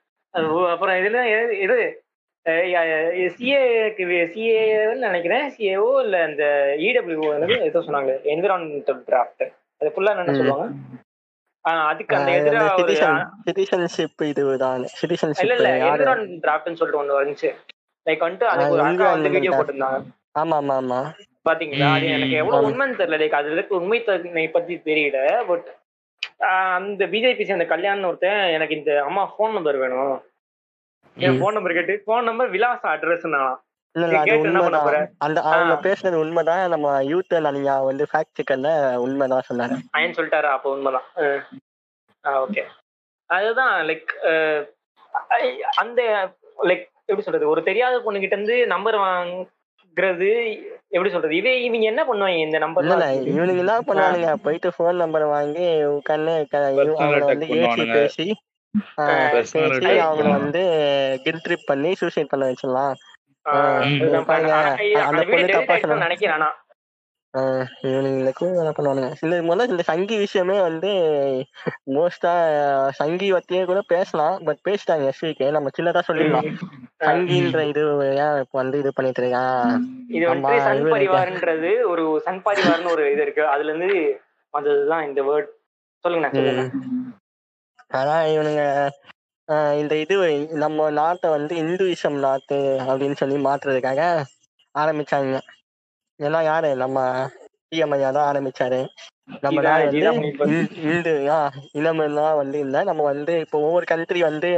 [0.68, 2.04] அப்புறம் இதுல எது- இது
[2.44, 5.50] சிஏக்கு சிஏன்னு நினைக்கிறேன்.
[5.50, 8.16] சிஏஓ இல்ல இந்த இடபிள்யூ ஏதோ சொன்னாங்க.
[8.24, 10.34] என்விரான்மெண்டல் டிராஃப்ட் அது ஃபுல்லா என்ன.
[10.34, 10.74] சொல்லுவாங்க?
[11.64, 12.60] அதுக்கு அந்த எதிரா
[13.46, 14.76] சிட்டிசன்ஷிப் இதுதான்.
[14.78, 17.50] இல்ல சிட்டிசன்ஷிப் இல்ல என்விரான்மெண்ட் டிராஃப்ட்னு சொல்லிட்டு ஒண்ணு வந்துச்சு.
[18.06, 19.98] லைக் வந்துட்டு அதுக்கு ஒரு அக்கா வந்து வீடியோ போட்டிருந்தாங்க.
[20.34, 21.00] ஆமா ஆமா ஆமா
[21.46, 21.88] பாத்தீங்களா?
[21.96, 22.66] அது எனக்கு எவ்வளவு.
[22.68, 23.18] உண்மைன்னு தெரியல.
[23.20, 25.68] லைக் அதுல இருக்க உண்மை தன்மை பத்தி தெரியல பட்
[26.76, 30.16] அந்த பிஜேபி சேர்ந்த கல்யாணம் ஒருத்தன் எனக்கு இந்த அம்மா ஃபோன் நம்பர் வேணும்.
[31.16, 31.38] என்.
[31.38, 33.54] ஃபோன் நம்பர் கேட்டு ஃபோன் நம்பர் விலாச அட்ரஸ் நான்
[33.94, 34.34] இல்ல இல்ல அது?
[34.42, 34.88] உண்மைதான்.
[35.26, 35.74] அந்த அவங்க.
[35.86, 36.62] பேசுனது உண்மைதான்.
[36.74, 38.70] நம்ம யூத் நீங்க வந்து ஃபேக்ட் செக்கர்ல
[39.04, 41.06] உண்மைதான் சொன்னாரு அயன் சொல்லிட்டாரு அப்போ உண்மைதான்.
[42.44, 42.64] ஓகே
[43.30, 44.12] அதுதான் லைக்
[45.82, 46.00] அந்த
[46.68, 47.52] லைக் எப்படி சொல்றது?
[47.52, 50.30] ஒரு தெரியாத பொண்ணு கிட்ட இருந்து நம்பர் வாங்குறது
[50.90, 51.38] எப்படி சொல்றது?
[51.40, 54.30] இவே இவங்க என்ன பண்ணுவாங்க இந்த இல்ல இல்ல நம்பர் இவனுங்க என்ன பண்ணுவானுங்க?
[54.44, 56.34] போயிட்டு ஃபோன் நம்பர் வாங்கி உட்காந்து
[56.98, 58.28] அவங்கள வந்து ஏசி.
[59.34, 60.30] பேசி பேசி அவங்கள.
[60.38, 60.62] வந்து
[61.24, 62.96] கில் ட்ரிப் பண்ணி சூசைட் பண்ண வச்சிடலாம்.
[66.04, 66.34] நினைக்கிறேன்?
[66.34, 66.48] ஆனா
[67.88, 69.08] இவனுங்களுக்கு என்ன பண்ணுவானுங்க?
[69.24, 70.90] இந்த முதல்ல இந்த சங்கி விஷயமே வந்து
[71.96, 72.32] மோஸ்டா
[73.00, 74.36] சங்கி பத்தியே கூட பேசலாம்.
[74.46, 76.48] பட் பேசிட்டாங்க எஸ்விக்கு நம்ம சின்னதா சொல்லிடலாம்.
[77.06, 77.82] சங்கின்ற இது
[78.22, 79.74] ஏன் இப்ப வந்து இது பண்ணிட்டு இருக்கான்
[80.16, 83.44] இது வந்து சன் பரிவார்ன்றது ஒரு சன் பரிவார்னு ஒரு இது இருக்கு.
[83.54, 83.90] அதுல இருந்து
[84.54, 85.50] வந்ததுதான் இந்த வேர்ட்
[86.04, 86.64] சொல்லுங்க சொல்லுங்க
[88.34, 88.64] இவனுங்க
[89.80, 90.14] இந்த இது
[90.62, 92.58] நம்ம நாட்டை வந்து இந்துயிசம் நாட்டு
[92.88, 94.00] அப்படின்னு சொல்லி மாத்துறதுக்காக
[94.74, 95.36] ஆரம்பிச்சாங்க.
[96.20, 96.70] ஏன்னா யாரு?
[96.76, 96.98] நம்ம
[97.70, 98.80] பிஎம் ஐயா தான் ஆரம்பிச்சாரு.
[99.42, 99.62] நம்ம
[100.88, 101.38] இந்து ஆ,
[101.78, 102.76] இனமெல்லாம் வந்து இல்ல.
[102.84, 104.50] நம்ம வந்து இப்போ ஒவ்வொரு கண்ட்ரி வந்து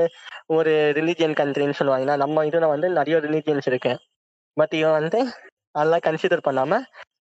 [0.51, 3.93] ஒரு ரிலீஜியன் கண்ட்ரின்னு சொல்லுவாங்க நம்ம இதுல வந்து நிறைய ரிலீஜியன்ஸ் இருக்கு.
[4.57, 5.21] பட் இவன் வந்து
[5.75, 6.79] அதெல்லாம் கன்சிடர் பண்ணாம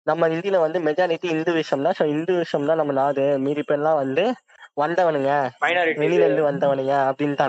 [0.08, 3.26] நம்ம இந்தியில வந்து மெஜாரிட்டி இந்துவிசம் தான் ஸோ இந்துவிசம் தான் நம்ம நாடு.
[3.46, 4.26] மீதி பேர்லாம் வந்து
[4.78, 5.32] வந்தவனுங்க.
[6.00, 6.94] வெளியில இருந்து வந்தவனுங்க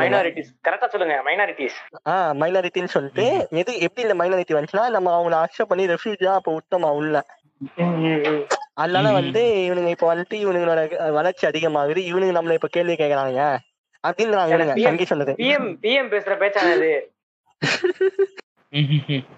[0.03, 1.79] மைனாரிட்டிஸ் கரெக்டா சொல்லுங்க மைனாரிட்டிஸ்
[2.09, 3.27] ஆஹ் மைனாரிட்டின்னு சொல்லிட்டு
[3.61, 7.17] எது எப்படி இந்த மைனாரிட்டி வந்துச்சுன்னா நம்ம அவங்கள அக்செப்ட் பண்ணி ரெஃப்யூஜா அப்ப விட்டோமா உள்ள.
[8.77, 10.81] அதனால வந்து இவனுங்க இப்ப வந்துட்டு இவனுங்களோட
[11.13, 12.01] வளர்ச்சி அதிகமாகுது.
[12.11, 13.41] இவனுங்க நம்மள இப்ப கேள்வி கேக்குறாங்க
[14.05, 15.33] PM சங்கி சொன்னது.
[15.41, 16.93] பிஎம் பிஎம் பேசுற பேச்சானது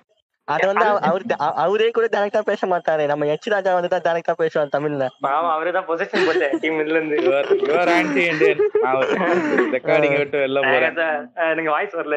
[0.50, 3.06] அது வந்து அவ- அவரு அவ- அவரே கூட டேரக்டா பேச மாட்டாரு.
[3.06, 5.06] நம்ம எச் ராஜா வந்து தான் டேரக்டா பேசுவார் தமிழ்ல.
[5.20, 7.16] பாவம் அவருதான் பொசிஷன் போட்டேன் டீம் இதுல இருந்து.
[7.92, 8.58] ஆன்டி இண்டியன்
[9.74, 11.28] ரெக்கார்டிங் விட்டு வெளில போறேன்.
[11.50, 12.16] எனக்கு வாய்ஸ் வரல.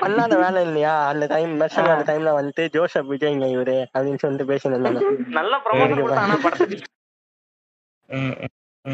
[0.00, 1.06] பண்ணாத வேலை இல்லையா?
[1.06, 6.82] அந்த டைம் மெர்சன் அந்த டைம்ல வந்துட்டு ஜோசப் விஜய்ங்க இவரு அப்படின்னு சொல்லிட்டு பேசினிருந்தாங்க நல்ல ப்ரமோஷன்.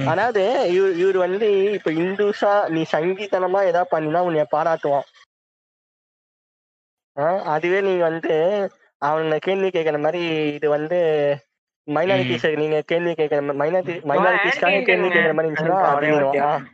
[0.06, 5.06] அதாவது இவர் இவர் வந்து இப்ப இந்துஸா நீ சங்கீதனமா ஏதாவது பண்ணினா உன்னைய பாராட்டுவான்.
[7.16, 8.34] ஆஹ் அதுவே நீங்க வந்து
[9.02, 10.20] அவனை கேள்வி கேட்கற மாதிரி
[10.54, 10.98] இது வந்து
[11.88, 16.66] மைனாரிட்டிஸ் நீங்க கேள்வி கேட்கற மைனாரிட்டி மைனாரிட்டிஸ்க்காக கேள்வி கேட்கற மாதிரி இருந்துச்சுன்னா அப்படின்னுவான்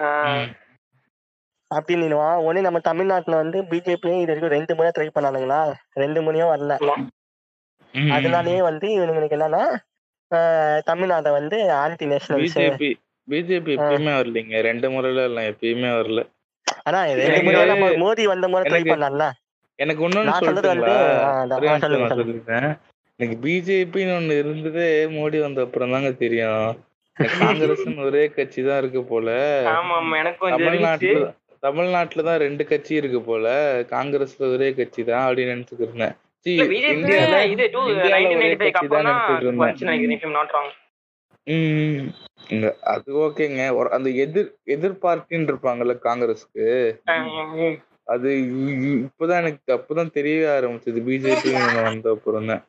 [0.00, 0.48] அஹ்
[1.70, 5.58] அப்படின்னுவான் உடனே நம்ம தமிழ்நாட்டுல வந்து பிஜேபி இது வரைக்கும் ரெண்டு முறை ட்ரை பண்ணானுங்களா?
[5.94, 6.74] ரெண்டு முறையும் வரல.
[8.12, 9.62] அதனாலயே வந்து இவனுங்களுக்கு என்னன்னா
[10.86, 12.90] தமிழ்நாட்டை வந்து ஆன்டி நேஷனல்ஸ் பிஜேபி
[13.28, 14.54] பிஜேபி எப்பயுமே வரலைங்க.
[14.62, 16.20] ரெண்டு முறையில இல்ல எப்பயுமே வரல.
[16.84, 17.60] ஆனா ரெண்டு முறை
[18.02, 19.26] மோடி வந்த முறை ட்ரை பண்ணான்ல.
[19.82, 20.46] எனக்கு நிமிஷம்
[21.84, 22.54] சொல்லுங்க,
[23.20, 24.86] எனக்கு பிஜேபின்னு ஒண்ணு இருந்ததே
[25.16, 26.68] மோடி வந்த அப்புறம் தாங்க தெரியும்.
[27.16, 29.28] எனக்கு காங்கிரஸ்னு ஒரே கட்சி தான் இருக்கு போல.
[30.56, 31.28] தமிழ்நாட்டுல
[31.66, 33.46] தமிழ்நாட்டுல தான் ரெண்டு கட்சி இருக்கு போல.
[33.94, 36.16] காங்கிரஸ்ல ஒரே கட்சி தான் அப்படின்னு நினைச்சுட்டு இருந்தேன்.
[42.92, 43.62] அது ஓகேங்க.
[43.96, 46.66] அந்த எதிர் எதிர் பார்ட்டின்னு இருப்பாங்கல்ல காங்கிரஸ்க்கு.
[48.10, 48.30] அது
[48.98, 51.00] இப்பதான் எனக்கு அப்பதான் தெரியவே ஆரம்பிச்சது.
[51.06, 51.50] பிஜேபி
[51.80, 52.64] வந்த அப்புறம் தான்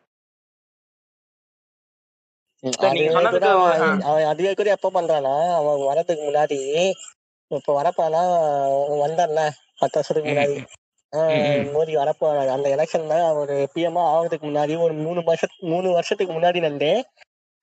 [4.29, 6.59] அதுவே கூட எப்ப பண்றானா அவன் வரதுக்கு முன்னாடி
[7.51, 8.21] இப்ப வரப்பானா?
[9.01, 9.41] வந்தான்ல
[9.81, 10.57] பத்து வருஷத்துக்கு முன்னாடி.
[11.73, 16.93] மோடி வரப்போ அந்த எலெக்ஷன்ல ஒரு பிஎம்ஆ ஆகிறதுக்கு முன்னாடி ஒரு மூணு வருஷம் மூணு வருஷத்துக்கு முன்னாடி இருந்தே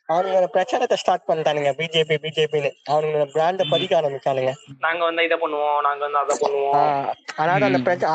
[0.09, 1.71] அவனுங்க பிரச்சாரத்தை ஸ்டார்ட் பண்ணிட்டானுங்க.
[1.79, 4.53] பிஜேபி பிஜேபின்னு அவனுங்க பிராண்ட பதிக்க ஆரம்பிச்சானுங்க.
[4.85, 6.77] நாங்க வந்து இதை பண்ணுவோம் நாங்க வந்து அதை பண்ணுவோம்.
[7.43, 8.13] அதாவது அந்த பிரச்சனை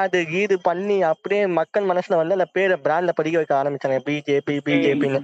[0.00, 5.20] அது இது பண்ணி அப்படியே மக்கள் மனசுல வந்து அந்த பேரை பிராண்ட்ல பதிக்க வைக்க ஆரம்பிச்சாங்க பிஜேபி பிஜேபின்னு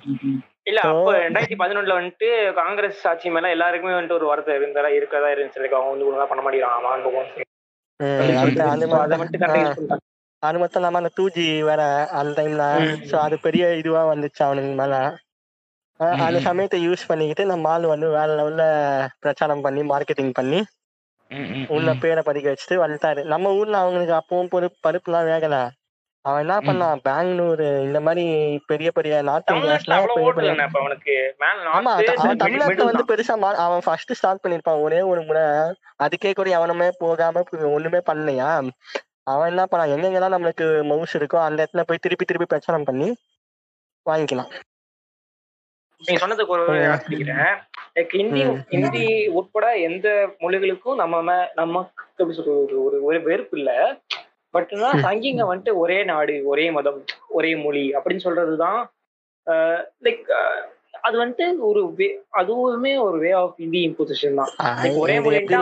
[0.71, 2.29] இல்ல அப்ப ரெண்டாயிரத்தி பதினொன்றுல வந்துட்டு
[2.61, 5.77] காங்கிரஸ் ஆட்சி மேல எல்லாருக்குமே வந்துட்டு ஒரு வார்த்தை இருந்தா இருக்கதா இருந்துச்சு.
[5.77, 6.89] அவங்க வந்து ஒழுங்கா பண்ண மாட்டேங்கிறான்
[10.43, 11.83] அதை மட்டும் இல்லாம அந்த டூ ஜி வேற
[12.19, 12.65] அந்த டைம்ல
[13.11, 14.97] சோ அது பெரிய இதுவா வந்துச்சு அவனுக்கு மேல.
[16.01, 18.63] ஆஹ் அந்த சமயத்தை யூஸ் பண்ணிக்கிட்டு நம்ம ஆள் வந்து வேற லெவல்ல
[19.19, 20.65] பிரச்சாரம் பண்ணி மார்க்கெட்டிங் பண்ணி
[21.69, 23.25] உள்ள பேரை பதிக்க வச்சுட்டு வந்துட்டாரு.
[23.25, 25.57] நம்ம ஊர்ல அவங்களுக்கு அப்பவும் பொறுப்பு பருப்புலாம் வேகல.
[26.25, 26.99] அவன் என்ன பண்ணான்?
[27.03, 28.25] பெங்களூர் இந்த மாதிரி
[28.67, 29.51] பெரிய பெரிய நார்த்
[32.21, 33.35] அவன் தமிழ்நாட்டுல வந்து பெருசா
[33.67, 34.81] அவன் ஃபர்ஸ்ட் ஸ்டார்ட் பண்ணிருப்பான்.
[34.81, 35.43] ஒரே ஒரு முறை.
[36.03, 38.51] அதுக்கே கூட எவனுமே போகாம ஒண்ணுமே பண்ணலையா?
[39.23, 39.93] அவன் என்ன பண்ணான்?
[39.95, 43.09] எங்கெங்கெல்லாம் நம்மளுக்கு மவுஸ் இருக்கோ அந்த இடத்துல போய் திருப்பி திருப்பி பிரச்சாரம் பண்ணி
[44.07, 44.51] வாங்கிக்கலாம்.
[46.05, 46.65] நீங்க சொன்னதுக்கு ஒரு
[47.95, 48.43] லைக் ஹிந்தி.
[48.69, 54.01] ஹிந்தி உட்பட எந்த மொழிகளுக்கும் நம்ம நமக்கு எப்படி சொல்றது ஒரு- ஒரு வெறுப்பு இல்ல.
[54.51, 54.69] பட்
[55.03, 58.87] சங்கிங்க வந்துட்டு ஒரே நாடு ஒரே மதம் ஒரே மொழி அப்படின்னு சொல்றதுதான்
[60.03, 60.33] லைக்
[61.01, 61.87] அது வந்துட்டு ஒரு
[62.33, 64.49] அதுவுமே ஒரு வே ஆஃப் ஹிந்தி இம்போசிஷன் தான்.
[64.99, 65.57] ஒரே மொழி இந்த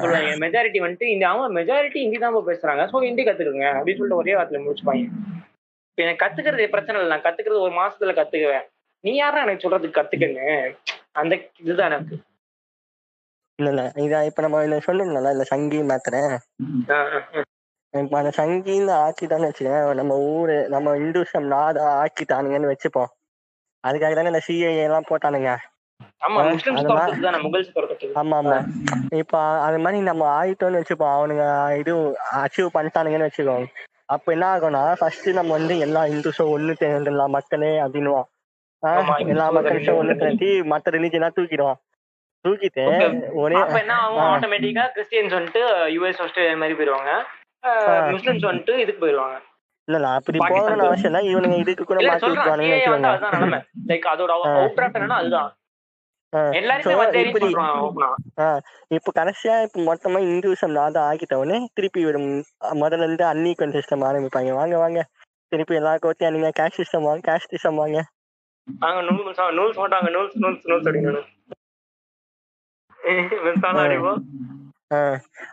[0.00, 0.46] சொல்லுவாங்க.
[0.46, 2.82] மெஜாரிட்டி வந்துட்டு இந்த அவங்க மெஜாரிட்டி ஹிந்தி தான் பேசுறாங்க.
[2.82, 5.08] சோ ஹிந்தி கத்துக்குங்க அப்படின்னு சொல்லிட்டு ஒரே வார்த்தையில முடிச்சுப்பாங்க.
[5.94, 7.20] இப்ப எனக்கு கத்துக்கிறது பிரச்சனை இல்லை.
[7.22, 8.70] நான் கத்துக்கிறது ஒரு மாசத்துல கத்துக்குவேன்.
[9.04, 10.46] நீ யாரா எனக்கு சொல்றதுக்கு கத்துக்கன்னு?
[11.12, 12.16] அந்த இதுதான் எனக்கு
[13.58, 13.82] இல்ல இல்ல.
[14.04, 16.14] இதா இப்ப நம்ம இந்த சொன்னோம்ல இந்த சங்கி மாத்திர.
[16.90, 17.48] ஆஹ் ஆஹ் ஆஹ்.
[17.94, 23.10] இப்ப அந்த சங்கின்னு ஆக்கிட்டான்னு வச்சுக்கேன் நம்ம ஊரு நம்ம இந்துசம் நாடா ஆக்கிட்டானுங்கன்னு வச்சுப்போம்.
[23.84, 25.50] அதுக்காக தானே இந்த சிஏஏ எல்லாம் போட்டானுங்க.
[28.20, 28.56] ஆமா ஆமா
[29.18, 29.34] இப்ப
[29.66, 31.14] அது மாதிரி நம்ம ஆயிட்டோம்னு வச்சுப்போம்.
[31.16, 31.44] அவனுங்க
[31.80, 31.92] இது
[32.40, 33.56] அச்சீவ் பண்ணிட்டானுங்கன்னு வச்சுக்கோ
[34.08, 38.26] அப்ப என்ன ஆகும்னா ஃபர்ஸ்ட் நம்ம வந்து எல்லா இந்துஸும் ஒண்ணு சேர்ந்துடலாம் மக்களே அப்படின்னுவோம்.
[39.18, 40.18] எல்லா மக்களும் ஒண்ணு.
[40.18, 41.80] சேர்த்து மத்த ரிலீஜனா தூக்கிடுவோம்
[42.48, 43.32] தூக்கிட்டு Okay.
[43.32, 44.18] ஒரே அப்ப என்ன ஆகும்.
[44.18, 45.60] ஆட்டோமேட்டிக்கா கிறிஸ்டியன்ஸ் வந்துட்டு
[45.94, 47.24] யூஎஸ் ஆஸ்திரேலியா மாதிரி போயிருவாங்க.
[47.66, 49.40] முஸ்லிம்ஸ் வந்துட்டு இதுக்கு போயிருவாங்க
[49.84, 51.38] இல்ல இல்ல அப்படி போகணும்னு அவசியம் இல்ல.
[51.38, 53.62] இவனுங்க இதுக்கு கூட மாத்தி வந்து வச்சுக்கோங்க.
[53.88, 54.26] லைக் அதோட.
[54.26, 55.56] அவுட் அதுதான்.
[58.88, 64.04] இப்ப கடைசியா இப்ப மொத்தமா இந்துசம் நாடு ஆக்கிட்ட உடனே திருப்பி ஒரு ம்- முதல்ல இருந்து அன்இக்குவல் சிஸ்டம்
[64.04, 64.54] ஆரம்பிப்பாங்க.
[64.54, 65.06] வாங்க வாங்க.
[65.48, 68.04] திருப்பி எல்லா கோட்டையும் நீங்க கேஷ் சிஸ்டம் வாங்க கேஷ் சிஸ்டம் வாங்க.
[68.68, 71.22] நாங்க நூல்ஸ் நூல்ஸ் மாட்டாங்க நூல்ஸ் நூல்ஸ் நூல்ஸ் அப்படின்னு
[73.84, 74.20] அடிப்போம்.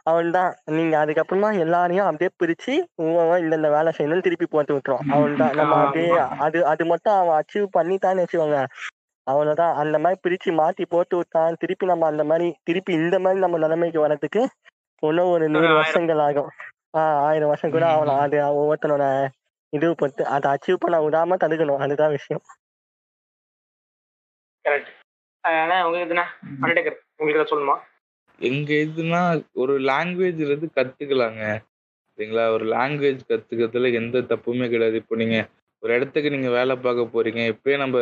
[0.04, 2.74] அவன் தான் நீங்க அதுக்கப்புறமா எல்லாரையும் அப்படியே பிரிச்சு
[3.04, 5.10] இந்த இந்த வேலை செய்யணும்னு திருப்பி போட்டு விட்டுருவான்.
[5.16, 6.10] அவன் தான் நம்ம அப்படியே
[6.46, 8.60] அது அது மட்டும் அவன் அச்சீவ் பண்ணிட்டான்னு வச்சுக்கோங்க.
[9.28, 9.74] அவ்வளவுதான்.
[9.76, 11.58] அந்த மாதிரி பிரிச்சு மாத்தி போட்டு விட்டான்.
[11.60, 14.44] திருப்பி நம்ம அந்த மாதிரி திருப்பி இந்த மாதிரி நம்ம நிலைமைக்கு வர்றதுக்கு
[15.04, 15.74] இன்னும் ஒரு நூறு.
[15.74, 16.50] வருஷங்கள் ஆகும்.
[16.98, 19.06] ஆஹ் ஆயிரம் வருஷம் கூட ஆகலாம் அது ஒவ்வொருத்தனோட
[19.74, 21.82] இது பொறுத்து அதை அச்சீவ் பண்ண விடாம தடுக்கணும்.
[21.86, 22.44] அதுதான் விஷயம்.
[24.64, 24.88] கரெக்ட்
[25.42, 26.24] ஆனா உங்களுக்கு எதுனா
[26.62, 27.78] அண்டர்டேக்கர் உங்களுக்கு ஏதாவது சொல்லணுமா?
[28.40, 31.58] எங்க இதுனா ஒரு லாங்குவேஜ் இருந்து கத்துக்கலாங்க.
[32.18, 32.50] சரிங்களா?
[32.50, 34.96] ஒரு லாங்குவேஜ் கத்துக்கிறதுல எந்த தப்புமே கிடையாது.
[34.96, 35.48] இப்போ நீங்க
[35.80, 37.58] ஒரு இடத்துக்கு நீங்க வேலை பார்க்க போறீங்க.
[37.58, 38.00] இப்பயே நம்ம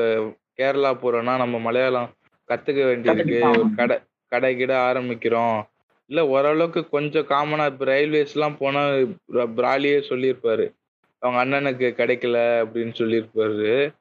[0.58, 2.14] கேரளா போறோம்னா நம்ம மலையாளம்
[2.48, 3.50] கத்துக்க வேண்டியிருக்கு.
[3.50, 5.64] ஒரு கடை கடை கிட ஆரம்பிக்கிறோம்.
[6.06, 10.74] இல்ல ஓரளவுக்கு கொஞ்சம் காமனா இப்ப ரயில்வேஸ் எல்லாம் போனா பிர- பிராலியே சொல்லியிருப்பாரு.
[11.20, 13.96] அவங்க அண்ணனுக்கு கிடைக்கல அப்படின்னு சொல்லியிருப்பாரு.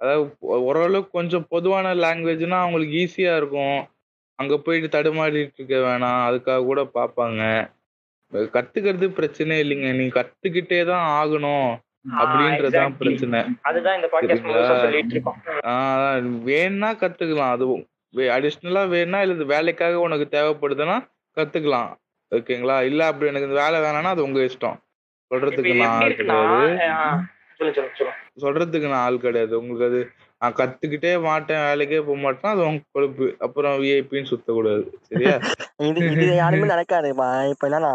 [0.00, 0.30] அதாவது
[0.68, 3.78] ஓரளவுக்கு கொஞ்சம் பொதுவான லாங்குவேஜ்னா அவங்களுக்கு ஈஸியா இருக்கும்.
[4.38, 6.20] அங்க போயிட்டு தடுமாறிட்டு இருக்க வேணாம்.
[6.28, 7.42] அதுக்காக கூட பார்ப்பாங்க.
[8.56, 9.88] கத்துக்கிறது பிரச்சனை இல்லைங்க.
[9.98, 11.70] நீங்க கத்துக்கிட்டே தான் ஆகணும்
[12.20, 12.96] அப்படின்றதுதான்.
[13.00, 13.40] பிரச்சனை.
[13.68, 14.50] அதுதான் இந்த பாட்காஸ்ட்
[16.50, 17.54] வேணா கத்துக்கலாம்.
[17.56, 17.84] அதுவும்
[18.36, 20.96] அடிஷ்னலா வேணா இல்ல வேலைக்காக உனக்கு தேவைப்படுதுன்னா
[21.36, 21.90] கத்துக்கலாம்.
[22.32, 22.76] ஓகேங்களா?
[22.82, 24.78] இல்ல அப்படி எனக்கு இந்த வேலை வேணாம்னா அது உங்க இஷ்டம்.
[25.30, 27.28] சொல்றதுக்கு நான்
[28.42, 29.52] சொல்றதுக்கு நான் ஆள் கிடையாது.
[29.60, 30.00] உங்களுக்கு அது
[30.40, 34.84] நான் கத்துக்கிட்டே மாட்டேன் வேலைக்கே போக மாட்டேன் அது உங்க கொழுப்பு அப்புறம் விஐபின்னு சுத்தக்கூடாது.
[35.08, 35.34] சரியா?
[35.88, 37.92] இது இது யாருமே நடக்காதுப்பா இப்ப என்னன்னா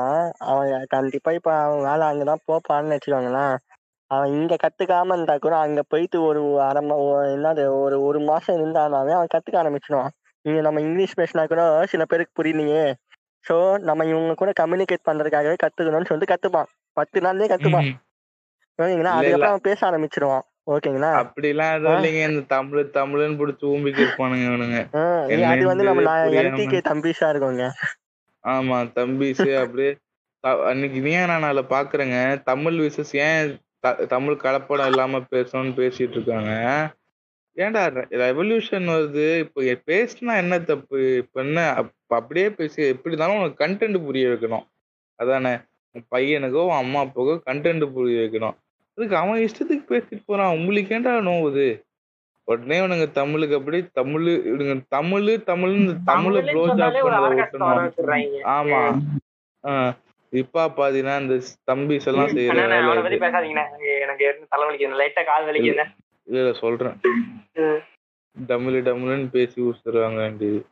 [0.49, 3.55] அவன் கண்டிப்பா இப்ப அவன் வேலை அங்கதான் போப்பான்னு வச்சுக்கோங்களேன்
[4.11, 6.81] அவன் இங்க கத்துக்காம இருந்தா கூட அங்க போயிட்டு ஒரு அரை
[7.35, 10.11] என்னது ஒரு ஒரு மாசம் இருந்தானாவே அவன் கத்துக்க ஆரம்பிச்சிடுவான்
[10.45, 11.61] இங்க நம்ம இங்கிலீஷ் பேசினா கூட
[11.93, 12.83] சில பேருக்கு புரியலையே
[13.45, 13.55] சோ
[13.87, 16.69] நம்ம இவங்க கூட கம்யூனிகேட் பண்றதுக்காகவே கத்துக்கணும்னு சொல்லிட்டு கத்துப்பான்.
[16.97, 17.89] பத்து நாள்லயே கத்துப்பான்.
[18.79, 19.11] ஓகேங்களா.
[19.17, 20.45] அதுக்கப்புறம் அவன் பேச ஆரம்பிச்சிருவான்.
[20.73, 21.09] ஓகேங்களா?
[21.21, 21.97] அப்படிலாம் எதுவும்.
[21.97, 22.21] இல்லைங்க.
[22.29, 24.79] இந்த தமிழ் தமிழ்னு பிடிச்சி ஊம்பிக்கு இருப்பானுங்க இவனுங்க.
[25.51, 26.15] அது வந்து நம்ம.
[26.41, 27.65] எல்டிகே தம்பிஷா இருக்கோங்க.
[28.43, 29.91] ஆமா தம்பிஸ் அப்படியே
[30.71, 32.17] அன்னைக்கு நீ நான் அதில் பாக்குறேங்க.
[32.49, 33.47] தமிழ் விசஸ் ஏன்
[34.13, 36.51] தமிழ் கலப்படம் இல்லாம பேசணும்னு பேசிட்டு இருக்காங்க?
[37.57, 37.81] ஏன்டா
[38.23, 39.25] ரெவல்யூஷன் வருது.
[39.43, 39.61] இப்போ
[39.91, 40.99] பேசினா என்ன தப்பு?
[41.21, 44.65] இப்ப என்ன அப்ப அப்படியே பேசி எப்படி இருந்தாலும் உனக்கு கண்டென்ட் புரிய வைக்கணும்.
[45.19, 45.53] அதானே?
[46.13, 48.55] பையனுக்கோ அம்மா அப்பாவுக்கோ கண்டென்ட் புரிய வைக்கணும்.
[48.95, 50.57] அதுக்கு அவன் இஷ்டத்துக்கு பேசிட்டு போறான்.
[50.57, 51.83] உங்களுக்கு ஏன்டா நோவுது
[52.43, 57.91] உடனே இவனுங்க தமிழுக்கு அப்படி தமிழ் இவனுங்க தமிழ் தமிழ்னு தமிழ தமிழ்னு ப்ளோ ஜாப் பண்ண
[58.43, 59.95] ஆமா.
[60.29, 61.33] இப்ப பாத்தீங்கன்னா இந்த
[61.71, 63.25] தம்பிஸ் எல்லாம் செய்யற அண்ணா, வேலை அவனை பத்தி இது.
[63.25, 63.61] பேசாதீங்கண்ணே.
[63.61, 65.85] எனக்கு- எனக்கு ஏற்கனவே தலைவலிக்குது லைட்டா கால் வலிக்குதுண்ணே.
[66.31, 66.99] இதுல சொல்றேன்.
[67.53, 67.83] ம்.
[68.47, 70.63] டமிழ் டமிழ்னு பேசி ஊசுறாங்க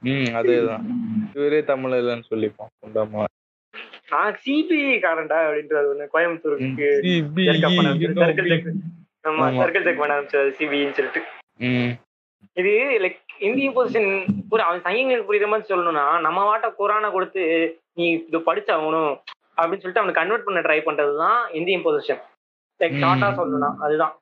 [0.00, 0.80] ம் அதேதான்.
[1.34, 3.24] இவரே தமிழ் இல்லைன்னு சொல்லிப்போம் உண்டாமா
[4.12, 6.88] நான் சிபிஐ காரன்டா அப்படின்றது ஒண்ணு கோயம்புத்தூருக்கு.
[9.24, 9.60] ஆமா ஆமா.
[9.60, 11.22] சர்க்கிள் செக் பண்ண ஆரம்பிச்சது சிபின்னு சொல்லிட்டு
[12.56, 12.72] இது
[13.02, 14.08] லைக் இந்திய பொசிஷன்
[14.48, 17.42] கூட அவன் சைங்களுக்கு புரியுற மாதிரி சொல்லணும்னா நம்ம வாட்ட குரானை கொடுத்து
[17.92, 19.12] நீ இது படிச்சாகணும்
[19.56, 22.22] அப்படின்னு சொல்லிட்டு அவனை கன்வெர்ட் பண்ண ட்ரை பண்றதுதான் இந்தியன் பொசிஷன்
[22.80, 22.98] லைக்.
[23.02, 24.14] ஷார்ட்டா சொல்லணும்னா அதுதான்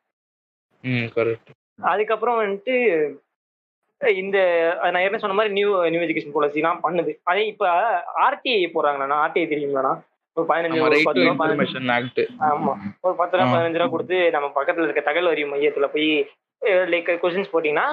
[1.87, 2.75] அதுக்கப்புறம் வந்துட்டு
[4.23, 4.39] இந்த
[4.83, 7.13] நான் ஏற்கனவே சொன்ன மாதிரி நியூ நியூ எஜுகேஷன் பாலிசிலாம் பண்ணுது.
[7.31, 7.65] அதே இப்ப
[8.27, 9.95] ஆர்டிஐ போறாங்கண்ணா ஆர்டிஐ தெரியுங்களாண்ணா
[10.37, 11.25] ஒரு பதினஞ்சு பத்து
[12.51, 12.73] ஆமா.
[13.07, 13.49] ஒரு பத்து ரூபா.
[13.55, 16.11] பதினஞ்சு ரூபா கொடுத்து நம்ம பக்கத்துல இருக்க தகவல் அறிவு மையத்துல போய்
[16.93, 17.87] லைக் கொஸ்டின்ஸ் போட்டீங்கன்னா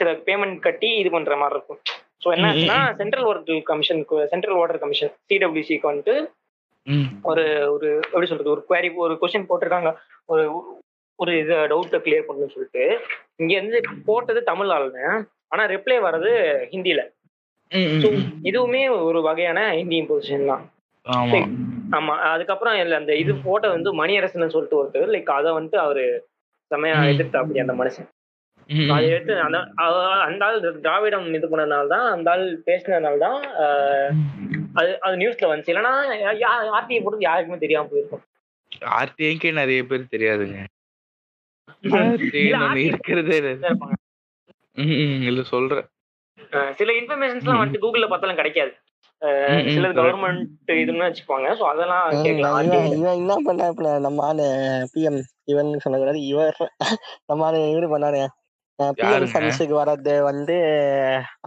[0.00, 1.80] சில பேமெண்ட் கட்டி இது பண்ற மாதிரி இருக்கும்.
[2.24, 4.02] ஸோ என்ன ஆச்சுன்னா central water commission
[4.32, 6.14] central water commission சிடபிள்யூசிக்கு வந்துட்டு
[7.22, 9.90] ஒரு ஒரு எப்படி சொல்றது ஒரு குவாரி ஒரு கொஸ்டின் போட்டிருக்காங்க.
[10.32, 10.44] ஒரு
[11.18, 12.84] ஒரு இது டவுட்டை கிளியர் பண்ணணும்னு சொல்லிட்டு.
[13.40, 15.00] இங்க இருந்து போட்டது தமிழ் ஆளுங்க
[15.52, 16.30] ஆனா ரிப்ளை வர்றது
[17.72, 18.00] ம்.
[18.44, 20.64] இதுவுமே ஒரு வகையான ஹிந்தி இம்போசிஷன் தான்.
[21.92, 22.14] ஆமா.
[22.28, 26.04] அதுக்கப்புறம் இல்ல அந்த இது போட்ட வந்து மணியரசன் சொல்லிட்டு ஒருத்தர் லைக் அதை வந்து அவரு
[26.70, 26.98] செமையா.
[27.10, 28.08] எதிர்த்தா அப்படி அந்த மனுஷன்.
[28.90, 29.06] அதை.
[29.08, 29.58] எடுத்து அந்த
[30.26, 33.38] அந்த ஆள் திராவிடம் இது பண்ணதுனால தான் அந்த ஆள் பேசினதுனால தான்
[34.76, 35.72] அது அது நியூஸ்ல வந்துச்சு.
[35.72, 35.94] இல்லைன்னா
[36.76, 38.22] ஆர்டிஐ போட்டது யாருக்குமே தெரியாம போயிருக்கும்.
[38.98, 40.60] ஆர்டிஐக்கே நிறைய பேர் தெரியாதுங்க.
[42.84, 43.38] இருக்கிறதே
[45.26, 45.40] இல்ல.
[45.50, 45.86] சொல்றேன்.
[46.52, 48.72] ஆஹ், சில இன்ஃபர்மேஷன்ஸ்லாம் வந்துட்டு கூகுள்ல பார்த்தாலும் கிடைக்காது.
[49.68, 49.88] சில.
[49.96, 50.46] கவர்மெண்ட்
[50.76, 52.06] இதுன்னு வச்சுப்பாங்க ஸோ அதெல்லாம்
[52.94, 54.46] இவன் என்ன பண்ணா இப்ப நம்ம ஆளு
[54.94, 56.20] பிஎம் இவன் சொல்லக்கூடாது.
[56.26, 56.58] இவர்
[57.28, 58.22] நம்ம ஆளு இவரு பண்ணாரு
[58.98, 59.26] பிஎம்?
[59.32, 60.56] ஃபண்ட்ஸுக்கு வர்றது வந்து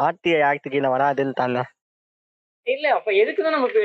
[0.05, 1.63] ஆர்டிஐ ஆக்ட் கீழே வராதுன்னு தானே
[2.67, 3.81] இல்ல அப்ப எதுக்கு தான் நமக்கு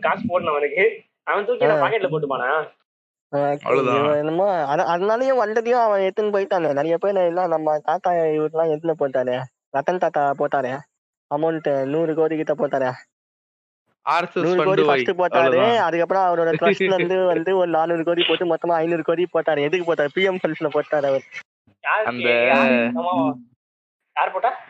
[0.00, 0.82] காசு போடணும் அவனுக்கு?
[1.26, 1.68] அவன் தூக்கி.
[1.82, 2.50] பாக்கெட்ல போட்டுப்பானா?
[4.16, 6.72] என்னமோ அத- அதனாலயும் வந்ததையும் அவன் எடுத்துன்னு போயிட்டானே.
[6.72, 9.42] நிறைய பேர் எல்லாம் நம்ம தாத்தா இவருலாம் எடுத்துன்னு போட்டாரு
[9.78, 10.78] ரத்தன் தாத்தா போட்டாரு.
[11.36, 12.92] அமௌண்ட் நூறு கோடி கிட்ட போட்டாரு.
[14.42, 15.76] நூறு கோடி ஃபர்ஸ்ட் போட்டாரு.
[15.76, 19.60] அதுக்கப்புறம் அவரோட ட்ரஸ்ட்ல இருந்து வந்து ஒரு நானூறு கோடி போட்டு மொத்தமா ஐநூறு கோடி போட்டாரு.
[19.60, 20.08] எதுக்கு போட்டாரு?
[20.14, 21.22] பிஎம் ஃபண்ட்ஸ்ல போட்டாரு அவர்.
[22.04, 22.28] அந்த-
[24.14, 24.32] யாரு?
[24.32, 24.64] போட்டா?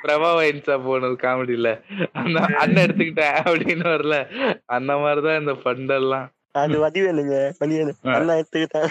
[0.02, 1.80] பிரபா வைன்ஸா போனது காமெடியில.
[2.12, 4.26] அந்த அண்ணன் எடுத்துக்கிட்டேன் அப்படின்னு வரல.
[4.66, 7.52] அந்த மாதிரிதான் இந்த ஃபண்ட் எல்லாம் அது வடிவேலுங்க.
[7.58, 7.94] வடிவேலு.
[8.06, 8.12] ஆ.
[8.12, 8.88] அண்ணா எடுத்துக்கிட்டேன்.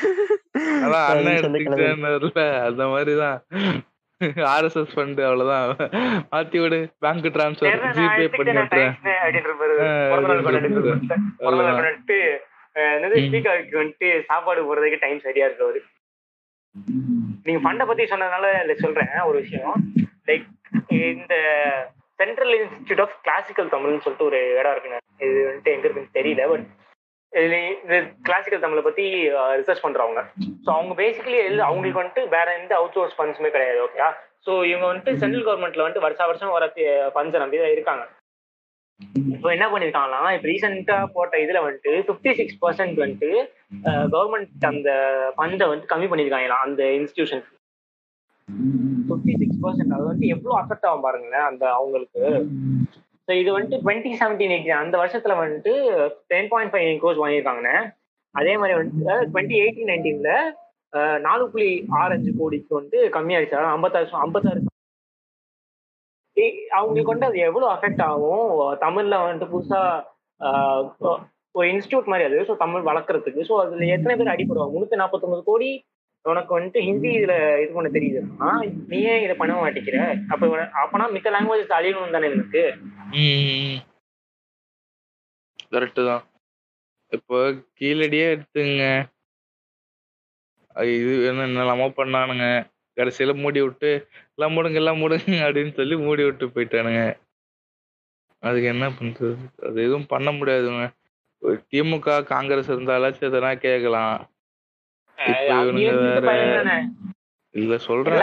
[0.57, 2.65] அதான் அண்ணன் எடுத்துக்கிட்டேன்னு வரல.
[2.65, 3.43] அந்த மாதிரிதான்.
[4.23, 5.75] ஆர்எஸ்எஸ் ஃபண்ட் அவ்வளவுதான்.
[6.31, 6.89] மாத்தி விடு.
[6.99, 8.93] பேங்க் டிரான்ஸ்ஃபர் ஜிபே பண்ணி விட்டுறேன்.
[12.87, 13.25] என்னது ம்.
[13.25, 15.81] ஸ்பீக்கருக்கு வந்துட்டு சாப்பாடு போடுறதுக்கு டைம் சரியா இருக்கு அவரு
[17.45, 18.47] நீங்க ஃபண்ட பத்தி சொன்னதுனால
[18.81, 19.77] சொல்றேன் ஒரு விஷயம்.
[20.27, 20.47] லைக்
[21.11, 21.35] இந்த
[22.19, 26.65] சென்ட்ரல் இன்ஸ்டியூட் ஆஃப் கிளாசிக்கல் தமிழ்னு சொல்லிட்டு ஒரு இடம் இருக்குங்க இது வந்துட்டு எங்க இருக்குன்னு தெரியல பட்
[27.33, 29.05] இது கிளாசிக்கல் தமிழை பத்தி
[29.59, 30.21] ரிசர்ச் பண்றவங்க.
[30.65, 34.07] ஸோ அவங்க பேசிக்கலி அவங்களுக்கு வந்துட்டு வேற எந்த அவுட் சோர்ஸ் ஃபண்ட்ஸுமே கிடையாது ஓகே
[34.45, 36.67] ஸோ இவங்க வந்துட்டு சென்ட்ரல் கவர்மெண்ட்ல வந்துட்டு வருஷா வருஷம் வர
[37.15, 38.03] ஃபண்ட்ஸை நம்பி தான் இருக்காங்க.
[39.33, 43.29] இப்போ என்ன பண்ணிருக்காங்களா இப்போ ரீசெண்டா போட்ட இதுல வந்துட்டு பிப்டி சிக்ஸ் பர்சன்ட் வந்துட்டு
[44.13, 44.89] கவர்மெண்ட் அந்த
[45.35, 47.43] ஃபண்டை வந்து கம்மி பண்ணிருக்காங்களாம் அந்த இன்ஸ்டிடியூஷன்
[49.09, 52.23] ஃபிஃப்டி சிக்ஸ் பர்சன்ட் அது வந்துட்டு எவ்வளவு அஃபெக்ட் ஆகும் பாருங்களேன் அந்த அவங்களுக்கு.
[53.27, 55.73] ஸோ இது வந்துட்டு டுவெண்ட்டி செவன்டீன் எக்ஸாம் அந்த வருஷத்துல வந்துட்டு
[56.31, 57.77] டென் பாயிண்ட் ஃபைவ் கோர்ஸ் வாங்கியிருக்காங்கண்ணே.
[58.35, 60.31] அதே மாதிரி வந்துட்டு டுவெண்ட்டி எயிட்டீன் நைன்டீன்ல
[61.27, 63.57] நாலு புள்ளி ஆறு அஞ்சு கோடிக்கு வந்துட்டு கம்மியாயிடுச்சு.
[63.57, 64.59] அதாவது ஐம்பத்தாறு ஐம்பத்தாறு
[66.77, 68.49] அவங்களுக்கு வந்து அது எவ்வளவு அஃபெக்ட் ஆகும்?
[68.85, 69.81] தமிழ்ல வந்துட்டு புதுசா
[71.55, 72.39] ஒரு இன்ஸ்டியூட் மாதிரி அது.
[72.49, 73.47] ஸோ தமிழ் வளர்க்கறதுக்கு.
[73.49, 75.69] ஸோ அதுல எத்தனை பேர் அடிப்படுவாங்க முன்னூத்தி நாற்பத்தொன்பது கோடி
[76.25, 77.33] உனக்கு வந்துட்டு ஹிந்தி இதுல
[77.63, 78.49] இது பண்ண தெரியுதுன்னா
[78.91, 79.99] நீ ஏன் இதை பண்ண மாட்டேங்கிற?
[80.33, 80.47] அப்ப
[80.83, 82.63] அப்பனா மித்த லாங்குவேஜ் அழியணும் தானே எனக்கு
[85.73, 86.23] கரெக்டு தான்.
[87.11, 87.37] இப்போ
[87.79, 88.83] கீழடியே எடுத்துங்க.
[90.95, 92.47] இது என்ன பண்ணானுங்க.
[92.97, 93.89] கடைசியில மூடி விட்டு
[94.35, 95.15] எல்லாம் மூடுங்க எல்லாம் மூடுங்க
[95.47, 97.01] அப்படின்னு சொல்லி மூடி விட்டு போயிட்டானுங்க.
[98.43, 99.35] அதுக்கு என்ன பண்றது?
[99.63, 100.85] அது எதுவும் பண்ண முடியாதுங்க.
[101.41, 104.15] ஒரு திமுக காங்கிரஸ் இருந்தாலாச்சும் எதனா கேட்கலாம்
[107.55, 108.17] இல்ல சொல்றேன்.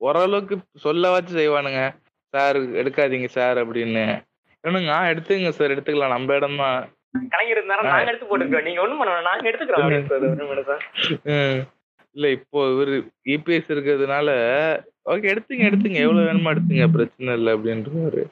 [0.00, 0.54] ஓரளவுக்கு
[0.84, 1.82] சொல்லவாச்சும் செய்வானுங்க.
[2.34, 4.04] சார் எடுக்காதீங்க சார் அப்படின்னு.
[4.64, 6.14] இவனுங்க "ஆ, எடுத்துங்க சார் எடுத்துக்கலாம்.
[6.14, 6.78] நம்ம இடம் தான்
[7.30, 9.86] கலைஞர் இருந்தாலும் நாங்க எடுத்து போட்டுருக்கோம் நீங்க ஒண்ணும் பண்ண நாங்க எடுத்துக்கிறோம்
[12.16, 12.94] இல்ல இப்போ இவரு
[13.34, 14.28] இபிஎஸ் இருக்கிறதுனால
[15.12, 15.98] ஓகே எடுத்துங்க எடுத்துங்க.
[16.06, 16.86] எவ்வளவு வேணுமோ எடுத்துங்க.
[16.96, 18.22] பிரச்சனை இல்லை அப்படின்றாரு.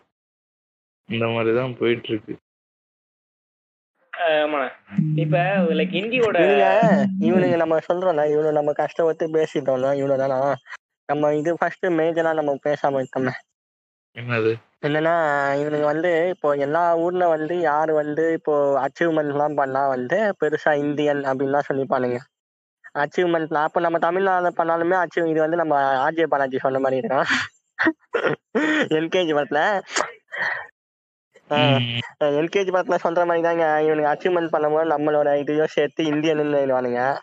[1.09, 2.35] இந்த மாதிரிதான் போயிட்டு இருக்கு
[5.23, 5.41] இப்ப
[5.79, 6.39] லைக் ஹிந்தியோட
[7.29, 8.23] இவனுங்க நம்ம சொல்றோம்ல.
[8.33, 9.91] இவனு நம்ம கஷ்டப்பட்டு பேசிட்டோம்ல.
[10.01, 10.39] இவ்வளவு தானா
[11.09, 13.35] நம்ம இது ஃபர்ஸ்ட் மேஜரா நம்ம பேசாம இருக்கோமே
[14.17, 14.53] என்னது?
[14.87, 15.15] என்னன்னா
[15.61, 21.23] இவனுங்க வந்து இப்போ எல்லா ஊர்ல வந்து யார் வந்து இப்போ அச்சீவ்மெண்ட் எல்லாம் பண்ணா வந்து பெருசா இந்தியன்
[21.31, 22.19] அப்படின்லாம் சொல்லிப்பானுங்க.
[22.99, 27.25] அச்சீவ்மெண்ட்லாம் அப்போ நம்ம தமிழ்நாடு பண்ணாலுமே அச்சீவ் இது வந்து நம்ம ஆர்ஜே பாலாஜி சொன்ன மாதிரி இருக்கான்
[28.97, 29.83] எல்கேஜி படத்துல.
[32.25, 33.79] எல்கேஜி படத்துல சொல்ற மாதிரி தாங்க.
[33.81, 37.19] இவனுங்க அச்சீவ்மெண்ட் பண்ணும்போது நம்மளோட இதையும் சேர்த்து இந்தியன்னு எழுதுவானுங்க.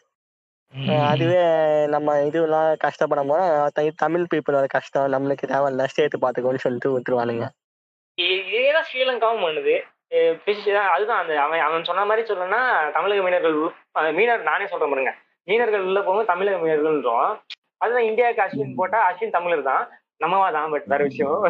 [1.08, 7.50] அதுவே நம்ம இதுலாம் கஷ்டப்படும் போது தமிழ் பீப்புளோட கஷ்டம் நம்மளுக்கு தேவையில்ல ஸ்டேட் பாத்துக்கோன்னு சொல்லிட்டு விட்டுருவானுங்க.
[8.22, 9.82] இதேதான் ஸ்ரீலங்காவும் பண்ணுது.
[10.78, 15.16] அதுதான் அந்த அவன் அவன் சொன்ன மாதிரி சொல்லணும்னா தமிழக அஹ் மீனர் நானே சொல்றேன் பாருங்க.
[15.48, 17.32] மீனவர்கள் உள்ள போகும்போது தமிழக மீனர்கள்ன்றோம்.
[17.82, 19.84] அதுதான் இந்தியாவுக்கு அஸ்வின் போட்டா அஸ்வின் தமிழர் தான்.
[20.20, 21.42] நம்மவா தான் பட் வேற விஷயம்.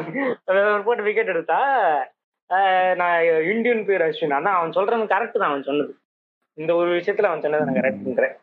[0.85, 1.59] போட்டு விக்கெட் எடுத்தா
[2.95, 4.33] நான் இந்தியன் பேர் அஸ்வின்.
[4.33, 5.93] ஆனா அவன் சொல்றது கரெக்ட் தான் அவன் சொன்னது.
[6.57, 8.35] இந்த ஒரு விஷயத்துல அவன் சொன்னதை நான் கரெக்ட்ன்றேன்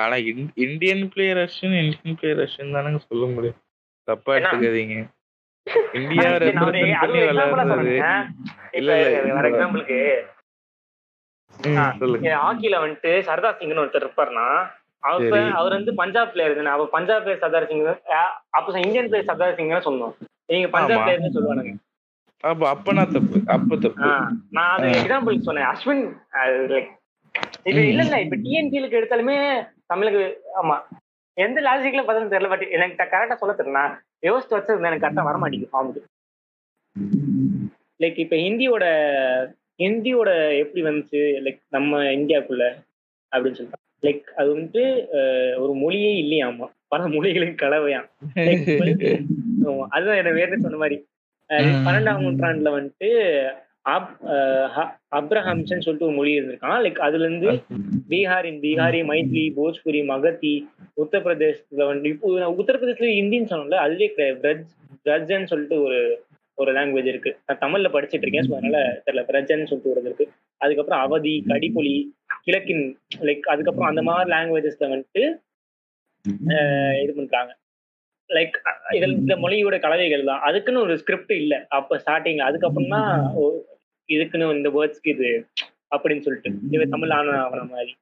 [0.00, 3.58] ஆனா இந்- Indian player Ashwin Indian player Ashwin தானங்க சொல்ல முடியும்.
[4.08, 4.96] தப்பா எடுத்துக்காதீங்க.
[5.98, 6.30] இந்தியா.
[6.32, 6.48] இல்ல,
[8.72, 9.48] இல்ல, வேற இல்ல.
[9.50, 10.34] எக்ஸாம்பிளுக்கு ம், ஆ.
[11.45, 11.45] சொல்லுங்க
[12.38, 14.46] ஹாக்கில வந்துட்டு சர்தார் சிங்னு ஒருத்தர் இருப்பாருன்னா
[15.02, 15.48] அவர் சரி.
[15.56, 16.70] அவர் வந்து பஞ்சாப் பிளேயர் தானே.
[16.70, 17.82] அப்ப பஞ்சாப் பிளேயர் சர்தார் சிங்
[18.52, 20.14] அப்ப இந்தியன் பிளேயர் சர்தார் சிங் சொன்னோம்.
[20.48, 21.02] நீங்க பஞ்சாப்.
[21.02, 21.72] பிளேயர்னு சொல்லுவானுங்க.
[22.44, 24.08] அப்ப அப்பனா தப்பு அப்ப தப்பு.
[24.52, 25.68] நான் அது எக்ஸாம்பிளுக்கு சொன்னேன்.
[25.72, 26.04] அஸ்வின்
[26.70, 26.90] like
[27.66, 29.36] இது இல்ல இல்ல இப்ப டிஎன்பிஎலுக்கு எடுத்தாலுமே
[29.86, 30.22] தமிழுக்கு
[30.60, 30.76] ஆமா.
[31.36, 33.80] எந்த லாஜிக்ல பதில் தெரியல பட் எனக்கு கரெக்டா சொல்ல தெரியல
[34.22, 36.02] யோசிச்சு வச்சிருந்தேன் எனக்கு கரெக்டா வர மாட்டேங்குது ஃபார்முக்கு
[38.00, 38.84] லைக் இப்ப ஹிந்தியோட
[39.80, 40.30] ஹிந்தியோட
[40.60, 41.22] எப்படி வந்துச்சு?
[41.44, 42.64] லைக் நம்ம இந்தியாக்குள்ள
[43.32, 43.74] அப்படின்னு சொல்லிட்டு.
[44.02, 44.82] லைக் அது வந்துட்டு
[45.18, 48.08] அஹ், ஒரு மொழியே இல்லையாமா பல மொழிகளின் கலவையாம்
[49.94, 50.96] அதுதான் என்ன வேறு சொன்ன மாதிரி.
[51.84, 53.08] பன்னெண்டாம் நூற்றாண்டுல வந்துட்டு
[53.86, 56.78] அப் அஹ், ஹ- அப்ரஹாம்ஸ்ன்னு சொல்லிட்டு ஒரு மொழி இருந்திருக்கான்.
[56.84, 57.50] லைக் அதுல இருந்து
[58.10, 60.54] பீகாரின் பீகாரி மைத்லி போஜ்புரி மகத்தி
[60.96, 64.64] உத்தரப்பிரதேசத்துல வந்து இப்போ நான் உத்தரப்பிரதேசல ஹிந்தின்னு சொன்னோம்ல அதுலயே கிடையாது பிரஜ்
[65.06, 65.98] பிரஜ்ன்னு சொல்லிட்டு ஒரு
[66.58, 67.30] ஒரு லாங்குவேஜ் இருக்கு.
[67.46, 69.22] நான் தமிழ்ல படிச்சிட்டு இருக்கேன் ஸோ அதனால தெரியல.
[69.30, 70.26] பிரஜன்னு சொல்லிட்டு ஒரு இருக்கு.
[70.60, 71.94] அதுக்கப்புறம் அவதி கடிப்பொலி
[72.46, 72.84] கிழக்கின்
[73.28, 75.24] லைக் அதுக்கப்புறம் அந்த மாதிரி லாங்குவேஜஸ்ல வந்துட்டு
[77.02, 77.52] இது பண்றாங்க.
[78.30, 78.56] லைக்
[78.96, 80.42] இதில் இந்த மொழியோட கலவைகள் தான்.
[80.48, 81.54] அதுக்குன்னு ஒரு ஸ்கிரிப்ட் இல்ல.
[81.78, 83.10] அப்ப ஸ்டார்டிங்ல அதுக்கப்புறம் தான்
[84.08, 85.28] இதுக்குன்னு இந்த வேர்ட்ஸ்க்கு இது
[85.94, 86.50] அப்படின்னு சொல்லிட்டு.
[86.74, 87.92] இது தமிழ் ஆன ஆவண மாதிரி.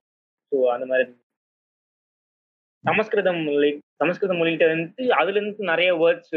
[0.52, 1.06] ஸோ அந்த மாதிரி.
[2.84, 6.34] சமஸ்கிருதம் லைக் சமஸ்கிருத மொழிகிட்ட வந்து அதுல இருந்து நிறைய வேர்ட்ஸ்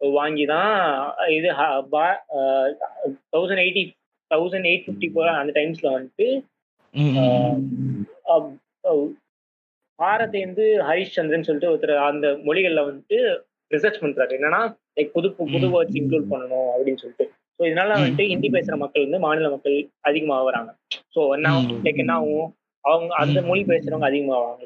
[0.00, 0.72] வாங்கி தான்
[1.36, 1.48] இது
[3.32, 3.82] thousand eighty
[4.30, 6.28] thousand eight fifty போல அந்த டைம்ஸ்ல வந்துட்டு
[9.98, 13.18] பாரதேந்து ஹரிஷ்சந்திரன் சொல்லிட்டு ஒருத்தர் அந்த மொழிகள்ல வந்துட்டு
[13.70, 14.32] ரிசர்ச் பண்றாரு.
[14.38, 14.60] என்னன்னா
[14.96, 17.24] லைக் புது புது வேர்ட்ஸ் இன்க்ளூட் பண்ணணும் அப்படின்னு சொல்லிட்டு.
[17.58, 19.76] ஸோ இதனால வந்துட்டு ஹிந்தி பேசுற மக்கள் வந்து மாநில மக்கள்
[20.08, 20.70] அதிகமாக வராங்க
[21.14, 21.52] ஸோ என்ன
[21.86, 22.48] லைக் என்ன ஆகும்?
[22.84, 24.62] அவங்க அந்த மொழி பேசுறவங்க அதிகமாவாங்க.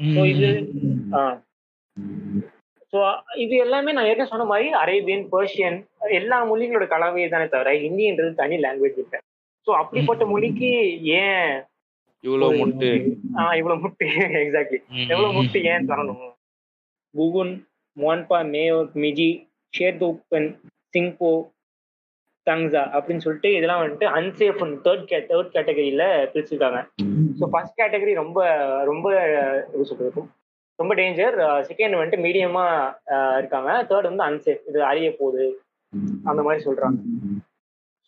[0.00, 0.48] ஸோ இது
[1.14, 1.22] ஆ.
[2.94, 3.00] ஸோ
[3.34, 8.56] இது எல்லாமே நான் ஏற்கனவே சொன்ன மாதிரி அரேபியன் பர்ஷியன் எல்லா மொழிகளோட கலவையை தானே தவிர ஹிந்தின்றது தனி
[8.56, 9.18] லாங்குவேஜ் இல்லை.
[9.66, 10.70] ஸோ அப்படிப்பட்ட மொழிக்கு
[11.02, 11.50] ஏன்
[12.20, 12.90] இவ்வளவு முட்டு.
[13.34, 14.06] ஆஹ் இவ்வளவு முட்டு.
[14.44, 16.22] எக்ஸாக்ட்லி எவ்வளவு முட்டு ஏன் தரணும்?
[17.14, 17.52] குகுன்
[17.96, 19.30] மோன்பா மேயோக் மிஜி
[19.74, 20.48] ஷேர்தூப்பன்
[20.94, 21.32] சிங்போ
[22.46, 26.80] தங்ஸா அப்படின்னு சொல்லிட்டு இதெல்லாம் வந்துட்டு அன்சேஃப் தேர்ட் கே தேர்ட் கேட்டகரியில பிரிச்சிருக்காங்க.
[27.40, 28.38] ஸோ ஃபர்ஸ்ட் கேட்டகரி ரொம்ப
[28.84, 29.06] ரொம்ப
[29.60, 30.22] எப்படி சொல்றது?
[30.80, 31.36] ரொம்ப டேஞ்சர்
[31.68, 32.64] செகண்ட் வந்துட்டு மீடியமா
[33.40, 33.70] இருக்காங்க.
[33.90, 35.46] தேர்ட் வந்து அன்சேஃப் இது அறிய போகுது.
[36.30, 36.98] அந்த மாதிரி சொல்றாங்க.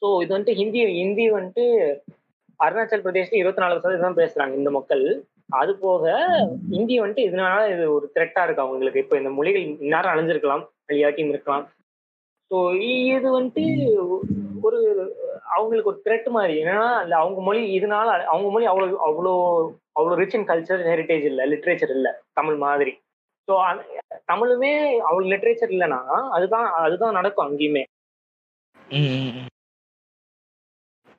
[0.01, 1.65] ஸோ இது வந்துட்டு ஹிந்தி ஹிந்தி வந்துட்டு
[2.61, 5.05] அருணாச்சல் பிரதேஷ்ல இருபத்தி நாலு சதவீதம் பேசுறாங்க இந்த மக்கள்.
[5.61, 6.05] அது போக
[6.79, 9.03] இந்தி வந்துட்டு இதனால இது ஒரு த்ரெட்டா இருக்கு அவங்களுக்கு.
[9.05, 11.65] இப்போ இந்த மொழிகள் இந்நேரம் அழிஞ்சிருக்கலாம் அழியாட்டியும் இருக்கலாம்.
[12.51, 12.57] ஸோ
[13.15, 13.67] இது வந்துட்டு
[14.67, 14.79] ஒரு
[15.55, 16.55] அவங்களுக்கு ஒரு த்ரெட் மாதிரி.
[16.63, 19.33] என்னன்னா அந்த அவங்க மொழி இதனால அவங்க மொழி அவ்வளோ அவ்வளோ
[19.99, 22.93] அவ்வளோ ரிச் இன் கல்ச்சர் ஹெரிட்டேஜ் இல்லை லிட்ரேச்சர் இல்லை தமிழ் மாதிரி.
[23.49, 23.55] ஸோ
[24.31, 24.73] தமிழுமே
[25.09, 26.01] அவ்வளோ லிட்ரேச்சர் இல்லைன்னா
[26.33, 27.85] அதுதான் அதுதான் நடக்கும் அங்கேயுமே.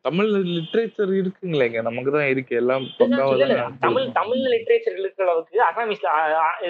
[0.05, 1.79] தமிழ் லிட்ரேச்சர் இருக்குங்களேங்க.
[1.81, 2.53] நமக்கு தான் இருக்கு.
[2.55, 3.63] எல்லாம் இல்ல, இல்ல, இல்ல.
[3.81, 6.09] தமிழ் தமிழ் லிட்ரேச்சர் இருக்கிற அளவுக்கு அசாமிஸ்ல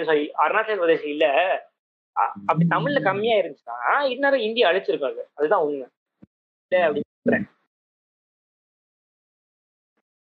[0.08, 1.26] சாரி அருணாச்சல் பிரதேஷ் இல்ல
[2.46, 3.76] அப்படி தமிழ்ல கம்மியா இருந்துச்சுன்னா
[4.12, 5.20] இன்னும் இந்தியா அழிச்சிருக்காங்க.
[5.38, 5.86] அதுதான் உண்மை.
[6.68, 7.48] இல்ல அப்படின்னு சொல்றேன்.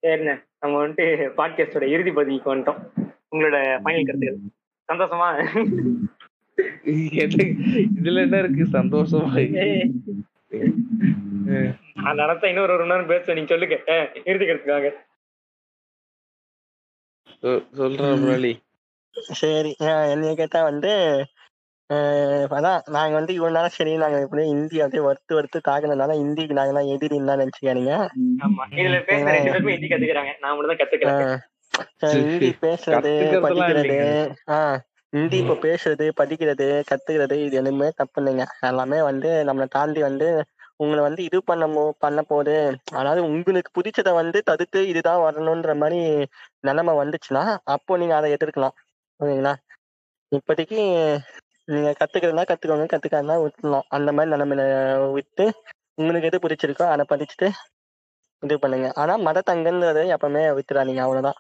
[0.02, 2.90] சரிண்ணே நம்ம வந்துட்டு பாட்காஸ்டோட இறுதி பதிவுக்கு வந்துட்டோம்.
[3.32, 4.38] உங்களோட ஃபைனல் கருத்துக்கள்
[4.92, 5.46] சந்தோஷமா?
[6.84, 8.64] இதுல என்ன இருக்கு?
[8.64, 9.34] சந்தோஷமா
[11.94, 13.76] அந்த இடத்த இன்னொரு ஒரு நேரம் பேச நீங்க சொல்லுங்க.
[14.26, 14.92] இறுதி கருத்துக்காக
[17.42, 18.20] சொ- சொல்றா ம்.
[18.20, 18.62] முரளி.
[19.12, 21.26] சரி என்னைய கேட்டா வந்து
[22.52, 26.92] அதான் நாங்க வந்து இவ்வளவு நாள் சரி நாங்க இப்படியே ஹிந்தி அப்படியே வறுத்து வறுத்து தாக்குனதுனால ஹிந்திக்கு நாங்கெல்லாம்
[26.94, 27.96] எதிரின்னு தான் நினைச்சுக்காதீங்க
[28.44, 30.34] ஆமா இதுல பேசுற ரெண்டு பேருமே ஹிந்தி கத்துக்கிறாங்க.
[30.44, 31.42] நான் மட்டும்
[32.02, 33.12] சரி, ஹிந்தி பேசுறது
[33.46, 33.98] படிக்கிறது.
[34.56, 34.78] ஆஹ்
[35.14, 38.46] ஹிந்தி இப்போ பேசுறது படிக்கிறது கத்துக்கிறது இது எதுவுமே தப்பு இல்லைங்க.
[38.70, 40.28] எல்லாமே வந்து நம்மளை தாண்டி வந்து
[40.80, 41.64] உங்களை வந்து இது பண்ண
[42.04, 42.56] பண்ண போகுது
[43.00, 46.00] அதாவது உங்களுக்கு பிடிச்சத வந்து தடுத்து இதுதான் வரணுன்ற மாதிரி
[46.62, 47.44] நிலைமை வந்துச்சுன்னா
[47.76, 48.76] அப்போ நீங்க அதை எதிர்க்கலாம்.
[49.20, 49.54] ஓகேங்களா
[50.32, 50.80] இப்போதைக்கு
[51.68, 54.64] நீங்க கத்துக்கிறதுனா கத்துக்கோங்க கத்துக்காதுனா விட்டுலாம் அந்த மாதிரி நிலைமையில
[55.18, 55.46] விட்டு
[56.00, 57.48] உங்களுக்கு எது பிடிச்சிருக்கோ அதை படிச்சுட்டு
[58.44, 58.88] இது பண்ணுங்க.
[59.02, 61.40] ஆனா மதத்தங்கன்றது எப்பவுமே விட்டுறாதீங்க அவ்வளவுதான்.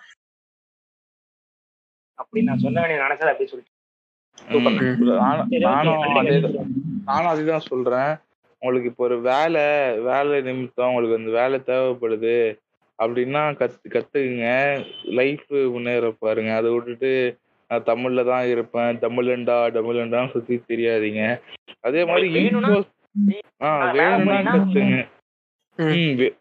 [2.19, 3.77] அப்படி நான் சொன்ன வேண்டிய நினைச்சது அப்படி சொல்லிட்டு.
[7.09, 8.11] நானும் அதுதான் சொல்றேன்.
[8.61, 9.63] உங்களுக்கு இப்போ ஒரு வேலை
[10.09, 12.35] வேலை நிமித்தம் உங்களுக்கு அந்த வேலை தேவைப்படுது
[12.99, 14.49] அப்படின்னா கத்து கத்துக்குங்க.
[15.19, 16.51] லைஃப் முன்னேற பாருங்க.
[16.59, 17.11] அதை விட்டுட்டு
[17.71, 18.99] நான் தமிழ்ல தான் இருப்பேன்.
[18.99, 21.21] தமிழண்டா தமிழண்டான்னு சுத்தி தெரியாதீங்க.
[21.79, 22.81] அதே மாதிரி வேணும்னா-
[24.47, 24.97] கத்துங்க.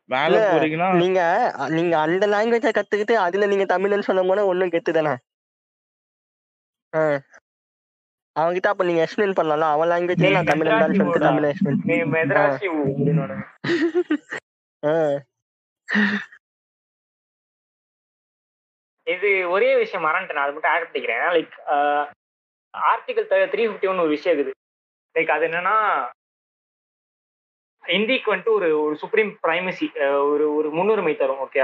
[0.07, 1.20] மேல போறீங்கன்னா நீங்க
[1.69, 5.12] நீங்க அந்த லாங்குவேஜ கத்துக்கிட்டு அதுல நீங்க தமிழ்னு சொல்ல போனா ஒண்ணும் கெத்து தானே?
[8.36, 9.69] அவன்கிட்ட அப்ப நீங்க எக்ஸ்பிளைன் பண்ணலாம்ல?
[9.69, 13.27] அவன் லாங்குவேஜ்ல நான் தமிழ் தான் சொல்லிட்டு தமிழ் எக்ஸ்பிளைன் நீ மெட்ராசி அப்படின்னு
[19.15, 20.39] இது ஒரே விஷயம் மறந்துட்டேன்.
[20.39, 21.27] நான் அது மட்டும் ஆட் பண்ணிக்கிறேன்.
[21.37, 21.55] Like
[22.93, 24.57] article three fifty one ஒரு விஷயம் இருக்குது.
[25.16, 25.77] லைக் அது என்னன்னா
[27.85, 29.87] இந்திக்கு வந்துட்டு ஒரு ஒரு சுப்ரீம் பிரைமசி
[30.32, 31.62] ஒரு ஒரு முன்னுரிமை தரும் ஓகே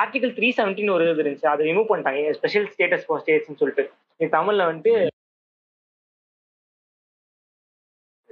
[0.00, 1.46] ஆர்டிகல் த்ரீ செவன்டீன் ஒரு இது இருந்துச்சு.
[1.52, 2.32] அதை ரிமூவ் பண்ணிட்டாங்க.
[2.38, 3.84] ஸ்பெஷல் ஸ்டேட்டஸ் ஃபார் ஸ்டேட்ஸ்னு சொல்லிட்டு.
[4.20, 4.92] இது தமிழ்ல வந்துட்டு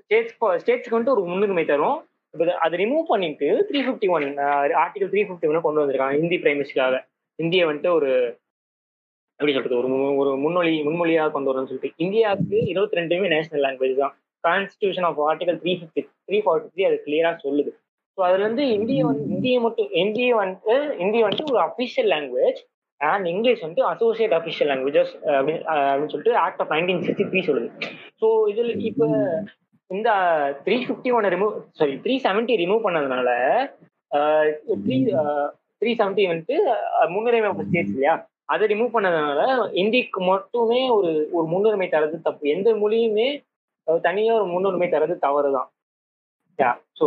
[0.04, 1.98] ஸ்டேட்ஸ் ஸ்டேட்ஸ்க்கு வந்துட்டு ஒரு முன்னுரிமை தரும்.
[2.64, 4.26] அதை ரிமூவ் பண்ணிட்டு three fifty one
[4.82, 6.96] article three fifty one கொண்டு வந்திருக்காங்க ஹிந்தி பிரைமசிக்காக
[7.38, 8.10] இந்தியை வந்துட்டு ஒரு
[9.40, 9.88] எப்படி சொல்றது ஒரு
[10.20, 11.98] ஒரு முன்னொழி முன்மொழியாக கொண்டு வரணும்னு சொல்லிட்டு.
[12.04, 14.14] இந்தியாவுக்கு இருபத்தி ரெண்டுமே நேஷனல் லாங்குவேஜ் தான்.
[14.44, 17.70] Constitution of article three fifty three forty three அது கிளியரா சொல்லுது.
[18.18, 20.74] ஸோ அதுல இருந்து இந்திய வந்து இந்திய மட்டும் இந்திய வந்துட்டு
[21.04, 22.60] இந்திய வந்துட்டு ஒரு அஃபிஷியல் லாங்குவேஜ்
[23.00, 27.68] அண்ட் இங்கிலீஷ் வந்து அசோசியேட் அஃபிஷியல் லாங்குவேஜஸ் அப்படின்னு சொல்லிட்டு act of nineteen sixty three சொல்லுது.
[28.20, 29.06] ஸோ இதுல இப்போ
[29.90, 30.10] இந்த
[30.64, 33.28] three fifty one remove sorry three seventy remove பண்ணதுனால
[34.82, 34.96] த்ரீ
[35.82, 36.56] த்ரீ செவன்ட்டி வந்துட்டு
[37.12, 38.14] முன்னுரிமை ஸ்டேட்ஸ் இல்லையா?
[38.48, 39.40] அதை ரிமூவ் பண்ணதுனால
[39.82, 42.44] இந்திக்கு மட்டுமே ஒரு ஒரு முன்னுரிமை தரது தப்பு.
[42.54, 43.28] எந்த மொழியுமே
[43.86, 45.68] தனியா ஒரு முன்னுரிமை தரது தவறு தான்
[46.98, 47.06] ஸோ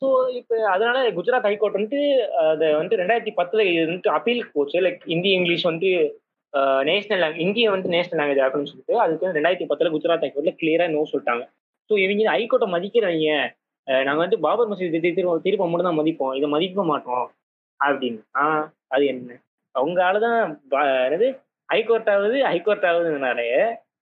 [0.00, 0.08] ஸோ
[0.38, 2.02] இப்போ அதனால குஜராத் ஹைகோர்ட் வந்துட்டு
[2.44, 4.76] அதை வந்துட்டு ரெண்டாயிரத்தி பத்துல இது வந்துட்டு அப்பீலுக்கு போச்சு.
[4.86, 5.92] லைக் இந்தி இங்கிலீஷ் வந்துட்டு
[6.88, 10.92] நேஷனல் லாங்குவேஜ் இந்திய வந்து நேஷனல் லாங்குவேஜ் ஆகணும்னு சொல்லிட்டு அதுக்கு வந்து ரெண்டாயிரத்தி பத்துல குஜராத் ஹைகோர்ட்ல கிளியராக
[10.94, 11.44] நோ சொல்லிட்டாங்க.
[11.90, 13.28] ஸோ இவங்க ஹைகோர்ட்டை மதிக்கிறவங்க
[13.86, 16.34] நாங்கள் நாங்க வந்து பாபர் மசூதி தீர்ப்பு திருப்ப மட்டும் தான் மதிப்போம்.
[16.38, 17.26] இதை மதிக்க மாட்டோம்.
[17.80, 18.20] அப்படின்னு.
[18.36, 18.42] ஆ
[18.94, 19.38] அது என்ன?
[19.74, 20.38] அவங்களால தான்
[21.06, 21.28] என்னது?
[21.68, 23.48] ஹைகோர்ட் ஆகுது ஹைகோர்ட் ஆகுதுனாலே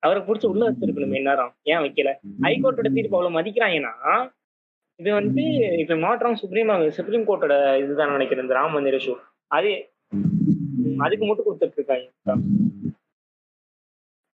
[0.06, 2.10] அவரை பிடிச்சி உள்ள வச்சிருக்கணும் நேரம் ஏன் வைக்கல?
[2.46, 3.94] ஹைகோர்ட்டோட தீர்ப்பு அவ்வளவு மதிக்கிறாங்கன்னா
[5.00, 5.42] இது வந்து
[5.82, 9.14] இப்ப மாற்றம் சுப்ரீம் சுப்ரீம் கோர்ட்டோட இதுதான் நினைக்கிறேன் இந்த ராம் மந்திர இஷ்யூ
[9.50, 9.70] அது
[10.98, 12.08] அதுக்கு மட்டும் கொடுத்துட்டு இருக்காங்க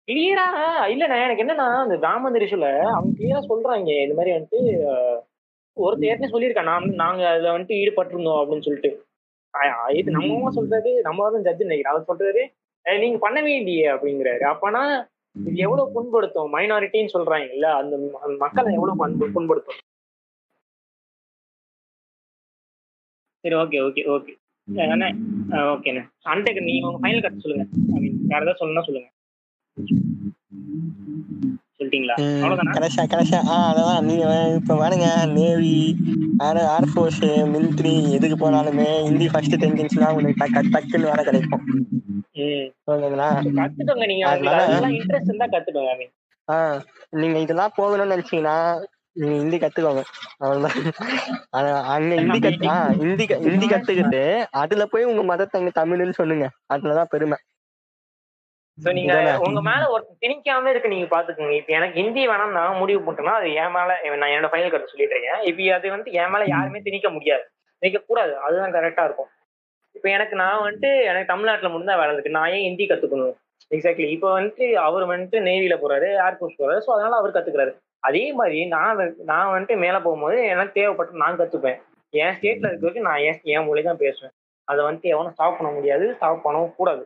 [0.08, 0.46] கிளியரா
[0.90, 4.02] இல்லண்ணா எனக்கு என்னன்னா இந்த ராம் மந்திர இஷ்யூல அவங்க கிளியரா சொல்றாங்க.
[4.02, 4.58] இந்த மாதிரி வந்துட்டு
[5.76, 8.90] ஒருத்தர் ஏற்கனவே சொல்லியிருக்கா நான் நாங்க அதுல வந்துட்டு ஈடுபட்டிருந்தோம் அப்படின்னு சொல்லிட்டு.
[9.94, 11.00] இது நம்ம சொல்றது.
[11.02, 11.94] நம்ம தான் ஜட்ஜ் நினைக்கிறேன்.
[11.94, 12.42] அவர் சொல்றாரு
[12.98, 14.44] நீங்க பண்ணவே இல்லையே அப்படிங்கிறாரு.
[14.54, 14.82] அப்பனா
[15.38, 16.52] இது எவ்வளவு புண்படுத்தும்?
[16.54, 19.80] மைனாரிட்டின்னு சொல்றாங்க இல்ல அந்த அந்த மக்களை எவ்வளவு பண்பு- புண்படுத்தும்?
[23.40, 24.32] சரி ஓகே ஓகே ஓகே
[24.66, 25.06] அண்ணா
[25.72, 27.66] ஓகேண்ணே நீங்க உங்க ஃபைனல் கட் சொல்லுங்க.
[27.94, 29.08] ஐ மீன் வேற ஏதாவது சொல்லணும்னா சொல்லுங்க.
[31.78, 32.14] சொல்லிட்டீங்களா?
[32.76, 33.40] கடைசியா கடைசியா.
[33.46, 34.04] ஆ அதான்.
[34.04, 35.74] நீங்க இப்ப பாருங்க நேவி
[36.38, 37.20] ஏர் ஏர்ஃபோர்ஸ்
[37.52, 41.64] மிலிட்ரி எதுக்கு போனாலுமே ஹிந்தி ஃபர்ஸ்ட் தெரிஞ்சிச்சுன்னா உங்களுக்கு டக்கு டக்குன்னு வேலை கிடைக்கும்.
[42.90, 43.28] ஓகேங்களா?
[43.58, 44.28] கத்துக்கோங்க நீங்க.
[44.28, 46.08] அதனால- இன்ட்ரெஸ்ட் இருந்தா கத்துக்கோங்க
[46.48, 48.56] ஆ நீங்க இதெல்லாம் போகணும்னு நினைச்சீங்கன்னா
[49.16, 50.02] நீங்க ஹிந்தி கத்துக்கோங்க.
[50.42, 50.76] அவ்வளவுதான்.
[51.94, 52.68] அங்க ஹிந்தி கத்து
[53.02, 54.22] ஹிந்தி ஹிந்தி கத்துக்கிட்டு
[54.62, 56.46] அதுல போய் உங்க மதத்தங்க தமிழ்னு சொல்லுங்க.
[56.74, 57.38] அதுலதான் பெருமை.
[58.78, 59.14] சோ நீங்க?
[59.46, 61.56] உங்க மேல ஒரு திணிக்காம இருக்கு நீங்க பாத்துக்கோங்க.
[61.60, 63.90] இப்ப எனக்கு ஹிந்தி வேணாம் நான் முடிவு பண்ணிட்டேன்னா அது என் மேல
[64.20, 65.42] நான் என்னோட ஃபைனல் கருத்து சொல்லிட்டு இருக்கேன்.
[65.50, 67.44] இப்ப அது வந்து என் மேல யாருமே திணிக்க முடியாது.
[67.82, 69.30] திணிக்க கூடாது அதுதான் கரெக்டா இருக்கும்.
[69.94, 72.36] இப்ப எனக்கு நான் வந்துட்டு எனக்கு தமிழ்நாட்டுல தான் வேலை இருக்கு.
[72.38, 73.34] நான் ஏன் ஹிந்தி கத்துக்கணும்?
[73.70, 76.80] எக்ஸாக்ட்லி இப்போ வந்துட்டு அவர் வந்துட்டு நேவில போறாரு ஏர்போர்ட் போறாரு.
[76.86, 77.72] ஸோ அதனால அவர் கத்துக்கிறாரு.
[78.04, 81.78] அதே மாதிரி நான் நான் வந்துட்டு மேல போகும்போது எனக்கு தேவைப்பட்டு நான் கத்துப்பேன்.
[82.12, 84.34] என் ஸ்டேட்ல இருக்க வரைக்கும் நான் என் என் மொழி தான் பேசுவேன்.
[84.68, 87.04] அதை வந்துட்டு எவனும் ஸ்டாப் பண்ண முடியாது ஸ்டாப் பண்ணவும் கூடாது.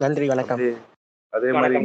[0.00, 0.60] நன்றி வணக்கம்.
[1.32, 1.78] அதே மாதிரி.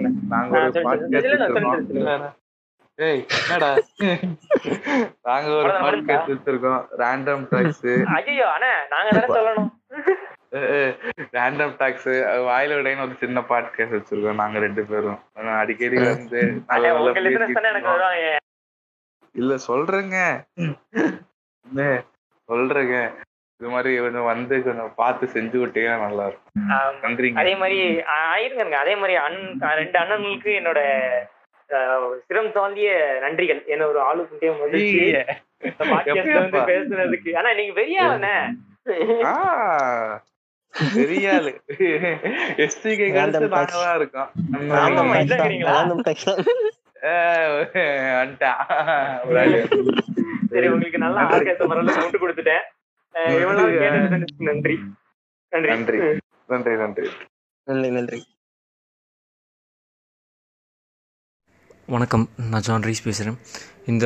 [5.26, 5.70] நாங்க ஒரு.
[5.84, 7.86] பாட்காஸ்ட் வச்சிருக்கோம் ரேண்டம் டாக்ஸ்
[8.18, 9.70] ஐயோ அண்ணா நாங்க தானே சொல்லணும்.
[10.54, 15.20] ரேண்டம் டாக்ஸ் வாயில விடைன்னு ஒரு சின்ன பாட்காஸ்ட் வச்சிருக்கோம் நாங்க ரெண்டு பேரும்.
[15.34, 16.62] அடிக்கடி வந்து
[19.34, 20.46] இல்ல சொல்றேங்க.
[22.52, 23.12] சொல்றேங்க.
[23.60, 26.54] இது மாதிரி கொஞ்சம் வந்து கொஞ்சம் பார்த்து செஞ்சு விட்டீங்கன்னா நல்லா இருக்கும்.
[27.36, 30.80] அதே மாதிரி ஆயிருங்க அதே மாதிரி அண்ணன் ரெண்டு அண்ணன்களுக்கு என்னோட
[32.28, 33.66] சிரம் தாண்டிய நன்றிகள்.
[33.66, 34.98] என்ன ஒரு ஆளுக்கு மகிழ்ச்சி.
[34.98, 35.26] இந்த
[35.80, 37.38] podcast ல வந்து பேசுனதுக்கு.
[37.38, 37.74] ஆனா நீங்க
[39.24, 40.22] ஆ,
[40.94, 41.62] பெரிய ஆளு
[42.58, 43.08] எஸ்டிகே
[43.96, 44.32] இருக்கோம்.
[50.50, 52.64] சரி உங்களுக்கு நல்ல கொண்டு கொடுத்துட்டேன்.
[54.38, 54.80] நன்றி.
[55.50, 55.68] நன்றி.
[55.68, 55.98] நன்றி.
[56.48, 56.76] நன்றி.
[56.76, 57.10] நன்றி.
[57.64, 57.90] நன்றி.
[57.90, 58.24] நன்றி
[61.86, 62.30] வணக்கம்.
[62.50, 63.38] நான் ஜான் ரீஸ் பேசுகிறேன்
[63.86, 64.06] இந்த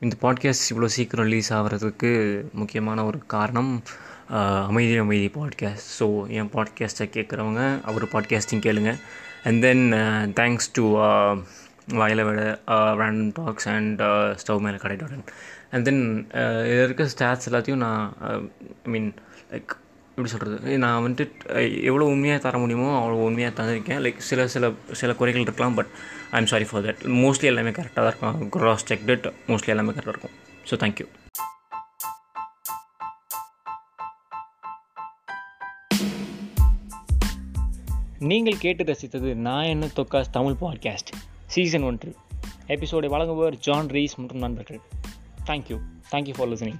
[0.00, 2.10] இந்த பாட்காஸ்ட் இவ்வளோ சீக்கிரம் ரிலீஸ் ஆகிறதுக்கு
[2.52, 3.82] முக்கியமான ஒரு காரணம்
[4.68, 6.06] அமைதி அமைதி பாட்காஸ்ட் ஸோ
[6.38, 8.92] என் பாட்காஸ்ட்டை கேட்குறவங்க அவர் பாட்காஸ்டிங் கேளுங்க.
[9.44, 9.84] அண்ட் தென்
[10.40, 10.84] தேங்க்ஸ் டு
[12.00, 12.40] வாயில விட
[13.00, 14.00] ரேண்டம் டாக்ஸ் அண்ட்
[14.42, 15.32] ஸ்டவ் மேலே கடை டாட்
[15.72, 16.02] அண்ட் தென்
[16.70, 18.14] இதில் இருக்க ஸ்டாட்ஸ் எல்லாத்தையும் நான்
[18.86, 19.12] ஐ மீன்
[19.52, 19.74] லைக்
[20.10, 24.00] எப்படி சொல்கிறது நான் வந்துட்டு எவ்வளோ உண்மையாக தர முடியுமோ அவ்வளோ உண்மையாக தந்திருக்கேன்.
[24.04, 25.92] லைக் சில சில சில குறைகள் இருக்கலாம் but
[26.30, 28.50] I am sorry for that mostly எல்லாமே கரெக்டாக தான் இருக்கும்.
[28.56, 30.36] க்ராஸ் செக் டெட் மோஸ்ட்லி எல்லாமே கரெக்டாக இருக்கும்.
[30.70, 31.08] ஸோ தேங்க்யூ
[38.18, 41.12] நீங்கள் கேட்டு ரசித்தது நான் என்ன தொக்காஸ் தமிழ் பாட்காஸ்ட்
[41.46, 42.16] சீசன் ஒன்று.
[42.66, 44.80] எபிசோடை வழங்குபவர் ஜான் ரீஸ் மற்றும் நண்பர்கள்.
[45.46, 45.78] Thank you
[46.12, 46.78] thank you for listening